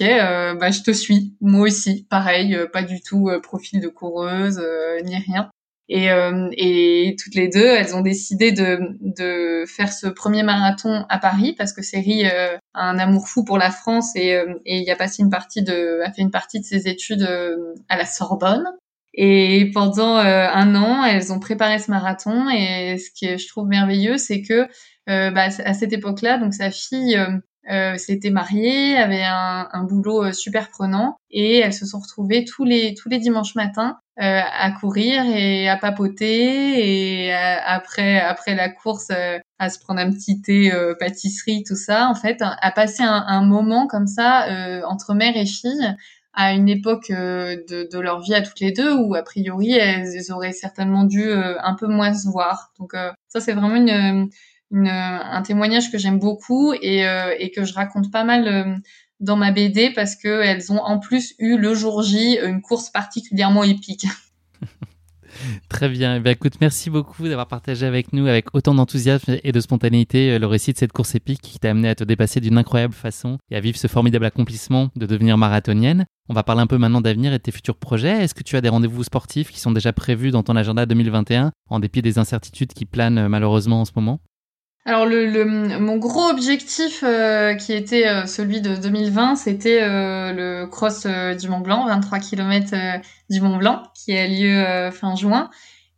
bah 0.60 0.72
je 0.72 0.82
te 0.82 0.92
suis. 0.92 1.36
Moi 1.42 1.68
aussi 1.68 2.06
pareil 2.10 2.58
pas 2.72 2.84
du 2.84 3.02
tout 3.02 3.30
profil 3.42 3.80
de 3.80 3.88
coureuse 3.88 4.62
ni 5.04 5.18
rien 5.18 5.50
et, 5.94 6.10
euh, 6.10 6.48
et 6.54 7.18
toutes 7.22 7.36
les 7.36 7.50
deux, 7.50 7.66
elles 7.66 7.94
ont 7.98 8.02
décidé 8.02 8.54
de, 8.54 8.80
de 9.02 9.66
faire 9.68 9.92
ce 9.92 10.08
premier 10.08 10.42
marathon 10.42 11.06
à 11.10 11.20
Paris 11.20 11.54
parce 11.58 11.74
que 11.74 11.82
Série 11.82 12.26
euh, 12.28 12.56
a 12.74 12.90
un 12.90 12.98
amour 12.98 13.28
fou 13.28 13.44
pour 13.44 13.58
la 13.58 13.72
France 13.72 14.16
et, 14.16 14.34
euh, 14.36 14.54
et 14.66 14.78
il 14.78 14.90
a 14.90 14.96
passé 14.96 15.22
une 15.22 15.30
partie 15.30 15.64
de, 15.64 16.00
a 16.06 16.14
fait 16.14 16.22
une 16.22 16.32
partie 16.32 16.62
de 16.62 16.66
ses 16.66 16.88
études 16.88 17.28
à 17.90 17.98
la 17.98 18.06
Sorbonne. 18.06 18.64
Et 19.14 19.70
pendant 19.74 20.16
un 20.16 20.76
an, 20.76 21.04
elles 21.04 21.34
ont 21.34 21.40
préparé 21.40 21.78
ce 21.80 21.92
marathon. 21.92 22.50
Et 22.50 22.98
ce 22.98 23.12
qui 23.14 23.26
est, 23.26 23.38
je 23.38 23.50
trouve 23.50 23.68
merveilleux, 23.68 24.18
c'est 24.18 24.42
que 24.42 24.70
bah, 25.08 25.50
à 25.66 25.74
cette 25.74 25.92
époque-là, 25.92 26.38
donc 26.38 26.54
sa 26.54 26.72
fille 26.72 27.18
euh, 27.18 27.38
s'était 27.98 28.32
mariée, 28.32 28.98
avait 28.98 29.24
un, 29.24 29.70
un, 29.72 29.84
boulot 29.84 30.32
super 30.34 30.70
prenant, 30.70 31.18
et 31.30 31.60
elles 31.60 31.74
se 31.74 31.86
sont 31.86 32.00
retrouvées 32.00 32.44
tous 32.46 32.66
les 32.66 32.94
tous 32.96 33.10
les 33.10 33.20
dimanches 33.20 33.56
matins 33.56 33.98
euh, 34.22 34.42
à 34.46 34.72
courir 34.72 35.24
et 35.26 35.68
à 35.68 35.78
papoter 35.78 37.26
et 37.26 37.34
après 37.34 38.20
après 38.20 38.56
la 38.56 38.70
course 38.70 39.08
euh, 39.10 39.40
à 39.58 39.70
se 39.70 39.80
prendre 39.80 40.00
un 40.02 40.12
petit 40.12 40.42
thé 40.42 40.72
euh, 40.72 40.94
pâtisserie 41.00 41.64
tout 41.66 41.78
ça 41.78 42.08
en 42.08 42.14
fait 42.14 42.38
à 42.42 42.72
passer 42.72 43.04
un, 43.04 43.24
un 43.28 43.42
moment 43.42 43.88
comme 43.88 44.06
ça 44.06 44.46
entre 44.86 45.16
mère 45.16 45.36
et 45.38 45.46
fille 45.46 45.96
à 46.34 46.54
une 46.54 46.70
époque 46.70 47.10
de, 47.10 47.90
de, 47.90 48.00
leur 48.00 48.22
vie 48.22 48.36
à 48.36 48.42
toutes 48.42 48.60
les 48.60 48.72
deux 48.72 48.94
où 48.94 49.16
a 49.16 49.24
priori 49.24 49.72
elles, 49.72 50.32
auraient 50.32 50.52
certainement 50.52 51.06
dû 51.06 51.32
un 51.32 51.74
peu 51.74 51.88
moins 51.88 52.14
se 52.14 52.28
voir. 52.30 52.72
Donc 52.80 52.92
ça 53.28 53.40
c'est 53.40 53.54
vraiment 53.54 53.76
une, 53.76 54.30
une, 54.72 54.88
un 54.88 55.42
témoignage 55.42 55.92
que 55.92 55.98
j'aime 55.98 56.20
beaucoup 56.20 56.74
et, 56.74 57.04
et 57.40 57.52
que 57.52 57.64
je 57.64 57.74
raconte 57.74 58.12
pas 58.12 58.24
mal 58.24 58.82
dans 59.20 59.38
ma 59.38 59.52
BD 59.52 59.92
parce 59.94 60.16
que 60.16 60.42
elles 60.42 60.72
ont 60.72 60.80
en 60.80 61.00
plus 61.00 61.36
eu 61.40 61.58
le 61.58 61.74
jour 61.74 62.02
J 62.02 62.40
une 62.44 62.62
course 62.62 62.90
particulièrement 62.90 63.64
épique. 63.64 64.06
Très 65.70 65.90
bien. 65.90 66.16
Eh 66.16 66.20
bien. 66.20 66.32
Écoute, 66.34 66.56
merci 66.62 66.90
beaucoup 66.90 67.28
d'avoir 67.28 67.48
partagé 67.48 67.86
avec 67.86 68.14
nous, 68.14 68.28
avec 68.28 68.54
autant 68.54 68.74
d'enthousiasme 68.74 69.38
et 69.44 69.52
de 69.52 69.60
spontanéité, 69.60 70.32
euh, 70.32 70.40
le 70.40 70.48
récit 70.48 70.74
de 70.74 70.78
cette 70.78 70.92
course 70.92 71.16
épique 71.16 71.42
qui 71.42 71.60
t'a 71.60 71.72
amené 71.72 71.90
à 71.90 71.96
te 71.96 72.04
dépasser 72.04 72.40
d'une 72.40 72.58
incroyable 72.58 72.94
façon 72.94 73.38
et 73.50 73.56
à 73.56 73.60
vivre 73.60 73.78
ce 73.78 73.88
formidable 73.88 74.26
accomplissement 74.26 74.90
de 74.96 75.06
devenir 75.06 75.38
marathonienne. 75.38 76.06
On 76.30 76.34
va 76.34 76.44
parler 76.44 76.62
un 76.62 76.68
peu 76.68 76.78
maintenant 76.78 77.02
d'avenir 77.02 77.34
et 77.34 77.38
de 77.38 77.44
tes 77.44 77.52
futurs 77.52 77.78
projets. 77.78 78.24
Est-ce 78.24 78.36
que 78.36 78.44
tu 78.44 78.56
as 78.56 78.62
des 78.62 78.70
rendez-vous 78.70 79.04
sportifs 79.04 79.52
qui 79.52 79.60
sont 79.60 79.72
déjà 79.72 79.94
prévus 79.94 80.32
dans 80.32 80.44
ton 80.44 80.56
agenda 80.56 80.86
2021, 80.86 81.52
en 81.70 81.80
dépit 81.80 82.02
des 82.02 82.20
incertitudes 82.20 82.74
qui 82.74 82.86
planent 82.86 83.18
euh, 83.18 83.30
malheureusement 83.30 83.82
en 83.82 83.86
ce 83.86 83.92
moment? 83.96 84.20
Alors 84.84 85.06
le, 85.06 85.28
le, 85.28 85.46
mon 85.46 85.98
gros 85.98 86.28
objectif 86.30 87.04
euh, 87.04 87.54
qui 87.54 87.72
était 87.74 88.08
euh, 88.08 88.26
celui 88.26 88.62
de 88.62 88.76
2020, 88.76 89.36
c'était 89.36 89.84
euh, 89.84 90.34
le 90.34 90.66
cross 90.66 91.06
du 91.06 91.50
Mont 91.50 91.60
Blanc, 91.60 91.86
23 91.86 92.18
km 92.18 92.76
du 93.30 93.42
Mont 93.42 93.58
Blanc, 93.58 93.84
qui 93.94 94.18
a 94.18 94.28
lieu 94.28 94.90
fin 94.92 95.16
juin. 95.16 95.52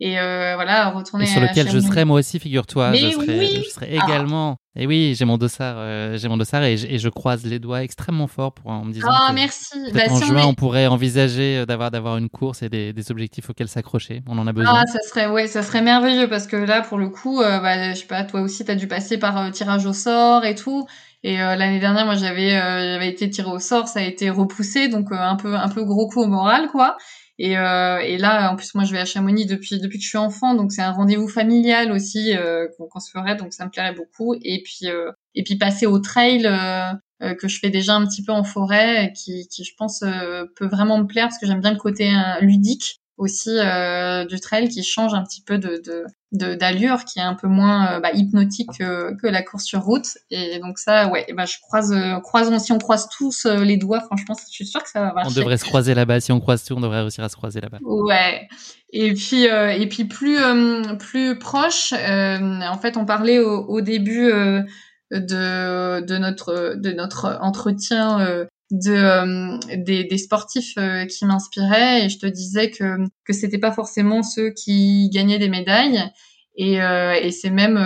Et 0.06 0.16
voilà, 0.56 0.90
retourner. 0.90 1.26
Et 1.26 1.28
sur 1.28 1.42
lequel 1.42 1.70
je 1.70 1.80
serai 1.80 2.06
moi 2.06 2.20
aussi, 2.20 2.40
figure-toi. 2.40 2.94
Je 2.94 3.10
serai, 3.10 3.56
je 3.64 3.70
serai 3.70 3.96
également. 3.96 4.58
Et 4.76 4.88
oui, 4.88 5.14
j'ai 5.16 5.26
mon 5.26 5.38
dossard, 5.38 5.76
euh, 5.78 6.18
j'ai 6.18 6.28
mon 6.28 6.38
dossard 6.38 6.64
et, 6.64 6.78
je 6.78 7.10
croise 7.10 7.46
les 7.46 7.60
doigts 7.60 7.84
extrêmement 7.84 8.26
fort 8.26 8.54
pour 8.54 8.72
en 8.72 8.84
me 8.84 8.92
disant. 8.92 9.08
Ah, 9.12 9.32
merci. 9.32 9.78
Bah, 9.94 10.02
en 10.10 10.20
juin, 10.20 10.46
on, 10.48 10.56
pourrait 10.56 10.88
envisager 10.88 11.60
euh, 11.60 11.66
d'avoir 11.68 11.92
d'avoir 11.92 12.18
une 12.18 12.28
course 12.28 12.64
et 12.64 12.70
des, 12.70 12.92
des 12.92 13.12
objectifs 13.12 13.48
auxquels 13.52 13.68
s'accrocher. 13.68 14.24
On 14.28 14.36
en 14.40 14.48
a 14.48 14.52
besoin. 14.52 14.82
Ah, 14.82 14.86
ça 14.88 14.98
serait 15.08 15.28
ouais, 15.28 15.46
ça 15.46 15.62
serait 15.62 15.84
merveilleux 15.84 16.28
parce 16.28 16.48
que 16.48 16.56
là, 16.56 16.82
pour 16.82 16.98
le 16.98 17.10
coup, 17.10 17.40
euh, 17.42 17.60
bah, 17.60 17.94
je 17.94 18.00
sais 18.00 18.08
pas, 18.08 18.24
toi 18.24 18.42
aussi, 18.42 18.66
t'as 18.66 18.74
dû 18.74 18.88
passer 18.88 19.20
par 19.20 19.52
tirage 19.52 19.86
au 19.86 19.94
sort 19.94 20.44
et 20.44 20.56
tout. 20.56 20.88
Et 21.26 21.38
l'année 21.38 21.80
dernière, 21.80 22.06
moi, 22.06 22.16
j'avais 22.16 22.50
j'avais 22.50 23.08
été 23.08 23.30
tiré 23.30 23.50
au 23.50 23.60
sort, 23.60 23.88
ça 23.88 24.00
a 24.00 24.04
été 24.04 24.30
repoussé, 24.30 24.90
donc 24.90 25.08
un 25.12 25.36
peu 25.36 25.56
un 25.56 25.70
peu 25.70 25.86
gros 25.86 26.10
coup 26.10 26.22
au 26.22 26.28
moral, 26.28 26.68
quoi. 26.70 26.98
Et, 27.44 27.58
euh, 27.58 28.00
et, 28.00 28.18
là, 28.18 28.54
en 28.54 28.56
plus, 28.56 28.74
moi, 28.74 28.86
je 28.86 28.94
vais 28.94 29.00
à 29.00 29.06
Chamonix 29.06 29.46
depuis 29.46 29.82
depuis 29.82 29.98
que 29.98 30.04
je 30.06 30.08
suis 30.08 30.18
enfant, 30.18 30.56
donc 30.56 30.72
c'est 30.72 30.82
un 30.82 30.94
rendez-vous 30.94 31.28
familial 31.28 31.92
aussi 31.92 32.34
euh, 32.38 32.70
qu'on 32.90 33.02
se 33.02 33.12
ferait, 33.12 33.36
donc 33.36 33.52
ça 33.52 33.66
me 33.66 33.70
plairait 33.70 33.94
beaucoup. 33.94 34.34
Et 34.44 34.64
puis 34.64 34.88
euh, 34.90 35.12
et 35.36 35.44
puis 35.44 35.58
passer 35.58 35.86
au 35.86 36.00
trail 36.00 36.46
euh, 36.46 37.36
que 37.36 37.50
je 37.50 37.60
fais 37.60 37.70
déjà 37.70 37.96
un 37.96 38.06
petit 38.06 38.24
peu 38.24 38.32
en 38.32 38.46
forêt, 38.46 39.12
qui, 39.14 39.50
qui 39.50 39.66
je 39.66 39.74
pense 39.78 40.06
peut 40.56 40.68
vraiment 40.68 40.98
me 41.00 41.06
plaire 41.06 41.26
parce 41.26 41.38
que 41.38 41.46
j'aime 41.46 41.60
bien 41.60 41.74
le 41.74 41.78
côté 41.78 42.10
ludique 42.40 43.02
aussi 43.18 43.52
euh, 43.52 44.26
du 44.26 44.40
trail 44.40 44.70
qui 44.70 44.84
change 44.84 45.14
un 45.14 45.24
petit 45.24 45.42
peu 45.42 45.58
de 45.58 45.82
d'allure, 46.34 47.06
qui 47.06 47.20
est 47.20 47.24
un 47.24 47.36
peu 47.36 47.48
moins 47.48 47.94
euh, 47.94 48.00
bah, 48.00 48.10
hypnotique 48.12 48.70
que, 48.78 49.16
que, 49.22 49.28
la 49.28 49.44
course 49.44 49.66
sur 49.66 49.82
route. 49.82 50.08
Et 50.32 50.60
donc 50.60 50.80
ça, 50.80 51.08
ouais, 51.10 51.28
bah, 51.36 51.46
je 51.46 51.58
croise, 51.62 51.94
euh, 51.94 52.20
croisons, 52.22 52.58
si 52.58 52.72
on 52.72 52.80
croise 52.80 53.08
tous 53.16 53.46
euh, 53.46 53.64
les 53.64 53.78
doigts, 53.78 54.02
franchement, 54.02 54.36
je 54.36 54.52
suis 54.52 54.66
sûre 54.66 54.82
que 54.82 54.90
ça 54.90 55.02
va 55.02 55.14
marcher. 55.14 55.30
On 55.32 55.40
devrait 55.40 55.58
se 55.58 55.66
croiser 55.66 55.94
là-bas. 55.94 56.20
Si 56.22 56.32
on 56.32 56.40
croise 56.40 56.64
tout, 56.64 56.74
on 56.74 56.82
devrait 56.82 57.02
réussir 57.02 57.24
à 57.24 57.30
se 57.30 57.36
croiser 57.36 57.62
là-bas. 57.62 57.78
Ouais. 57.84 58.48
Et 58.92 59.14
puis, 59.14 59.44
et 59.44 59.90
puis 59.90 60.06
plus, 60.06 60.38
plus 61.00 61.38
proche, 61.38 61.94
en 61.94 62.78
fait, 62.82 62.98
on 62.98 63.06
parlait 63.06 63.40
au, 63.40 63.66
au 63.66 63.82
début 63.82 64.32
de, 65.12 66.02
de 66.02 66.18
notre 66.18 66.76
de 66.76 66.92
notre 66.92 67.40
entretien 67.42 68.46
de 68.74 68.92
euh, 68.92 69.58
des, 69.78 70.04
des, 70.04 70.18
sportifs 70.18 70.74
euh, 70.78 71.06
qui 71.06 71.26
m'inspiraient. 71.26 72.06
Et 72.06 72.10
je 72.10 72.18
te 72.18 72.26
disais 72.26 72.72
que 72.72 72.98
que 73.24 73.32
c'était 73.32 73.60
pas 73.60 73.72
forcément 73.72 74.24
ceux 74.24 74.50
qui 74.50 75.10
gagnaient 75.14 75.40
des 75.40 75.50
médailles. 75.50 76.04
Et, 76.56 76.82
euh, 76.82 77.14
et 77.14 77.32
c'est 77.32 77.50
même 77.50 77.80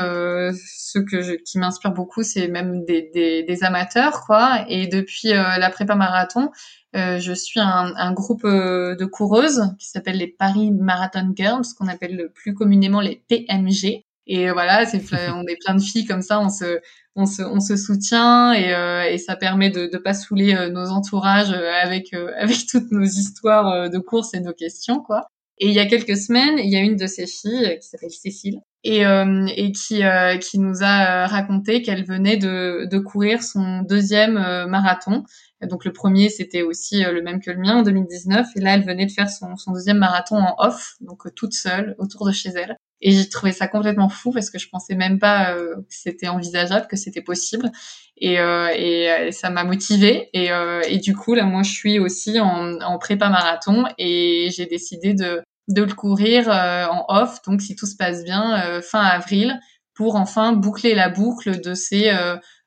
ceux 0.65 1.03
que 1.03 1.21
je, 1.21 1.33
qui 1.35 1.57
m'inspirent 1.57 1.93
beaucoup 1.93 2.21
c'est 2.23 2.49
même 2.49 2.83
des, 2.83 3.09
des, 3.13 3.43
des, 3.43 3.63
amateurs 3.63 4.25
quoi. 4.25 4.65
Et 4.67 4.87
depuis 4.87 5.29
la 5.29 5.69
prépa 5.69 5.95
marathon 5.95 6.49
je 6.93 7.31
suis 7.33 7.61
un, 7.61 7.93
un 7.95 8.11
groupe 8.11 8.45
de 8.45 9.05
coureuses 9.05 9.73
qui 9.79 9.87
s'appelle 9.87 10.17
les 10.17 10.27
Paris 10.27 10.71
Marathon 10.71 11.31
Girls 11.33 11.63
qu'on 11.77 11.87
appelle 11.87 12.29
plus 12.35 12.53
communément 12.53 12.99
les 12.99 13.23
PMG 13.29 14.03
et 14.27 14.51
voilà, 14.51 14.85
c'est 14.85 15.01
on 15.33 15.43
est 15.47 15.57
plein 15.63 15.75
de 15.75 15.81
filles 15.81 16.05
comme 16.05 16.21
ça, 16.21 16.39
on 16.39 16.49
se 16.49 16.79
on 17.17 17.25
se, 17.25 17.41
on 17.41 17.59
se 17.59 17.75
soutient 17.75 18.53
et, 18.53 18.73
euh, 18.73 19.03
et 19.09 19.17
ça 19.17 19.35
permet 19.35 19.71
de 19.71 19.89
ne 19.91 19.97
pas 19.97 20.13
saouler 20.13 20.53
euh, 20.53 20.69
nos 20.69 20.89
entourages 20.91 21.51
euh, 21.51 21.71
avec 21.83 22.13
avec 22.37 22.67
toutes 22.67 22.91
nos 22.91 23.03
histoires 23.03 23.89
de 23.89 23.97
courses 23.97 24.33
et 24.33 24.39
nos 24.39 24.53
questions 24.53 24.99
quoi. 25.01 25.27
Et 25.59 25.69
il 25.69 25.73
y 25.73 25.79
a 25.79 25.87
quelques 25.87 26.15
semaines, 26.15 26.59
il 26.59 26.69
y 26.69 26.75
a 26.75 26.81
une 26.81 26.97
de 26.97 27.07
ces 27.07 27.25
filles 27.25 27.79
qui 27.81 27.87
s'appelle 27.87 28.11
Cécile 28.11 28.59
et, 28.83 29.01
et 29.01 29.71
qui 29.71 30.03
qui 30.39 30.59
nous 30.59 30.83
a 30.83 31.25
raconté 31.25 31.81
qu'elle 31.81 32.05
venait 32.05 32.37
de, 32.37 32.85
de 32.85 32.99
courir 32.99 33.41
son 33.41 33.81
deuxième 33.81 34.33
marathon. 34.67 35.23
Donc 35.63 35.83
le 35.83 35.91
premier 35.91 36.29
c'était 36.29 36.61
aussi 36.61 37.01
le 37.01 37.23
même 37.23 37.41
que 37.41 37.49
le 37.49 37.57
mien 37.57 37.77
en 37.77 37.81
2019 37.81 38.49
et 38.55 38.59
là 38.59 38.75
elle 38.75 38.85
venait 38.85 39.07
de 39.07 39.11
faire 39.11 39.31
son, 39.31 39.55
son 39.55 39.71
deuxième 39.71 39.97
marathon 39.97 40.35
en 40.35 40.53
off, 40.59 40.93
donc 41.01 41.23
toute 41.33 41.53
seule 41.53 41.95
autour 41.97 42.27
de 42.27 42.31
chez 42.31 42.49
elle. 42.49 42.77
Et 43.01 43.11
j'ai 43.11 43.29
trouvé 43.29 43.51
ça 43.51 43.67
complètement 43.67 44.09
fou 44.09 44.31
parce 44.31 44.49
que 44.49 44.57
je 44.57 44.69
pensais 44.69 44.95
même 44.95 45.19
pas 45.19 45.53
euh, 45.53 45.75
que 45.75 45.83
c'était 45.89 46.27
envisageable, 46.27 46.87
que 46.87 46.95
c'était 46.95 47.21
possible. 47.21 47.71
Et, 48.19 48.39
euh, 48.39 48.69
et, 48.75 49.11
euh, 49.11 49.31
ça 49.31 49.49
m'a 49.49 49.63
motivée. 49.63 50.29
Et, 50.33 50.51
euh, 50.51 50.81
et, 50.87 50.97
du 50.97 51.15
coup, 51.15 51.35
là, 51.35 51.45
moi, 51.45 51.63
je 51.63 51.71
suis 51.71 51.99
aussi 51.99 52.39
en, 52.39 52.97
prépa 52.99 53.29
marathon 53.29 53.85
et 53.97 54.49
j'ai 54.55 54.65
décidé 54.65 55.13
de, 55.13 55.41
de 55.67 55.83
le 55.83 55.93
courir 55.93 56.49
en 56.49 57.05
off. 57.09 57.41
Donc, 57.43 57.61
si 57.61 57.75
tout 57.75 57.85
se 57.85 57.95
passe 57.95 58.23
bien, 58.23 58.81
fin 58.81 59.01
avril, 59.01 59.59
pour 59.93 60.15
enfin 60.15 60.53
boucler 60.53 60.95
la 60.95 61.09
boucle 61.09 61.61
de 61.61 61.73
ces 61.73 62.11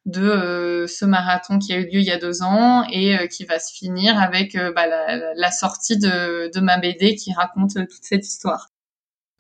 de 0.07 0.87
ce 0.89 1.05
marathon 1.05 1.59
qui 1.59 1.73
a 1.75 1.77
eu 1.77 1.85
lieu 1.85 2.01
il 2.01 2.05
y 2.05 2.11
a 2.11 2.19
deux 2.19 2.43
ans 2.43 2.85
et 2.91 3.29
qui 3.29 3.45
va 3.45 3.59
se 3.59 3.73
finir 3.73 4.19
avec 4.19 4.57
bah, 4.75 4.87
la, 4.87 5.35
la, 5.35 5.51
sortie 5.51 5.99
de, 5.99 6.51
de 6.55 6.61
ma 6.61 6.79
BD 6.79 7.17
qui 7.17 7.33
raconte 7.33 7.75
toute 7.75 8.05
cette 8.05 8.27
histoire. 8.27 8.71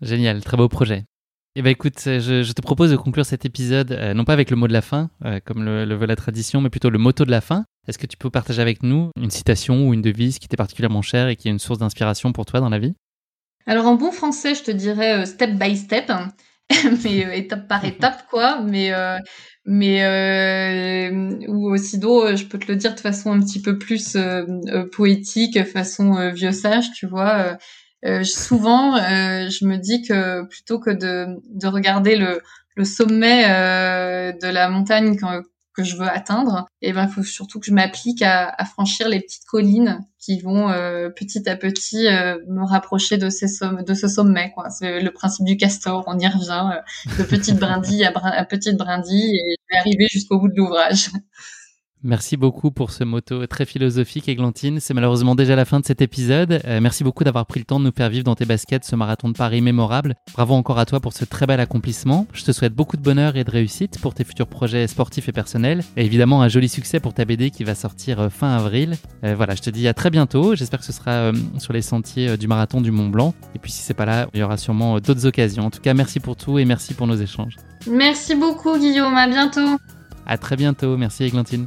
Génial, 0.03 0.43
très 0.43 0.57
beau 0.57 0.69
projet. 0.69 1.05
Eh 1.57 1.63
ben 1.63 1.71
écoute, 1.71 1.99
je, 2.05 2.53
te 2.53 2.63
propose 2.63 2.93
de 2.93 2.97
conclure 2.97 3.27
cet 3.27 3.45
épisode 3.45 3.91
euh, 3.91 4.15
non 4.15 4.25
pas 4.25 4.33
avec 4.33 4.51
le 4.51 4.57
mot 4.57 4.69
de 4.69 4.73
la 4.73 4.83
fin, 4.83 5.11
euh, 5.25 5.41
comme 5.45 5.65
le, 5.65 5.95
veut 5.97 6.07
la 6.07 6.15
tradition, 6.15 6.61
mais 6.61 6.71
plutôt 6.71 6.91
le 6.91 6.99
motto 6.99 7.25
de 7.25 7.31
la 7.31 7.41
fin. 7.41 7.65
Est-ce 7.89 7.99
que 7.99 8.07
tu 8.07 8.17
peux 8.17 8.31
partager 8.31 8.63
avec 8.63 8.85
nous 8.85 9.11
une 9.21 9.31
citation 9.31 9.89
ou 9.89 9.93
une 9.93 10.01
devise 10.01 10.39
qui 10.39 10.47
t'est 10.47 10.57
particulièrement 10.57 11.03
chère 11.03 11.27
et 11.27 11.35
qui 11.35 11.49
est 11.49 11.51
une 11.51 11.59
source 11.59 11.81
d'inspiration 11.81 12.33
pour 12.33 12.47
toi 12.47 12.61
dans 12.61 12.69
la 12.69 12.79
vie? 12.79 12.95
Alors 13.67 13.87
en 13.87 13.97
bon 13.97 14.13
français, 14.13 14.55
je 14.55 14.63
te 14.63 14.71
dirais 14.71 15.23
euh, 15.23 15.25
step 15.25 15.59
by 15.59 15.77
step, 15.77 16.13
mais 17.05 17.39
étape 17.39 17.67
par 17.67 17.85
étape 17.85 18.27
quoi. 18.31 18.61
Mais 18.63 18.93
mais 19.67 21.11
ou 21.49 21.77
sinon, 21.77 22.37
je 22.37 22.47
peux 22.47 22.59
te 22.59 22.71
le 22.71 22.77
dire 22.77 22.95
de 22.95 23.01
façon 23.01 23.33
un 23.33 23.41
petit 23.41 23.61
peu 23.61 23.77
plus 23.77 24.17
poétique, 24.93 25.63
façon 25.65 26.31
vieux 26.31 26.53
sage, 26.53 26.93
tu 26.93 27.07
vois 27.07 27.59
euh, 28.05 28.25
souvent, 28.25 28.97
euh, 28.97 29.49
je 29.51 29.67
me 29.67 29.77
dis 29.77 30.03
que 30.03 30.45
plutôt 30.47 30.79
que 30.79 30.91
de, 30.91 31.41
de 31.51 31.67
regarder 31.67 32.17
le, 32.17 32.41
le 32.77 32.85
sommet 32.85 33.45
euh, 33.49 34.33
de 34.33 34.47
la 34.47 34.69
montagne 34.69 35.17
que, 35.17 35.83
je 35.83 35.97
veux 35.97 36.09
atteindre, 36.09 36.67
et 36.83 36.91
eh 36.91 36.93
ben, 36.93 37.09
faut 37.09 37.23
surtout 37.23 37.59
que 37.59 37.65
je 37.65 37.73
m'applique 37.73 38.21
à, 38.21 38.51
à, 38.51 38.67
franchir 38.67 39.09
les 39.09 39.19
petites 39.19 39.47
collines 39.47 40.01
qui 40.19 40.39
vont 40.39 40.69
petit 41.17 41.49
à 41.49 41.57
petit 41.57 42.05
me 42.49 42.67
rapprocher 42.67 43.17
de, 43.17 43.31
ces 43.31 43.49
somm 43.49 43.83
de 43.83 43.95
ce 43.95 44.07
sommet. 44.07 44.53
C'est 44.79 45.01
le 45.01 45.11
principe 45.11 45.47
du 45.47 45.57
castor, 45.57 46.05
on 46.07 46.19
y 46.19 46.27
revient, 46.27 46.83
de 47.19 47.23
petite 47.23 47.57
brindille 47.59 48.05
à, 48.05 48.13
à 48.15 48.45
petite 48.45 48.77
brindille, 48.77 49.39
et 49.73 49.79
arriver 49.79 50.07
jusqu'au 50.11 50.39
bout 50.39 50.49
de 50.49 50.57
l'ouvrage. 50.57 51.09
Merci 52.03 52.39
beaucoup 52.39 52.71
pour 52.71 52.93
ce 52.93 53.05
motto 53.05 53.47
très 53.47 53.67
philosophique, 53.67 54.27
Églantine. 54.27 54.81
C'est 54.81 54.95
malheureusement 54.95 55.35
déjà 55.35 55.55
la 55.55 55.67
fin 55.67 55.81
de 55.81 55.85
cet 55.85 56.01
épisode. 56.01 56.63
Euh, 56.65 56.81
merci 56.81 57.05
beaucoup 57.05 57.25
d'avoir 57.25 57.45
pris 57.45 57.61
le 57.61 57.67
temps 57.67 57.79
de 57.79 57.85
nous 57.85 57.93
faire 57.95 58.09
vivre 58.09 58.25
dans 58.25 58.35
tes 58.35 58.47
baskets 58.47 58.87
ce 58.87 58.97
marathon 58.97 59.29
de 59.29 59.35
Paris 59.35 59.61
mémorable. 59.61 60.15
Bravo 60.33 60.55
encore 60.55 60.79
à 60.79 60.87
toi 60.87 61.01
pour 61.01 61.13
ce 61.13 61.27
très 61.27 61.47
bel 61.47 61.61
accomplissement. 61.61 62.27
Je 62.33 62.43
te 62.43 62.53
souhaite 62.53 62.75
beaucoup 62.75 62.97
de 62.97 63.03
bonheur 63.03 63.37
et 63.37 63.45
de 63.45 63.51
réussite 63.51 64.01
pour 64.01 64.15
tes 64.15 64.25
futurs 64.25 64.47
projets 64.47 64.87
sportifs 64.87 65.29
et 65.29 65.33
personnels. 65.33 65.85
Et 65.99 66.07
évidemment, 66.07 66.41
un 66.41 66.49
joli 66.49 66.71
succès 66.71 67.01
pour 67.01 67.13
ta 67.13 67.27
BD 67.27 67.51
qui 67.51 67.65
va 67.65 67.75
sortir 67.75 68.19
euh, 68.19 68.29
fin 68.31 68.57
avril. 68.57 68.97
Euh, 69.25 69.35
voilà, 69.35 69.55
je 69.55 69.61
te 69.61 69.69
dis 69.69 69.87
à 69.87 69.93
très 69.93 70.09
bientôt. 70.09 70.55
J'espère 70.55 70.81
que 70.81 70.87
ce 70.87 70.93
sera 70.93 71.33
sur 71.59 71.75
les 71.75 71.83
sentiers 71.83 72.39
du 72.39 72.49
marathon 72.49 72.81
du 72.81 72.91
Mont 72.91 73.11
Blanc. 73.11 73.35
Et 73.55 73.59
puis 73.59 73.71
si 73.71 73.83
c'est 73.83 73.93
pas 73.93 74.07
là, 74.07 74.27
il 74.33 74.41
y 74.41 74.43
aura 74.43 74.57
sûrement 74.57 75.01
d'autres 75.01 75.27
occasions. 75.27 75.67
En 75.67 75.71
tout 75.71 75.81
cas, 75.83 75.93
merci 75.93 76.19
pour 76.19 76.37
tout 76.37 76.59
et 76.59 76.65
merci 76.65 76.95
pour 76.95 77.07
nos 77.07 77.17
échanges. 77.17 77.57
Merci 77.87 78.35
beaucoup, 78.35 78.79
Guillaume. 78.79 79.15
À 79.15 79.29
bientôt. 79.29 79.77
À 80.27 80.39
très 80.39 80.57
bientôt. 80.57 80.97
Merci, 80.97 81.25
Églantine. 81.25 81.67